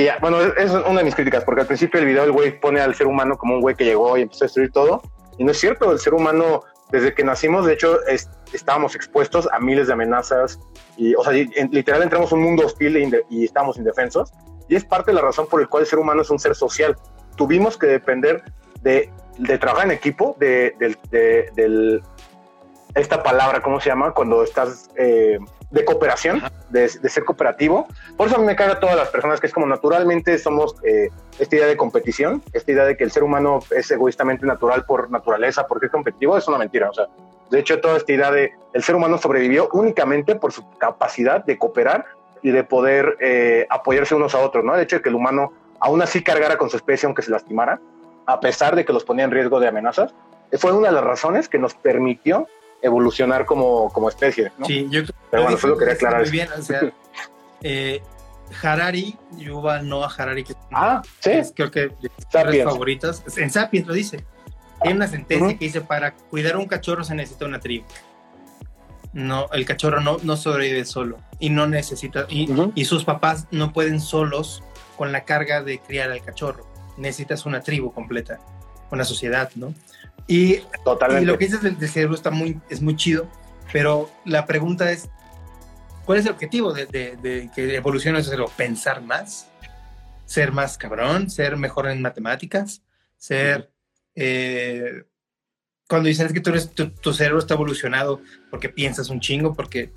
y 0.00 0.08
bueno, 0.20 0.40
es 0.40 0.70
una 0.72 0.98
de 0.98 1.04
mis 1.04 1.14
críticas, 1.14 1.42
porque 1.44 1.62
al 1.62 1.66
principio 1.66 1.98
del 1.98 2.08
video 2.08 2.24
el 2.24 2.32
güey 2.32 2.60
pone 2.60 2.80
al 2.80 2.94
ser 2.94 3.06
humano 3.06 3.36
como 3.38 3.54
un 3.54 3.60
güey 3.62 3.74
que 3.74 3.84
llegó 3.84 4.16
y 4.18 4.22
empezó 4.22 4.44
a 4.44 4.46
destruir 4.46 4.70
todo. 4.70 5.00
Y 5.38 5.44
no 5.44 5.52
es 5.52 5.58
cierto, 5.58 5.90
el 5.90 5.98
ser 5.98 6.12
humano, 6.14 6.62
desde 6.90 7.14
que 7.14 7.24
nacimos, 7.24 7.64
de 7.66 7.72
hecho, 7.72 7.98
estábamos 8.52 8.94
expuestos 8.94 9.48
a 9.52 9.58
miles 9.58 9.86
de 9.86 9.94
amenazas. 9.94 10.60
Y, 10.96 11.14
o 11.14 11.22
sea, 11.24 11.32
literal 11.32 12.02
entramos 12.02 12.30
en 12.32 12.38
un 12.38 12.44
mundo 12.44 12.66
hostil 12.66 13.22
y 13.30 13.44
estábamos 13.44 13.78
indefensos. 13.78 14.32
Y 14.68 14.76
es 14.76 14.84
parte 14.84 15.12
de 15.12 15.14
la 15.14 15.22
razón 15.22 15.46
por 15.46 15.60
la 15.60 15.66
cual 15.66 15.82
el 15.84 15.86
ser 15.88 15.98
humano 15.98 16.22
es 16.22 16.30
un 16.30 16.38
ser 16.38 16.54
social. 16.54 16.96
Tuvimos 17.36 17.78
que 17.78 17.86
depender 17.86 18.42
de, 18.82 19.10
de 19.38 19.58
trabajar 19.58 19.86
en 19.86 19.92
equipo, 19.92 20.36
de, 20.38 20.74
de- 21.10 21.50
del- 21.54 22.02
esta 22.94 23.22
palabra, 23.22 23.60
¿cómo 23.60 23.78
se 23.80 23.90
llama? 23.90 24.12
Cuando 24.12 24.42
estás 24.42 24.90
eh, 24.96 25.38
de 25.70 25.84
cooperación, 25.84 26.42
de, 26.70 26.82
de 26.82 27.08
ser 27.08 27.24
cooperativo. 27.24 27.86
Por 28.16 28.28
eso 28.28 28.36
a 28.36 28.38
mí 28.38 28.46
me 28.46 28.56
caga 28.56 28.74
a 28.74 28.80
todas 28.80 28.96
las 28.96 29.08
personas 29.08 29.40
que 29.40 29.48
es 29.48 29.52
como 29.52 29.66
naturalmente 29.66 30.38
somos 30.38 30.76
eh, 30.84 31.10
esta 31.38 31.56
idea 31.56 31.66
de 31.66 31.76
competición, 31.76 32.42
esta 32.52 32.72
idea 32.72 32.84
de 32.84 32.96
que 32.96 33.04
el 33.04 33.10
ser 33.10 33.22
humano 33.22 33.60
es 33.70 33.90
egoístamente 33.90 34.46
natural 34.46 34.84
por 34.84 35.10
naturaleza, 35.10 35.66
porque 35.66 35.86
es 35.86 35.92
competitivo, 35.92 36.36
es 36.36 36.46
una 36.48 36.58
mentira. 36.58 36.90
O 36.90 36.94
sea, 36.94 37.06
de 37.50 37.58
hecho, 37.58 37.80
toda 37.80 37.96
esta 37.96 38.12
idea 38.12 38.30
de 38.30 38.52
el 38.72 38.82
ser 38.82 38.94
humano 38.94 39.18
sobrevivió 39.18 39.68
únicamente 39.72 40.36
por 40.36 40.52
su 40.52 40.68
capacidad 40.78 41.44
de 41.44 41.58
cooperar 41.58 42.04
y 42.42 42.50
de 42.50 42.64
poder 42.64 43.16
eh, 43.20 43.66
apoyarse 43.70 44.14
unos 44.14 44.34
a 44.34 44.38
otros, 44.38 44.64
¿no? 44.64 44.74
El 44.74 44.82
hecho 44.82 44.96
de 44.96 45.02
que 45.02 45.08
el 45.08 45.14
humano 45.14 45.52
aún 45.80 46.00
así 46.02 46.22
cargara 46.22 46.56
con 46.56 46.70
su 46.70 46.76
especie 46.76 47.06
aunque 47.06 47.22
se 47.22 47.30
lastimara, 47.30 47.80
a 48.26 48.40
pesar 48.40 48.76
de 48.76 48.84
que 48.84 48.92
los 48.92 49.04
ponía 49.04 49.24
en 49.24 49.30
riesgo 49.30 49.60
de 49.60 49.68
amenazas, 49.68 50.14
fue 50.58 50.72
una 50.72 50.88
de 50.88 50.94
las 50.94 51.04
razones 51.04 51.48
que 51.48 51.58
nos 51.58 51.74
permitió 51.74 52.46
evolucionar 52.82 53.44
como, 53.46 53.92
como 53.92 54.08
especie, 54.08 54.52
¿no? 54.58 54.66
Sí, 54.66 54.86
yo 54.90 55.02
Pero 55.30 55.42
bueno, 55.42 55.58
solo 55.58 55.76
quería 55.76 55.94
aclarar 55.94 56.22
muy 56.22 56.30
bien, 56.30 56.48
o 56.56 56.62
sea, 56.62 56.92
eh, 57.62 58.02
Harari, 58.62 59.16
Yuval 59.36 59.88
Noah 59.88 60.12
Harari, 60.16 60.44
que 60.44 60.54
Ah, 60.72 61.02
sí, 61.20 61.30
es 61.30 61.52
creo 61.54 61.70
que 61.70 61.88
de 61.88 62.10
mis 62.50 62.64
favoritas, 62.64 63.22
en 63.36 63.50
Sapiens 63.50 63.86
lo 63.86 63.94
dice. 63.94 64.24
Hay 64.80 64.92
una 64.92 65.08
sentencia 65.08 65.56
que 65.58 65.64
dice, 65.64 65.80
para 65.80 66.14
cuidar 66.14 66.56
un 66.56 66.66
cachorro 66.66 67.02
se 67.02 67.14
necesita 67.14 67.46
una 67.46 67.60
tribu. 67.60 67.86
No, 69.12 69.48
el 69.52 69.64
cachorro 69.64 70.00
no, 70.00 70.18
no 70.22 70.36
sobrevive 70.36 70.84
solo 70.84 71.16
y 71.38 71.48
no 71.48 71.66
necesita, 71.66 72.26
y 72.28 72.84
sus 72.84 73.04
papás 73.04 73.46
no 73.50 73.72
pueden 73.72 74.00
solos 74.00 74.62
con 74.96 75.12
la 75.12 75.24
carga 75.24 75.62
de 75.62 75.78
criar 75.78 76.10
al 76.10 76.22
cachorro. 76.22 76.66
Necesitas 76.96 77.46
una 77.46 77.60
tribu 77.60 77.92
completa, 77.92 78.38
una 78.90 79.04
sociedad, 79.04 79.50
¿no? 79.54 79.74
Y 80.26 80.56
totalmente. 80.84 81.22
y 81.22 81.26
lo 81.26 81.38
que 81.38 81.44
dices 81.46 81.62
del, 81.62 81.78
del 81.78 81.88
cerebro 81.88 82.14
está 82.16 82.30
muy, 82.30 82.60
es 82.68 82.80
muy 82.82 82.96
chido, 82.96 83.28
pero 83.72 84.10
la 84.24 84.44
pregunta 84.46 84.90
es, 84.90 85.08
¿cuál 86.04 86.18
es 86.18 86.26
el 86.26 86.32
objetivo 86.32 86.72
de, 86.72 86.86
de- 86.86 87.16
de 87.16 87.50
que 87.54 87.76
evolucione 87.76 88.14
nuestro 88.14 88.32
cerebro? 88.32 88.52
¿Pensar 88.56 89.02
más? 89.02 89.48
¿Ser 90.24 90.50
más 90.52 90.76
cabrón? 90.76 91.30
¿Ser 91.30 91.56
mejor 91.56 91.88
en 91.88 92.02
matemáticas? 92.02 92.82
¿Ser... 93.16 93.70
eh, 94.14 95.04
cuando 95.88 96.08
dicen 96.08 96.26
es 96.26 96.32
que 96.32 96.40
tú 96.40 96.50
eres- 96.50 96.72
tu, 96.74 96.90
tu 96.90 97.12
cerebro 97.12 97.38
está 97.38 97.54
evolucionado 97.54 98.20
porque 98.50 98.68
piensas 98.68 99.08
un 99.08 99.20
chingo, 99.20 99.54
porque... 99.54 99.92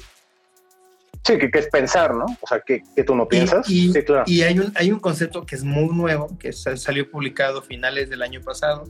Sí, 1.24 1.38
que, 1.38 1.50
que 1.52 1.60
es 1.60 1.68
pensar, 1.68 2.14
¿no? 2.14 2.26
O 2.42 2.48
sea, 2.48 2.62
que, 2.62 2.84
que 2.96 3.04
tú 3.04 3.16
no 3.16 3.24
Y, 3.24 3.28
piensas. 3.28 3.68
y- 3.70 3.92
sí, 3.92 4.04
claro. 4.04 4.24
y 4.28 4.44
hay, 4.44 4.60
un, 4.60 4.72
hay 4.76 4.92
un 4.92 5.00
concepto 5.00 5.46
que 5.46 5.56
es 5.56 5.64
muy 5.64 5.94
nuevo, 5.96 6.38
que 6.38 6.54
sa- 6.54 6.78
salió 6.78 7.10
publicado 7.10 7.60
a 7.60 7.62
finales 7.64 8.10
del 8.10 8.22
año 8.22 8.40
pasado, 8.42 8.86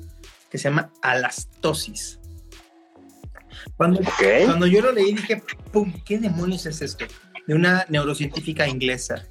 que 0.50 0.58
se 0.58 0.70
llama 0.70 0.92
alastosis. 1.02 2.20
Cuando. 3.78 4.02
Cuando 4.46 4.68
yo 4.68 4.82
lo 4.82 4.92
leí 4.92 5.14
dije, 5.14 5.44
¡pum! 5.72 5.94
¿Qué 6.06 6.18
demonios 6.20 6.66
es 6.66 6.82
esto? 6.82 7.06
De 7.48 7.54
una 7.54 7.86
neurocientífica 7.90 8.68
inglesa. 8.68 9.26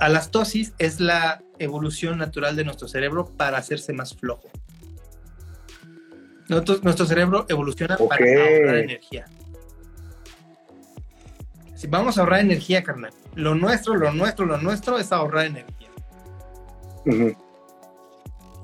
Alastosis 0.00 0.74
es 0.78 1.00
la 1.00 1.42
evolución 1.58 2.18
natural 2.18 2.56
de 2.56 2.64
nuestro 2.64 2.88
cerebro 2.88 3.26
para 3.36 3.58
hacerse 3.58 3.92
más 3.92 4.14
flojo. 4.14 4.48
Nosotros- 6.48 6.82
nuestro 6.82 7.06
cerebro 7.06 7.46
evoluciona 7.48 7.96
para 7.96 8.24
ahorrar 8.24 8.76
energía. 8.76 9.26
Si 11.76 11.86
vamos 11.86 12.16
a 12.18 12.22
ahorrar 12.22 12.40
energía, 12.40 12.82
carnal, 12.82 13.12
lo 13.34 13.54
nuestro, 13.54 13.94
lo 13.94 14.12
nuestro, 14.12 14.44
lo 14.46 14.58
nuestro 14.58 14.98
es 14.98 15.12
ahorrar 15.12 15.46
energía. 15.46 15.88
Ujú. 17.06 17.36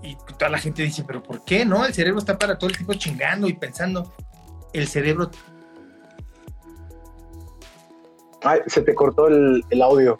Y 0.02 0.16
toda 0.38 0.50
la 0.50 0.58
gente 0.58 0.82
dice, 0.82 1.04
pero 1.06 1.22
¿por 1.22 1.44
qué 1.44 1.64
no? 1.64 1.84
El 1.84 1.92
cerebro 1.92 2.18
está 2.18 2.38
para 2.38 2.58
todo 2.58 2.70
el 2.70 2.76
tiempo 2.76 2.94
chingando 2.94 3.48
y 3.48 3.52
pensando. 3.52 4.12
El 4.72 4.86
cerebro 4.86 5.30
Ay, 8.42 8.60
se 8.66 8.80
te 8.82 8.94
cortó 8.94 9.28
el, 9.28 9.64
el 9.68 9.82
audio. 9.82 10.18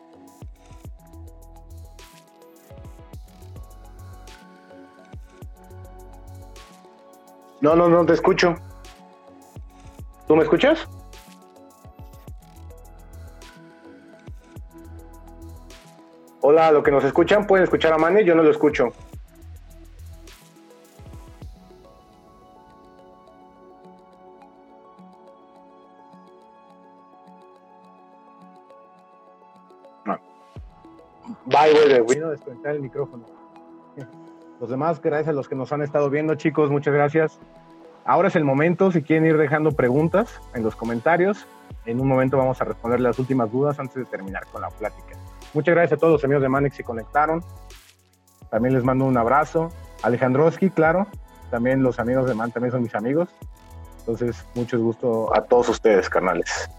No, 7.61 7.75
no, 7.75 7.89
no 7.89 8.05
te 8.05 8.13
escucho. 8.13 8.55
¿Tú 10.27 10.37
me 10.37 10.43
escuchas? 10.43 10.87
Hola, 16.43 16.71
lo 16.73 16.83
que 16.83 16.91
nos 16.91 17.05
escuchan, 17.05 17.47
pueden 17.47 17.65
escuchar 17.65 17.93
a 17.93 17.99
Mane, 17.99 18.25
yo 18.25 18.35
no 18.35 18.43
lo 18.43 18.51
escucho. 18.51 18.93
Bye, 31.47 31.73
güey. 31.73 32.17
Vino 32.17 32.27
a 32.27 32.31
desconectar 32.31 32.75
el 32.75 32.81
micrófono. 32.81 33.25
Los 34.61 34.69
demás, 34.69 35.01
gracias 35.01 35.29
a 35.29 35.33
los 35.33 35.49
que 35.49 35.55
nos 35.55 35.73
han 35.73 35.83
estado 35.83 36.11
viendo, 36.11 36.35
chicos, 36.35 36.71
muchas 36.71 36.93
gracias. 36.93 37.39
Ahora 38.05 38.29
es 38.29 38.37
el 38.37 38.45
momento, 38.45 38.93
si 38.93 39.03
quieren 39.03 39.25
ir 39.27 39.39
dejando 39.39 39.73
preguntas 39.73 40.41
en 40.55 40.63
los 40.63 40.77
comentarios, 40.77 41.47
en 41.87 42.01
un 42.01 42.09
momento 42.09 42.37
vamos 42.37 42.61
a 42.61 42.65
responder 42.65 43.01
las 43.01 43.19
últimas 43.19 43.51
dudas 43.51 43.79
antes 43.79 43.95
de 43.95 44.05
terminar 44.05 44.47
con 44.53 44.61
la 44.61 44.69
plática. 44.69 45.17
Muchas 45.55 45.75
gracias 45.75 45.97
a 45.97 46.01
todos 46.01 46.13
los 46.13 46.25
amigos 46.25 46.43
de 46.43 46.49
Manex 46.49 46.77
que 46.77 46.85
conectaron. 46.85 47.43
También 48.51 48.75
les 48.75 48.85
mando 48.85 49.05
un 49.07 49.17
abrazo. 49.17 49.71
Alejandroski, 50.03 50.71
claro. 50.71 51.07
También 51.51 51.83
los 51.83 51.99
amigos 51.99 52.27
de 52.27 52.35
Man 52.35 52.53
también 52.53 52.73
son 52.73 52.83
mis 52.83 52.95
amigos. 52.95 53.29
Entonces, 54.01 54.45
mucho 54.55 54.79
gusto. 54.79 55.35
A 55.35 55.43
todos 55.43 55.69
ustedes, 55.69 56.09
carnales. 56.09 56.71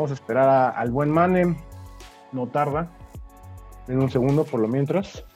Vamos 0.00 0.12
a 0.12 0.14
esperar 0.14 0.48
a- 0.48 0.70
al 0.70 0.90
buen 0.90 1.10
Mane. 1.10 1.58
No 2.32 2.46
tarda. 2.46 2.90
En 3.86 4.00
un 4.00 4.10
segundo, 4.10 4.44
por 4.46 4.58
lo 4.60 4.66
mientras. 4.66 5.26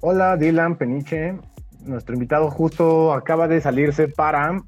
Hola, 0.00 0.36
Dylan 0.36 0.76
Peniche. 0.76 1.38
Nuestro 1.84 2.14
invitado 2.14 2.50
justo 2.50 3.12
acaba 3.12 3.48
de 3.48 3.60
salirse 3.60 4.08
para. 4.08 4.62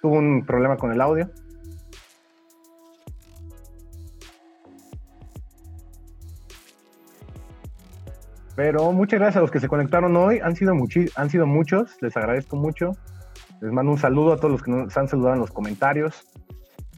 Tuvo 0.00 0.16
un 0.16 0.44
problema 0.46 0.76
con 0.76 0.92
el 0.92 1.00
audio. 1.00 1.28
Pero 8.54 8.92
muchas 8.92 9.20
gracias 9.20 9.36
a 9.36 9.40
los 9.40 9.50
que 9.50 9.60
se 9.60 9.68
conectaron 9.68 10.16
hoy. 10.16 10.40
Han 10.42 10.56
sido, 10.56 10.72
han 11.16 11.30
sido 11.30 11.46
muchos. 11.46 11.96
Les 12.00 12.16
agradezco 12.16 12.56
mucho. 12.56 12.92
Les 13.60 13.70
mando 13.70 13.92
un 13.92 13.98
saludo 13.98 14.32
a 14.32 14.36
todos 14.36 14.50
los 14.50 14.62
que 14.62 14.70
nos 14.70 14.96
han 14.96 15.08
saludado 15.08 15.34
en 15.34 15.40
los 15.40 15.50
comentarios. 15.50 16.26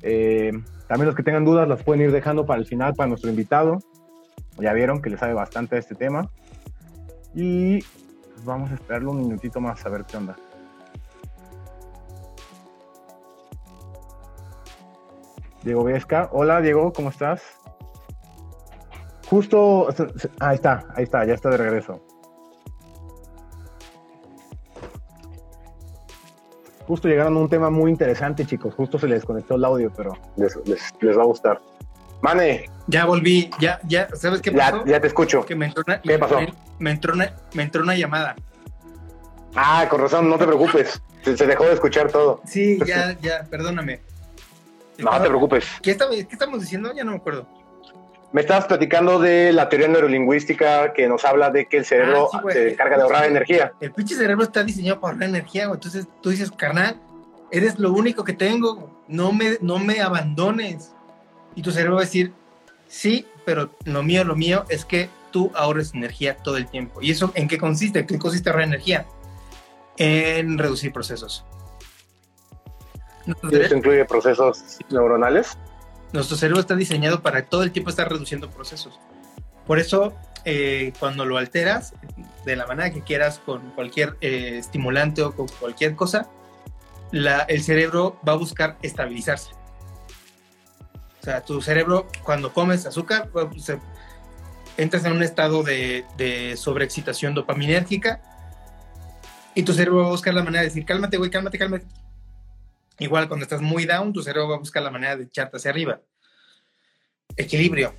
Eh, 0.02 0.52
también 0.86 1.06
los 1.06 1.16
que 1.16 1.22
tengan 1.22 1.44
dudas 1.44 1.68
las 1.68 1.82
pueden 1.82 2.02
ir 2.02 2.12
dejando 2.12 2.46
para 2.46 2.60
el 2.60 2.66
final 2.66 2.94
para 2.94 3.08
nuestro 3.08 3.28
invitado. 3.30 3.78
Ya 4.58 4.72
vieron 4.72 5.02
que 5.02 5.10
le 5.10 5.18
sabe 5.18 5.34
bastante 5.34 5.76
a 5.76 5.78
este 5.78 5.94
tema. 5.94 6.30
Y 7.34 7.80
vamos 8.44 8.70
a 8.70 8.74
esperarlo 8.74 9.10
un 9.10 9.20
minutito 9.20 9.60
más 9.60 9.84
a 9.84 9.88
ver 9.88 10.04
qué 10.04 10.16
onda. 10.16 10.36
Diego 15.62 15.84
Vesca. 15.84 16.28
Hola 16.32 16.60
Diego, 16.60 16.92
¿cómo 16.92 17.10
estás? 17.10 17.42
Justo, 19.28 19.88
ahí 20.40 20.54
está, 20.54 20.86
ahí 20.94 21.04
está, 21.04 21.24
ya 21.26 21.34
está 21.34 21.50
de 21.50 21.56
regreso. 21.58 22.00
Justo 26.86 27.06
llegaron 27.06 27.36
a 27.36 27.40
un 27.40 27.48
tema 27.50 27.68
muy 27.68 27.90
interesante, 27.90 28.46
chicos. 28.46 28.74
Justo 28.74 28.98
se 28.98 29.06
les 29.06 29.18
desconectó 29.18 29.56
el 29.56 29.64
audio, 29.66 29.92
pero 29.94 30.12
les 30.36 30.56
va 31.18 31.22
a 31.22 31.26
gustar. 31.26 31.60
Mane, 32.22 32.68
ya 32.86 33.04
volví, 33.04 33.50
ya, 33.60 33.80
ya, 33.86 34.08
¿sabes 34.14 34.40
qué 34.40 34.50
pasó? 34.52 34.84
ya 34.86 35.00
te 35.00 35.06
escucho. 35.06 35.44
Que 35.46 35.54
me 35.54 35.66
entró 35.66 35.84
una, 35.86 36.00
¿Qué 36.00 36.18
pasó? 36.18 36.40
Me, 36.40 36.52
me 36.78 36.90
entró 36.90 37.14
una, 37.14 37.32
me 37.54 37.62
entró 37.62 37.82
una 37.82 37.94
llamada. 37.94 38.34
Ah, 39.54 39.86
con 39.88 40.00
razón, 40.00 40.28
no 40.28 40.36
te 40.38 40.46
preocupes. 40.46 41.00
Se, 41.22 41.36
se 41.36 41.46
dejó 41.46 41.64
de 41.64 41.72
escuchar 41.74 42.10
todo. 42.10 42.40
Sí, 42.44 42.78
ya, 42.86 43.16
ya, 43.20 43.44
perdóname. 43.50 44.00
No 44.98 45.12
te 45.22 45.28
preocupes. 45.28 45.64
¿Qué, 45.80 45.92
estaba- 45.92 46.10
qué 46.10 46.26
estamos 46.28 46.60
diciendo? 46.60 46.92
Ya 46.92 47.04
no 47.04 47.12
me 47.12 47.18
acuerdo. 47.18 47.46
Me 48.32 48.40
estabas 48.40 48.66
platicando 48.66 49.20
de 49.20 49.52
la 49.52 49.68
teoría 49.68 49.86
neurolingüística 49.86 50.92
que 50.92 51.06
nos 51.08 51.24
habla 51.24 51.50
de 51.50 51.66
que 51.66 51.76
el 51.76 51.84
cerebro 51.84 52.28
Ah, 52.34 52.42
sí, 52.48 52.52
se 52.52 52.72
encarga 52.72 52.96
de 52.96 53.02
ahorrar 53.04 53.24
energía. 53.26 53.72
El 53.80 53.92
pinche 53.92 54.16
cerebro 54.16 54.42
está 54.42 54.64
diseñado 54.64 54.98
para 55.00 55.12
ahorrar 55.14 55.28
energía, 55.28 55.66
güey. 55.66 55.76
Entonces 55.76 56.08
tú 56.20 56.30
dices, 56.30 56.50
carnal, 56.50 57.00
eres 57.52 57.78
lo 57.78 57.92
único 57.92 58.24
que 58.24 58.32
tengo, 58.32 58.90
no 59.06 59.30
me, 59.32 59.56
no 59.60 59.78
me 59.78 60.00
abandones. 60.00 60.92
Y 61.58 61.62
tu 61.62 61.72
cerebro 61.72 61.96
va 61.96 62.02
a 62.02 62.04
decir, 62.04 62.32
sí, 62.86 63.26
pero 63.44 63.74
lo 63.84 64.04
mío, 64.04 64.22
lo 64.22 64.36
mío 64.36 64.64
es 64.68 64.84
que 64.84 65.10
tú 65.32 65.50
ahorres 65.56 65.92
energía 65.92 66.36
todo 66.36 66.56
el 66.56 66.68
tiempo. 66.68 67.02
¿Y 67.02 67.10
eso 67.10 67.32
en 67.34 67.48
qué 67.48 67.58
consiste? 67.58 67.98
¿En 67.98 68.06
qué 68.06 68.16
consiste 68.16 68.48
ahorrar 68.48 68.68
energía? 68.68 69.06
En 69.96 70.56
reducir 70.56 70.92
procesos. 70.92 71.44
¿Y 73.26 73.56
¿Esto 73.56 73.76
incluye 73.76 74.04
procesos 74.04 74.78
neuronales? 74.88 75.58
Nuestro 76.12 76.36
cerebro 76.36 76.60
está 76.60 76.76
diseñado 76.76 77.22
para 77.22 77.44
todo 77.46 77.64
el 77.64 77.72
tiempo 77.72 77.90
estar 77.90 78.08
reduciendo 78.08 78.48
procesos. 78.48 79.00
Por 79.66 79.80
eso, 79.80 80.14
eh, 80.44 80.92
cuando 81.00 81.24
lo 81.24 81.38
alteras, 81.38 81.92
de 82.44 82.54
la 82.54 82.68
manera 82.68 82.92
que 82.92 83.02
quieras, 83.02 83.40
con 83.44 83.72
cualquier 83.72 84.16
eh, 84.20 84.58
estimulante 84.58 85.22
o 85.22 85.34
con 85.34 85.48
cualquier 85.48 85.96
cosa, 85.96 86.30
el 87.10 87.62
cerebro 87.64 88.16
va 88.24 88.34
a 88.34 88.36
buscar 88.36 88.78
estabilizarse. 88.80 89.57
O 91.20 91.24
sea, 91.24 91.44
tu 91.44 91.60
cerebro, 91.60 92.06
cuando 92.22 92.52
comes 92.52 92.86
azúcar, 92.86 93.28
pues, 93.32 93.72
entras 94.76 95.04
en 95.04 95.12
un 95.12 95.22
estado 95.22 95.62
de, 95.62 96.04
de 96.16 96.56
sobreexcitación 96.56 97.34
dopaminérgica 97.34 98.22
y 99.54 99.64
tu 99.64 99.72
cerebro 99.72 100.02
va 100.02 100.06
a 100.06 100.10
buscar 100.10 100.34
la 100.34 100.44
manera 100.44 100.62
de 100.62 100.68
decir, 100.68 100.84
cálmate, 100.84 101.16
güey, 101.16 101.30
cálmate, 101.30 101.58
cálmate. 101.58 101.86
Igual 103.00 103.28
cuando 103.28 103.44
estás 103.44 103.60
muy 103.60 103.86
down, 103.86 104.12
tu 104.12 104.22
cerebro 104.22 104.48
va 104.48 104.56
a 104.56 104.60
buscar 104.60 104.82
la 104.82 104.90
manera 104.90 105.16
de 105.16 105.24
echarte 105.24 105.56
hacia 105.56 105.70
arriba. 105.70 106.00
Equilibrio. 107.36 107.94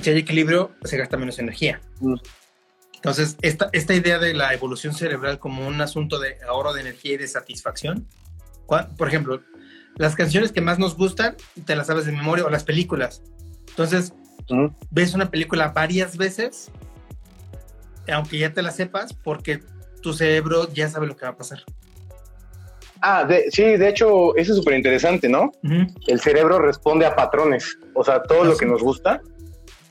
Si 0.00 0.08
hay 0.08 0.18
equilibrio, 0.18 0.72
se 0.84 0.96
gasta 0.96 1.16
menos 1.16 1.38
energía. 1.38 1.80
Mm. 2.00 2.14
Entonces, 2.94 3.36
esta, 3.42 3.70
esta 3.72 3.94
idea 3.94 4.18
de 4.18 4.34
la 4.34 4.52
evolución 4.52 4.94
cerebral 4.94 5.38
como 5.38 5.66
un 5.66 5.80
asunto 5.80 6.18
de 6.18 6.36
ahorro 6.46 6.74
de 6.74 6.82
energía 6.82 7.14
y 7.14 7.16
de 7.16 7.28
satisfacción, 7.28 8.06
por 8.66 9.08
ejemplo, 9.08 9.42
las 10.00 10.16
canciones 10.16 10.50
que 10.50 10.62
más 10.62 10.78
nos 10.78 10.96
gustan, 10.96 11.36
te 11.66 11.76
las 11.76 11.88
sabes 11.88 12.06
de 12.06 12.12
memoria, 12.12 12.46
o 12.46 12.48
las 12.48 12.64
películas. 12.64 13.22
Entonces, 13.68 14.14
ves 14.90 15.12
una 15.12 15.30
película 15.30 15.68
varias 15.68 16.16
veces, 16.16 16.70
aunque 18.10 18.38
ya 18.38 18.54
te 18.54 18.62
la 18.62 18.70
sepas, 18.70 19.12
porque 19.12 19.60
tu 20.00 20.14
cerebro 20.14 20.72
ya 20.72 20.88
sabe 20.88 21.06
lo 21.06 21.16
que 21.16 21.26
va 21.26 21.32
a 21.32 21.36
pasar. 21.36 21.64
Ah, 23.02 23.28
sí, 23.50 23.62
de 23.62 23.88
hecho, 23.90 24.34
eso 24.36 24.52
es 24.52 24.58
súper 24.58 24.72
interesante, 24.72 25.28
¿no? 25.28 25.52
El 26.06 26.18
cerebro 26.18 26.60
responde 26.60 27.04
a 27.04 27.14
patrones. 27.14 27.76
O 27.94 28.02
sea, 28.02 28.22
todo 28.22 28.44
lo 28.44 28.56
que 28.56 28.64
nos 28.64 28.82
gusta 28.82 29.20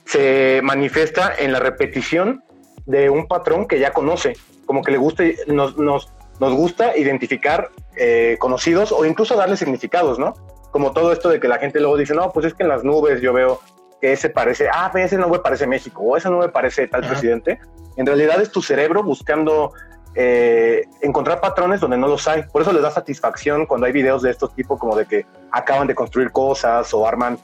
se 0.06 0.60
manifiesta 0.64 1.32
en 1.38 1.52
la 1.52 1.60
repetición 1.60 2.42
de 2.84 3.10
un 3.10 3.28
patrón 3.28 3.68
que 3.68 3.78
ya 3.78 3.92
conoce. 3.92 4.32
Como 4.66 4.82
que 4.82 4.90
le 4.90 4.98
gusta, 4.98 5.22
nos, 5.46 5.78
nos, 5.78 6.08
nos 6.40 6.52
gusta 6.52 6.96
identificar 6.96 7.70
eh, 7.96 8.36
conocidos 8.38 8.92
o 8.92 9.04
incluso 9.04 9.36
darle 9.36 9.56
significados, 9.56 10.18
¿no? 10.18 10.34
Como 10.70 10.92
todo 10.92 11.12
esto 11.12 11.28
de 11.28 11.40
que 11.40 11.48
la 11.48 11.58
gente 11.58 11.80
luego 11.80 11.96
dice, 11.96 12.14
no, 12.14 12.32
pues 12.32 12.46
es 12.46 12.54
que 12.54 12.62
en 12.62 12.68
las 12.68 12.84
nubes 12.84 13.20
yo 13.20 13.32
veo 13.32 13.60
que 14.00 14.12
ese 14.12 14.30
parece, 14.30 14.68
ah, 14.72 14.90
ese 14.94 15.18
nube 15.18 15.40
parece 15.40 15.66
México 15.66 16.02
o 16.02 16.16
esa 16.16 16.30
nube 16.30 16.48
parece 16.48 16.86
tal 16.86 17.06
presidente. 17.06 17.58
En 17.96 18.06
realidad 18.06 18.40
es 18.40 18.50
tu 18.50 18.62
cerebro 18.62 19.02
buscando 19.02 19.72
eh, 20.14 20.86
encontrar 21.02 21.40
patrones 21.40 21.80
donde 21.80 21.96
no 21.96 22.08
los 22.08 22.26
hay. 22.26 22.42
Por 22.44 22.62
eso 22.62 22.72
les 22.72 22.82
da 22.82 22.90
satisfacción 22.90 23.66
cuando 23.66 23.86
hay 23.86 23.92
videos 23.92 24.22
de 24.22 24.30
estos 24.30 24.54
tipos 24.54 24.78
como 24.78 24.96
de 24.96 25.06
que 25.06 25.26
acaban 25.52 25.86
de 25.86 25.94
construir 25.94 26.32
cosas 26.32 26.92
o 26.94 27.06
arman, 27.06 27.38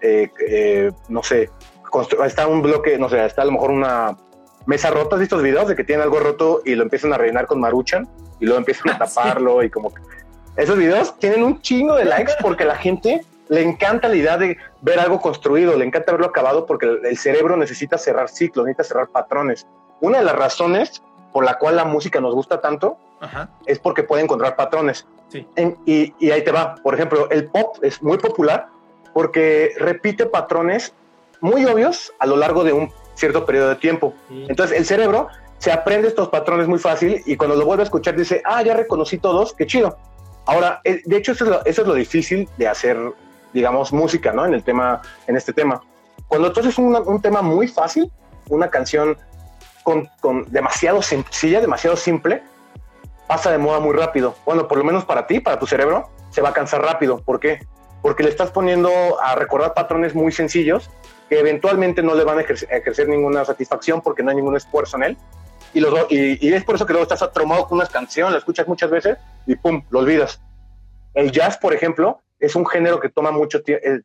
eh, 0.00 0.30
eh, 0.48 0.92
no 1.08 1.22
sé, 1.22 1.50
está 2.24 2.46
un 2.46 2.62
bloque, 2.62 2.98
no 2.98 3.08
sé, 3.08 3.24
está 3.24 3.42
a 3.42 3.44
lo 3.44 3.52
mejor 3.52 3.70
una 3.70 4.16
mesa 4.66 4.90
rota 4.90 5.16
de 5.16 5.24
estos 5.24 5.42
videos 5.42 5.68
de 5.68 5.76
que 5.76 5.84
tienen 5.84 6.02
algo 6.02 6.20
roto 6.20 6.62
y 6.64 6.74
lo 6.74 6.82
empiezan 6.82 7.12
a 7.12 7.18
rellenar 7.18 7.46
con 7.46 7.60
maruchan 7.60 8.08
y 8.40 8.44
luego 8.44 8.58
empiezan 8.58 8.90
a 8.90 8.98
taparlo 8.98 9.62
y 9.62 9.70
como 9.70 9.92
que... 9.92 10.02
Esos 10.56 10.76
videos 10.76 11.18
tienen 11.18 11.42
un 11.42 11.60
chingo 11.62 11.94
de 11.94 12.04
likes 12.04 12.34
porque 12.40 12.64
la 12.64 12.76
gente 12.76 13.24
le 13.48 13.62
encanta 13.62 14.08
la 14.08 14.16
idea 14.16 14.36
de 14.36 14.56
ver 14.82 15.00
algo 15.00 15.20
construido, 15.20 15.76
le 15.76 15.84
encanta 15.84 16.12
verlo 16.12 16.26
acabado 16.26 16.66
porque 16.66 16.98
el 17.04 17.18
cerebro 17.18 17.56
necesita 17.56 17.98
cerrar 17.98 18.28
ciclos, 18.28 18.66
necesita 18.66 18.84
cerrar 18.84 19.08
patrones. 19.08 19.66
Una 20.00 20.18
de 20.18 20.24
las 20.24 20.36
razones 20.36 21.02
por 21.32 21.44
la 21.44 21.58
cual 21.58 21.76
la 21.76 21.84
música 21.84 22.20
nos 22.20 22.34
gusta 22.34 22.60
tanto 22.60 22.98
es 23.66 23.78
porque 23.78 24.02
puede 24.02 24.22
encontrar 24.22 24.56
patrones. 24.56 25.06
y, 25.86 26.30
ahí 26.30 26.44
te 26.44 26.50
va. 26.50 26.74
Por 26.76 26.94
ejemplo, 26.94 27.30
el 27.30 27.46
pop 27.46 27.76
es 27.82 28.02
muy 28.02 28.18
popular 28.18 28.68
porque 29.14 29.74
repite 29.78 30.26
patrones 30.26 30.92
muy 31.40 31.64
obvios 31.66 32.12
a 32.18 32.26
lo 32.26 32.36
largo 32.36 32.64
de 32.64 32.72
un 32.72 32.90
cierto 33.14 33.44
periodo 33.44 33.70
de 33.70 33.76
tiempo. 33.76 34.14
Entonces 34.30 34.76
el 34.76 34.84
cerebro 34.84 35.28
se 35.58 35.70
aprende 35.70 36.08
estos 36.08 36.28
patrones 36.28 36.66
muy 36.66 36.78
fácil 36.78 37.22
y 37.24 37.36
cuando 37.36 37.56
lo 37.56 37.64
vuelve 37.64 37.82
a 37.82 37.84
escuchar 37.84 38.16
dice, 38.16 38.42
ah, 38.44 38.62
ya 38.62 38.74
reconocí 38.74 39.18
todos, 39.18 39.52
qué 39.52 39.66
chido. 39.66 39.96
Ahora, 40.46 40.80
eh, 40.84 41.02
de 41.04 41.16
hecho, 41.16 41.32
eso 41.32 41.62
es, 41.64 41.78
lo, 41.78 41.94
difícil 41.94 42.48
de 42.56 42.66
hacer, 42.66 42.98
digamos, 43.52 43.92
música, 43.92 44.32
¿no? 44.32 44.44
En 44.44 44.54
el 44.54 44.64
tema, 44.64 45.00
en 45.28 45.36
este 45.36 45.52
tema. 45.52 45.80
Cuando 46.26 46.48
entonces 46.48 46.76
un, 46.78 46.96
un 46.96 47.22
tema 47.22 47.42
muy 47.42 47.68
fácil, 47.68 48.10
una 48.48 48.68
canción 48.70 49.16
con, 49.82 50.08
demasiado 50.48 51.02
sencilla, 51.02 51.60
demasiado 51.60 51.96
simple, 51.96 52.42
pasa 53.26 53.50
de 53.50 53.58
moda 53.58 53.80
muy 53.80 53.94
rápido. 53.96 54.34
Bueno, 54.44 54.68
por 54.68 54.78
lo 54.78 54.84
menos 54.84 55.04
para 55.04 55.26
ti, 55.26 55.40
para 55.40 55.58
tu 55.58 55.66
cerebro, 55.66 56.10
se 56.30 56.40
va 56.40 56.50
a 56.50 56.52
cansar 56.52 56.82
rápido. 56.82 57.18
¿Por 57.18 57.40
qué? 57.40 57.60
Porque 58.02 58.22
le 58.22 58.30
estás 58.30 58.50
poniendo 58.50 58.90
a 59.20 59.34
recordar 59.34 59.74
patrones 59.74 60.14
muy 60.14 60.32
sencillos 60.32 60.90
que 61.32 61.40
eventualmente 61.40 62.02
no 62.02 62.14
le 62.14 62.24
van 62.24 62.36
a 62.36 62.42
ejercer, 62.42 63.08
ninguna 63.08 63.42
satisfacción 63.42 64.02
porque 64.02 64.22
no 64.22 64.28
hay 64.28 64.36
ningún 64.36 64.54
esfuerzo 64.54 64.98
en 64.98 65.04
él. 65.04 65.16
Y, 65.72 65.80
los, 65.80 65.94
y, 66.10 66.52
es 66.52 66.62
por 66.62 66.74
eso 66.74 66.84
que 66.84 66.92
luego 66.92 67.04
estás 67.04 67.22
atromado 67.22 67.66
con 67.66 67.78
una 67.78 67.86
canción, 67.86 68.30
la 68.32 68.36
escuchas 68.36 68.68
muchas 68.68 68.90
veces 68.90 69.16
y 69.46 69.56
pum, 69.56 69.82
lo 69.88 70.00
olvidas. 70.00 70.42
El 71.14 71.32
jazz, 71.32 71.56
por 71.56 71.72
ejemplo, 71.72 72.20
es 72.38 72.54
un 72.54 72.66
género 72.66 73.00
que 73.00 73.08
toma 73.08 73.30
mucho 73.30 73.62
tiempo, 73.62 73.82
eh, 73.88 74.02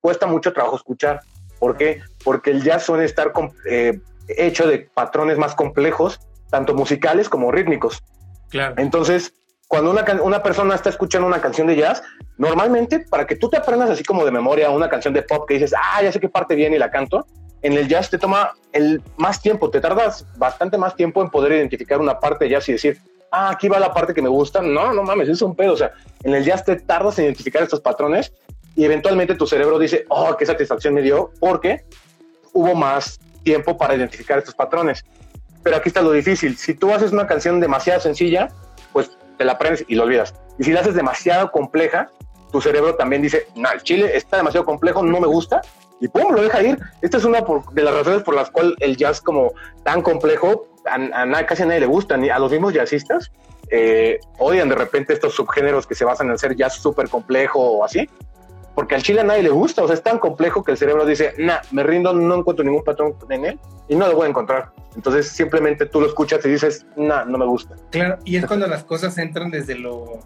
cuesta 0.00 0.26
mucho 0.26 0.52
trabajo 0.52 0.74
escuchar. 0.74 1.20
¿Por 1.60 1.76
qué? 1.76 2.00
Porque 2.24 2.50
el 2.50 2.64
jazz 2.64 2.86
suele 2.86 3.04
estar 3.04 3.32
eh, 3.70 4.00
hecho 4.26 4.66
de 4.66 4.90
patrones 4.92 5.38
más 5.38 5.54
complejos, 5.54 6.18
tanto 6.50 6.74
musicales 6.74 7.28
como 7.28 7.52
rítmicos. 7.52 8.02
Claro. 8.48 8.74
Entonces, 8.78 9.32
cuando 9.72 9.90
una, 9.90 10.04
una, 10.22 10.42
persona 10.42 10.74
está 10.74 10.90
escuchando 10.90 11.26
una 11.26 11.40
canción 11.40 11.66
de 11.66 11.74
jazz, 11.76 12.02
normalmente 12.36 13.06
para 13.08 13.26
que 13.26 13.36
tú 13.36 13.48
te 13.48 13.56
aprendas 13.56 13.88
así 13.88 14.04
como 14.04 14.22
de 14.22 14.30
memoria 14.30 14.68
una 14.68 14.90
canción 14.90 15.14
de 15.14 15.22
pop 15.22 15.48
que 15.48 15.54
dices, 15.54 15.72
ah, 15.74 16.02
ya 16.02 16.12
sé 16.12 16.20
qué 16.20 16.28
parte 16.28 16.54
viene 16.54 16.76
y 16.76 16.78
la 16.78 16.90
canto, 16.90 17.24
en 17.62 17.72
el 17.72 17.88
jazz 17.88 18.10
te 18.10 18.18
toma 18.18 18.52
el 18.74 19.00
más 19.16 19.40
tiempo, 19.40 19.70
te 19.70 19.80
tardas 19.80 20.26
bastante 20.36 20.76
más 20.76 20.94
tiempo 20.94 21.22
en 21.22 21.30
poder 21.30 21.52
identificar 21.52 22.02
una 22.02 22.20
parte 22.20 22.44
de 22.44 22.50
jazz 22.50 22.68
y 22.68 22.72
decir, 22.72 23.00
ah, 23.30 23.48
aquí 23.48 23.66
va 23.66 23.80
la 23.80 23.94
parte 23.94 24.12
que 24.12 24.20
me 24.20 24.28
gusta. 24.28 24.60
No, 24.60 24.92
no 24.92 25.04
mames, 25.04 25.30
es 25.30 25.40
un 25.40 25.56
pedo. 25.56 25.72
O 25.72 25.76
sea, 25.78 25.92
en 26.22 26.34
el 26.34 26.44
jazz 26.44 26.66
te 26.66 26.76
tardas 26.76 27.18
en 27.18 27.24
identificar 27.24 27.62
estos 27.62 27.80
patrones 27.80 28.30
y 28.76 28.84
eventualmente 28.84 29.36
tu 29.36 29.46
cerebro 29.46 29.78
dice, 29.78 30.04
oh, 30.10 30.36
qué 30.36 30.44
satisfacción 30.44 30.92
me 30.92 31.00
dio, 31.00 31.30
porque 31.40 31.86
hubo 32.52 32.74
más 32.74 33.18
tiempo 33.42 33.78
para 33.78 33.94
identificar 33.94 34.36
estos 34.36 34.54
patrones. 34.54 35.02
Pero 35.62 35.76
aquí 35.76 35.88
está 35.88 36.02
lo 36.02 36.12
difícil. 36.12 36.58
Si 36.58 36.74
tú 36.74 36.92
haces 36.92 37.10
una 37.10 37.26
canción 37.26 37.58
demasiado 37.58 38.00
sencilla, 38.00 38.50
la 39.44 39.52
aprendes 39.52 39.84
y 39.88 39.94
lo 39.94 40.04
olvidas. 40.04 40.34
Y 40.58 40.64
si 40.64 40.72
la 40.72 40.80
haces 40.80 40.94
demasiado 40.94 41.50
compleja, 41.50 42.10
tu 42.50 42.60
cerebro 42.60 42.94
también 42.94 43.22
dice, 43.22 43.46
no, 43.56 43.70
el 43.72 43.82
chile 43.82 44.16
está 44.16 44.36
demasiado 44.36 44.66
complejo, 44.66 45.02
no 45.02 45.20
me 45.20 45.26
gusta, 45.26 45.62
y 46.00 46.08
pum, 46.08 46.32
lo 46.32 46.42
deja 46.42 46.62
ir. 46.62 46.78
Esta 47.00 47.16
es 47.16 47.24
una 47.24 47.40
de 47.72 47.82
las 47.82 47.94
razones 47.94 48.22
por 48.22 48.34
las 48.34 48.50
cuales 48.50 48.74
el 48.80 48.96
jazz 48.96 49.20
como 49.20 49.52
tan 49.84 50.02
complejo, 50.02 50.66
a, 50.84 51.46
casi 51.46 51.62
a 51.62 51.66
nadie 51.66 51.80
le 51.80 51.86
gusta, 51.86 52.16
ni 52.16 52.28
a 52.28 52.38
los 52.38 52.50
mismos 52.50 52.74
jazzistas, 52.74 53.30
eh, 53.70 54.20
odian 54.38 54.68
de 54.68 54.74
repente 54.74 55.14
estos 55.14 55.34
subgéneros 55.34 55.86
que 55.86 55.94
se 55.94 56.04
basan 56.04 56.28
en 56.30 56.38
ser 56.38 56.54
jazz 56.56 56.74
súper 56.74 57.08
complejo 57.08 57.60
o 57.60 57.84
así, 57.84 58.08
porque 58.74 58.94
al 58.94 59.02
chile 59.02 59.20
a 59.20 59.24
nadie 59.24 59.42
le 59.42 59.50
gusta, 59.50 59.82
o 59.82 59.86
sea, 59.86 59.94
es 59.94 60.02
tan 60.02 60.18
complejo 60.18 60.64
que 60.64 60.72
el 60.72 60.78
cerebro 60.78 61.04
dice, 61.04 61.34
nah, 61.38 61.58
me 61.72 61.82
rindo, 61.82 62.12
no 62.12 62.34
encuentro 62.34 62.64
ningún 62.64 62.82
patrón 62.82 63.14
en 63.28 63.44
él 63.44 63.58
y 63.88 63.94
no 63.94 64.06
lo 64.08 64.16
voy 64.16 64.26
a 64.26 64.30
encontrar. 64.30 64.72
Entonces 64.96 65.28
simplemente 65.28 65.86
tú 65.86 66.00
lo 66.00 66.06
escuchas 66.06 66.44
y 66.46 66.48
dices, 66.48 66.86
nah, 66.96 67.24
no 67.24 67.38
me 67.38 67.46
gusta. 67.46 67.76
Claro, 67.90 68.18
y 68.24 68.36
es 68.36 68.46
cuando 68.46 68.66
las 68.66 68.84
cosas 68.84 69.16
entran 69.18 69.50
desde 69.50 69.74
lo, 69.74 70.20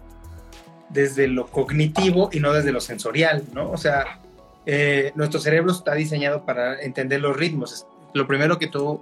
desde 0.89 1.27
lo 1.27 1.47
cognitivo 1.47 2.29
y 2.31 2.39
no 2.39 2.53
desde 2.53 2.71
lo 2.71 2.79
sensorial, 2.79 3.43
¿no? 3.53 3.69
O 3.69 3.77
sea, 3.77 4.19
eh, 4.65 5.11
nuestro 5.15 5.39
cerebro 5.39 5.71
está 5.71 5.93
diseñado 5.93 6.45
para 6.45 6.81
entender 6.81 7.21
los 7.21 7.35
ritmos. 7.35 7.85
Lo 8.13 8.27
primero 8.27 8.57
que 8.57 8.67
tú, 8.67 9.01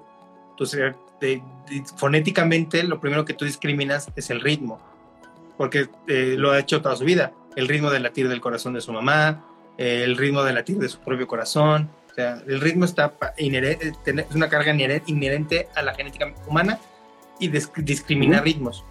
tu 0.57 0.65
fonéticamente, 1.95 2.83
lo 2.83 2.99
primero 2.99 3.25
que 3.25 3.33
tú 3.33 3.45
discriminas 3.45 4.09
es 4.15 4.29
el 4.31 4.41
ritmo, 4.41 4.79
porque 5.57 5.87
eh, 6.07 6.35
lo 6.35 6.51
ha 6.51 6.59
hecho 6.59 6.81
toda 6.81 6.95
su 6.95 7.05
vida 7.05 7.31
el 7.55 7.67
ritmo 7.67 7.89
del 7.89 8.03
latir 8.03 8.27
del 8.29 8.41
corazón 8.41 8.73
de 8.73 8.81
su 8.81 8.91
mamá, 8.91 9.45
el 9.77 10.17
ritmo 10.17 10.43
del 10.43 10.55
latir 10.55 10.77
de 10.77 10.89
su 10.89 10.99
propio 10.99 11.27
corazón. 11.27 11.89
O 12.11 12.13
sea, 12.15 12.41
el 12.47 12.61
ritmo 12.61 12.85
está 12.85 13.13
inherente, 13.37 13.93
es 14.05 14.35
una 14.35 14.49
carga 14.49 14.73
inherente 15.05 15.67
a 15.75 15.81
la 15.81 15.93
genética 15.93 16.33
humana 16.47 16.79
y 17.39 17.49
discrimina 17.49 18.41
ritmos. 18.41 18.85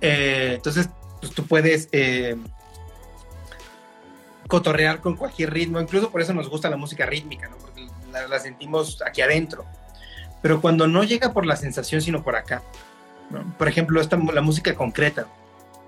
Eh, 0.00 0.52
entonces, 0.56 0.88
pues 1.20 1.32
tú 1.32 1.46
puedes 1.46 1.88
eh, 1.92 2.36
cotorrear 4.48 5.00
con 5.00 5.16
cualquier 5.16 5.52
ritmo, 5.52 5.80
incluso 5.80 6.10
por 6.10 6.20
eso 6.20 6.34
nos 6.34 6.48
gusta 6.48 6.70
la 6.70 6.76
música 6.76 7.06
rítmica, 7.06 7.48
¿no? 7.48 7.56
porque 7.56 7.86
la, 8.12 8.38
sentimos 8.38 9.02
aquí 9.06 9.22
adentro. 9.22 9.64
Pero 10.42 10.60
cuando 10.60 10.86
no 10.86 11.04
llega 11.04 11.32
por 11.32 11.46
la 11.46 11.56
sensación, 11.56 12.02
sino 12.02 12.22
por 12.22 12.36
acá, 12.36 12.62
por 13.58 13.68
ejemplo, 13.68 14.00
esta, 14.00 14.16
la 14.16 14.42
música 14.42 14.74
concreta, 14.74 15.26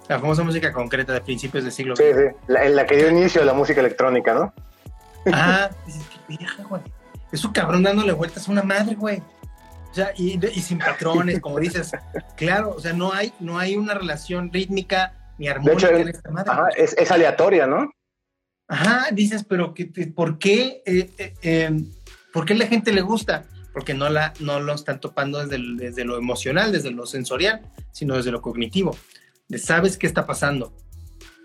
La 0.08 0.20
famosa 0.20 0.42
música 0.44 0.72
concreta 0.72 1.12
de 1.12 1.20
principios 1.20 1.64
del 1.64 1.72
siglo 1.72 1.96
Sí, 1.96 2.04
sí. 2.14 2.36
La, 2.46 2.64
en 2.64 2.76
la 2.76 2.86
que 2.86 2.96
dio 2.96 3.10
inicio 3.10 3.42
a 3.42 3.44
la 3.44 3.52
música 3.54 3.80
electrónica, 3.80 4.34
¿no? 4.34 4.54
Ah, 5.32 5.70
dices, 5.86 6.02
qué 6.10 6.36
vieja, 6.36 6.62
güey. 6.64 6.82
Es 7.32 7.44
un 7.44 7.52
cabrón 7.52 7.82
dándole 7.82 8.12
vueltas 8.12 8.48
a 8.48 8.52
una 8.52 8.62
madre, 8.62 8.94
güey. 8.94 9.18
O 9.90 9.94
sea, 9.94 10.12
y, 10.16 10.38
y 10.46 10.60
sin 10.60 10.78
patrones, 10.78 11.40
como 11.40 11.58
dices. 11.58 11.90
Claro, 12.36 12.70
o 12.76 12.80
sea, 12.80 12.92
no 12.92 13.12
hay, 13.12 13.32
no 13.40 13.58
hay 13.58 13.76
una 13.76 13.94
relación 13.94 14.52
rítmica 14.52 15.14
ni 15.38 15.46
De 15.46 15.52
armónica 15.52 15.88
hecho, 15.88 15.96
en 15.96 16.08
esta 16.08 16.30
madre. 16.30 16.50
ajá, 16.52 16.68
es, 16.76 16.94
es 16.98 17.10
aleatoria, 17.10 17.66
¿no? 17.66 17.90
Ajá, 18.68 19.08
dices, 19.12 19.44
pero 19.48 19.74
que, 19.74 19.90
que- 19.92 20.06
¿por 20.08 20.38
qué? 20.38 20.82
eh, 20.86 21.10
eh, 21.18 21.34
eh, 21.42 21.70
¿Por 22.32 22.44
qué 22.44 22.54
la 22.54 22.66
gente 22.66 22.92
le 22.92 23.00
gusta? 23.00 23.44
Porque 23.72 23.94
no, 23.94 24.08
la, 24.08 24.32
no 24.40 24.60
lo 24.60 24.74
están 24.74 25.00
topando 25.00 25.38
desde, 25.40 25.56
el- 25.56 25.76
desde 25.78 26.04
lo 26.04 26.16
emocional, 26.18 26.72
desde 26.72 26.90
lo 26.90 27.06
sensorial, 27.06 27.62
sino 27.92 28.16
desde 28.16 28.30
lo 28.30 28.42
cognitivo. 28.42 28.96
De 29.48 29.58
sabes 29.58 29.96
qué 29.96 30.06
está 30.06 30.26
pasando, 30.26 30.74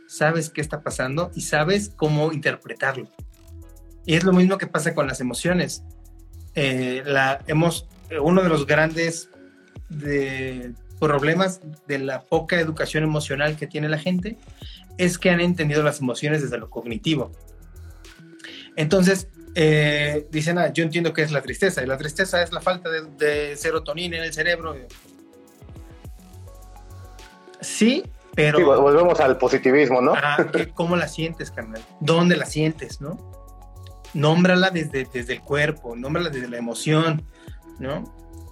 sabes 0.07 0.49
qué 0.49 0.61
está 0.61 0.81
pasando 0.81 1.31
y 1.35 1.41
sabes 1.41 1.91
cómo 1.95 2.31
interpretarlo. 2.33 3.07
Y 4.05 4.15
es 4.15 4.23
lo 4.23 4.33
mismo 4.33 4.57
que 4.57 4.67
pasa 4.67 4.95
con 4.95 5.07
las 5.07 5.21
emociones. 5.21 5.83
Eh, 6.55 7.03
la, 7.05 7.43
hemos, 7.47 7.87
uno 8.21 8.41
de 8.41 8.49
los 8.49 8.65
grandes 8.65 9.29
de- 9.89 10.73
problemas 10.99 11.61
de 11.87 11.97
la 11.97 12.21
poca 12.21 12.59
educación 12.59 13.03
emocional 13.03 13.55
que 13.57 13.65
tiene 13.67 13.89
la 13.89 13.97
gente 13.97 14.37
es 14.97 15.17
que 15.17 15.29
han 15.31 15.39
entendido 15.41 15.81
las 15.81 15.99
emociones 15.99 16.43
desde 16.43 16.57
lo 16.59 16.69
cognitivo. 16.69 17.31
Entonces, 18.75 19.27
eh, 19.55 20.27
dicen, 20.31 20.57
ah, 20.59 20.71
yo 20.71 20.83
entiendo 20.83 21.11
qué 21.13 21.23
es 21.23 21.31
la 21.31 21.41
tristeza, 21.41 21.83
y 21.83 21.87
la 21.87 21.97
tristeza 21.97 22.41
es 22.41 22.51
la 22.51 22.61
falta 22.61 22.89
de, 22.89 23.01
de 23.17 23.57
serotonina 23.57 24.17
en 24.17 24.23
el 24.23 24.33
cerebro. 24.33 24.75
Sí, 27.61 28.03
pero... 28.35 28.57
Sí, 28.57 28.63
volvemos 28.63 29.19
al 29.19 29.37
positivismo, 29.37 30.01
¿no? 30.01 30.13
Ah, 30.15 30.45
¿qué- 30.51 30.69
¿Cómo 30.73 30.95
la 30.95 31.07
sientes, 31.07 31.51
carnal? 31.51 31.81
¿Dónde 31.99 32.35
la 32.35 32.45
sientes, 32.45 32.99
no? 33.01 33.17
Nómbrala 34.13 34.69
desde, 34.71 35.07
desde 35.11 35.33
el 35.33 35.41
cuerpo, 35.41 35.95
nómbrala 35.95 36.29
desde 36.29 36.49
la 36.49 36.57
emoción, 36.57 37.23
¿no? 37.79 38.03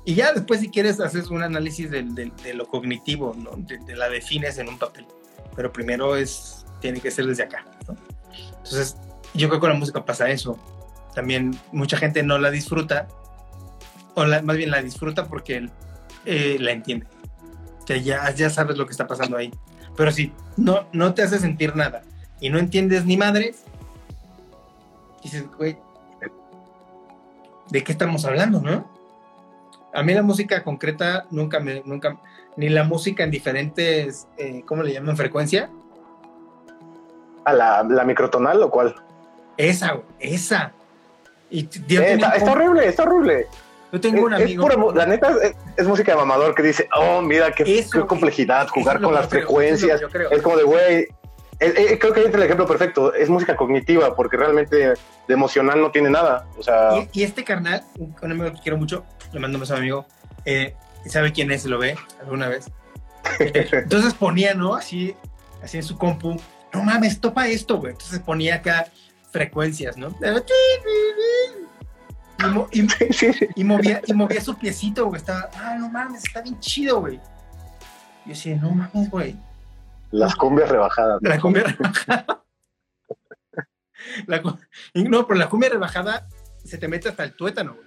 Y 0.06 0.16
ya 0.16 0.32
después, 0.32 0.62
si 0.62 0.70
quieres, 0.70 1.00
haces 1.02 1.28
un 1.30 1.44
análisis 1.44 1.92
del- 1.92 2.16
de, 2.16 2.54
lo 2.54 2.66
cognitivo, 2.68 3.36
¿no? 3.38 3.52
De, 3.58 3.78
de 3.80 3.96
la 3.96 4.10
defines 4.10 4.58
en 4.58 4.70
un 4.70 4.80
papel. 4.80 5.06
Pero 5.56 5.72
primero 5.74 6.16
es, 6.16 6.66
tiene 6.80 7.02
que 7.02 7.12
ser 7.12 7.26
desde 7.26 7.44
acá, 7.44 7.66
¿no? 7.88 7.96
Entonces, 8.58 8.96
yo 9.34 9.50
creo 9.50 9.60
que 9.60 9.66
con 9.66 9.70
la 9.70 9.76
música 9.76 10.06
pasa 10.06 10.30
eso. 10.30 10.58
También 11.14 11.60
mucha 11.74 11.98
gente 11.98 12.24
no 12.24 12.38
la 12.38 12.50
disfruta, 12.52 13.08
o 14.16 14.24
la- 14.26 14.42
más 14.42 14.56
bien 14.56 14.72
la 14.72 14.82
disfruta 14.82 15.26
porque 15.28 15.70
eh, 16.26 16.58
la 16.60 16.72
entiende. 16.72 17.06
Ya, 17.96 18.30
ya 18.34 18.50
sabes 18.50 18.78
lo 18.78 18.86
que 18.86 18.92
está 18.92 19.08
pasando 19.08 19.38
ahí. 19.38 19.52
Pero 19.96 20.12
si 20.12 20.32
no, 20.58 20.86
no 20.94 21.14
te 21.14 21.24
hace 21.24 21.40
sentir 21.40 21.76
nada 21.76 22.04
y 22.40 22.50
no 22.50 22.60
entiendes 22.60 23.06
ni 23.06 23.18
madres, 23.18 23.64
dices, 25.24 25.46
güey, 25.58 25.78
¿de 27.70 27.84
qué 27.84 27.92
estamos 27.92 28.26
hablando, 28.26 28.62
no? 28.62 28.90
A 29.94 30.04
mí 30.04 30.14
la 30.14 30.22
música 30.22 30.64
concreta 30.64 31.26
nunca 31.32 31.60
me, 31.60 31.82
nunca, 31.86 32.18
ni 32.56 32.70
la 32.70 32.84
música 32.84 33.24
en 33.24 33.32
diferentes, 33.32 34.28
eh, 34.38 34.64
¿cómo 34.66 34.84
le 34.84 34.94
llaman? 34.94 35.18
Frecuencia. 35.18 35.70
¿A 37.46 37.54
la, 37.54 37.84
la 37.84 38.04
microtonal 38.04 38.62
o 38.62 38.70
cuál? 38.70 38.96
Esa, 39.58 40.00
esa. 40.20 40.72
Y 41.50 41.64
Eh, 41.64 42.20
está 42.36 42.52
horrible, 42.52 42.88
está 42.88 43.04
horrible. 43.04 43.48
Yo 43.92 44.00
tengo 44.02 44.24
un 44.26 44.34
Es- 44.34 44.40
es 44.40 44.46
amigo. 44.46 44.64
pura 44.64 44.78
mu- 44.78 44.92
la 44.92 45.06
neta 45.06 45.30
es, 45.44 45.54
es 45.78 45.88
música 45.88 46.12
de 46.12 46.18
mamador 46.18 46.54
que 46.56 46.64
dice, 46.64 46.88
oh, 46.96 47.22
mira 47.22 47.52
qué, 47.52 47.80
Eso, 47.80 48.02
qué 48.02 48.08
complejidad, 48.08 48.68
jugar 48.70 48.98
es 48.98 49.02
con 49.04 49.14
las 49.14 49.28
creo, 49.28 49.42
frecuencias. 49.42 50.02
es 50.02 50.32
Es 50.32 50.42
como 50.42 50.58
de, 50.58 50.64
güey, 50.64 50.96
eh, 50.96 51.08
eh, 51.60 52.00
creo 52.00 52.14
que 52.14 52.22
ahí 52.22 52.26
el 52.32 52.44
ejemplo 52.44 52.66
perfecto. 52.66 53.14
Es 53.14 53.30
música 53.30 53.56
cognitiva 53.56 54.16
porque 54.16 54.38
realmente 54.38 54.76
de 54.78 54.96
emocional 55.28 55.82
no 55.82 55.92
tiene 55.92 56.10
nada. 56.10 56.48
O 56.58 56.64
sea, 56.64 56.92
Y, 57.14 57.20
y 57.22 57.24
este 57.24 57.44
carnal, 57.44 57.84
un, 57.98 58.16
un 58.22 58.32
amigo 58.32 58.52
que 58.54 58.60
quiero 58.62 58.78
mucho, 58.78 59.04
le 59.34 59.40
mando 59.40 59.58
un 59.58 59.62
beso 59.62 59.74
a 59.74 59.78
mi 59.78 59.82
amigo, 59.82 60.06
eh, 60.46 60.76
sabe 61.08 61.32
quién 61.34 61.52
es, 61.52 61.66
lo 61.66 61.78
ve 61.80 61.96
alguna 62.22 62.48
vez. 62.48 62.72
Eh, 63.40 63.68
Entonces 63.74 64.14
ponía, 64.14 64.54
¿no? 64.54 64.76
Así, 64.76 65.16
así 65.62 65.78
en 65.78 65.84
su 65.84 65.98
compu, 65.98 66.40
no 66.74 66.84
mames, 66.84 67.20
topa 67.20 67.48
esto, 67.48 67.78
güey. 67.78 67.92
Entonces 67.94 68.20
ponía 68.20 68.56
acá 68.56 68.88
frecuencias, 69.32 69.98
¿no? 69.98 70.16
Y, 72.44 72.48
mo- 72.50 72.68
y- 72.72 72.88
sí, 72.90 73.34
sí. 73.34 73.48
y 73.56 73.64
movía, 73.64 74.02
y 74.06 74.14
movía 74.14 74.42
su 74.42 74.58
piecito, 74.58 75.06
güey. 75.08 75.18
Estaba, 75.20 75.50
ah, 75.56 75.76
no 75.80 75.90
mames, 75.90 76.24
está 76.26 76.42
bien 76.42 76.60
chido, 76.60 77.02
güey. 77.02 77.18
Yo 77.18 77.22
decía, 78.34 78.56
no 78.58 78.72
mames, 78.72 79.10
güey. 79.10 79.36
las 80.12 80.36
cumbias 80.36 80.70
rebajadas. 80.70 81.20
La 81.22 81.40
cumbia 81.40 81.64
rebajada. 81.64 82.44
La 84.28 84.42
cu- 84.42 84.58
no, 84.96 85.28
pero 85.28 85.40
la 85.40 85.50
cumbia 85.50 85.70
rebajada 85.70 86.28
se 86.64 86.78
te 86.78 86.88
mete 86.88 87.10
hasta 87.10 87.24
el 87.24 87.34
tuétano, 87.36 87.74
güey. 87.76 87.86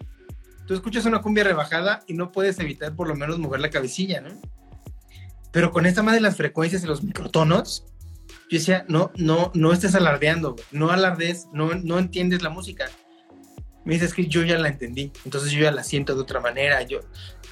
Tú 0.67 0.75
escuchas 0.75 1.05
una 1.07 1.21
cumbia 1.23 1.45
rebajada 1.45 2.01
y 2.07 2.15
no 2.15 2.31
puedes 2.31 2.59
evitar 2.61 2.95
por 2.95 3.09
lo 3.09 3.17
menos 3.17 3.39
mover 3.39 3.61
la 3.61 3.71
cabecilla, 3.71 4.21
¿no? 4.21 4.31
Pero 5.51 5.71
con 5.73 5.87
esta 5.87 6.03
más 6.03 6.15
de 6.15 6.21
las 6.21 6.37
frecuencias 6.37 6.83
y 6.85 6.87
los 6.87 7.03
microtonos, 7.03 7.85
yo 8.51 8.59
decía, 8.59 8.85
no, 8.89 9.11
no, 9.17 9.51
no 9.55 9.73
estés 9.73 9.95
alardeando, 9.95 10.53
güey. 10.53 10.65
no 10.71 10.91
alardes, 10.91 11.49
no, 11.53 11.75
no 11.75 11.99
entiendes 11.99 12.43
la 12.43 12.51
música. 12.51 12.87
Me 13.85 13.95
dices 13.95 14.15
que 14.15 14.27
yo 14.27 14.43
ya 14.43 14.59
la 14.59 14.69
entendí, 14.69 15.11
entonces 15.25 15.51
yo 15.51 15.61
ya 15.63 15.73
la 15.73 15.83
siento 15.83 16.15
de 16.15 16.21
otra 16.23 16.41
manera. 16.41 16.83
Yo, 16.83 17.01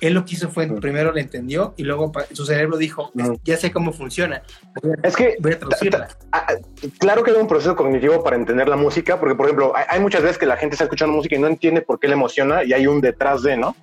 él 0.01 0.15
lo 0.15 0.25
que 0.25 0.35
hizo 0.35 0.49
fue, 0.49 0.67
primero 0.81 1.13
la 1.13 1.21
entendió 1.21 1.75
y 1.77 1.83
luego 1.83 2.13
su 2.33 2.47
cerebro 2.47 2.77
dijo, 2.79 3.11
ya 3.45 3.57
sé 3.57 3.71
cómo 3.73 3.93
funciona, 3.93 4.43
Es 5.03 5.17
que 5.17 5.37
voy 5.41 5.53
a 5.53 5.59
traducirla. 5.59 6.09
Claro 6.99 7.23
que 7.23 7.33
hay 7.33 7.37
un 7.37 7.49
proceso 7.49 7.77
cognitivo 7.77 8.23
para 8.23 8.37
entender 8.37 8.69
la 8.69 8.77
música, 8.77 9.19
porque 9.21 9.35
por 9.35 9.47
ejemplo, 9.47 9.73
hay, 9.77 9.85
hay 9.89 10.01
muchas 10.01 10.23
veces 10.23 10.39
que 10.39 10.47
la 10.47 10.57
gente 10.57 10.75
está 10.75 10.85
escuchando 10.85 11.15
música 11.15 11.35
y 11.37 11.39
no 11.39 11.49
entiende 11.49 11.83
por 11.83 11.99
qué 12.01 12.07
le 12.09 12.15
emociona 12.15 12.65
y 12.65 12.73
hay 12.73 12.87
un 12.87 13.01
detrás 13.01 13.43
de, 13.43 13.57
¿no? 13.57 13.77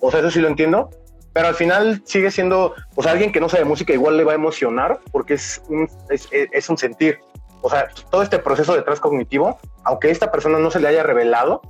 O 0.00 0.10
sea, 0.10 0.20
eso 0.20 0.30
sí 0.30 0.40
lo 0.40 0.48
entiendo, 0.48 0.90
pero 1.32 1.48
al 1.48 1.54
final 1.54 2.02
sigue 2.04 2.30
siendo, 2.30 2.74
o 2.94 3.02
sea, 3.02 3.12
alguien 3.12 3.32
que 3.32 3.40
no 3.40 3.48
sabe 3.48 3.64
música 3.64 3.92
igual 3.94 4.16
le 4.18 4.24
va 4.24 4.32
a 4.32 4.34
emocionar 4.34 5.00
porque 5.12 5.34
es 5.34 5.62
un, 5.68 5.88
es, 6.10 6.28
es- 6.32 6.48
es 6.52 6.68
un 6.68 6.76
sentir. 6.76 7.18
O 7.62 7.70
sea, 7.70 7.88
todo 8.10 8.22
este 8.22 8.40
proceso 8.40 8.74
detrás 8.74 8.98
cognitivo, 8.98 9.58
aunque 9.84 10.10
esta 10.10 10.32
persona 10.32 10.58
no 10.58 10.70
se 10.72 10.80
le 10.80 10.88
haya 10.88 11.04
revelado, 11.04 11.62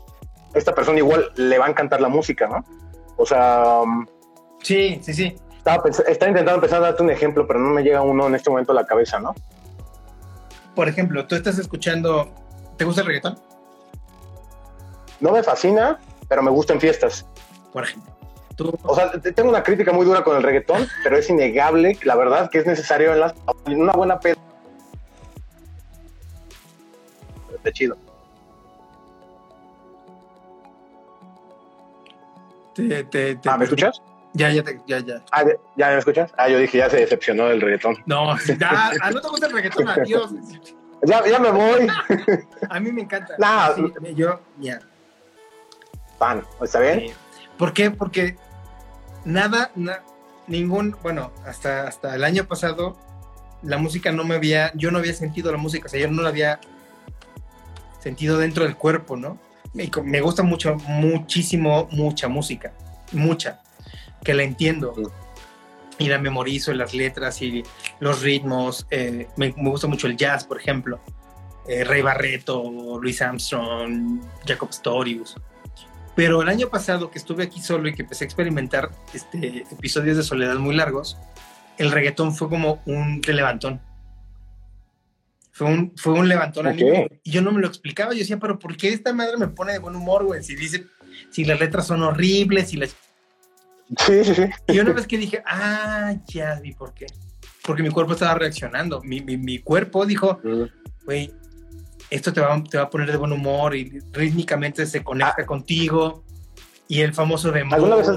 esta 0.54 0.74
persona 0.74 0.98
igual 0.98 1.30
le 1.36 1.58
va 1.58 1.66
a 1.66 1.70
encantar 1.70 2.00
la 2.00 2.08
música, 2.08 2.46
¿no? 2.46 2.64
O 3.16 3.26
sea, 3.26 3.80
um, 3.82 4.06
Sí, 4.62 5.00
sí, 5.02 5.12
sí. 5.12 5.36
estaba, 5.56 5.82
intentando 5.88 6.54
empezar 6.54 6.78
a 6.78 6.86
darte 6.86 7.02
un 7.02 7.10
ejemplo, 7.10 7.46
pero 7.46 7.58
no 7.58 7.70
me 7.70 7.82
llega 7.82 8.00
uno 8.02 8.26
en 8.28 8.34
este 8.34 8.48
momento 8.50 8.72
a 8.72 8.74
la 8.76 8.86
cabeza, 8.86 9.18
¿no? 9.18 9.34
Por 10.74 10.88
ejemplo, 10.88 11.26
tú 11.26 11.34
estás 11.34 11.58
escuchando, 11.58 12.30
¿te 12.76 12.84
gusta 12.84 13.00
el 13.02 13.08
reggaetón? 13.08 13.38
No 15.20 15.32
me 15.32 15.42
fascina, 15.42 15.98
pero 16.28 16.42
me 16.42 16.50
gusta 16.50 16.72
en 16.72 16.80
fiestas. 16.80 17.26
Por 17.72 17.84
ejemplo. 17.84 18.10
Tú, 18.56 18.72
O 18.82 18.94
sea, 18.94 19.10
te- 19.12 19.32
tengo 19.32 19.48
una 19.50 19.62
crítica 19.62 19.92
muy 19.92 20.04
dura 20.04 20.22
con 20.22 20.36
el 20.36 20.42
reggaetón, 20.42 20.86
pero 21.02 21.16
es 21.16 21.28
innegable, 21.30 21.98
la 22.04 22.14
verdad, 22.16 22.50
que 22.50 22.58
es 22.58 22.66
necesario 22.66 23.12
en, 23.12 23.20
las, 23.20 23.34
en 23.66 23.80
una 23.80 23.92
buena 23.92 24.20
peda. 24.20 24.36
De 27.64 27.72
chido. 27.72 27.96
Te, 32.74 33.04
te, 33.04 33.36
te- 33.36 33.48
Ah, 33.48 33.56
¿me 33.56 33.64
escuchas? 33.64 34.00
Ya, 34.34 34.50
ya, 34.50 34.62
te- 34.62 34.80
ya, 34.86 34.98
ya. 35.00 35.22
Ah, 35.30 35.44
¿ya- 35.44 35.56
¿ya 35.76 35.88
me 35.90 35.98
escuchas? 35.98 36.32
Ah, 36.38 36.48
yo 36.48 36.58
dije, 36.58 36.78
ya 36.78 36.88
se 36.88 36.96
decepcionó 36.98 37.46
del 37.48 37.60
reggaetón. 37.60 37.96
No, 38.06 38.36
ya, 38.58 38.92
ah, 39.02 39.10
no 39.10 39.20
te 39.20 39.28
gusta 39.28 39.46
el 39.46 39.52
reggaetón, 39.52 39.88
adiós. 39.88 40.30
Ya, 41.04 41.26
ya 41.26 41.38
me 41.38 41.50
voy. 41.50 41.86
A 42.70 42.80
mí 42.80 42.92
me 42.92 43.02
encanta. 43.02 43.36
Sí, 43.76 44.14
yo, 44.14 44.40
ya. 44.58 44.78
Pan, 46.18 46.44
¿está 46.62 46.78
bien? 46.80 47.00
Sí. 47.00 47.12
¿Por 47.58 47.72
qué? 47.72 47.90
Porque 47.90 48.36
nada, 49.24 49.70
na- 49.74 50.02
ningún, 50.46 50.96
bueno, 51.02 51.32
hasta, 51.44 51.86
hasta 51.88 52.14
el 52.14 52.24
año 52.24 52.44
pasado, 52.44 52.96
la 53.62 53.78
música 53.78 54.12
no 54.12 54.24
me 54.24 54.34
había, 54.36 54.72
yo 54.74 54.90
no 54.90 54.98
había 54.98 55.12
sentido 55.14 55.50
la 55.52 55.58
música, 55.58 55.86
o 55.86 55.88
sea, 55.88 56.00
yo 56.00 56.08
no 56.10 56.22
la 56.22 56.28
había 56.30 56.60
sentido 58.00 58.38
dentro 58.38 58.64
del 58.64 58.76
cuerpo, 58.76 59.16
¿no? 59.16 59.38
Me, 59.74 59.90
me 60.04 60.20
gusta 60.20 60.42
mucho, 60.42 60.76
muchísimo, 60.86 61.88
mucha 61.92 62.28
música, 62.28 62.72
mucha, 63.12 63.60
que 64.22 64.34
la 64.34 64.42
entiendo. 64.42 64.94
Y 65.98 66.08
la 66.08 66.18
memorizo, 66.18 66.72
las 66.72 66.94
letras 66.94 67.40
y 67.42 67.62
los 68.00 68.22
ritmos. 68.22 68.86
eh, 68.90 69.28
me, 69.36 69.54
me 69.56 69.70
gusta 69.70 69.86
mucho 69.86 70.06
el 70.06 70.16
jazz, 70.16 70.44
por 70.44 70.58
ejemplo. 70.58 71.00
Eh, 71.68 71.84
Ray 71.84 72.02
Barreto, 72.02 72.62
Louis 73.00 73.22
Armstrong, 73.22 74.20
Jacob 74.46 74.72
Storius. 74.72 75.36
Pero 76.16 76.42
el 76.42 76.48
año 76.48 76.68
pasado 76.68 77.10
que 77.10 77.18
estuve 77.18 77.44
aquí 77.44 77.60
solo 77.60 77.88
y 77.88 77.94
que 77.94 78.02
empecé 78.02 78.24
a 78.24 78.26
experimentar 78.26 78.90
este, 79.14 79.64
episodios 79.70 80.16
de 80.16 80.22
soledad 80.22 80.56
muy 80.56 80.74
largos, 80.74 81.16
el 81.78 81.90
reggaetón 81.90 82.34
fue 82.34 82.48
como 82.48 82.82
un 82.84 83.20
levantón. 83.26 83.80
Fue 85.52 85.66
un, 85.66 85.92
fue 85.96 86.14
un 86.14 86.28
levantón 86.28 86.66
Ok. 86.66 86.72
anímico. 86.72 87.14
Y 87.22 87.30
yo 87.30 87.42
no 87.42 87.52
me 87.52 87.60
lo 87.60 87.66
explicaba. 87.66 88.12
Yo 88.12 88.20
decía, 88.20 88.38
pero 88.38 88.58
¿por 88.58 88.76
qué 88.76 88.88
esta 88.88 89.12
madre 89.12 89.36
me 89.36 89.48
pone 89.48 89.72
de 89.72 89.78
buen 89.78 89.94
humor, 89.94 90.24
güey? 90.24 90.42
Si 90.42 90.54
dice, 90.56 90.86
si 91.30 91.44
las 91.44 91.60
letras 91.60 91.86
son 91.86 92.02
horribles, 92.02 92.70
si 92.70 92.76
las... 92.78 92.96
Sí, 93.98 94.24
sí, 94.24 94.34
sí. 94.34 94.44
Y 94.68 94.78
una 94.80 94.92
vez 94.92 95.06
que 95.06 95.18
dije, 95.18 95.42
ah, 95.46 96.14
ya 96.26 96.58
vi 96.60 96.72
por 96.72 96.94
qué. 96.94 97.06
porque 97.66 97.82
mi 97.82 97.90
cuerpo 97.90 98.14
estaba 98.14 98.34
reaccionando. 98.34 99.02
Mi, 99.02 99.20
mi, 99.20 99.36
mi 99.36 99.58
cuerpo 99.58 100.06
dijo, 100.06 100.40
güey, 101.04 101.30
esto 102.08 102.32
te 102.32 102.40
va, 102.40 102.62
te 102.64 102.78
va 102.78 102.84
a 102.84 102.90
poner 102.90 103.10
de 103.10 103.18
buen 103.18 103.32
humor 103.32 103.74
y 103.76 104.00
rítmicamente 104.12 104.86
se 104.86 105.04
conecta 105.04 105.42
ah. 105.42 105.46
contigo. 105.46 106.24
Y 106.88 107.00
el 107.00 107.12
famoso 107.12 107.52
dembow. 107.52 107.74
¿Alguna 107.76 107.96
vez 107.96 108.08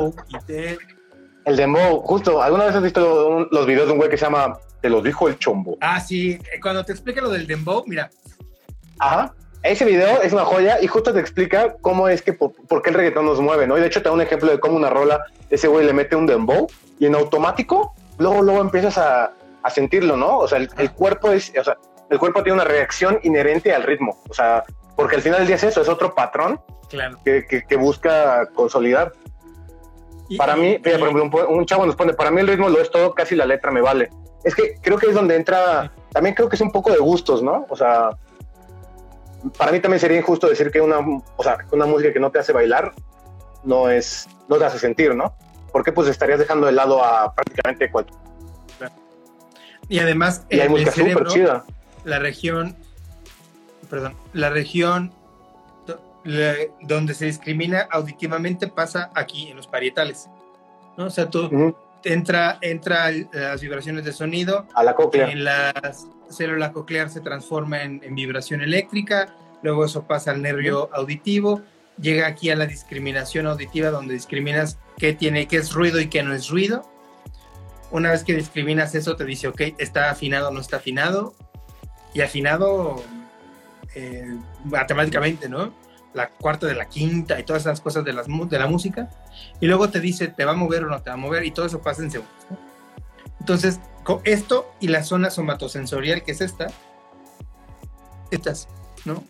El 1.45 1.55
dembow, 1.55 2.01
justo. 2.01 2.41
¿Alguna 2.41 2.65
vez 2.65 2.75
has 2.75 2.83
visto 2.83 3.47
los 3.51 3.65
videos 3.67 3.87
de 3.87 3.91
un 3.91 3.97
güey 3.97 4.09
que 4.09 4.17
se 4.17 4.25
llama 4.25 4.57
Te 4.85 4.91
lo 4.91 5.01
dijo 5.01 5.27
el 5.27 5.39
chombo? 5.39 5.79
Ah, 5.81 5.99
sí. 5.99 6.37
Cuando 6.61 6.85
te 6.85 6.91
explica 6.91 7.19
lo 7.19 7.31
del 7.31 7.47
dembow, 7.47 7.83
mira. 7.87 8.11
Ajá. 8.99 9.33
Ese 9.63 9.83
video 9.83 10.21
es 10.21 10.31
una 10.31 10.45
joya 10.45 10.77
y 10.79 10.85
justo 10.85 11.11
te 11.11 11.19
explica 11.19 11.75
cómo 11.81 12.07
es 12.07 12.21
que, 12.21 12.33
por, 12.33 12.53
qué 12.83 12.91
el 12.91 12.95
reggaetón 12.95 13.25
nos 13.25 13.41
mueve, 13.41 13.65
¿no? 13.65 13.79
Y 13.79 13.81
de 13.81 13.87
hecho 13.87 14.03
te 14.03 14.09
da 14.09 14.13
un 14.13 14.21
ejemplo 14.21 14.51
de 14.51 14.59
cómo 14.59 14.75
una 14.75 14.91
rola, 14.91 15.25
ese 15.49 15.67
güey 15.67 15.87
le 15.87 15.93
mete 15.93 16.15
un 16.15 16.27
dembow 16.27 16.67
y 16.99 17.07
en 17.07 17.15
automático, 17.15 17.95
luego, 18.19 18.43
luego 18.43 18.61
empiezas 18.61 18.99
a, 18.99 19.33
a 19.63 19.69
sentirlo, 19.71 20.17
¿no? 20.17 20.37
O 20.37 20.47
sea, 20.47 20.59
el, 20.59 20.91
cuerpo 20.91 21.31
es, 21.31 21.51
o 21.59 21.63
sea, 21.63 21.79
el 22.11 22.19
cuerpo 22.19 22.43
tiene 22.43 22.61
una 22.61 22.65
reacción 22.65 23.19
inherente 23.23 23.73
al 23.73 23.81
ritmo, 23.81 24.21
o 24.29 24.35
sea, 24.35 24.65
porque 24.95 25.15
al 25.15 25.23
final 25.23 25.39
del 25.39 25.47
día 25.47 25.55
es 25.55 25.63
eso, 25.63 25.81
es 25.81 25.89
otro 25.89 26.13
patrón 26.13 26.61
que, 27.23 27.43
que, 27.67 27.75
busca 27.75 28.47
consolidar. 28.53 29.13
para 30.37 30.55
mí, 30.55 30.77
por 30.77 30.91
ejemplo, 30.91 31.49
un, 31.49 31.65
chavo 31.65 31.87
nos 31.87 31.95
pone, 31.95 32.13
para 32.13 32.29
mí 32.29 32.39
el 32.39 32.47
ritmo 32.47 32.69
lo 32.69 32.79
es 32.79 32.91
todo, 32.91 33.15
casi 33.15 33.35
la 33.35 33.47
letra 33.47 33.71
me 33.71 33.81
vale. 33.81 34.11
Es 34.45 34.55
que 34.55 34.77
creo 34.81 34.97
que 34.97 35.07
es 35.07 35.13
donde 35.13 35.35
entra, 35.35 35.91
también 36.13 36.35
creo 36.35 36.47
que 36.47 36.55
es 36.55 36.61
un 36.61 36.71
poco 36.71 36.91
de 36.91 36.99
gustos, 36.99 37.43
¿no? 37.43 37.65
O 37.69 37.75
sea, 37.75 38.11
para 39.57 39.71
mí 39.71 39.79
también 39.79 39.99
sería 39.99 40.17
injusto 40.17 40.47
decir 40.47 40.71
que 40.71 40.79
una, 40.79 40.99
o 40.99 41.43
sea, 41.43 41.57
una 41.71 41.85
música 41.85 42.13
que 42.13 42.19
no 42.19 42.31
te 42.31 42.39
hace 42.39 42.53
bailar 42.53 42.93
no 43.63 43.89
es, 43.89 44.27
no 44.47 44.57
te 44.57 44.65
hace 44.65 44.79
sentir, 44.79 45.13
¿no? 45.15 45.35
Porque 45.71 45.91
pues 45.91 46.07
estarías 46.07 46.39
dejando 46.39 46.67
de 46.67 46.73
lado 46.73 47.03
a 47.03 47.33
prácticamente 47.33 47.91
cualquier. 47.91 48.19
Y 49.89 49.99
además, 49.99 50.45
y 50.49 50.59
hay 50.59 50.69
música 50.69 50.91
súper 50.91 51.27
chida. 51.27 51.65
La 52.03 52.19
región, 52.19 52.75
perdón, 53.89 54.15
la 54.33 54.49
región 54.49 55.11
donde 56.81 57.13
se 57.13 57.25
discrimina 57.25 57.87
auditivamente 57.91 58.67
pasa 58.67 59.11
aquí 59.13 59.49
en 59.49 59.57
los 59.57 59.67
parietales, 59.67 60.27
¿no? 60.97 61.05
O 61.05 61.09
sea, 61.09 61.29
tú 61.29 61.75
entra, 62.05 62.57
entra 62.61 63.11
las 63.11 63.61
vibraciones 63.61 64.05
de 64.05 64.13
sonido. 64.13 64.67
A 64.73 64.83
la 64.83 64.95
cóclea. 64.95 65.29
En 65.29 65.43
la 65.43 65.73
célula 66.29 66.71
coclear 66.71 67.09
se 67.09 67.21
transforma 67.21 67.83
en, 67.83 68.15
vibración 68.15 68.61
eléctrica, 68.61 69.35
luego 69.61 69.85
eso 69.85 70.07
pasa 70.07 70.31
al 70.31 70.41
nervio 70.41 70.89
auditivo, 70.93 71.61
llega 71.99 72.27
aquí 72.27 72.49
a 72.49 72.55
la 72.55 72.65
discriminación 72.65 73.47
auditiva 73.47 73.89
donde 73.89 74.13
discriminas 74.13 74.77
qué 74.97 75.13
tiene, 75.13 75.47
qué 75.47 75.57
es 75.57 75.73
ruido 75.73 75.99
y 75.99 76.07
qué 76.07 76.23
no 76.23 76.33
es 76.33 76.49
ruido. 76.49 76.89
Una 77.91 78.11
vez 78.11 78.23
que 78.23 78.33
discriminas 78.33 78.95
eso, 78.95 79.15
te 79.15 79.25
dice, 79.25 79.47
ok, 79.47 79.61
está 79.77 80.09
afinado 80.09 80.49
o 80.49 80.51
no 80.51 80.59
está 80.59 80.77
afinado. 80.77 81.33
Y 82.13 82.21
afinado 82.21 83.03
eh, 83.93 84.35
matemáticamente, 84.63 85.49
¿no? 85.49 85.73
La 86.15 86.29
cuarta 86.29 86.65
de 86.65 86.73
la 86.73 86.85
quinta 86.85 87.39
y 87.39 87.43
todas 87.43 87.63
esas 87.63 87.81
cosas 87.81 88.03
de, 88.03 88.13
las, 88.13 88.25
de 88.27 88.59
la 88.59 88.65
música. 88.65 89.09
Y 89.61 89.67
luego 89.67 89.89
te 89.89 89.99
dice, 89.99 90.29
¿te 90.29 90.45
va 90.45 90.53
a 90.53 90.55
mover 90.55 90.85
o 90.85 90.89
no 90.89 90.99
te 91.01 91.11
va 91.11 91.13
a 91.13 91.17
mover? 91.17 91.45
Y 91.45 91.51
todo 91.51 91.67
eso 91.67 91.81
pasa 91.81 92.01
en 92.01 92.09
segundos. 92.09 92.33
Entonces, 93.39 93.79
con 94.03 94.21
esto 94.23 94.73
y 94.79 94.87
la 94.87 95.03
zona 95.03 95.29
somatosensorial, 95.29 96.23
que 96.23 96.31
es 96.31 96.41
esta, 96.41 96.67
estas, 98.31 98.67
¿no? 99.05 99.23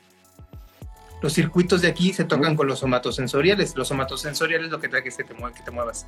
Los 1.22 1.34
circuitos 1.34 1.82
de 1.82 1.88
aquí 1.88 2.14
se 2.14 2.24
tocan 2.24 2.56
con 2.56 2.68
los 2.68 2.80
somatosensoriales. 2.80 3.76
Los 3.76 3.88
somatosensoriales 3.88 4.68
es 4.68 4.72
lo 4.72 4.80
que 4.80 4.90
trae 4.90 5.03
que, 5.03 5.12
se 5.12 5.24
te, 5.24 5.34
mueve, 5.34 5.57
que 5.57 5.64
te 5.64 5.72
muevas. 5.72 6.06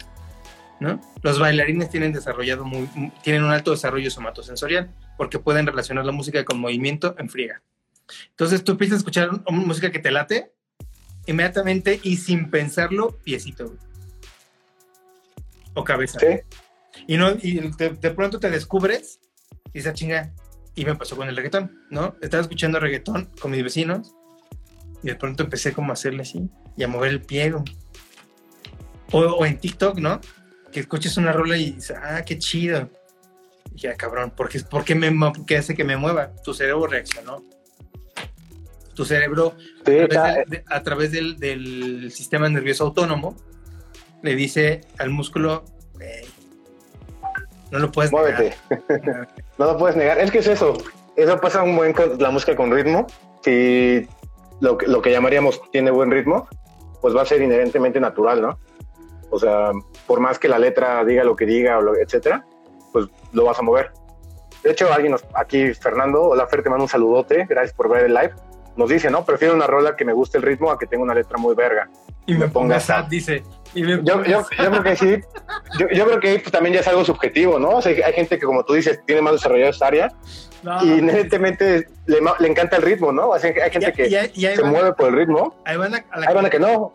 ¿no? 0.79 1.01
Los 1.23 1.39
bailarines 1.39 1.89
tienen 1.89 2.13
desarrollado 2.13 2.65
muy, 2.65 2.87
tienen 3.23 3.43
un 3.43 3.51
alto 3.51 3.71
desarrollo 3.71 4.11
somatosensorial 4.11 4.91
porque 5.17 5.39
pueden 5.39 5.65
relacionar 5.65 6.05
la 6.05 6.11
música 6.11 6.45
con 6.45 6.59
movimiento 6.59 7.15
en 7.17 7.29
friega. 7.29 7.61
Entonces 8.29 8.63
tú 8.63 8.73
empiezas 8.73 8.95
a 8.95 8.97
escuchar 8.99 9.29
música 9.49 9.91
que 9.91 9.99
te 9.99 10.11
late 10.11 10.51
inmediatamente 11.27 11.99
y 12.03 12.17
sin 12.17 12.49
pensarlo, 12.49 13.17
piecito 13.23 13.75
o 15.73 15.83
cabeza. 15.83 16.19
Y, 17.05 17.17
no, 17.17 17.31
y 17.41 17.59
de, 17.59 18.11
pronto 18.11 18.39
te 18.39 18.49
descubres 18.49 19.19
y 19.73 19.79
esa 19.79 19.91
ah, 19.91 19.93
chinga. 19.93 20.33
Y 20.73 20.85
me 20.85 20.95
pasó 20.95 21.15
con 21.15 21.27
el 21.27 21.35
reggaetón, 21.35 21.71
¿no? 21.89 22.15
Estaba 22.21 22.41
escuchando 22.41 22.79
reggaetón 22.79 23.31
con 23.39 23.51
mis 23.51 23.63
vecinos 23.63 24.13
y 25.03 25.07
de 25.07 25.15
pronto 25.15 25.43
empecé 25.43 25.73
como 25.73 25.91
a 25.91 25.93
hacerle 25.93 26.23
así 26.23 26.49
y 26.75 26.83
a 26.83 26.87
mover 26.87 27.11
el 27.11 27.21
pie. 27.21 27.53
O, 29.11 29.19
o 29.19 29.45
en 29.45 29.57
TikTok, 29.57 29.99
¿no? 29.99 30.19
que 30.71 30.81
escuches 30.81 31.17
una 31.17 31.31
rola 31.31 31.57
y 31.57 31.71
dices, 31.71 31.97
ah, 32.01 32.21
qué 32.25 32.37
chido. 32.37 32.89
Y 33.73 33.79
ya, 33.81 33.95
cabrón, 33.95 34.31
¿por 34.31 34.49
qué, 34.49 34.59
por 34.59 34.83
qué, 34.83 34.95
me, 34.95 35.11
qué 35.45 35.57
hace 35.57 35.75
que 35.75 35.83
me 35.83 35.97
mueva? 35.97 36.33
Tu 36.43 36.53
cerebro 36.53 36.87
reaccionó. 36.87 37.43
Tu 38.97 39.05
cerebro, 39.05 39.53
a 40.71 40.81
través, 40.81 41.11
del, 41.11 41.37
del, 41.37 42.11
sistema 42.11 42.49
nervioso 42.49 42.83
autónomo, 42.83 43.37
le 44.23 44.35
dice 44.35 44.81
al 44.97 45.11
músculo, 45.11 45.65
no 47.69 47.77
lo 47.77 47.91
puedes 47.91 48.11
Muévete. 48.11 48.55
negar. 48.89 49.29
no 49.59 49.65
lo 49.65 49.77
puedes 49.77 49.95
negar. 49.95 50.17
Es 50.17 50.31
que 50.31 50.39
es 50.39 50.47
eso. 50.47 50.75
Eso 51.15 51.39
pasa 51.39 51.61
un 51.61 51.75
buen 51.75 51.93
con 51.93 52.17
la 52.17 52.31
música 52.31 52.55
con 52.55 52.71
ritmo. 52.71 53.05
Si 53.43 54.07
lo, 54.61 54.79
lo 54.87 55.01
que 55.03 55.11
llamaríamos 55.11 55.61
tiene 55.71 55.91
buen 55.91 56.09
ritmo, 56.09 56.47
pues 56.99 57.15
va 57.15 57.21
a 57.21 57.25
ser 57.25 57.43
inherentemente 57.43 57.99
natural, 57.99 58.41
¿no? 58.41 58.59
O 59.29 59.37
sea, 59.37 59.73
por 60.07 60.19
más 60.21 60.39
que 60.39 60.47
la 60.47 60.57
letra 60.57 61.05
diga 61.05 61.23
lo 61.23 61.35
que 61.35 61.45
diga, 61.45 61.79
etcétera, 62.01 62.45
pues 62.93 63.05
lo 63.31 63.45
vas 63.45 63.59
a 63.59 63.61
mover. 63.61 63.91
De 64.63 64.71
hecho, 64.71 64.91
alguien 64.91 65.11
nos, 65.11 65.23
aquí, 65.35 65.71
Fernando, 65.75 66.23
hola 66.23 66.47
Fer, 66.47 66.63
te 66.63 66.69
mando 66.71 66.85
un 66.85 66.89
saludote, 66.89 67.45
gracias 67.47 67.75
por 67.75 67.89
ver 67.89 68.05
el 68.05 68.15
live. 68.15 68.33
Nos 68.77 68.89
dice, 68.89 69.09
¿no? 69.09 69.25
Prefiero 69.25 69.53
una 69.53 69.67
rola 69.67 69.95
que 69.95 70.05
me 70.05 70.13
guste 70.13 70.37
el 70.37 70.43
ritmo 70.43 70.71
a 70.71 70.79
que 70.79 70.87
tenga 70.87 71.03
una 71.03 71.13
letra 71.13 71.37
muy 71.37 71.55
verga. 71.55 71.89
Y 72.25 72.35
me, 72.35 72.47
ponga 72.47 72.79
sad, 72.79 73.05
dice. 73.05 73.43
yo, 73.73 74.01
yo, 74.03 74.23
yo, 74.23 74.45
creo 74.45 74.83
que 74.83 74.95
sí. 74.95 75.17
Yo, 75.79 75.87
yo 75.89 76.05
creo 76.05 76.19
que 76.19 76.39
pues, 76.39 76.51
también 76.51 76.73
ya 76.73 76.81
es 76.81 76.87
algo 76.87 77.03
subjetivo, 77.03 77.57
¿no? 77.57 77.69
O 77.77 77.81
sea, 77.81 77.91
hay 78.05 78.13
gente 78.13 78.37
que, 78.37 78.45
como 78.45 78.63
tú 78.63 78.73
dices, 78.73 79.01
tiene 79.05 79.21
más 79.21 79.33
desarrollado 79.33 79.71
esta 79.71 79.87
área 79.87 80.11
y 80.83 80.91
evidentemente 80.91 81.87
le, 82.07 82.19
le, 82.39 82.47
encanta 82.47 82.77
el 82.77 82.81
ritmo, 82.81 83.11
¿no? 83.11 83.33
hay 83.33 83.39
gente 83.39 83.93
que 83.93 84.55
se 84.55 84.63
mueve 84.63 84.93
por 84.93 85.09
el 85.09 85.15
ritmo. 85.15 85.55
Hay 85.65 85.77
van 85.77 85.93
a, 85.95 86.49
que 86.49 86.59
no. 86.59 86.91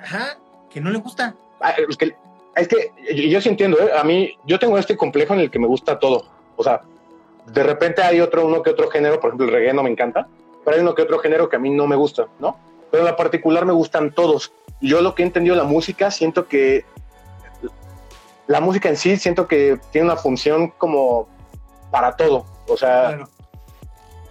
Ajá, 0.00 0.38
que 0.70 0.80
no 0.80 0.90
le 0.90 0.98
gusta. 0.98 1.34
Ah, 1.60 1.74
es 1.88 1.96
que, 1.96 2.14
es 2.56 2.68
que 2.68 3.28
yo 3.28 3.40
sí 3.40 3.48
entiendo, 3.48 3.78
¿eh? 3.80 3.90
a 3.96 4.04
mí, 4.04 4.36
yo 4.46 4.58
tengo 4.58 4.78
este 4.78 4.96
complejo 4.96 5.34
en 5.34 5.40
el 5.40 5.50
que 5.50 5.58
me 5.58 5.66
gusta 5.66 5.98
todo. 5.98 6.24
O 6.56 6.62
sea, 6.62 6.82
de 7.46 7.62
repente 7.62 8.02
hay 8.02 8.20
otro, 8.20 8.46
uno 8.46 8.62
que 8.62 8.70
otro 8.70 8.88
género, 8.88 9.20
por 9.20 9.30
ejemplo, 9.30 9.46
el 9.46 9.52
reggae 9.52 9.74
no 9.74 9.82
me 9.82 9.90
encanta, 9.90 10.28
pero 10.64 10.76
hay 10.76 10.82
uno 10.82 10.94
que 10.94 11.02
otro 11.02 11.18
género 11.18 11.48
que 11.48 11.56
a 11.56 11.58
mí 11.58 11.70
no 11.70 11.86
me 11.86 11.96
gusta, 11.96 12.26
¿no? 12.38 12.56
Pero 12.90 13.02
en 13.02 13.06
la 13.06 13.16
particular 13.16 13.64
me 13.64 13.72
gustan 13.72 14.12
todos. 14.12 14.52
Yo 14.80 15.00
lo 15.00 15.14
que 15.14 15.22
he 15.22 15.26
entendido 15.26 15.56
la 15.56 15.64
música, 15.64 16.10
siento 16.10 16.46
que 16.46 16.84
la 18.46 18.60
música 18.60 18.88
en 18.88 18.96
sí, 18.96 19.16
siento 19.16 19.48
que 19.48 19.78
tiene 19.90 20.06
una 20.06 20.16
función 20.16 20.68
como 20.76 21.28
para 21.90 22.16
todo. 22.16 22.44
O 22.68 22.76
sea, 22.76 23.24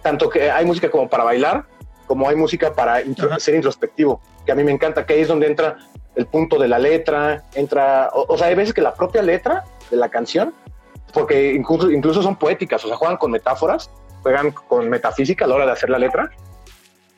tanto 0.02 0.28
que 0.28 0.50
hay 0.50 0.64
música 0.64 0.90
como 0.90 1.08
para 1.08 1.24
bailar, 1.24 1.64
como 2.06 2.28
hay 2.28 2.36
música 2.36 2.74
para 2.74 3.02
ser 3.38 3.54
introspectivo, 3.54 4.20
que 4.44 4.52
a 4.52 4.54
mí 4.54 4.64
me 4.64 4.72
encanta, 4.72 5.06
que 5.06 5.14
ahí 5.14 5.20
es 5.20 5.28
donde 5.28 5.46
entra 5.46 5.78
el 6.14 6.26
punto 6.26 6.58
de 6.58 6.68
la 6.68 6.78
letra, 6.78 7.44
entra, 7.54 8.10
o, 8.12 8.36
sea, 8.36 8.48
hay 8.48 8.54
veces 8.54 8.74
que 8.74 8.82
la 8.82 8.94
propia 8.94 9.22
letra 9.22 9.64
de 9.90 9.96
la 9.96 10.10
canción, 10.10 10.52
porque 11.12 11.54
incluso, 11.54 11.90
incluso 11.90 12.22
son 12.22 12.36
poéticas, 12.36 12.84
o 12.84 12.88
sea, 12.88 12.96
juegan 12.96 13.16
con 13.16 13.30
metáforas, 13.30 13.90
juegan 14.22 14.52
con 14.52 14.88
metafísica 14.88 15.44
a 15.44 15.48
la 15.48 15.54
hora 15.56 15.66
de 15.66 15.72
hacer 15.72 15.90
la 15.90 15.98
letra. 15.98 16.30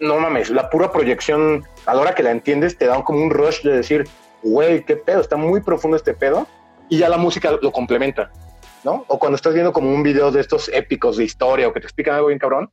No 0.01 0.19
mames, 0.19 0.51
la 0.51 0.71
pura 0.71 0.91
proyección, 0.91 1.65
a 1.87 1.95
la 1.95 2.01
hora 2.01 2.15
que 2.15 2.23
la 2.23 2.31
entiendes, 2.31 2.77
te 2.77 2.87
da 2.87 3.03
como 3.05 3.23
un 3.23 3.31
rush 3.31 3.63
de 3.63 3.77
decir, 3.77 4.09
güey, 4.43 4.85
qué 4.85 4.97
pedo, 4.97 5.21
está 5.21 5.37
muy 5.37 5.61
profundo 5.61 5.97
este 5.97 6.15
pedo, 6.15 6.47
y 6.89 6.99
ya 6.99 7.09
la 7.09 7.17
música 7.17 7.53
lo 7.63 7.73
complementa, 7.73 8.31
¿no? 8.83 9.05
O 9.09 9.19
cuando 9.19 9.37
estás 9.37 9.55
viendo 9.55 9.73
como 9.73 9.93
un 9.93 10.03
video 10.03 10.31
de 10.31 10.41
estos 10.41 10.69
épicos 10.69 11.17
de 11.17 11.25
historia 11.25 11.69
o 11.69 11.73
que 11.73 11.81
te 11.81 11.87
explican 11.87 12.17
algo 12.17 12.29
bien 12.29 12.39
cabrón, 12.39 12.71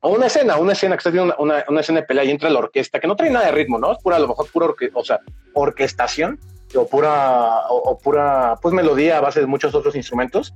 o 0.00 0.10
una 0.10 0.26
escena, 0.26 0.56
una 0.56 0.72
escena 0.72 0.96
que 0.96 0.98
estás 0.98 1.12
viendo 1.12 1.34
una, 1.38 1.64
una, 1.68 1.80
escena 1.80 2.00
de 2.00 2.06
pelea 2.06 2.24
y 2.24 2.30
entra 2.30 2.50
la 2.50 2.58
orquesta, 2.58 3.00
que 3.00 3.06
no 3.06 3.16
trae 3.16 3.30
nada 3.30 3.46
de 3.46 3.52
ritmo, 3.52 3.78
¿no? 3.78 3.92
Es 3.92 3.98
pura, 3.98 4.16
a 4.16 4.20
lo 4.20 4.28
mejor 4.28 4.50
pura 4.50 4.66
o 4.94 5.04
sea, 5.04 5.20
orquestación 5.54 6.38
o 6.74 6.86
pura, 6.86 7.66
o, 7.68 7.98
pura, 7.98 8.56
pues 8.60 8.74
melodía 8.74 9.18
a 9.18 9.20
base 9.20 9.40
de 9.40 9.46
muchos 9.46 9.74
otros 9.74 9.94
instrumentos. 9.94 10.52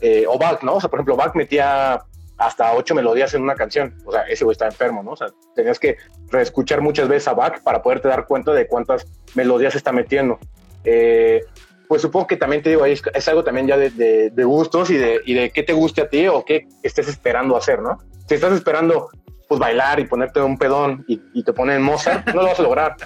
Eh, 0.00 0.24
o 0.28 0.38
Bach, 0.38 0.62
¿no? 0.62 0.76
O 0.76 0.80
sea, 0.80 0.88
por 0.88 0.98
ejemplo, 0.98 1.16
Bach 1.16 1.34
metía 1.34 2.00
hasta 2.38 2.72
ocho 2.74 2.94
melodías 2.94 3.34
en 3.34 3.42
una 3.42 3.54
canción. 3.54 3.94
O 4.04 4.12
sea, 4.12 4.22
ese 4.22 4.44
güey 4.44 4.52
está 4.52 4.66
enfermo, 4.66 5.02
¿no? 5.02 5.12
O 5.12 5.16
sea, 5.16 5.28
tenías 5.54 5.78
que 5.78 5.96
reescuchar 6.30 6.80
muchas 6.80 7.08
veces 7.08 7.28
a 7.28 7.34
Bach 7.34 7.62
para 7.62 7.82
poderte 7.82 8.08
dar 8.08 8.26
cuenta 8.26 8.52
de 8.52 8.66
cuántas 8.66 9.06
melodías 9.34 9.74
está 9.74 9.92
metiendo. 9.92 10.38
Eh, 10.84 11.40
pues 11.88 12.02
supongo 12.02 12.26
que 12.26 12.36
también 12.36 12.62
te 12.62 12.70
digo, 12.70 12.84
es, 12.84 13.02
es 13.14 13.28
algo 13.28 13.42
también 13.44 13.66
ya 13.66 13.76
de, 13.76 13.90
de, 13.90 14.30
de, 14.30 14.44
gustos 14.44 14.90
y 14.90 14.96
de, 14.96 15.20
y 15.24 15.34
de 15.34 15.50
qué 15.50 15.62
te 15.62 15.72
guste 15.72 16.02
a 16.02 16.08
ti 16.08 16.28
o 16.28 16.44
qué 16.44 16.68
estés 16.82 17.08
esperando 17.08 17.56
hacer, 17.56 17.80
¿no? 17.80 17.98
si 18.28 18.34
estás 18.34 18.52
esperando 18.52 19.08
pues 19.48 19.58
bailar 19.58 19.98
y 19.98 20.06
ponerte 20.06 20.40
un 20.40 20.58
pedón 20.58 21.04
y, 21.08 21.42
te 21.42 21.52
ponen 21.54 21.82
Mozart, 21.82 22.28
no 22.34 22.42
lo 22.42 22.48
vas 22.48 22.60
a 22.60 22.62
lograr. 22.62 22.96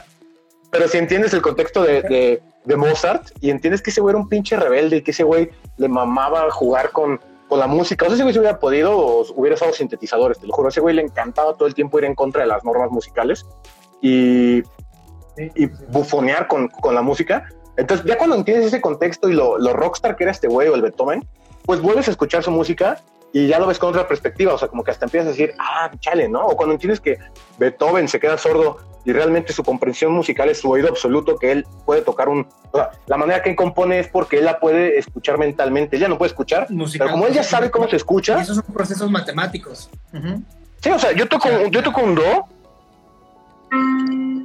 Pero 0.73 0.89
si 0.89 0.99
entiendes 0.99 1.33
el 1.35 1.41
contexto 1.41 1.85
de, 1.85 2.43
Mozart 2.77 3.31
y 3.41 3.51
entiendes 3.51 3.81
que 3.81 3.91
ese 3.91 4.01
güey 4.01 4.13
era 4.13 4.21
un 4.21 4.29
pinche 4.29 4.57
rebelde 4.57 4.97
y 4.97 5.03
que 5.03 5.13
ese 5.13 5.23
güey 5.23 5.51
le 5.77 5.89
mamaba 5.89 6.51
jugar 6.51 6.91
con, 6.91 7.21
con 7.53 7.61
la 7.61 7.67
música. 7.67 8.07
O 8.07 8.09
sea, 8.09 8.15
ese 8.15 8.23
güey 8.23 8.33
se 8.33 8.41
hubiera 8.41 8.59
podido 8.59 8.97
o 8.97 9.27
hubiera 9.35 9.57
usado 9.57 9.75
sintetizadores, 9.75 10.39
te 10.39 10.47
lo 10.47 10.55
juro. 10.55 10.69
A 10.69 10.71
ese 10.71 10.81
güey 10.81 10.95
le 10.95 11.03
encantaba 11.03 11.55
todo 11.55 11.69
el 11.69 11.75
tiempo 11.75 11.99
ir 11.99 12.07
en 12.07 12.15
contra 12.15 12.41
de 12.41 12.49
las 12.49 12.65
normas 12.65 12.91
musicales 12.91 13.45
y, 14.01 14.63
y 15.37 15.67
bufonear 15.89 16.49
con, 16.49 16.69
con, 16.69 16.95
la 16.95 17.03
música. 17.03 17.51
Entonces, 17.77 18.07
ya 18.07 18.17
cuando 18.17 18.37
entiendes 18.37 18.69
ese 18.69 18.81
contexto 18.81 19.29
y 19.29 19.35
lo, 19.35 19.59
lo 19.59 19.75
rockstar 19.75 20.17
que 20.17 20.25
era 20.25 20.31
este 20.31 20.49
güey 20.49 20.69
o 20.69 20.75
el 20.75 20.81
Beethoven, 20.81 21.29
pues 21.67 21.83
vuelves 21.83 22.09
a 22.09 22.13
escuchar 22.13 22.43
su 22.43 22.51
música 22.51 23.03
y 23.35 23.49
ya 23.49 23.59
lo 23.59 23.67
ves 23.67 23.79
con 23.79 23.91
otra 23.91 24.09
perspectiva. 24.09 24.55
O 24.55 24.59
sea, 24.59 24.69
como 24.69 24.83
que 24.83 24.93
hasta 24.93 25.05
empiezas 25.05 25.27
a 25.27 25.31
decir, 25.33 25.53
ah, 25.59 25.91
chale, 26.01 26.31
¿no? 26.31 26.47
O 26.47 26.57
cuando 26.57 26.73
entiendes 26.73 27.01
que 27.01 27.19
Beethoven 27.59 28.09
se 28.09 28.19
queda 28.19 28.39
sordo 28.39 28.79
y 29.05 29.13
realmente 29.13 29.53
su 29.53 29.65
comprensión 29.65 30.13
musical 30.13 30.49
es 30.49 30.61
su 30.61 30.71
oído 30.71 30.89
absoluto, 30.89 31.37
que 31.37 31.53
él 31.53 31.67
puede 31.85 32.03
tocar 32.03 32.29
un... 32.29 32.47
O 32.71 32.77
sea, 32.77 32.91
la 33.07 33.17
manera 33.17 33.43
que 33.43 33.51
él 33.51 33.57
compone 33.57 33.99
es 33.99 34.09
porque 34.09 34.39
él 34.39 34.45
la 34.45 34.61
puede 34.61 34.99
escuchar 34.99 35.39
mentalmente, 35.39 35.97
ella 35.97 36.09
no 36.09 36.19
puede 36.19 36.31
escuchar, 36.31 36.69
pero 36.69 37.11
como 37.11 37.27
él 37.27 37.35
ya 37.35 37.43
sabe 37.43 37.71
cómo 37.71 37.89
se 37.89 37.97
escucha... 37.97 38.41
esos 38.41 38.57
son 38.57 38.75
procesos 38.75 39.11
matemáticos. 39.11 39.91
Sí, 40.81 40.91
o 40.91 40.99
sea, 40.99 41.13
yo 41.13 41.29
toco, 41.29 41.49
yo 41.71 41.83
toco 41.83 42.01
un 42.01 42.15
do 42.15 42.47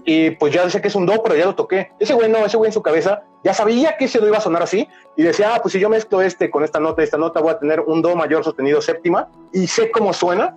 y 0.05 0.31
pues 0.31 0.53
ya 0.53 0.69
sé 0.69 0.81
que 0.81 0.87
es 0.87 0.95
un 0.95 1.05
do, 1.05 1.21
pero 1.21 1.35
ya 1.35 1.45
lo 1.45 1.55
toqué. 1.55 1.91
Ese 1.99 2.13
güey 2.13 2.29
no, 2.29 2.45
ese 2.45 2.55
güey 2.55 2.69
en 2.69 2.73
su 2.73 2.81
cabeza 2.81 3.23
ya 3.43 3.53
sabía 3.53 3.97
que 3.97 4.05
ese 4.05 4.19
do 4.19 4.27
iba 4.27 4.37
a 4.37 4.41
sonar 4.41 4.63
así 4.63 4.87
y 5.15 5.23
decía, 5.23 5.53
ah, 5.53 5.59
pues 5.61 5.73
si 5.73 5.79
yo 5.79 5.89
mezclo 5.89 6.21
este 6.21 6.49
con 6.49 6.63
esta 6.63 6.79
nota 6.79 7.03
esta 7.03 7.17
nota 7.17 7.41
voy 7.41 7.51
a 7.51 7.59
tener 7.59 7.81
un 7.81 8.01
do 8.01 8.15
mayor 8.15 8.43
sostenido 8.43 8.81
séptima 8.81 9.27
y 9.51 9.67
sé 9.67 9.91
cómo 9.91 10.13
suena 10.13 10.55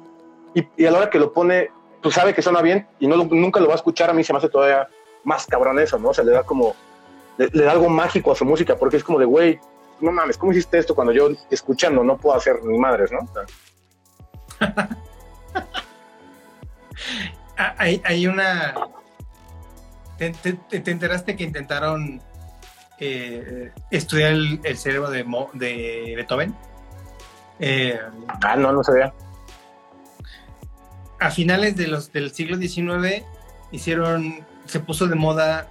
y, 0.55 0.67
y 0.77 0.87
a 0.87 0.91
la 0.91 0.99
hora 0.99 1.11
que 1.11 1.19
lo 1.19 1.33
pone 1.33 1.71
tú 2.01 2.11
sabes 2.11 2.35
que 2.35 2.43
suena 2.43 2.63
bien 2.63 2.87
y 2.99 3.07
no 3.07 3.17
nunca 3.17 3.61
lo 3.61 3.67
va 3.67 3.75
a 3.75 3.77
escuchar, 3.77 4.11
a 4.11 4.13
mí 4.13 4.25
se 4.25 4.33
me 4.33 4.39
hace 4.39 4.49
todavía 4.49 4.89
más 5.25 5.47
cabrón 5.47 5.79
eso, 5.79 5.99
¿no? 5.99 6.11
O 6.11 6.15
sea, 6.15 6.25
le 6.25 6.33
da 6.33 6.43
como, 6.43 6.75
le, 7.37 7.49
da 7.49 7.73
algo 7.73 7.89
mágico 7.89 8.33
a 8.33 8.35
su 8.35 8.45
música, 8.45 8.77
porque 8.77 8.97
es 8.97 9.05
como 9.05 9.19
de, 9.19 9.27
güey, 9.27 9.61
no 10.01 10.13
mames, 10.13 10.39
¿cómo 10.39 10.53
hiciste 10.53 10.79
esto 10.79 10.95
cuando 10.95 11.13
yo 11.13 11.29
escuchando 11.51 12.03
no 12.03 12.17
puedo 12.17 12.37
hacer 12.37 12.63
ni 12.65 12.79
madres, 12.79 13.11
¿no? 13.13 13.29
Ah, 17.63 17.75
hay, 17.77 18.27
una... 18.27 18.75
¿Te, 20.17 20.33
enteraste 20.71 21.37
que 21.37 21.45
intentaron 21.45 22.23
eh, 22.99 23.71
estudiar 23.91 24.33
el, 24.33 24.79
cerebro 24.79 25.11
de, 25.11 25.25
de 25.53 26.15
Beethoven? 26.17 26.55
Eh, 27.59 28.01
ah, 28.29 28.57
no, 28.57 28.73
no 28.73 28.83
sabía 28.83 29.13
a 31.21 31.31
finales 31.31 31.77
de 31.77 31.87
los, 31.87 32.13
del 32.13 32.33
siglo 32.33 32.57
XIX 32.57 33.25
hicieron, 33.71 34.45
se 34.67 34.81
puso 34.81 35.07
de 35.07 35.15
moda 35.15 35.69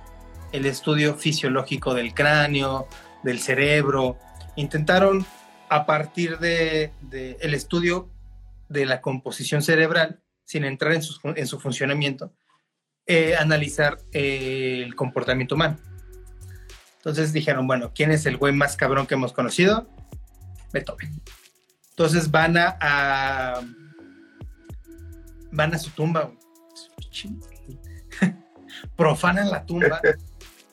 el 0.52 0.66
estudio 0.66 1.16
fisiológico 1.16 1.94
del 1.94 2.14
cráneo, 2.14 2.88
del 3.24 3.40
cerebro. 3.40 4.18
Intentaron 4.56 5.26
a 5.70 5.86
partir 5.86 6.38
de, 6.38 6.92
el 7.42 7.54
estudio 7.54 8.10
de 8.70 8.86
la 8.86 9.02
composición 9.02 9.62
cerebral, 9.62 10.22
sin 10.46 10.66
entrar 10.66 10.94
en 10.94 11.02
su, 11.02 11.20
en 11.24 11.48
su 11.48 11.60
funcionamiento, 11.60 12.34
eh, 13.06 13.36
analizar 13.36 13.98
eh, 14.12 14.84
el 14.86 14.96
comportamiento 14.96 15.56
humano. 15.56 15.78
Entonces 16.98 17.34
dijeron, 17.34 17.66
bueno, 17.66 17.92
¿quién 17.94 18.12
es 18.12 18.26
el 18.26 18.38
güey 18.38 18.54
más 18.54 18.76
cabrón 18.76 19.08
que 19.08 19.16
hemos 19.16 19.34
conocido? 19.34 19.90
Beethoven. 20.72 21.22
Entonces 21.92 22.30
van 22.30 22.56
a 22.58 23.62
van 25.60 25.76
a 25.76 25.78
su 25.78 25.90
tumba, 25.92 26.32
profanan 28.96 29.52
la 29.52 29.66
tumba, 29.66 30.00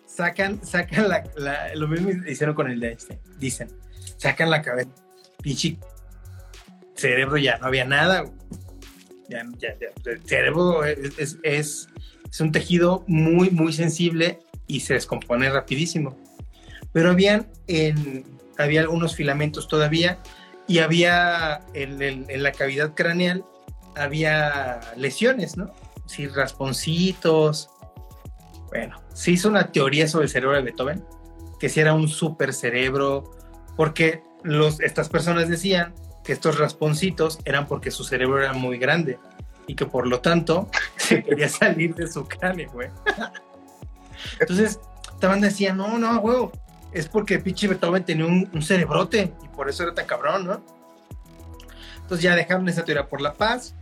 sacan, 0.07 0.65
sacan 0.65 1.09
la, 1.09 1.75
lo 1.75 1.89
mismo 1.89 2.11
hicieron 2.29 2.55
con 2.55 2.71
el 2.71 2.79
de 2.79 2.93
este, 2.93 3.21
dicen, 3.37 3.69
sacan 4.17 4.49
la 4.49 4.63
cabeza, 4.63 4.91
pinche 5.43 5.77
cerebro 6.95 7.37
ya 7.37 7.59
no 7.59 7.67
había 7.67 7.85
nada, 7.85 8.27
ya, 9.29 9.45
ya, 9.59 9.75
el 10.05 10.23
cerebro 10.23 10.85
es, 10.85 11.19
es, 11.19 11.39
es, 11.43 11.89
un 12.39 12.53
tejido 12.53 13.03
muy, 13.09 13.51
muy 13.51 13.73
sensible 13.73 14.39
y 14.69 14.81
se 14.81 14.95
descompone 14.95 15.51
rapidísimo. 15.51 16.17
Pero 16.93 17.11
habían, 17.11 17.49
en, 17.67 18.25
había 18.59 18.83
algunos 18.83 19.17
filamentos 19.17 19.67
todavía 19.69 20.21
y 20.69 20.79
había 20.79 21.63
en 21.75 22.43
la 22.43 22.53
cavidad 22.53 22.95
craneal 22.95 23.45
había 23.97 24.81
lesiones, 24.97 25.57
¿no? 25.57 25.71
Sí, 26.07 26.29
rasponcitos. 26.29 27.71
Bueno, 28.69 29.01
se 29.13 29.33
hizo 29.33 29.49
una 29.49 29.73
teoría 29.73 30.07
sobre 30.09 30.25
el 30.25 30.31
cerebro 30.31 30.57
de 30.57 30.63
Beethoven, 30.63 31.05
que 31.59 31.69
si 31.69 31.81
era 31.81 31.95
un 31.95 32.09
super 32.09 32.53
cerebro, 32.53 33.25
porque 33.77 34.23
los, 34.43 34.81
estas 34.81 35.09
personas 35.09 35.49
decían 35.49 35.95
que 36.25 36.33
estos 36.33 36.59
rasponcitos 36.59 37.39
eran 37.45 37.67
porque 37.67 37.91
su 37.91 38.05
cerebro 38.05 38.43
era 38.43 38.53
muy 38.53 38.79
grande 38.79 39.19
y 39.67 39.75
que 39.75 39.87
por 39.87 40.07
lo 40.07 40.21
tanto 40.21 40.69
se 40.97 41.23
quería 41.23 41.49
salir 41.49 41.95
de 41.95 42.07
su 42.07 42.27
cráneo, 42.27 42.71
güey. 42.73 42.91
Entonces, 44.41 44.81
estaban 45.13 45.41
decía, 45.41 45.73
no, 45.73 45.99
no, 45.99 46.21
güey, 46.21 46.51
es 46.93 47.09
porque 47.09 47.39
pinche 47.39 47.69
Beethoven 47.69 48.05
tenía 48.05 48.27
un, 48.27 48.63
cerebrote 48.63 49.33
y 49.45 49.49
por 49.49 49.69
eso 49.69 49.85
era 49.85 49.95
tan 49.95 50.07
cabrón, 50.07 50.47
¿no? 50.47 50.63
Entonces 52.03 52.23
ya 52.23 52.35
dejaron 52.35 52.69
esa 52.69 52.85
teoría 52.85 53.07
por 53.07 53.21
la 53.21 53.35
paz 53.35 53.75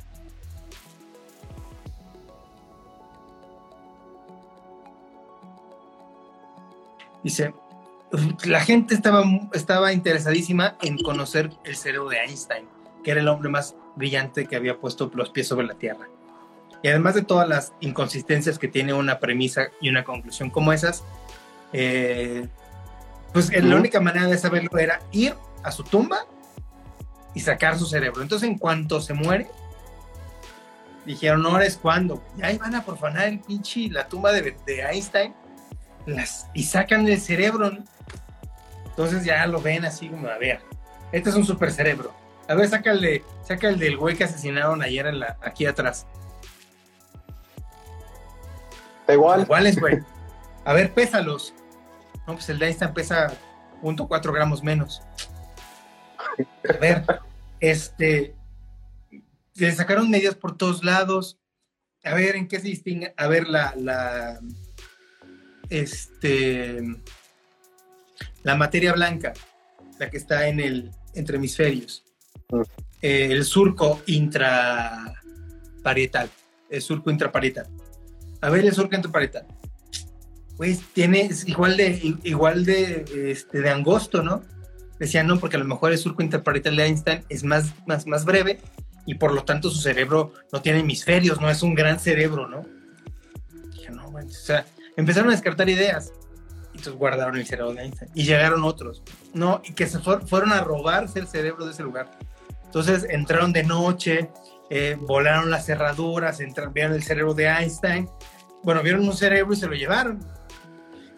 Dice, 7.25 7.55
la 8.45 8.61
gente 8.61 8.95
estaba, 8.95 9.25
estaba 9.55 9.93
interesadísima 9.93 10.77
en 10.83 10.99
conocer 10.99 11.51
el 11.65 11.75
cerebro 11.75 12.11
de 12.11 12.19
Einstein, 12.19 12.69
que 13.03 13.11
era 13.11 13.21
el 13.21 13.29
hombre 13.29 13.49
más 13.49 13.75
brillante 13.97 14.47
que 14.47 14.57
había 14.57 14.79
puesto 14.79 15.11
los 15.15 15.31
pies 15.31 15.49
sobre 15.49 15.67
la 15.67 15.75
Tierra. 15.75 16.07
Y 16.83 16.89
además 16.89 17.15
de 17.15 17.23
todas 17.23 17.49
las 17.49 17.73
inconsistencias 17.81 18.59
que 18.59 18.69
tiene 18.69 18.93
una 18.93 19.19
premisa 19.19 19.69
y 19.81 19.89
una 19.89 20.05
conclusión 20.05 20.51
como 20.51 20.73
esas, 20.73 21.03
eh, 21.73 22.47
pues 23.33 23.51
la 23.51 23.75
única 23.75 24.01
manera 24.01 24.27
de 24.27 24.37
saberlo 24.37 24.79
era 24.79 25.01
ir 25.11 25.35
a 25.63 25.73
su 25.73 25.83
tumba 25.83 26.27
y 27.33 27.41
sacar 27.41 27.79
su 27.79 27.87
cerebro. 27.87 28.21
Entonces, 28.21 28.49
en 28.49 28.59
cuanto 28.59 29.01
se 29.01 29.15
muere, 29.15 29.49
dijeron, 31.07 31.45
ahora 31.47 31.65
es 31.65 31.79
cuando. 31.79 32.23
Y 32.37 32.43
ahí 32.43 32.59
van 32.59 32.75
a 32.75 32.85
profanar 32.85 33.29
el 33.29 33.41
pinche, 33.41 33.89
la 33.89 34.07
tumba 34.07 34.31
de, 34.31 34.55
de 34.67 34.83
Einstein 34.83 35.35
las, 36.07 36.49
y 36.55 36.65
sacan 36.65 37.09
el 37.09 37.21
cerebro. 37.21 37.71
Entonces 38.85 39.25
ya 39.25 39.47
lo 39.47 39.61
ven 39.61 39.85
así 39.85 40.09
como, 40.09 40.29
a 40.29 40.39
ver, 40.39 40.61
este 41.13 41.31
es 41.31 41.37
un 41.37 41.45
super 41.45 41.73
cerebro. 41.73 42.15
A 42.49 42.55
ver, 42.55 42.69
saca 42.69 42.93
el, 42.93 43.01
de, 43.01 43.25
saca 43.43 43.69
el 43.69 43.79
del 43.79 43.97
güey 43.97 44.17
que 44.17 44.25
asesinaron 44.25 44.83
ayer 44.83 45.07
en 45.07 45.21
la, 45.21 45.37
aquí 45.43 45.67
atrás. 45.67 46.07
Igual. 49.09 49.43
Iguales, 49.43 49.79
güey. 49.79 49.99
A 50.65 50.73
ver, 50.73 50.93
pésalos. 50.93 51.55
No, 52.27 52.35
pues 52.35 52.49
el 52.49 52.59
de 52.59 52.67
Einstein 52.67 52.95
pesa 52.95 53.33
0.4 53.83 54.33
gramos 54.33 54.63
menos. 54.63 55.03
A 56.69 56.79
ver, 56.79 57.05
este. 57.61 58.35
Le 59.55 59.73
sacaron 59.73 60.11
medias 60.11 60.35
por 60.35 60.57
todos 60.57 60.85
lados. 60.85 61.39
A 62.03 62.15
ver, 62.15 62.37
¿en 62.37 62.49
qué 62.49 62.61
se 62.61 62.69
distingue? 62.69 63.15
A 63.17 63.27
ver, 63.29 63.49
la, 63.49 63.75
la, 63.77 64.41
este, 65.71 66.83
la 68.43 68.57
materia 68.57 68.93
blanca, 68.93 69.33
la 69.99 70.11
que 70.11 70.17
está 70.17 70.49
en 70.49 70.61
el, 70.61 70.91
entre 71.15 71.37
hemisferios, 71.37 72.05
mm. 72.51 72.61
eh, 73.03 73.29
el 73.31 73.45
surco 73.45 74.03
intraparietal, 74.07 76.31
el 76.71 76.83
surco 76.83 77.11
intraparietal. 77.11 77.67
A 78.41 78.51
ver, 78.51 78.65
el 78.65 78.75
surco 78.75 78.95
intraparietal. 78.95 79.47
Pues 80.57 80.83
tiene 80.93 81.31
igual 81.47 81.77
de, 81.77 82.17
igual 82.23 82.65
de, 82.65 83.05
este, 83.31 83.61
de 83.61 83.71
angosto, 83.71 84.23
¿no? 84.23 84.43
Decían, 85.01 85.27
no, 85.27 85.41
porque 85.41 85.57
a 85.57 85.59
lo 85.59 85.65
mejor 85.65 85.91
el 85.91 85.99
surco 85.99 86.23
intraparietal 86.23 86.77
de 86.77 86.85
Einstein 86.85 87.25
es 87.29 87.43
más, 87.43 87.75
más, 87.87 88.07
más 88.07 88.25
breve 88.25 88.61
y 89.07 89.15
por 89.15 89.35
lo 89.35 89.45
tanto 89.45 89.71
su 89.71 89.81
cerebro 89.81 90.33
no 90.53 90.63
tiene 90.63 90.81
hemisferios, 90.81 91.41
no 91.41 91.51
es 91.51 91.63
un 91.63 91.75
gran 91.75 91.99
cerebro, 91.99 92.49
¿no? 92.49 92.65
Dije, 93.73 93.91
no, 93.91 94.11
bueno, 94.11 94.29
o 94.29 94.33
sea, 94.33 94.65
empezaron 94.97 95.29
a 95.29 95.33
descartar 95.33 95.69
ideas. 95.69 96.13
Y 96.73 96.79
entonces 96.79 96.95
guardaron 96.95 97.37
el 97.37 97.47
cerebro 97.47 97.73
de 97.73 97.83
Einstein. 97.83 98.11
Y 98.15 98.25
llegaron 98.25 98.65
otros. 98.65 99.03
No, 99.33 99.63
y 99.65 99.73
que 99.73 99.87
se 99.87 99.99
fueron 100.01 100.53
a 100.53 100.61
robarse 100.63 101.21
el 101.21 101.29
cerebro 101.29 101.65
de 101.65 101.73
ese 101.73 101.83
lugar. 101.83 102.11
Entonces 102.65 103.07
entraron 103.09 103.53
de 103.53 103.63
noche, 103.63 104.31
eh, 104.71 104.97
volaron 105.01 105.51
las 105.51 105.67
cerraduras, 105.67 106.41
entraron, 106.41 106.73
vieron 106.73 106.95
el 106.95 107.03
cerebro 107.03 107.35
de 107.35 107.47
Einstein. 107.47 108.09
Bueno, 108.65 108.83
vieron 108.83 109.07
un 109.07 109.15
cerebro 109.15 109.53
y 109.53 109.57
se 109.57 109.67
lo 109.67 109.75
llevaron. 109.75 110.19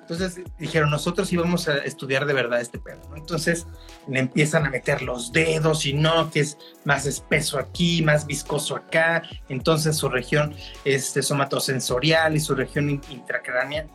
Entonces 0.09 0.41
dijeron, 0.57 0.89
nosotros 0.91 1.33
íbamos 1.33 1.67
a 1.67 1.79
estudiar 1.79 2.27
de 2.27 2.33
verdad 2.33 2.61
este 2.61 2.79
pedo. 2.79 3.01
Entonces 3.17 3.67
le 4.07 4.21
empiezan 4.21 4.65
a 4.65 4.71
meter 4.71 5.03
los 5.03 5.33
dedos 5.33 5.85
y 5.85 5.95
no, 5.95 6.31
que 6.31 6.41
es 6.41 6.57
más 6.85 7.07
espeso 7.07 7.59
aquí, 7.59 8.03
más 8.03 8.25
viscoso 8.25 8.77
acá. 8.77 9.25
Entonces 9.49 9.97
su 9.97 10.09
región 10.09 10.55
este, 10.85 11.23
somatosensorial 11.23 12.37
y 12.37 12.41
su 12.41 12.55
región 12.55 12.89
intracránea. 12.89 13.89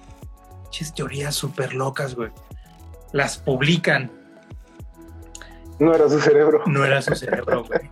Muchas 0.66 0.94
teorías 0.94 1.34
súper 1.34 1.74
locas, 1.74 2.14
güey. 2.14 2.30
Las 3.14 3.38
publican. 3.38 4.12
No 5.80 5.96
era 5.96 6.10
su 6.10 6.20
cerebro. 6.20 6.62
No 6.66 6.84
era 6.84 7.02
su 7.02 7.16
cerebro, 7.16 7.64
güey. 7.64 7.90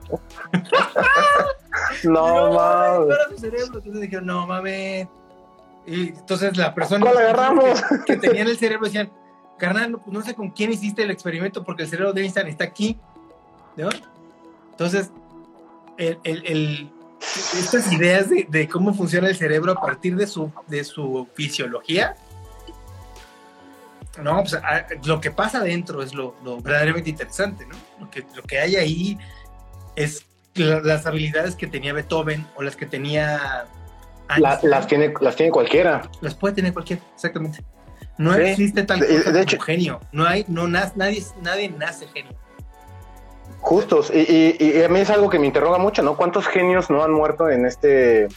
no 2.04 2.52
mames. 2.54 3.08
No 3.08 3.14
era 3.14 3.30
su 3.30 3.38
cerebro. 3.38 3.78
Entonces 3.78 4.02
dijeron, 4.02 4.26
no 4.26 4.46
mames. 4.46 5.08
Y 5.90 6.10
entonces 6.10 6.56
la 6.56 6.76
persona. 6.76 7.06
Que, 8.06 8.14
que 8.14 8.18
tenía 8.18 8.44
el 8.44 8.58
cerebro 8.58 8.86
decían, 8.86 9.12
carnal, 9.58 9.94
pues 9.94 10.08
no 10.08 10.22
sé 10.22 10.36
con 10.36 10.52
quién 10.52 10.72
hiciste 10.72 11.02
el 11.02 11.10
experimento 11.10 11.64
porque 11.64 11.84
el 11.84 11.90
cerebro 11.90 12.14
de 12.14 12.22
Einstein 12.22 12.48
está 12.48 12.66
aquí. 12.66 13.00
¿No? 13.76 13.90
Entonces, 14.72 15.10
el, 15.98 16.20
el, 16.24 16.46
el, 16.46 16.92
estas 17.58 17.92
ideas 17.92 18.30
de, 18.30 18.46
de, 18.50 18.68
cómo 18.68 18.94
funciona 18.94 19.30
el 19.30 19.36
cerebro 19.36 19.72
a 19.72 19.82
partir 19.82 20.16
de 20.16 20.28
su, 20.28 20.52
de 20.68 20.84
su 20.84 21.28
fisiología, 21.34 22.16
no, 24.22 24.42
pues 24.42 24.54
a, 24.54 24.86
lo 25.06 25.20
que 25.22 25.32
pasa 25.32 25.60
adentro 25.60 26.04
es 26.04 26.14
lo, 26.14 26.36
lo, 26.44 26.62
verdaderamente 26.62 27.10
interesante, 27.10 27.66
¿no? 27.66 27.76
Lo 28.00 28.12
que, 28.12 28.26
lo 28.36 28.44
que 28.44 28.60
hay 28.60 28.76
ahí 28.76 29.18
es 29.96 30.26
la, 30.56 30.82
las 30.82 31.06
habilidades 31.06 31.56
que 31.56 31.68
tenía 31.68 31.94
Beethoven 31.94 32.46
o 32.56 32.64
las 32.64 32.76
que 32.76 32.86
tenía... 32.86 33.66
La, 34.38 34.60
las, 34.62 34.88
tiene, 34.88 35.14
las 35.22 35.36
tiene 35.36 35.52
cualquiera. 35.52 36.04
Las 36.22 36.36
puede 36.36 36.56
tener 36.56 36.74
cualquiera, 36.74 37.02
exactamente. 37.16 37.64
No 38.18 38.34
sí. 38.36 38.42
existe 38.42 38.84
tal 38.84 39.00
cosa 39.00 39.12
de, 39.12 39.18
de 39.18 39.24
como 39.24 39.38
hecho, 39.38 39.60
genio. 39.60 40.00
No 40.12 40.26
hay, 40.26 40.46
no 40.48 40.68
nadie, 40.68 41.24
nadie 41.42 41.70
nace 41.70 42.08
genio. 42.08 42.34
Justos. 43.62 44.12
Y, 44.14 44.20
y, 44.20 44.58
y, 44.60 44.84
a 44.84 44.90
mí 44.90 45.00
es 45.00 45.10
algo 45.10 45.30
que 45.30 45.40
me 45.40 45.48
interroga 45.48 45.78
mucho, 45.78 46.04
¿no? 46.04 46.16
¿Cuántos 46.16 46.48
genios 46.48 46.90
no 46.90 47.04
han 47.04 47.12
muerto 47.12 47.50
en 47.50 47.66
este, 47.66 48.28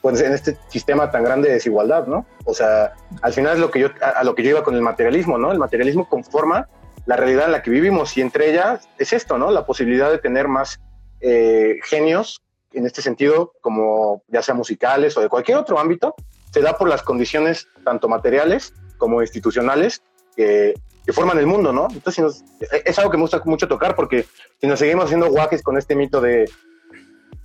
pues, 0.00 0.20
en 0.20 0.32
este 0.32 0.56
sistema 0.68 1.10
tan 1.10 1.24
grande 1.24 1.48
de 1.48 1.54
desigualdad, 1.54 2.06
¿no? 2.06 2.26
O 2.44 2.54
sea, 2.54 2.94
al 3.22 3.32
final 3.32 3.54
es 3.54 3.58
lo 3.58 3.70
que 3.70 3.80
yo, 3.80 3.88
a, 4.00 4.20
a 4.20 4.24
lo 4.24 4.34
que 4.34 4.42
yo 4.42 4.50
iba 4.50 4.64
con 4.64 4.74
el 4.74 4.82
materialismo, 4.82 5.36
¿no? 5.36 5.52
El 5.52 5.58
materialismo 5.58 6.08
conforma 6.08 6.68
la 7.06 7.16
realidad 7.16 7.46
en 7.46 7.52
la 7.52 7.62
que 7.62 7.70
vivimos 7.70 8.16
y 8.16 8.20
entre 8.20 8.50
ellas 8.50 8.88
es 8.98 9.12
esto, 9.12 9.38
¿no? 9.38 9.50
La 9.50 9.64
posibilidad 9.64 10.10
de 10.10 10.18
tener 10.18 10.48
más 10.48 10.80
eh, 11.20 11.78
genios 11.84 12.42
en 12.76 12.86
este 12.86 13.00
sentido, 13.00 13.54
como 13.62 14.22
ya 14.28 14.42
sea 14.42 14.54
musicales 14.54 15.16
o 15.16 15.20
de 15.22 15.28
cualquier 15.28 15.56
otro 15.56 15.78
ámbito, 15.78 16.14
se 16.52 16.60
da 16.60 16.76
por 16.76 16.88
las 16.88 17.02
condiciones 17.02 17.68
tanto 17.84 18.08
materiales 18.08 18.74
como 18.98 19.22
institucionales 19.22 20.02
que, 20.36 20.74
que 21.04 21.12
forman 21.12 21.38
el 21.38 21.46
mundo, 21.46 21.72
¿no? 21.72 21.88
Entonces, 21.90 22.14
si 22.14 22.22
nos, 22.22 22.44
es 22.84 22.98
algo 22.98 23.10
que 23.10 23.16
me 23.16 23.22
gusta 23.22 23.40
mucho 23.46 23.66
tocar 23.66 23.94
porque 23.94 24.26
si 24.60 24.66
nos 24.66 24.78
seguimos 24.78 25.06
haciendo 25.06 25.30
guajes 25.30 25.62
con 25.62 25.78
este 25.78 25.94
mito 25.96 26.20
de, 26.20 26.50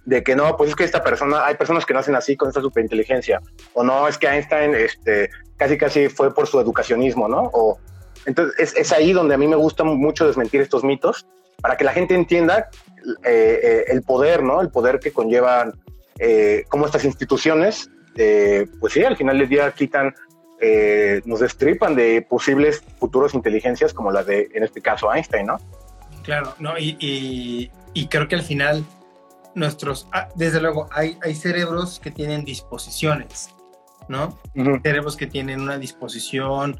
de 0.05 0.21
que 0.21 0.35
no, 0.35 0.57
pues 0.57 0.71
es 0.71 0.75
que 0.75 0.83
esta 0.83 1.01
persona, 1.01 1.45
hay 1.45 1.55
personas 1.55 1.85
que 1.85 1.93
nacen 1.93 2.15
así 2.15 2.35
con 2.35 2.49
esta 2.49 2.61
superinteligencia, 2.61 3.41
o 3.73 3.83
no, 3.83 4.07
es 4.09 4.17
que 4.17 4.27
Einstein 4.27 4.75
este, 4.75 5.29
casi 5.55 5.77
casi 5.77 6.09
fue 6.09 6.33
por 6.33 6.47
su 6.47 6.59
educacionismo, 6.59 7.29
¿no? 7.29 7.49
O, 7.53 7.79
entonces, 8.25 8.55
es, 8.59 8.75
es 8.75 8.91
ahí 8.91 9.13
donde 9.13 9.35
a 9.35 9.37
mí 9.37 9.47
me 9.47 9.55
gusta 9.55 9.85
mucho 9.85 10.27
desmentir 10.27 10.59
estos 10.59 10.83
mitos 10.83 11.25
para 11.61 11.77
que 11.77 11.83
la 11.83 11.93
gente 11.93 12.15
entienda 12.15 12.69
eh, 13.23 13.59
eh, 13.63 13.83
el 13.87 14.03
poder, 14.03 14.43
¿no? 14.43 14.61
El 14.61 14.69
poder 14.69 14.99
que 14.99 15.11
conllevan 15.11 15.73
eh, 16.19 16.65
cómo 16.69 16.85
estas 16.85 17.03
instituciones, 17.05 17.89
eh, 18.15 18.67
pues 18.79 18.93
sí, 18.93 19.03
al 19.03 19.17
final 19.17 19.39
del 19.39 19.49
día 19.49 19.71
quitan, 19.71 20.13
eh, 20.59 21.21
nos 21.25 21.39
destripan 21.39 21.95
de 21.95 22.21
posibles 22.21 22.83
futuros 22.99 23.33
inteligencias 23.33 23.93
como 23.93 24.11
la 24.11 24.23
de, 24.23 24.49
en 24.53 24.63
este 24.63 24.81
caso, 24.81 25.11
Einstein, 25.11 25.47
¿no? 25.47 25.57
Claro, 26.23 26.53
no, 26.59 26.77
y, 26.77 26.95
y, 26.99 27.71
y 27.93 28.07
creo 28.07 28.27
que 28.27 28.35
al 28.35 28.43
final 28.43 28.85
nuestros, 29.55 30.07
ah, 30.11 30.29
desde 30.35 30.61
luego, 30.61 30.87
hay, 30.91 31.17
hay 31.23 31.33
cerebros 31.33 31.99
que 31.99 32.11
tienen 32.11 32.45
disposiciones, 32.45 33.49
¿no? 34.07 34.37
Uh 34.55 34.61
-huh. 34.61 34.81
Cerebros 34.83 35.17
que 35.17 35.25
tienen 35.25 35.61
una 35.61 35.77
disposición 35.79 36.79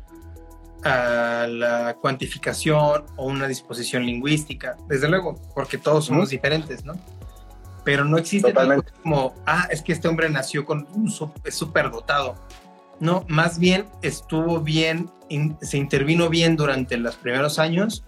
a 0.83 1.47
la 1.47 1.95
cuantificación 2.01 3.05
o 3.15 3.25
una 3.25 3.47
disposición 3.47 4.05
lingüística, 4.05 4.77
desde 4.87 5.07
luego, 5.07 5.35
porque 5.53 5.77
todos 5.77 6.05
somos 6.05 6.29
diferentes, 6.29 6.83
¿no? 6.85 6.93
Pero 7.83 8.05
no 8.05 8.17
existe 8.17 8.53
como, 9.03 9.33
ah, 9.45 9.67
es 9.71 9.81
que 9.81 9.91
este 9.91 10.07
hombre 10.07 10.29
nació 10.29 10.65
con 10.65 10.87
un 10.93 11.09
superdotado. 11.09 12.35
No, 12.99 13.25
más 13.27 13.57
bien 13.57 13.87
estuvo 14.03 14.59
bien, 14.59 15.09
in, 15.29 15.57
se 15.61 15.77
intervino 15.77 16.29
bien 16.29 16.55
durante 16.55 16.97
los 16.97 17.15
primeros 17.15 17.57
años 17.57 18.03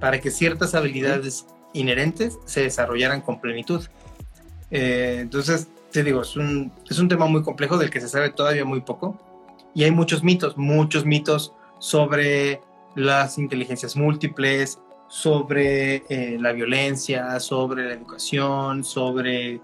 para 0.00 0.20
que 0.20 0.32
ciertas 0.32 0.74
habilidades 0.74 1.46
inherentes 1.72 2.38
se 2.44 2.62
desarrollaran 2.62 3.20
con 3.20 3.40
plenitud. 3.40 3.86
Eh, 4.72 5.18
entonces, 5.20 5.68
te 5.92 6.02
digo, 6.02 6.22
es 6.22 6.34
un, 6.36 6.72
es 6.90 6.98
un 6.98 7.08
tema 7.08 7.26
muy 7.26 7.42
complejo 7.42 7.78
del 7.78 7.90
que 7.90 8.00
se 8.00 8.08
sabe 8.08 8.30
todavía 8.30 8.64
muy 8.64 8.80
poco. 8.80 9.16
Y 9.74 9.84
hay 9.84 9.92
muchos 9.92 10.24
mitos, 10.24 10.56
muchos 10.56 11.04
mitos 11.04 11.52
sobre 11.82 12.60
las 12.94 13.38
inteligencias 13.38 13.96
múltiples, 13.96 14.78
sobre 15.08 16.04
eh, 16.08 16.38
la 16.38 16.52
violencia, 16.52 17.40
sobre 17.40 17.86
la 17.88 17.94
educación, 17.94 18.84
sobre 18.84 19.60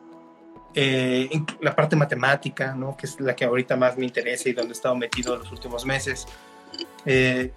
eh, 0.75 1.31
la 1.61 1.77
parte 1.77 1.95
matemática, 1.95 2.75
¿no? 2.75 2.97
que 2.97 3.07
es 3.07 3.21
la 3.21 3.37
que 3.37 3.45
ahorita 3.45 3.77
más 3.77 3.97
me 3.97 4.05
interesa 4.05 4.49
y 4.49 4.53
donde 4.53 4.71
he 4.71 4.73
estado 4.73 4.97
metido 4.97 5.35
en 5.35 5.41
los 5.41 5.53
últimos 5.53 5.87
meses. 5.87 6.27
Eh, 7.07 7.53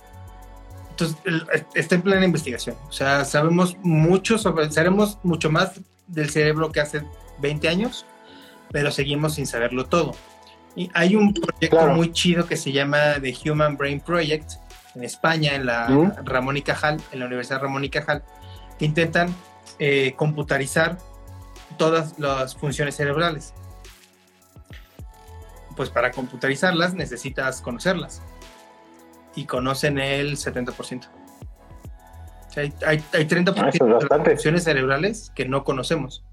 entonces, 0.91 1.17
está 1.73 1.95
en 1.95 2.03
plena 2.03 2.23
investigación. 2.23 2.75
O 2.87 2.91
sea, 2.91 3.25
sabemos 3.25 3.75
mucho 3.81 4.37
sobre, 4.37 4.71
sabemos 4.71 5.17
mucho 5.23 5.49
más 5.49 5.71
del 6.05 6.29
cerebro 6.29 6.71
que 6.71 6.81
hace 6.81 7.01
20 7.39 7.67
años, 7.67 8.05
pero 8.71 8.91
seguimos 8.91 9.33
sin 9.33 9.47
saberlo 9.47 9.87
todo. 9.87 10.11
Y 10.75 10.89
hay 10.93 11.15
un 11.15 11.33
proyecto 11.33 11.77
claro. 11.77 11.95
muy 11.95 12.11
chido 12.11 12.45
que 12.47 12.55
se 12.55 12.71
llama 12.71 13.15
The 13.21 13.35
Human 13.49 13.77
Brain 13.77 13.99
Project 13.99 14.53
en 14.95 15.03
España, 15.03 15.55
en 15.55 15.65
la 15.65 15.89
¿Mm? 15.89 16.25
Ramón 16.25 16.57
y 16.57 16.61
Cajal, 16.61 17.01
en 17.11 17.19
la 17.19 17.25
Universidad 17.25 17.61
Ramón 17.61 17.83
y 17.83 17.89
Cajal, 17.89 18.23
que 18.79 18.85
intentan 18.85 19.33
eh, 19.79 20.13
computarizar 20.15 20.97
todas 21.77 22.17
las 22.19 22.55
funciones 22.55 22.95
cerebrales. 22.95 23.53
Pues 25.75 25.89
para 25.89 26.11
computarizarlas 26.11 26.93
necesitas 26.93 27.61
conocerlas. 27.61 28.21
Y 29.35 29.45
conocen 29.45 29.97
el 29.97 30.35
70%. 30.37 31.07
O 32.49 32.53
sea, 32.53 32.63
hay, 32.63 32.73
hay, 32.85 33.03
hay 33.13 33.25
30% 33.25 33.55
ah, 33.57 33.95
de 33.95 34.09
las 34.09 34.27
funciones 34.27 34.63
cerebrales 34.65 35.31
que 35.33 35.45
no 35.45 35.63
conocemos 35.63 36.25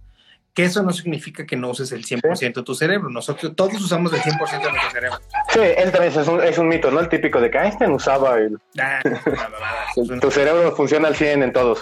que 0.59 0.65
eso 0.65 0.83
no 0.83 0.93
significa 0.93 1.47
que 1.47 1.55
no 1.55 1.71
uses 1.71 1.93
el 1.93 2.05
100% 2.05 2.53
de 2.53 2.63
tu 2.65 2.75
cerebro. 2.75 3.09
Nosotros 3.11 3.53
todos 3.55 3.81
usamos 3.81 4.13
el 4.13 4.19
100% 4.19 4.61
de 4.61 4.71
nuestro 4.73 4.91
cerebro. 4.91 5.19
Sí, 5.51 5.61
él 5.61 5.93
también 5.93 6.13
es 6.13 6.27
un, 6.27 6.43
es 6.43 6.59
un 6.59 6.67
mito, 6.67 6.91
¿no? 6.91 6.99
El 6.99 7.09
típico 7.09 7.41
de 7.41 7.49
que 7.49 7.59
Einstein 7.59 7.93
usaba 7.93 8.39
el... 8.39 8.59
Ah, 8.77 9.01
tu 10.21 10.31
cerebro 10.33 10.75
funciona 10.75 11.07
al 11.07 11.15
100 11.15 11.45
en 11.45 11.53
todos. 11.53 11.81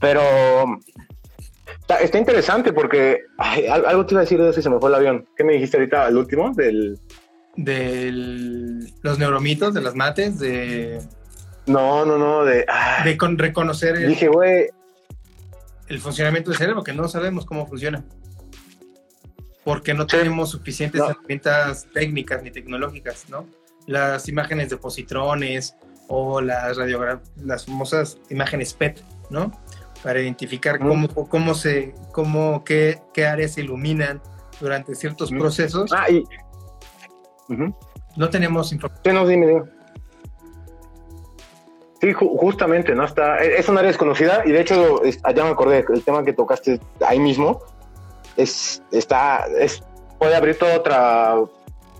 Pero 0.00 0.22
está, 1.82 2.00
está 2.00 2.18
interesante 2.18 2.72
porque 2.72 3.20
ay, 3.38 3.68
algo 3.68 4.04
te 4.04 4.14
iba 4.14 4.22
a 4.22 4.24
decir 4.24 4.42
de 4.42 4.50
eso 4.50 4.58
y 4.58 4.64
se 4.64 4.70
me 4.70 4.80
fue 4.80 4.88
el 4.88 4.96
avión. 4.96 5.28
¿Qué 5.36 5.44
me 5.44 5.52
dijiste 5.52 5.76
ahorita, 5.76 6.08
el 6.08 6.16
último? 6.16 6.50
Del... 6.52 6.98
De 7.54 8.10
los 9.02 9.20
neuromitos, 9.20 9.72
de 9.72 9.82
las 9.82 9.94
mates, 9.94 10.40
de... 10.40 11.00
No, 11.66 12.04
no, 12.04 12.18
no, 12.18 12.44
de... 12.44 12.66
Ah, 12.68 13.04
de 13.04 13.16
con, 13.16 13.38
reconocer... 13.38 13.94
El... 13.94 14.08
Dije, 14.08 14.26
güey 14.26 14.66
el 15.90 16.00
funcionamiento 16.00 16.50
del 16.50 16.58
cerebro, 16.58 16.84
que 16.84 16.92
no 16.92 17.08
sabemos 17.08 17.44
cómo 17.44 17.66
funciona. 17.66 18.04
Porque 19.64 19.92
no 19.92 20.06
tenemos 20.06 20.50
suficientes 20.50 21.00
no. 21.00 21.10
herramientas 21.10 21.88
técnicas 21.92 22.42
ni 22.44 22.52
tecnológicas, 22.52 23.28
¿no? 23.28 23.46
Las 23.86 24.28
imágenes 24.28 24.70
de 24.70 24.76
positrones 24.76 25.74
o 26.06 26.40
las 26.40 26.76
radiografías, 26.76 27.28
las 27.36 27.66
famosas 27.66 28.18
imágenes 28.30 28.72
PET, 28.72 29.02
¿no? 29.30 29.50
Para 30.04 30.20
identificar 30.20 30.80
mm. 30.80 30.88
cómo, 30.88 31.28
cómo 31.28 31.54
se, 31.54 31.92
cómo, 32.12 32.64
qué, 32.64 33.02
qué 33.12 33.26
áreas 33.26 33.54
se 33.54 33.62
iluminan 33.62 34.22
durante 34.60 34.94
ciertos 34.94 35.32
mm. 35.32 35.38
procesos. 35.38 35.92
Ah, 35.92 36.08
y... 36.08 36.20
Uh 37.48 37.54
-huh. 37.54 37.76
No 38.16 38.30
tenemos 38.30 38.72
información. 38.72 39.02
Sí, 39.04 39.12
no, 39.12 39.26
dime, 39.26 39.46
dime. 39.48 39.62
Sí, 42.00 42.12
ju 42.14 42.36
justamente, 42.38 42.94
¿no? 42.94 43.04
Está, 43.04 43.38
es 43.38 43.68
un 43.68 43.76
área 43.76 43.88
desconocida 43.88 44.42
y 44.46 44.52
de 44.52 44.60
hecho, 44.60 45.04
es, 45.04 45.20
ya 45.22 45.44
me 45.44 45.50
acordé, 45.50 45.84
el 45.92 46.02
tema 46.02 46.24
que 46.24 46.32
tocaste 46.32 46.80
ahí 47.06 47.18
mismo 47.18 47.60
es, 48.36 48.82
está, 48.90 49.46
es, 49.58 49.82
puede 50.18 50.34
abrir 50.34 50.58
toda 50.58 50.78
otra, 50.78 51.34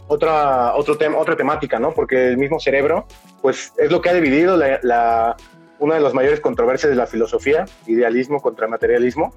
otra, 0.09 0.75
otro 0.75 0.97
tema, 0.97 1.19
otra 1.19 1.37
temática, 1.37 1.79
¿no? 1.79 1.93
Porque 1.93 2.29
el 2.29 2.39
mismo 2.39 2.59
cerebro, 2.59 3.07
pues 3.43 3.75
es 3.77 3.91
lo 3.91 4.01
que 4.01 4.09
ha 4.09 4.15
dividido 4.15 4.57
la, 4.57 4.81
la, 4.83 5.37
una 5.79 5.97
de 5.97 6.01
las 6.01 6.15
mayores 6.15 6.41
controversias 6.41 6.91
de 6.91 6.97
la 6.97 7.07
filosofía, 7.07 7.67
idealismo 7.87 8.41
contra 8.41 8.69
materialismo, 8.69 9.35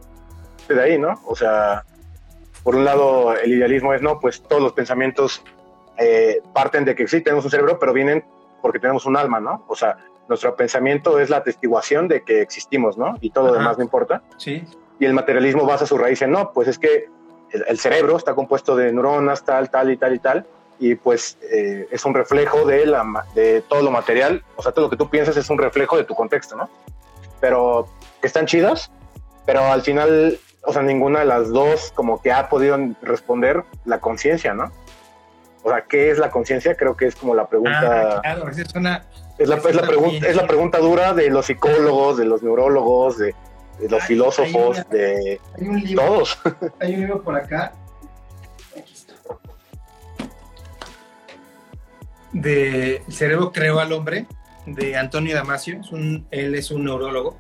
de 0.70 0.82
ahí, 0.82 0.98
¿no? 0.98 1.22
O 1.26 1.36
sea, 1.36 1.84
por 2.64 2.76
un 2.76 2.86
lado, 2.86 3.36
el 3.36 3.52
idealismo 3.54 3.94
es, 3.94 4.02
no, 4.02 4.20
pues 4.22 4.42
todos 4.42 4.62
los 4.62 4.72
pensamientos 4.72 5.44
eh, 5.98 6.42
parten 6.54 6.86
de 6.86 6.96
que 6.96 7.08
sí, 7.08 7.22
tenemos 7.22 7.44
un 7.44 7.52
cerebro, 7.52 7.78
pero 7.80 7.92
vienen 7.92 8.24
porque 8.62 8.80
tenemos 8.80 9.06
un 9.06 9.18
alma, 9.18 9.42
¿no? 9.42 9.66
O 9.68 9.76
sea, 9.76 9.98
nuestro 10.28 10.56
pensamiento 10.56 11.20
es 11.20 11.30
la 11.30 11.38
atestiguación 11.38 12.08
de 12.08 12.24
que 12.24 12.42
existimos, 12.42 12.98
¿no? 12.98 13.18
Y 13.22 13.32
todo 13.32 13.48
lo 13.48 13.54
demás 13.54 13.78
no 13.78 13.84
importa. 13.84 14.22
Sí. 14.38 14.64
Y 15.00 15.06
el 15.06 15.14
materialismo 15.14 15.66
basa 15.66 15.86
su 15.86 15.98
raíz 15.98 16.22
en, 16.22 16.32
no, 16.32 16.54
pues 16.54 16.68
es 16.68 16.80
que 16.80 17.08
el, 17.52 17.66
el 17.68 17.80
cerebro 17.80 18.18
está 18.18 18.34
compuesto 18.34 18.76
de 18.76 18.92
neuronas, 18.92 19.44
tal, 19.44 19.70
tal 19.70 19.92
y 19.92 19.98
tal 19.98 20.16
y 20.16 20.20
tal, 20.20 20.48
y 20.80 20.96
pues 20.96 21.38
eh, 21.42 21.88
es 21.92 22.06
un 22.06 22.14
reflejo 22.14 22.66
de, 22.66 22.86
la, 22.86 23.26
de 23.36 23.62
todo 23.62 23.82
lo 23.82 23.92
material, 23.92 24.44
o 24.56 24.62
sea, 24.62 24.72
todo 24.72 24.86
lo 24.86 24.90
que 24.90 24.98
tú 24.98 25.10
piensas 25.10 25.38
es 25.38 25.50
un 25.50 25.58
reflejo 25.58 25.98
de 25.98 26.04
tu 26.04 26.16
contexto, 26.16 26.56
¿no? 26.56 26.70
Pero 27.40 27.88
que 28.22 28.28
están 28.28 28.46
chidas, 28.46 28.92
pero 29.46 29.64
al 29.64 29.82
final, 29.82 30.38
o 30.64 30.74
sea, 30.74 30.82
ninguna 30.82 31.20
de 31.20 31.26
las 31.26 31.50
dos 31.50 31.92
como 31.94 32.22
que 32.22 32.32
ha 32.32 32.50
podido 32.50 32.78
responder 33.02 33.64
la 33.86 34.00
conciencia, 34.00 34.54
¿no? 34.54 34.72
O 35.64 35.70
sea, 35.70 35.86
¿qué 35.86 36.12
es 36.12 36.18
la 36.18 36.30
conciencia? 36.30 36.76
Creo 36.76 36.98
que 36.98 37.06
es 37.06 37.16
como 37.16 37.36
la 37.36 37.48
pregunta. 37.48 38.18
Ah, 38.18 38.22
claro, 38.22 38.50
es 38.50 38.76
una. 38.76 39.06
Es 39.38 39.48
la, 39.50 39.56
es 39.58 39.76
la 39.76 39.82
pregunta, 39.82 40.28
es 40.28 40.36
la 40.36 40.48
pregunta 40.48 40.78
dura 40.80 41.14
de 41.14 41.30
los 41.30 41.46
psicólogos, 41.48 42.18
de 42.18 42.26
los 42.26 42.44
neurólogos, 42.44 43.18
de, 43.18 43.34
de 43.80 43.90
los 43.90 44.02
Hay- 44.02 44.08
filósofos, 44.08 44.78
hay 44.78 44.84
una- 44.86 44.90
de 44.90 45.42
Hay 45.60 45.68
un 45.68 45.80
libro, 45.82 46.04
todos. 46.06 46.40
hay 46.80 46.94
un 46.94 47.00
libro 47.02 47.22
por 47.24 47.36
acá. 47.36 47.74
Aquí 48.78 48.94
está. 48.94 49.14
De 52.32 52.98
El 53.08 53.14
cerebro 53.14 53.52
creó 53.52 53.80
al 53.80 53.92
hombre, 53.92 54.26
de 54.66 54.96
Antonio 54.98 55.36
Damasio. 55.36 55.80
Es 55.82 55.92
un, 55.92 56.28
él 56.32 56.56
es 56.56 56.72
un 56.72 56.84
neurólogo. 56.86 57.38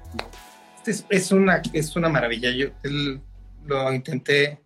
Este 0.77 0.91
es, 0.91 1.05
es 1.09 1.31
una, 1.31 1.61
es 1.73 1.95
una 1.95 2.09
maravilla. 2.09 2.51
Yo 2.51 2.67
él 2.83 3.21
lo 3.65 3.93
intenté 3.93 4.61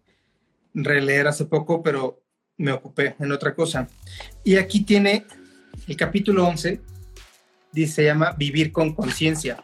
releer 0.74 1.28
hace 1.28 1.46
poco, 1.46 1.82
pero 1.82 2.22
me 2.58 2.72
ocupé 2.72 3.16
en 3.20 3.32
otra 3.32 3.54
cosa. 3.54 3.88
Y 4.44 4.56
aquí 4.58 4.84
tiene 4.84 5.26
el 5.88 5.96
capítulo 5.96 6.48
11, 6.48 6.82
dice, 7.82 7.94
se 7.96 8.04
llama 8.06 8.32
Vivir 8.38 8.72
con 8.72 8.94
conciencia. 8.94 9.64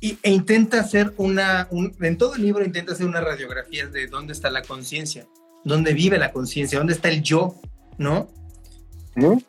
Y, 0.00 0.18
e 0.22 0.30
intenta 0.30 0.80
hacer 0.80 1.12
una, 1.18 1.68
un- 1.70 1.94
en 2.00 2.16
todo 2.16 2.34
el 2.34 2.42
libro 2.42 2.64
intenta 2.64 2.92
hacer 2.92 3.06
una 3.06 3.20
radiografía 3.20 3.86
de 3.86 4.06
dónde 4.06 4.32
está 4.32 4.50
la 4.50 4.62
conciencia, 4.62 5.26
dónde 5.64 5.92
vive 5.92 6.18
la 6.18 6.32
conciencia, 6.32 6.78
dónde 6.78 6.94
está 6.94 7.08
el 7.10 7.22
yo, 7.22 7.60
¿no? 7.98 8.28
¿no? 9.14 9.42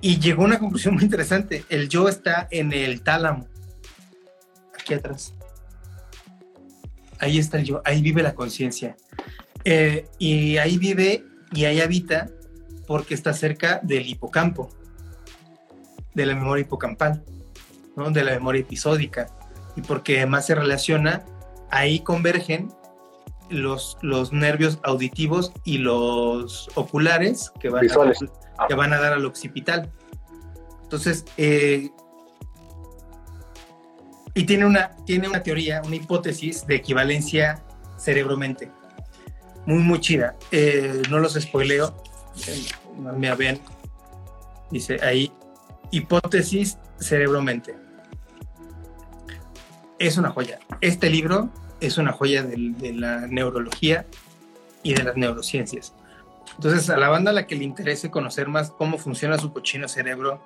Y 0.00 0.20
llegó 0.20 0.42
a 0.42 0.46
una 0.46 0.58
conclusión 0.58 0.94
muy 0.94 1.02
interesante. 1.02 1.64
El 1.68 1.88
yo 1.88 2.08
está 2.08 2.46
en 2.50 2.72
el 2.72 3.00
tálamo, 3.02 3.48
aquí 4.78 4.94
atrás. 4.94 5.32
Ahí 7.18 7.38
está 7.38 7.58
el 7.58 7.64
yo, 7.64 7.82
ahí 7.84 8.02
vive 8.02 8.22
la 8.22 8.34
conciencia. 8.34 8.96
Eh, 9.64 10.06
y 10.18 10.58
ahí 10.58 10.78
vive 10.78 11.24
y 11.52 11.64
ahí 11.64 11.80
habita 11.80 12.28
porque 12.86 13.14
está 13.14 13.32
cerca 13.32 13.80
del 13.82 14.06
hipocampo, 14.06 14.68
de 16.16 16.24
la 16.24 16.34
memoria 16.34 16.62
hipocampal, 16.62 17.22
¿no? 17.94 18.10
de 18.10 18.24
la 18.24 18.32
memoria 18.32 18.62
episódica. 18.62 19.28
Y 19.76 19.82
porque 19.82 20.16
además 20.16 20.46
se 20.46 20.54
relaciona, 20.54 21.24
ahí 21.70 22.00
convergen 22.00 22.70
los, 23.50 23.98
los 24.00 24.32
nervios 24.32 24.78
auditivos 24.82 25.52
y 25.64 25.78
los 25.78 26.70
oculares 26.74 27.52
que 27.60 27.68
van, 27.68 27.82
Visuales. 27.82 28.24
A, 28.56 28.66
que 28.66 28.74
van 28.74 28.94
a 28.94 28.98
dar 28.98 29.12
al 29.12 29.26
occipital. 29.26 29.92
Entonces, 30.84 31.26
eh, 31.36 31.90
y 34.32 34.44
tiene 34.44 34.64
una, 34.64 34.96
tiene 35.04 35.28
una 35.28 35.42
teoría, 35.42 35.82
una 35.84 35.96
hipótesis 35.96 36.66
de 36.66 36.76
equivalencia 36.76 37.62
cerebro-mente. 37.98 38.70
Muy, 39.66 39.82
muy 39.82 40.00
chida. 40.00 40.34
Eh, 40.50 41.02
no 41.10 41.18
los 41.18 41.34
spoileo. 41.34 41.94
Eh, 42.46 42.64
me 43.16 43.34
ven. 43.34 43.60
Dice 44.70 44.98
ahí, 45.02 45.30
hipótesis 45.90 46.78
cerebro-mente. 46.98 47.76
Es 49.98 50.16
una 50.18 50.30
joya. 50.30 50.58
Este 50.80 51.10
libro 51.10 51.50
es 51.80 51.98
una 51.98 52.12
joya 52.12 52.42
de, 52.42 52.92
la 52.94 53.26
neurología 53.26 54.06
y 54.82 54.94
de 54.94 55.04
las 55.04 55.16
neurociencias. 55.16 55.94
Entonces, 56.54 56.88
a 56.90 56.96
la 56.96 57.08
banda 57.08 57.30
a 57.30 57.34
la 57.34 57.46
que 57.46 57.56
le 57.56 57.64
interese 57.64 58.10
conocer 58.10 58.48
más 58.48 58.70
cómo 58.70 58.98
funciona 58.98 59.38
su 59.38 59.52
cochino 59.52 59.88
cerebro 59.88 60.40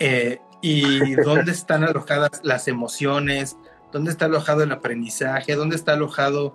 eh, 0.00 0.40
y 0.60 1.14
dónde 1.24 1.52
están 1.52 1.84
alojadas 1.84 2.40
las 2.42 2.68
emociones, 2.68 3.56
dónde 3.92 4.10
está 4.10 4.26
alojado 4.26 4.62
el 4.62 4.72
aprendizaje, 4.72 5.54
dónde 5.54 5.76
está 5.76 5.92
alojado 5.94 6.54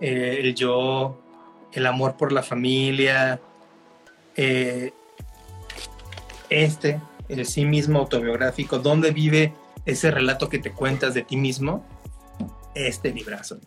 eh, 0.00 0.38
el 0.40 0.54
yo, 0.54 1.18
el 1.72 1.86
amor 1.86 2.16
por 2.16 2.32
la 2.32 2.42
familia, 2.42 3.40
eh, 4.36 4.92
este, 6.48 7.00
el 7.32 7.46
sí 7.46 7.64
mismo 7.64 7.98
autobiográfico, 8.00 8.78
dónde 8.78 9.10
vive 9.10 9.52
ese 9.86 10.10
relato 10.10 10.48
que 10.48 10.58
te 10.58 10.72
cuentas 10.72 11.14
de 11.14 11.22
ti 11.22 11.36
mismo, 11.36 11.84
este 12.74 13.12
librazo. 13.12 13.58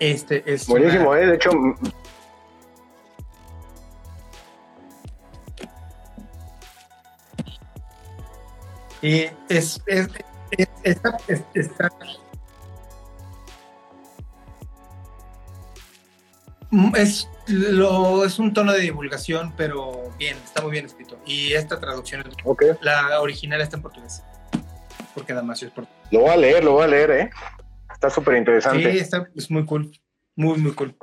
Este 0.00 0.42
es 0.52 0.66
Buenísimo, 0.66 1.10
una- 1.10 1.20
¿eh? 1.20 1.26
De 1.26 1.34
hecho, 1.34 1.50
Y 9.02 9.26
es, 9.48 9.80
es, 9.86 10.08
es- 10.50 10.68
está, 10.82 11.16
es- 11.28 11.42
está- 11.54 11.90
es, 16.96 17.28
lo, 17.48 18.24
es 18.24 18.38
un 18.38 18.52
tono 18.52 18.72
de 18.72 18.80
divulgación, 18.80 19.52
pero 19.56 20.10
bien, 20.18 20.36
está 20.44 20.62
muy 20.62 20.70
bien 20.72 20.86
escrito. 20.86 21.18
Y 21.26 21.52
esta 21.52 21.78
traducción, 21.80 22.20
es- 22.26 22.34
ok. 22.44 22.62
la 22.80 23.20
original 23.20 23.60
está 23.60 23.76
en 23.76 23.82
portugués, 23.82 24.22
porque 25.14 25.32
Damasio 25.34 25.68
es 25.68 25.74
portugués. 25.74 25.98
Lo 26.10 26.20
voy 26.20 26.30
a 26.30 26.36
leer, 26.36 26.64
lo 26.64 26.72
voy 26.72 26.84
a 26.84 26.88
leer, 26.88 27.10
¿eh? 27.10 27.30
Está 27.92 28.10
súper 28.10 28.34
Sí, 28.34 28.38
interesante. 28.38 28.98
está, 28.98 29.28
es 29.34 29.50
muy 29.50 29.64
cool, 29.64 29.90
muy, 30.36 30.58
muy 30.58 30.72
cool. 30.72 30.94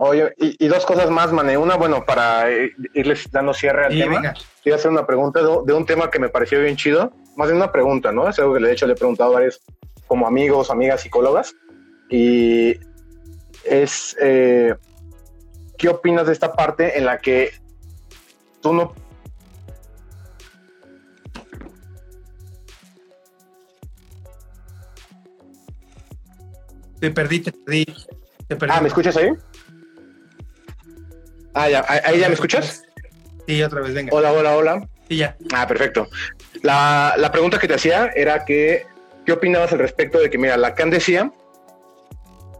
Oye, 0.00 0.32
y, 0.36 0.64
y 0.64 0.68
dos 0.68 0.86
cosas 0.86 1.10
más, 1.10 1.32
Mane. 1.32 1.56
Una, 1.58 1.74
bueno, 1.74 2.04
para 2.06 2.48
eh, 2.52 2.70
irles 2.94 3.28
dando 3.32 3.52
cierre 3.52 3.86
al 3.86 3.96
Y 3.96 4.00
tema. 4.00 4.14
venga, 4.14 4.34
quiero 4.62 4.76
hacer 4.76 4.92
una 4.92 5.04
pregunta 5.04 5.40
de, 5.42 5.48
de 5.66 5.72
un 5.72 5.84
tema 5.86 6.08
que 6.08 6.20
me 6.20 6.28
pareció 6.28 6.60
bien 6.60 6.76
chido. 6.76 7.12
Más 7.34 7.48
de 7.48 7.54
una 7.54 7.72
pregunta, 7.72 8.12
¿no? 8.12 8.28
Es 8.28 8.38
algo 8.38 8.54
que 8.54 8.60
de 8.64 8.72
hecho 8.72 8.86
le 8.86 8.92
he 8.92 8.96
preguntado 8.96 9.30
a 9.30 9.34
varios 9.34 9.60
como 10.06 10.28
amigos, 10.28 10.70
amigas 10.70 11.00
psicólogas. 11.00 11.52
Y 12.08 12.76
es, 13.64 14.16
eh, 14.20 14.76
¿qué 15.78 15.88
opinas 15.88 16.26
de 16.26 16.32
esta 16.34 16.52
parte 16.52 16.98
en 16.98 17.06
la 17.06 17.18
que 17.18 17.52
tú 18.60 18.74
no... 18.74 18.94
te 27.00 27.12
perdí, 27.12 27.40
te 27.40 27.52
perdí, 27.52 27.84
te 28.48 28.56
perdí. 28.56 28.74
Ah, 28.76 28.80
¿me 28.80 28.88
escuchas 28.88 29.16
ahí? 29.16 29.30
Ah, 31.54 31.68
ya, 31.68 31.84
ahí 31.88 32.00
ahí 32.04 32.18
ya 32.18 32.28
me 32.28 32.34
escuchas. 32.34 32.82
Sí, 33.46 33.62
otra 33.62 33.80
vez, 33.80 33.94
venga. 33.94 34.10
Hola, 34.12 34.32
hola, 34.32 34.56
hola. 34.56 34.88
Sí, 35.08 35.16
ya. 35.16 35.36
Ah, 35.54 35.66
perfecto. 35.66 36.08
La, 36.62 37.14
la 37.16 37.30
pregunta 37.30 37.58
que 37.58 37.68
te 37.68 37.74
hacía 37.74 38.10
era 38.16 38.44
que, 38.44 38.84
¿qué 39.24 39.32
opinabas 39.32 39.72
al 39.72 39.78
respecto 39.78 40.18
de 40.18 40.28
que, 40.28 40.38
mira, 40.38 40.56
Lacan 40.56 40.90
decía 40.90 41.32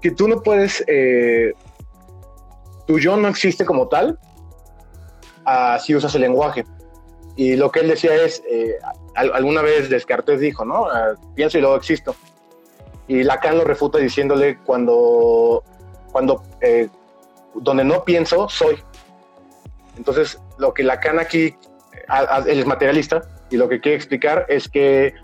que 0.00 0.12
tú 0.12 0.28
no 0.28 0.40
puedes, 0.40 0.84
eh, 0.86 1.54
tu 2.88 2.98
yo 2.98 3.16
no 3.16 3.28
existe 3.28 3.64
como 3.64 3.86
tal, 3.86 4.18
si 5.80 5.94
usas 5.94 6.14
el 6.14 6.22
lenguaje. 6.22 6.64
Y 7.36 7.54
lo 7.54 7.70
que 7.70 7.80
él 7.80 7.88
decía 7.88 8.14
es, 8.16 8.42
eh, 8.50 8.78
al- 9.14 9.32
alguna 9.32 9.62
vez 9.62 9.88
Descartes 9.88 10.40
dijo, 10.40 10.64
¿no? 10.64 10.86
Ah, 10.86 11.14
pienso 11.36 11.56
y 11.58 11.60
luego 11.60 11.76
existo. 11.76 12.16
Y 13.06 13.22
Lacan 13.22 13.56
lo 13.58 13.64
refuta 13.64 13.98
diciéndole 13.98 14.58
cuando, 14.64 15.62
cuando, 16.10 16.42
eh, 16.60 16.88
donde 17.54 17.84
no 17.84 18.04
pienso, 18.04 18.48
soy. 18.48 18.82
Entonces, 19.96 20.38
lo 20.58 20.74
que 20.74 20.82
Lacan 20.82 21.18
aquí 21.18 21.54
él 22.46 22.58
es 22.58 22.66
materialista 22.66 23.22
y 23.50 23.56
lo 23.56 23.68
que 23.68 23.80
quiere 23.80 23.96
explicar 23.96 24.46
es 24.48 24.68
que 24.68 25.14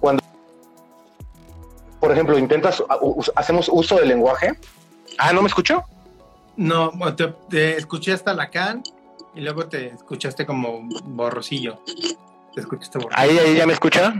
cuando, 0.00 0.22
por 2.00 2.12
ejemplo, 2.12 2.36
intentas, 2.38 2.82
hacemos 3.36 3.68
uso 3.72 3.96
del 3.96 4.08
lenguaje. 4.08 4.58
Ah, 5.18 5.32
¿no 5.32 5.42
me 5.42 5.48
escuchó? 5.48 5.84
No, 6.56 6.92
te, 7.16 7.28
te 7.48 7.76
escuché 7.76 8.12
hasta 8.12 8.32
Lacan 8.34 8.82
y 9.34 9.40
luego 9.40 9.66
te 9.68 9.88
escuchaste 9.88 10.46
como 10.46 10.88
borrosillo. 11.04 11.80
Te 12.54 12.60
escuchaste 12.60 12.98
borrosillo. 12.98 13.20
Ahí, 13.20 13.38
ahí 13.38 13.56
ya 13.56 13.66
me 13.66 13.72
escucha. 13.72 14.14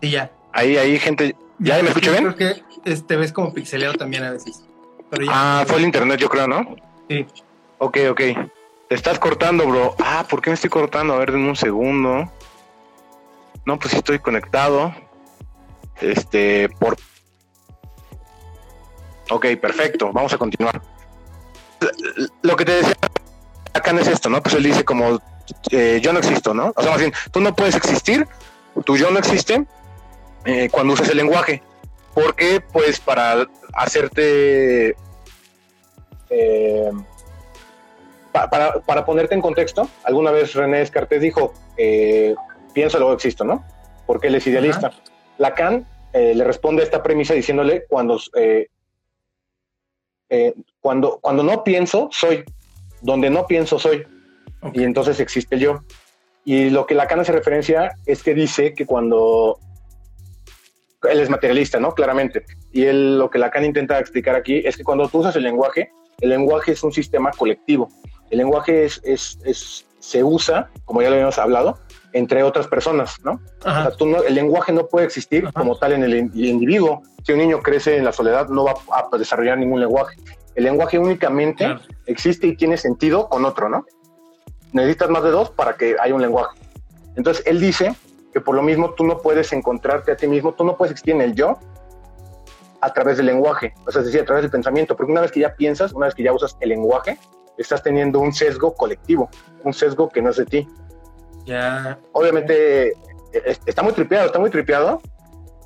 Sí, 0.00 0.10
ya. 0.10 0.30
Ahí, 0.52 0.76
ahí, 0.76 0.98
gente. 0.98 1.36
¿Ya 1.58 1.80
me 1.82 1.88
escucha 1.88 2.10
bien? 2.10 2.32
Creo 2.32 2.36
que 2.36 2.62
es- 2.84 3.06
te 3.06 3.16
ves 3.16 3.32
como 3.32 3.52
pixeleado 3.52 3.94
también 3.94 4.24
a 4.24 4.32
veces. 4.32 4.64
Pero. 5.10 5.26
Ah, 5.30 5.64
fue 5.66 5.78
el 5.78 5.84
internet, 5.84 6.18
yo 6.18 6.28
creo, 6.28 6.48
¿no? 6.48 6.76
Sí. 7.08 7.24
Ok, 7.78 7.98
ok. 8.10 8.20
Te 8.88 8.94
estás 8.94 9.18
cortando, 9.18 9.66
bro. 9.66 9.94
Ah, 10.02 10.24
¿por 10.28 10.40
qué 10.42 10.50
me 10.50 10.54
estoy 10.54 10.70
cortando? 10.70 11.14
A 11.14 11.18
ver, 11.18 11.32
denme 11.32 11.48
un 11.48 11.56
segundo. 11.56 12.30
No, 13.64 13.78
pues 13.78 13.92
sí 13.92 13.96
estoy 13.98 14.18
conectado. 14.18 14.94
Este, 16.00 16.68
por. 16.68 16.96
Ok, 19.30 19.46
perfecto. 19.60 20.12
Vamos 20.12 20.32
a 20.32 20.38
continuar. 20.38 20.80
Lo 22.42 22.56
que 22.56 22.64
te 22.64 22.72
decía 22.72 22.96
acá 23.74 23.90
es 23.92 24.08
esto, 24.08 24.28
¿no? 24.30 24.42
Pues 24.42 24.54
él 24.54 24.62
dice 24.62 24.84
como 24.84 25.20
eh, 25.70 26.00
yo 26.02 26.12
no 26.12 26.18
existo, 26.18 26.54
¿no? 26.54 26.72
O 26.74 26.82
sea, 26.82 26.90
más 26.92 27.00
bien, 27.00 27.12
tú 27.30 27.40
no 27.40 27.54
puedes 27.54 27.74
existir, 27.74 28.26
tu 28.84 28.96
yo 28.96 29.10
no 29.10 29.18
existe 29.18 29.64
eh, 30.44 30.68
cuando 30.70 30.94
usas 30.94 31.08
el 31.10 31.16
lenguaje. 31.18 31.62
Porque, 32.14 32.62
pues, 32.72 32.98
para 32.98 33.46
hacerte 33.74 34.96
eh, 36.30 36.90
pa- 38.32 38.48
para, 38.48 38.80
para 38.80 39.04
ponerte 39.04 39.34
en 39.34 39.42
contexto, 39.42 39.88
alguna 40.04 40.30
vez 40.30 40.54
René 40.54 40.78
Descartes 40.78 41.20
dijo, 41.20 41.52
eh, 41.76 42.34
pienso 42.72 42.98
luego 42.98 43.12
existo, 43.14 43.44
¿no? 43.44 43.64
porque 44.06 44.28
él 44.28 44.36
es 44.36 44.46
idealista. 44.46 44.92
Lacan 45.38 45.84
eh, 46.12 46.32
le 46.34 46.44
responde 46.44 46.80
a 46.82 46.84
esta 46.84 47.02
premisa 47.02 47.34
diciéndole 47.34 47.84
cuando, 47.88 48.18
eh, 50.28 50.54
cuando, 50.80 51.18
cuando 51.20 51.42
no 51.42 51.64
pienso, 51.64 52.08
soy. 52.12 52.44
Donde 53.02 53.30
no 53.30 53.46
pienso, 53.46 53.78
soy. 53.78 54.06
Y 54.72 54.82
entonces 54.82 55.20
existe 55.20 55.58
yo. 55.58 55.82
Y 56.44 56.70
lo 56.70 56.86
que 56.86 56.94
Lacan 56.94 57.20
hace 57.20 57.32
referencia 57.32 57.92
es 58.06 58.22
que 58.22 58.34
dice 58.34 58.74
que 58.74 58.86
cuando 58.86 59.58
él 61.10 61.20
es 61.20 61.30
materialista, 61.30 61.78
¿no? 61.78 61.92
Claramente. 61.92 62.44
Y 62.72 62.84
él 62.84 63.18
lo 63.18 63.30
que 63.30 63.38
Lacan 63.38 63.64
intenta 63.64 63.98
explicar 63.98 64.34
aquí 64.34 64.62
es 64.64 64.76
que 64.76 64.84
cuando 64.84 65.08
tú 65.08 65.18
usas 65.18 65.36
el 65.36 65.42
lenguaje, 65.42 65.90
el 66.20 66.30
lenguaje 66.30 66.72
es 66.72 66.82
un 66.82 66.92
sistema 66.92 67.30
colectivo. 67.30 67.88
El 68.30 68.38
lenguaje 68.38 68.84
es, 68.84 69.00
es, 69.04 69.38
es 69.44 69.86
se 69.98 70.22
usa, 70.22 70.70
como 70.84 71.02
ya 71.02 71.08
lo 71.08 71.14
habíamos 71.14 71.38
hablado, 71.38 71.78
entre 72.16 72.42
otras 72.42 72.66
personas, 72.66 73.22
¿no? 73.22 73.40
O 73.60 73.62
sea, 73.62 73.90
tú 73.90 74.06
no 74.06 74.22
el 74.22 74.34
lenguaje 74.34 74.72
no 74.72 74.86
puede 74.86 75.04
existir 75.04 75.52
como 75.52 75.76
tal 75.76 75.92
en 75.92 76.02
el, 76.02 76.14
individuo. 76.34 77.02
Si 77.22 77.32
un 77.32 77.38
niño 77.38 77.60
crece 77.60 77.98
en 77.98 78.04
la 78.04 78.12
soledad, 78.12 78.48
no 78.48 78.64
va 78.64 78.74
a 78.90 79.18
desarrollar 79.18 79.58
ningún 79.58 79.80
lenguaje. 79.80 80.16
El 80.54 80.64
lenguaje 80.64 80.98
únicamente 80.98 81.76
existe 82.06 82.46
y 82.46 82.56
tiene 82.56 82.78
sentido 82.78 83.28
con 83.28 83.44
otro, 83.44 83.68
¿no? 83.68 83.84
Necesitas 84.72 85.10
más 85.10 85.24
de 85.24 85.30
dos 85.30 85.50
para 85.50 85.76
que 85.76 85.96
haya 86.00 86.14
un 86.14 86.22
lenguaje. 86.22 86.58
Entonces, 87.16 87.44
él 87.46 87.60
dice 87.60 87.94
que 88.32 88.40
por 88.40 88.54
lo 88.54 88.62
mismo 88.62 88.94
tú 88.94 89.04
no 89.04 89.18
puedes 89.18 89.52
encontrarte 89.52 90.12
a 90.12 90.16
ti 90.16 90.26
mismo, 90.26 90.54
tú 90.54 90.64
no 90.64 90.76
puedes 90.76 90.92
existir 90.92 91.14
en 91.14 91.20
el 91.20 91.34
yo 91.34 91.58
a 92.80 92.92
través 92.92 93.18
del 93.18 93.26
lenguaje, 93.26 93.74
o 93.86 93.90
sea, 93.90 94.00
es 94.00 94.06
decir, 94.06 94.20
a 94.20 94.24
través 94.24 94.42
del 94.42 94.50
pensamiento, 94.50 94.96
porque 94.96 95.12
una 95.12 95.20
vez 95.20 95.32
que 95.32 95.40
ya 95.40 95.54
piensas, 95.54 95.92
una 95.92 96.06
vez 96.06 96.14
que 96.14 96.22
ya 96.22 96.32
usas 96.32 96.56
el 96.60 96.68
lenguaje, 96.68 97.18
estás 97.58 97.82
teniendo 97.82 98.20
un 98.20 98.32
sesgo 98.32 98.74
colectivo, 98.74 99.28
un 99.64 99.72
sesgo 99.72 100.08
que 100.08 100.22
no 100.22 100.30
es 100.30 100.36
de 100.36 100.46
ti. 100.46 100.68
Ya. 101.46 101.98
Obviamente 102.12 102.88
eh, 102.88 103.56
está 103.64 103.82
muy 103.82 103.92
tripeado, 103.92 104.26
está 104.26 104.38
muy 104.38 104.50
tripeado, 104.50 105.00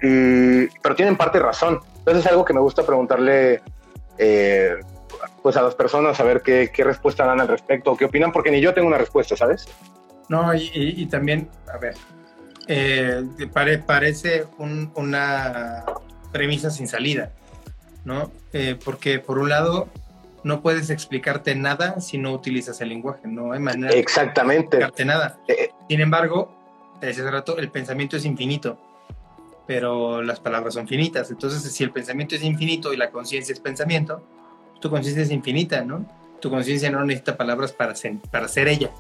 y, 0.03 0.67
pero 0.83 0.95
tienen 0.95 1.17
parte 1.17 1.39
razón. 1.41 1.81
Entonces 1.99 2.25
es 2.25 2.31
algo 2.31 2.45
que 2.45 2.55
me 2.55 2.61
gusta 2.61 2.85
preguntarle 2.85 3.63
eh, 4.19 4.77
pues 5.43 5.57
a 5.57 5.63
las 5.63 5.75
personas 5.75 6.21
a 6.21 6.23
ver 6.23 6.43
qué, 6.43 6.71
qué, 6.73 6.85
respuesta 6.85 7.25
dan 7.25 7.41
al 7.41 7.49
respecto, 7.49 7.97
qué 7.97 8.05
opinan, 8.05 8.33
porque 8.33 8.51
ni 8.51 8.61
yo 8.61 8.75
tengo 8.75 8.89
una 8.89 8.99
respuesta, 8.99 9.37
¿sabes? 9.37 9.67
No, 10.29 10.55
y, 10.55 11.07
también, 11.07 11.49
a 11.73 11.77
ver, 11.79 11.95
eh, 12.69 13.25
parece 13.85 14.47
una 14.59 15.85
premisa 16.31 16.71
sin 16.71 16.87
salida, 16.87 17.33
¿no? 18.05 18.31
porque 18.85 19.19
por 19.19 19.39
un 19.39 19.49
lado 19.49 19.89
no 20.43 20.63
puedes 20.63 20.91
explicarte 20.91 21.55
nada 21.55 22.01
si 22.01 22.19
no 22.19 22.33
utilizas 22.33 22.81
el 22.81 22.89
lenguaje, 22.89 23.27
no 23.27 23.53
hay 23.53 23.61
manera 23.61 23.95
Exactamente. 23.95 24.77
de 24.77 24.85
explicarte 24.85 25.05
nada. 25.05 25.39
Eh, 25.49 25.57
eh. 25.59 25.71
Sin 25.89 26.01
embargo, 26.01 26.53
desde 27.01 27.23
hace 27.23 27.31
rato, 27.31 27.59
el 27.59 27.71
pensamiento 27.71 28.17
es 28.17 28.25
infinito, 28.25 28.79
pero 29.67 30.23
las 30.23 30.41
palabras 30.41 30.75
son 30.75 30.87
finitas. 30.89 31.31
Entonces, 31.31 31.63
si 31.73 31.85
el 31.85 31.91
pensamiento 31.91 32.35
es 32.35 32.43
infinito 32.43 32.93
y 32.93 32.97
la 32.97 33.11
conciencia 33.11 33.53
es 33.53 33.61
pensamiento, 33.61 34.23
tu 34.81 34.91
conciencia 34.91 35.23
es 35.23 35.31
infinita, 35.31 35.83
¿no? 35.83 36.07
Tu 36.41 36.51
conciencia 36.51 36.91
no 36.91 37.05
necesita 37.05 37.37
palabras 37.37 37.73
para 37.73 37.95
ser, 37.95 38.15
para 38.31 38.49
ser 38.49 38.69
ella. 38.69 38.91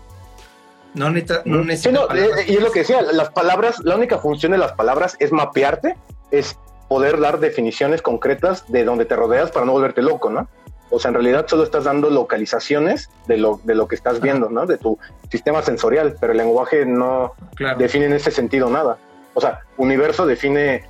No 0.94 1.08
necesita, 1.08 1.42
no 1.44 1.64
necesita 1.64 2.06
eh, 2.14 2.46
y 2.48 2.54
es 2.54 2.62
lo 2.62 2.72
que 2.72 2.80
decía, 2.80 3.00
las 3.00 3.30
palabras, 3.30 3.78
la 3.84 3.96
única 3.96 4.18
función 4.18 4.52
de 4.52 4.58
las 4.58 4.72
palabras 4.72 5.16
es 5.20 5.32
mapearte, 5.32 5.96
es 6.30 6.58
poder 6.88 7.20
dar 7.20 7.38
definiciones 7.38 8.02
concretas 8.02 8.70
de 8.70 8.84
donde 8.84 9.04
te 9.04 9.14
rodeas 9.14 9.52
para 9.52 9.64
no 9.64 9.72
volverte 9.72 10.02
loco, 10.02 10.28
¿no? 10.28 10.48
O 10.90 10.98
sea, 10.98 11.10
en 11.10 11.14
realidad 11.14 11.46
solo 11.48 11.62
estás 11.62 11.84
dando 11.84 12.10
localizaciones 12.10 13.10
de 13.26 13.36
lo, 13.36 13.60
de 13.64 13.74
lo 13.74 13.86
que 13.86 13.94
estás 13.94 14.20
viendo, 14.20 14.50
¿no? 14.50 14.66
De 14.66 14.76
tu 14.76 14.98
sistema 15.30 15.62
sensorial, 15.62 16.16
pero 16.20 16.32
el 16.32 16.38
lenguaje 16.38 16.84
no 16.84 17.34
define 17.78 18.06
en 18.06 18.14
ese 18.14 18.30
sentido 18.30 18.68
nada. 18.68 18.98
O 19.34 19.40
sea, 19.40 19.60
universo 19.76 20.26
define, 20.26 20.84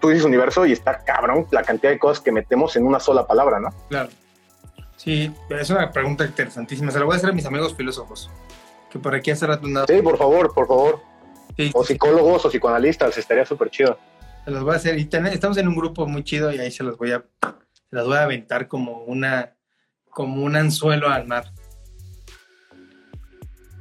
tú 0.00 0.08
dices 0.08 0.24
universo 0.24 0.66
y 0.66 0.72
está 0.72 0.98
cabrón 0.98 1.46
la 1.52 1.62
cantidad 1.62 1.92
de 1.92 1.98
cosas 1.98 2.22
que 2.22 2.32
metemos 2.32 2.74
en 2.76 2.84
una 2.84 2.98
sola 2.98 3.26
palabra, 3.26 3.60
¿no? 3.60 3.70
Claro. 3.88 4.08
Sí, 4.96 5.32
es 5.48 5.70
una 5.70 5.90
pregunta 5.90 6.26
interesantísima. 6.26 6.90
Se 6.90 6.98
la 6.98 7.04
voy 7.04 7.14
a 7.14 7.16
hacer 7.16 7.30
a 7.30 7.32
mis 7.32 7.46
amigos 7.46 7.74
filósofos, 7.74 8.30
que 8.90 8.98
por 8.98 9.14
aquí 9.14 9.30
hace 9.30 9.46
rato 9.46 9.66
Sí, 9.86 10.02
por 10.02 10.18
favor, 10.18 10.52
por 10.52 10.66
favor. 10.66 11.00
O 11.72 11.84
psicólogos 11.84 12.44
o 12.44 12.50
psicoanalistas, 12.50 13.16
estaría 13.16 13.46
súper 13.46 13.70
chido. 13.70 13.98
Se 14.44 14.50
los 14.50 14.62
voy 14.62 14.74
a 14.74 14.76
hacer. 14.76 14.98
Y 14.98 15.08
estamos 15.32 15.56
en 15.58 15.68
un 15.68 15.76
grupo 15.76 16.06
muy 16.06 16.24
chido 16.24 16.52
y 16.52 16.58
ahí 16.58 16.70
se 16.70 16.82
los 16.82 16.98
voy 16.98 17.12
a 17.12 17.22
las 17.90 18.06
voy 18.06 18.16
a 18.16 18.22
aventar 18.22 18.68
como 18.68 19.04
una 19.04 19.54
como 20.10 20.42
un 20.42 20.56
anzuelo 20.56 21.08
al 21.08 21.26
mar. 21.26 21.44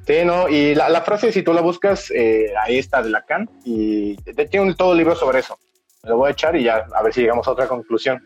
Sí, 0.05 0.25
no, 0.25 0.49
y 0.49 0.73
la, 0.73 1.01
frase, 1.01 1.31
si 1.31 1.43
tú 1.43 1.53
la 1.53 1.61
buscas, 1.61 2.09
eh, 2.11 2.51
ahí 2.59 2.79
está 2.79 3.03
de 3.03 3.09
Lacan, 3.11 3.47
y 3.63 4.15
tiene 4.15 4.73
todo 4.73 4.93
el 4.93 4.97
libro 4.97 5.15
sobre 5.15 5.39
eso. 5.39 5.57
Me 6.03 6.09
lo 6.09 6.17
voy 6.17 6.29
a 6.29 6.31
echar 6.31 6.55
y 6.55 6.63
ya 6.63 6.87
a 6.95 7.03
ver 7.03 7.13
si 7.13 7.21
llegamos 7.21 7.47
a 7.47 7.51
otra 7.51 7.67
conclusión. 7.67 8.19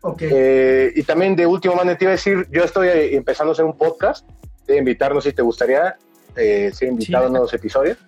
Ok. 0.00 0.22
Eh, 0.22 0.92
y 0.94 1.02
también 1.02 1.36
de 1.36 1.46
último, 1.46 1.74
man, 1.74 1.94
te 1.98 2.04
iba 2.04 2.12
a 2.12 2.16
decir, 2.16 2.46
yo 2.50 2.64
estoy 2.64 2.88
empezando 3.14 3.50
a 3.50 3.52
hacer 3.52 3.66
un 3.66 3.76
podcast, 3.76 4.26
de 4.66 4.78
invitarnos 4.78 5.24
si 5.24 5.32
te 5.32 5.42
gustaría, 5.42 5.96
eh, 6.36 6.70
ser 6.72 6.88
invitado 6.88 7.26
en 7.26 7.32
nuevos 7.32 7.52
episodios. 7.52 7.98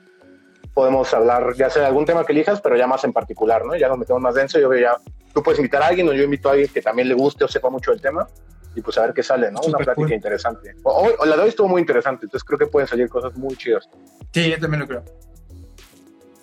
Podemos 0.72 1.12
hablar, 1.12 1.52
ya 1.54 1.68
sea 1.68 1.82
de 1.82 1.88
algún 1.88 2.06
tema 2.06 2.24
que 2.24 2.32
elijas, 2.32 2.62
pero 2.62 2.76
ya 2.76 2.86
más 2.86 3.04
en 3.04 3.12
particular, 3.12 3.66
¿no? 3.66 3.76
Ya 3.76 3.88
nos 3.88 3.98
metemos 3.98 4.22
más 4.22 4.34
denso, 4.34 4.58
yo 4.58 4.70
veo 4.70 4.80
ya 4.80 4.96
tú 5.32 5.42
puedes 5.42 5.58
invitar 5.58 5.82
a 5.82 5.86
alguien 5.86 6.08
o 6.08 6.12
yo 6.12 6.22
invito 6.22 6.48
a 6.48 6.52
alguien 6.52 6.68
que 6.68 6.82
también 6.82 7.08
le 7.08 7.14
guste 7.14 7.44
o 7.44 7.48
sepa 7.48 7.70
mucho 7.70 7.90
del 7.90 8.00
tema 8.00 8.26
y 8.74 8.80
pues 8.80 8.96
a 8.98 9.02
ver 9.02 9.12
qué 9.12 9.22
sale, 9.22 9.50
¿no? 9.50 9.60
Una 9.60 9.78
plática 9.78 10.14
interesante. 10.14 10.74
Hoy, 10.82 11.12
la 11.26 11.36
de 11.36 11.42
hoy 11.42 11.48
estuvo 11.48 11.68
muy 11.68 11.80
interesante, 11.80 12.26
entonces 12.26 12.44
creo 12.44 12.58
que 12.58 12.66
pueden 12.66 12.88
salir 12.88 13.08
cosas 13.08 13.34
muy 13.36 13.56
chidas. 13.56 13.88
Sí, 14.32 14.50
yo 14.50 14.58
también 14.58 14.80
lo 14.80 14.86
creo. 14.86 15.04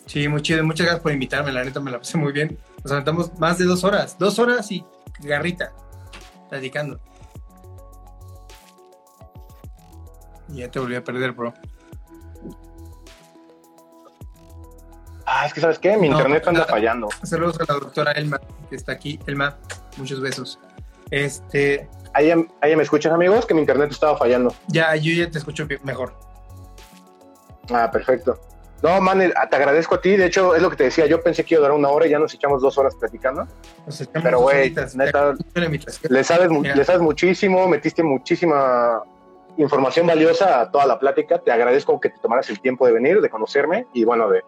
Sí, 0.05 0.27
muy 0.27 0.41
chido. 0.41 0.63
Muchas 0.63 0.85
gracias 0.85 1.03
por 1.03 1.11
invitarme, 1.11 1.51
la 1.51 1.63
neta 1.63 1.79
me 1.79 1.91
la 1.91 1.99
pasé 1.99 2.17
muy 2.17 2.31
bien. 2.31 2.57
Nos 2.83 2.91
aventamos 2.91 3.37
más 3.39 3.57
de 3.57 3.65
dos 3.65 3.83
horas, 3.83 4.17
dos 4.17 4.39
horas 4.39 4.71
y 4.71 4.83
garrita, 5.21 5.71
platicando. 6.49 6.99
Y 10.49 10.57
ya 10.57 10.71
te 10.71 10.79
volví 10.79 10.95
a 10.95 11.03
perder, 11.03 11.31
bro. 11.31 11.53
Ah, 15.31 15.45
es 15.45 15.53
que 15.53 15.61
sabes 15.61 15.77
qué, 15.77 15.95
mi 15.95 16.07
internet 16.07 16.47
anda 16.47 16.65
fallando. 16.65 17.07
Saludos 17.21 17.59
a 17.59 17.71
la 17.71 17.79
doctora 17.79 18.11
Elma, 18.13 18.41
que 18.67 18.75
está 18.75 18.93
aquí. 18.93 19.19
Elma, 19.27 19.57
muchos 19.97 20.19
besos. 20.19 20.59
Este. 21.11 21.87
Ahí, 22.13 22.33
ahí 22.61 22.75
me 22.75 22.81
escuchas, 22.81 23.13
amigos, 23.13 23.45
que 23.45 23.53
mi 23.53 23.59
internet 23.59 23.91
estaba 23.91 24.17
fallando. 24.17 24.55
Ya, 24.69 24.95
yo 24.95 25.13
ya 25.13 25.29
te 25.29 25.37
escucho 25.37 25.67
mejor. 25.83 26.15
Ah, 27.71 27.91
perfecto. 27.91 28.39
No, 28.81 28.99
man, 29.01 29.21
eh, 29.21 29.31
te 29.51 29.55
agradezco 29.55 29.95
a 29.95 30.01
ti. 30.01 30.17
De 30.17 30.25
hecho, 30.25 30.55
es 30.55 30.63
lo 30.63 30.69
que 30.71 30.77
te 30.77 30.85
decía. 30.85 31.05
Yo 31.05 31.21
pensé 31.21 31.43
que 31.43 31.53
iba 31.53 31.59
a 31.59 31.67
durar 31.67 31.77
una 31.77 31.89
hora 31.89 32.07
y 32.07 32.09
ya 32.09 32.17
nos 32.17 32.33
echamos 32.33 32.63
dos 32.63 32.79
horas 32.79 32.95
platicando. 32.95 33.47
Pero, 34.11 34.39
güey, 34.39 34.73
neta, 34.95 35.35
le 36.09 36.23
sabes, 36.23 36.49
le 36.51 36.83
sabes 36.83 37.01
muchísimo, 37.01 37.67
metiste 37.67 38.01
muchísima 38.01 39.03
información 39.57 40.07
valiosa 40.07 40.61
a 40.61 40.71
toda 40.71 40.87
la 40.87 40.97
plática. 40.97 41.37
Te 41.37 41.51
agradezco 41.51 41.99
que 41.99 42.09
te 42.09 42.17
tomaras 42.19 42.49
el 42.49 42.59
tiempo 42.59 42.87
de 42.87 42.93
venir, 42.93 43.21
de 43.21 43.29
conocerme 43.29 43.85
y, 43.93 44.05
bueno, 44.05 44.27
de, 44.29 44.43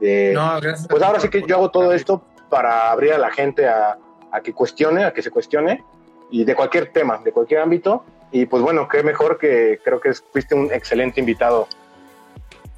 pues 0.00 1.02
ahora 1.02 1.20
sí 1.20 1.28
que 1.28 1.42
yo 1.46 1.56
hago 1.56 1.70
todo 1.70 1.92
esto 1.92 2.24
para 2.48 2.90
abrir 2.90 3.12
a 3.12 3.18
la 3.18 3.30
gente 3.30 3.68
a, 3.68 3.98
que 4.42 4.52
cuestione, 4.52 5.04
a 5.04 5.12
que 5.12 5.22
se 5.22 5.30
cuestione, 5.30 5.84
y 6.30 6.44
de 6.44 6.54
cualquier 6.54 6.92
tema, 6.92 7.18
de 7.18 7.32
cualquier 7.32 7.60
ámbito. 7.60 8.04
Y 8.32 8.46
pues 8.46 8.62
bueno, 8.62 8.88
qué 8.88 9.02
mejor 9.02 9.38
que 9.38 9.80
creo 9.84 10.00
que 10.00 10.12
fuiste 10.14 10.54
un 10.54 10.72
excelente 10.72 11.20
invitado. 11.20 11.68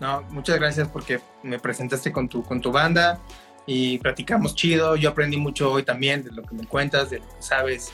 No, 0.00 0.22
muchas 0.30 0.58
gracias 0.58 0.88
porque 0.88 1.20
me 1.42 1.58
presentaste 1.58 2.10
con 2.10 2.28
tu, 2.28 2.42
con 2.42 2.60
tu 2.60 2.72
banda 2.72 3.20
y 3.66 3.98
platicamos 3.98 4.54
chido. 4.54 4.96
Yo 4.96 5.10
aprendí 5.10 5.36
mucho 5.36 5.70
hoy 5.70 5.84
también 5.84 6.24
de 6.24 6.32
lo 6.32 6.42
que 6.42 6.54
me 6.54 6.66
cuentas, 6.66 7.10
de 7.10 7.18
lo 7.18 7.26
que 7.26 7.42
sabes. 7.42 7.92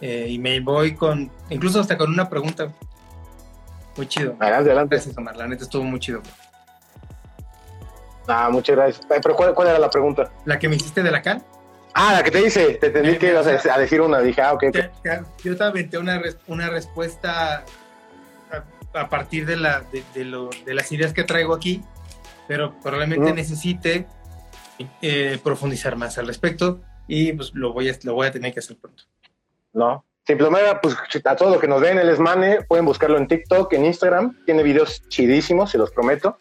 Eh, 0.00 0.26
y 0.30 0.38
me 0.38 0.58
voy 0.60 0.94
con, 0.94 1.30
incluso 1.50 1.80
hasta 1.80 1.96
con 1.96 2.10
una 2.10 2.28
pregunta. 2.28 2.72
Muy 3.96 4.06
chido. 4.08 4.34
Adelante, 4.40 4.70
adelante. 4.70 4.96
Gracias, 4.96 5.16
Omar. 5.16 5.36
La 5.36 5.46
neta 5.46 5.64
estuvo 5.64 5.84
muy 5.84 6.00
chido. 6.00 6.22
Ah, 8.26 8.48
muchas 8.50 8.76
gracias. 8.76 9.06
Pero 9.08 9.36
¿cuál, 9.36 9.68
era 9.68 9.78
la 9.78 9.90
pregunta? 9.90 10.30
¿La 10.44 10.58
que 10.58 10.68
me 10.68 10.76
hiciste 10.76 11.02
de 11.02 11.10
la 11.10 11.22
CAN? 11.22 11.42
Ah, 11.94 12.14
la 12.14 12.22
que 12.22 12.30
te 12.30 12.42
dice. 12.42 12.74
Te 12.74 12.86
entendí 12.86 13.18
que 13.18 13.30
ibas 13.30 13.46
a 13.46 13.78
decir 13.78 14.00
una. 14.00 14.20
Dije, 14.20 14.40
ah, 14.42 14.54
ok. 14.54 14.64
Yo 15.42 15.56
te 15.56 15.64
aventé 15.64 15.98
una, 15.98 16.20
una 16.46 16.68
respuesta 16.68 17.64
a, 18.94 19.08
partir 19.08 19.46
de, 19.46 19.56
la, 19.56 19.84
de, 20.14 20.24
lo, 20.24 20.50
de, 20.64 20.74
las 20.74 20.90
ideas 20.92 21.12
que 21.12 21.24
traigo 21.24 21.54
aquí, 21.54 21.82
pero 22.48 22.74
probablemente 22.80 23.32
necesite 23.32 24.06
eh, 25.02 25.38
profundizar 25.42 25.96
más 25.96 26.18
al 26.18 26.26
respecto 26.26 26.80
y 27.06 27.32
pues 27.32 27.52
lo 27.54 27.72
voy, 27.72 27.90
a, 27.90 27.98
lo 28.02 28.14
voy 28.14 28.26
a 28.26 28.32
tener 28.32 28.52
que 28.52 28.60
hacer 28.60 28.76
pronto. 28.76 29.04
No, 29.72 30.04
simplemente 30.26 30.78
pues 30.82 30.96
a 31.24 31.36
todo 31.36 31.50
lo 31.50 31.60
que 31.60 31.68
nos 31.68 31.80
ven 31.80 31.98
el 31.98 32.08
Esmane, 32.08 32.62
pueden 32.62 32.84
buscarlo 32.84 33.18
en 33.18 33.26
TikTok, 33.26 33.72
en 33.72 33.84
Instagram, 33.84 34.36
tiene 34.46 34.62
videos 34.62 35.02
chidísimos, 35.08 35.70
se 35.70 35.78
los 35.78 35.90
prometo 35.90 36.38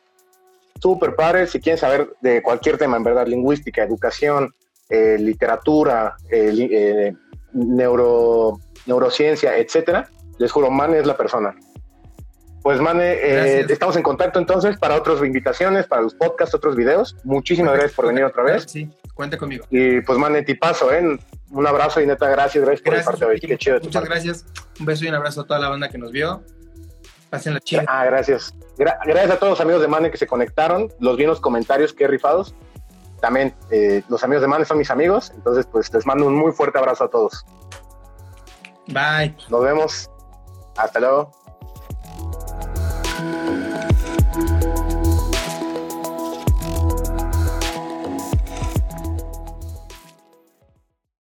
súper 0.84 1.16
padre. 1.16 1.48
Si 1.48 1.62
quieren 1.62 1.80
saber 1.80 2.14
de 2.22 2.44
cualquier 2.44 2.78
tema, 2.78 2.98
en 2.98 3.04
verdad, 3.04 3.26
lingüística, 3.26 3.82
educación, 3.82 4.54
eh, 4.90 5.18
literatura, 5.18 6.18
eh, 6.30 6.54
eh, 6.60 7.14
neuro, 7.54 8.60
neurociencia, 8.86 9.58
etcétera, 9.58 10.10
les 10.40 10.52
juro, 10.52 10.70
Man 10.70 10.94
es 10.94 11.06
la 11.06 11.16
persona. 11.16 11.56
Pues, 12.64 12.80
Mane, 12.80 13.14
eh, 13.14 13.66
estamos 13.68 13.96
en 13.98 14.04
contacto 14.04 14.40
entonces 14.40 14.78
para 14.78 14.96
otras 14.96 15.22
invitaciones, 15.22 15.88
para 15.88 16.02
los 16.02 16.16
podcasts, 16.16 16.56
otros 16.56 16.76
videos. 16.76 17.16
Muchísimas 17.24 17.74
gracias 17.74 17.94
por 17.94 18.08
venir 18.08 18.24
otra 18.26 18.44
vez. 18.44 18.66
Sí, 18.68 18.90
cuenta 19.14 19.38
conmigo. 19.38 19.66
Y 19.70 20.02
pues, 20.02 20.18
Mane, 20.18 20.44
tipazo, 20.44 20.94
¿eh? 20.94 21.18
Un 21.52 21.68
abrazo 21.68 22.02
y 22.02 22.08
neta, 22.08 22.30
gracias, 22.30 22.64
gracias, 22.64 22.82
por 22.82 22.96
el 22.96 23.04
parte 23.04 23.26
hoy. 23.26 23.40
Qué 23.40 23.58
chido. 23.58 23.80
Muchas 23.82 24.04
gracias. 24.04 24.46
Un 24.80 24.86
beso 24.86 25.06
y 25.06 25.10
un 25.10 25.16
abrazo 25.16 25.42
a 25.42 25.46
toda 25.46 25.60
la 25.60 25.70
banda 25.70 25.90
que 25.90 25.98
nos 25.98 26.12
vio. 26.12 26.44
Pásenla. 27.34 27.60
Ah, 27.88 28.06
gracias. 28.06 28.54
gracias 28.78 29.32
a 29.32 29.40
todos 29.40 29.54
los 29.54 29.60
amigos 29.60 29.82
de 29.82 29.88
Mane 29.88 30.12
que 30.12 30.18
se 30.18 30.28
conectaron. 30.28 30.94
Los 31.00 31.18
vi 31.18 31.24
en 31.24 31.30
los 31.30 31.42
comentarios, 31.42 31.92
qué 31.92 32.08
rifados. 32.08 32.54
También 33.22 33.56
eh, 33.72 34.04
los 34.08 34.24
amigos 34.24 34.44
de 34.44 34.48
Mane 34.48 34.66
son 34.66 34.78
mis 34.78 34.92
amigos. 34.92 35.32
Entonces, 35.34 35.66
pues 35.66 35.92
les 35.92 36.06
mando 36.06 36.28
un 36.28 36.36
muy 36.36 36.52
fuerte 36.52 36.78
abrazo 36.78 37.06
a 37.06 37.10
todos. 37.10 37.44
Bye. 38.86 39.36
Nos 39.50 39.64
vemos. 39.64 40.12
Hasta 40.78 41.00
luego. 41.00 41.32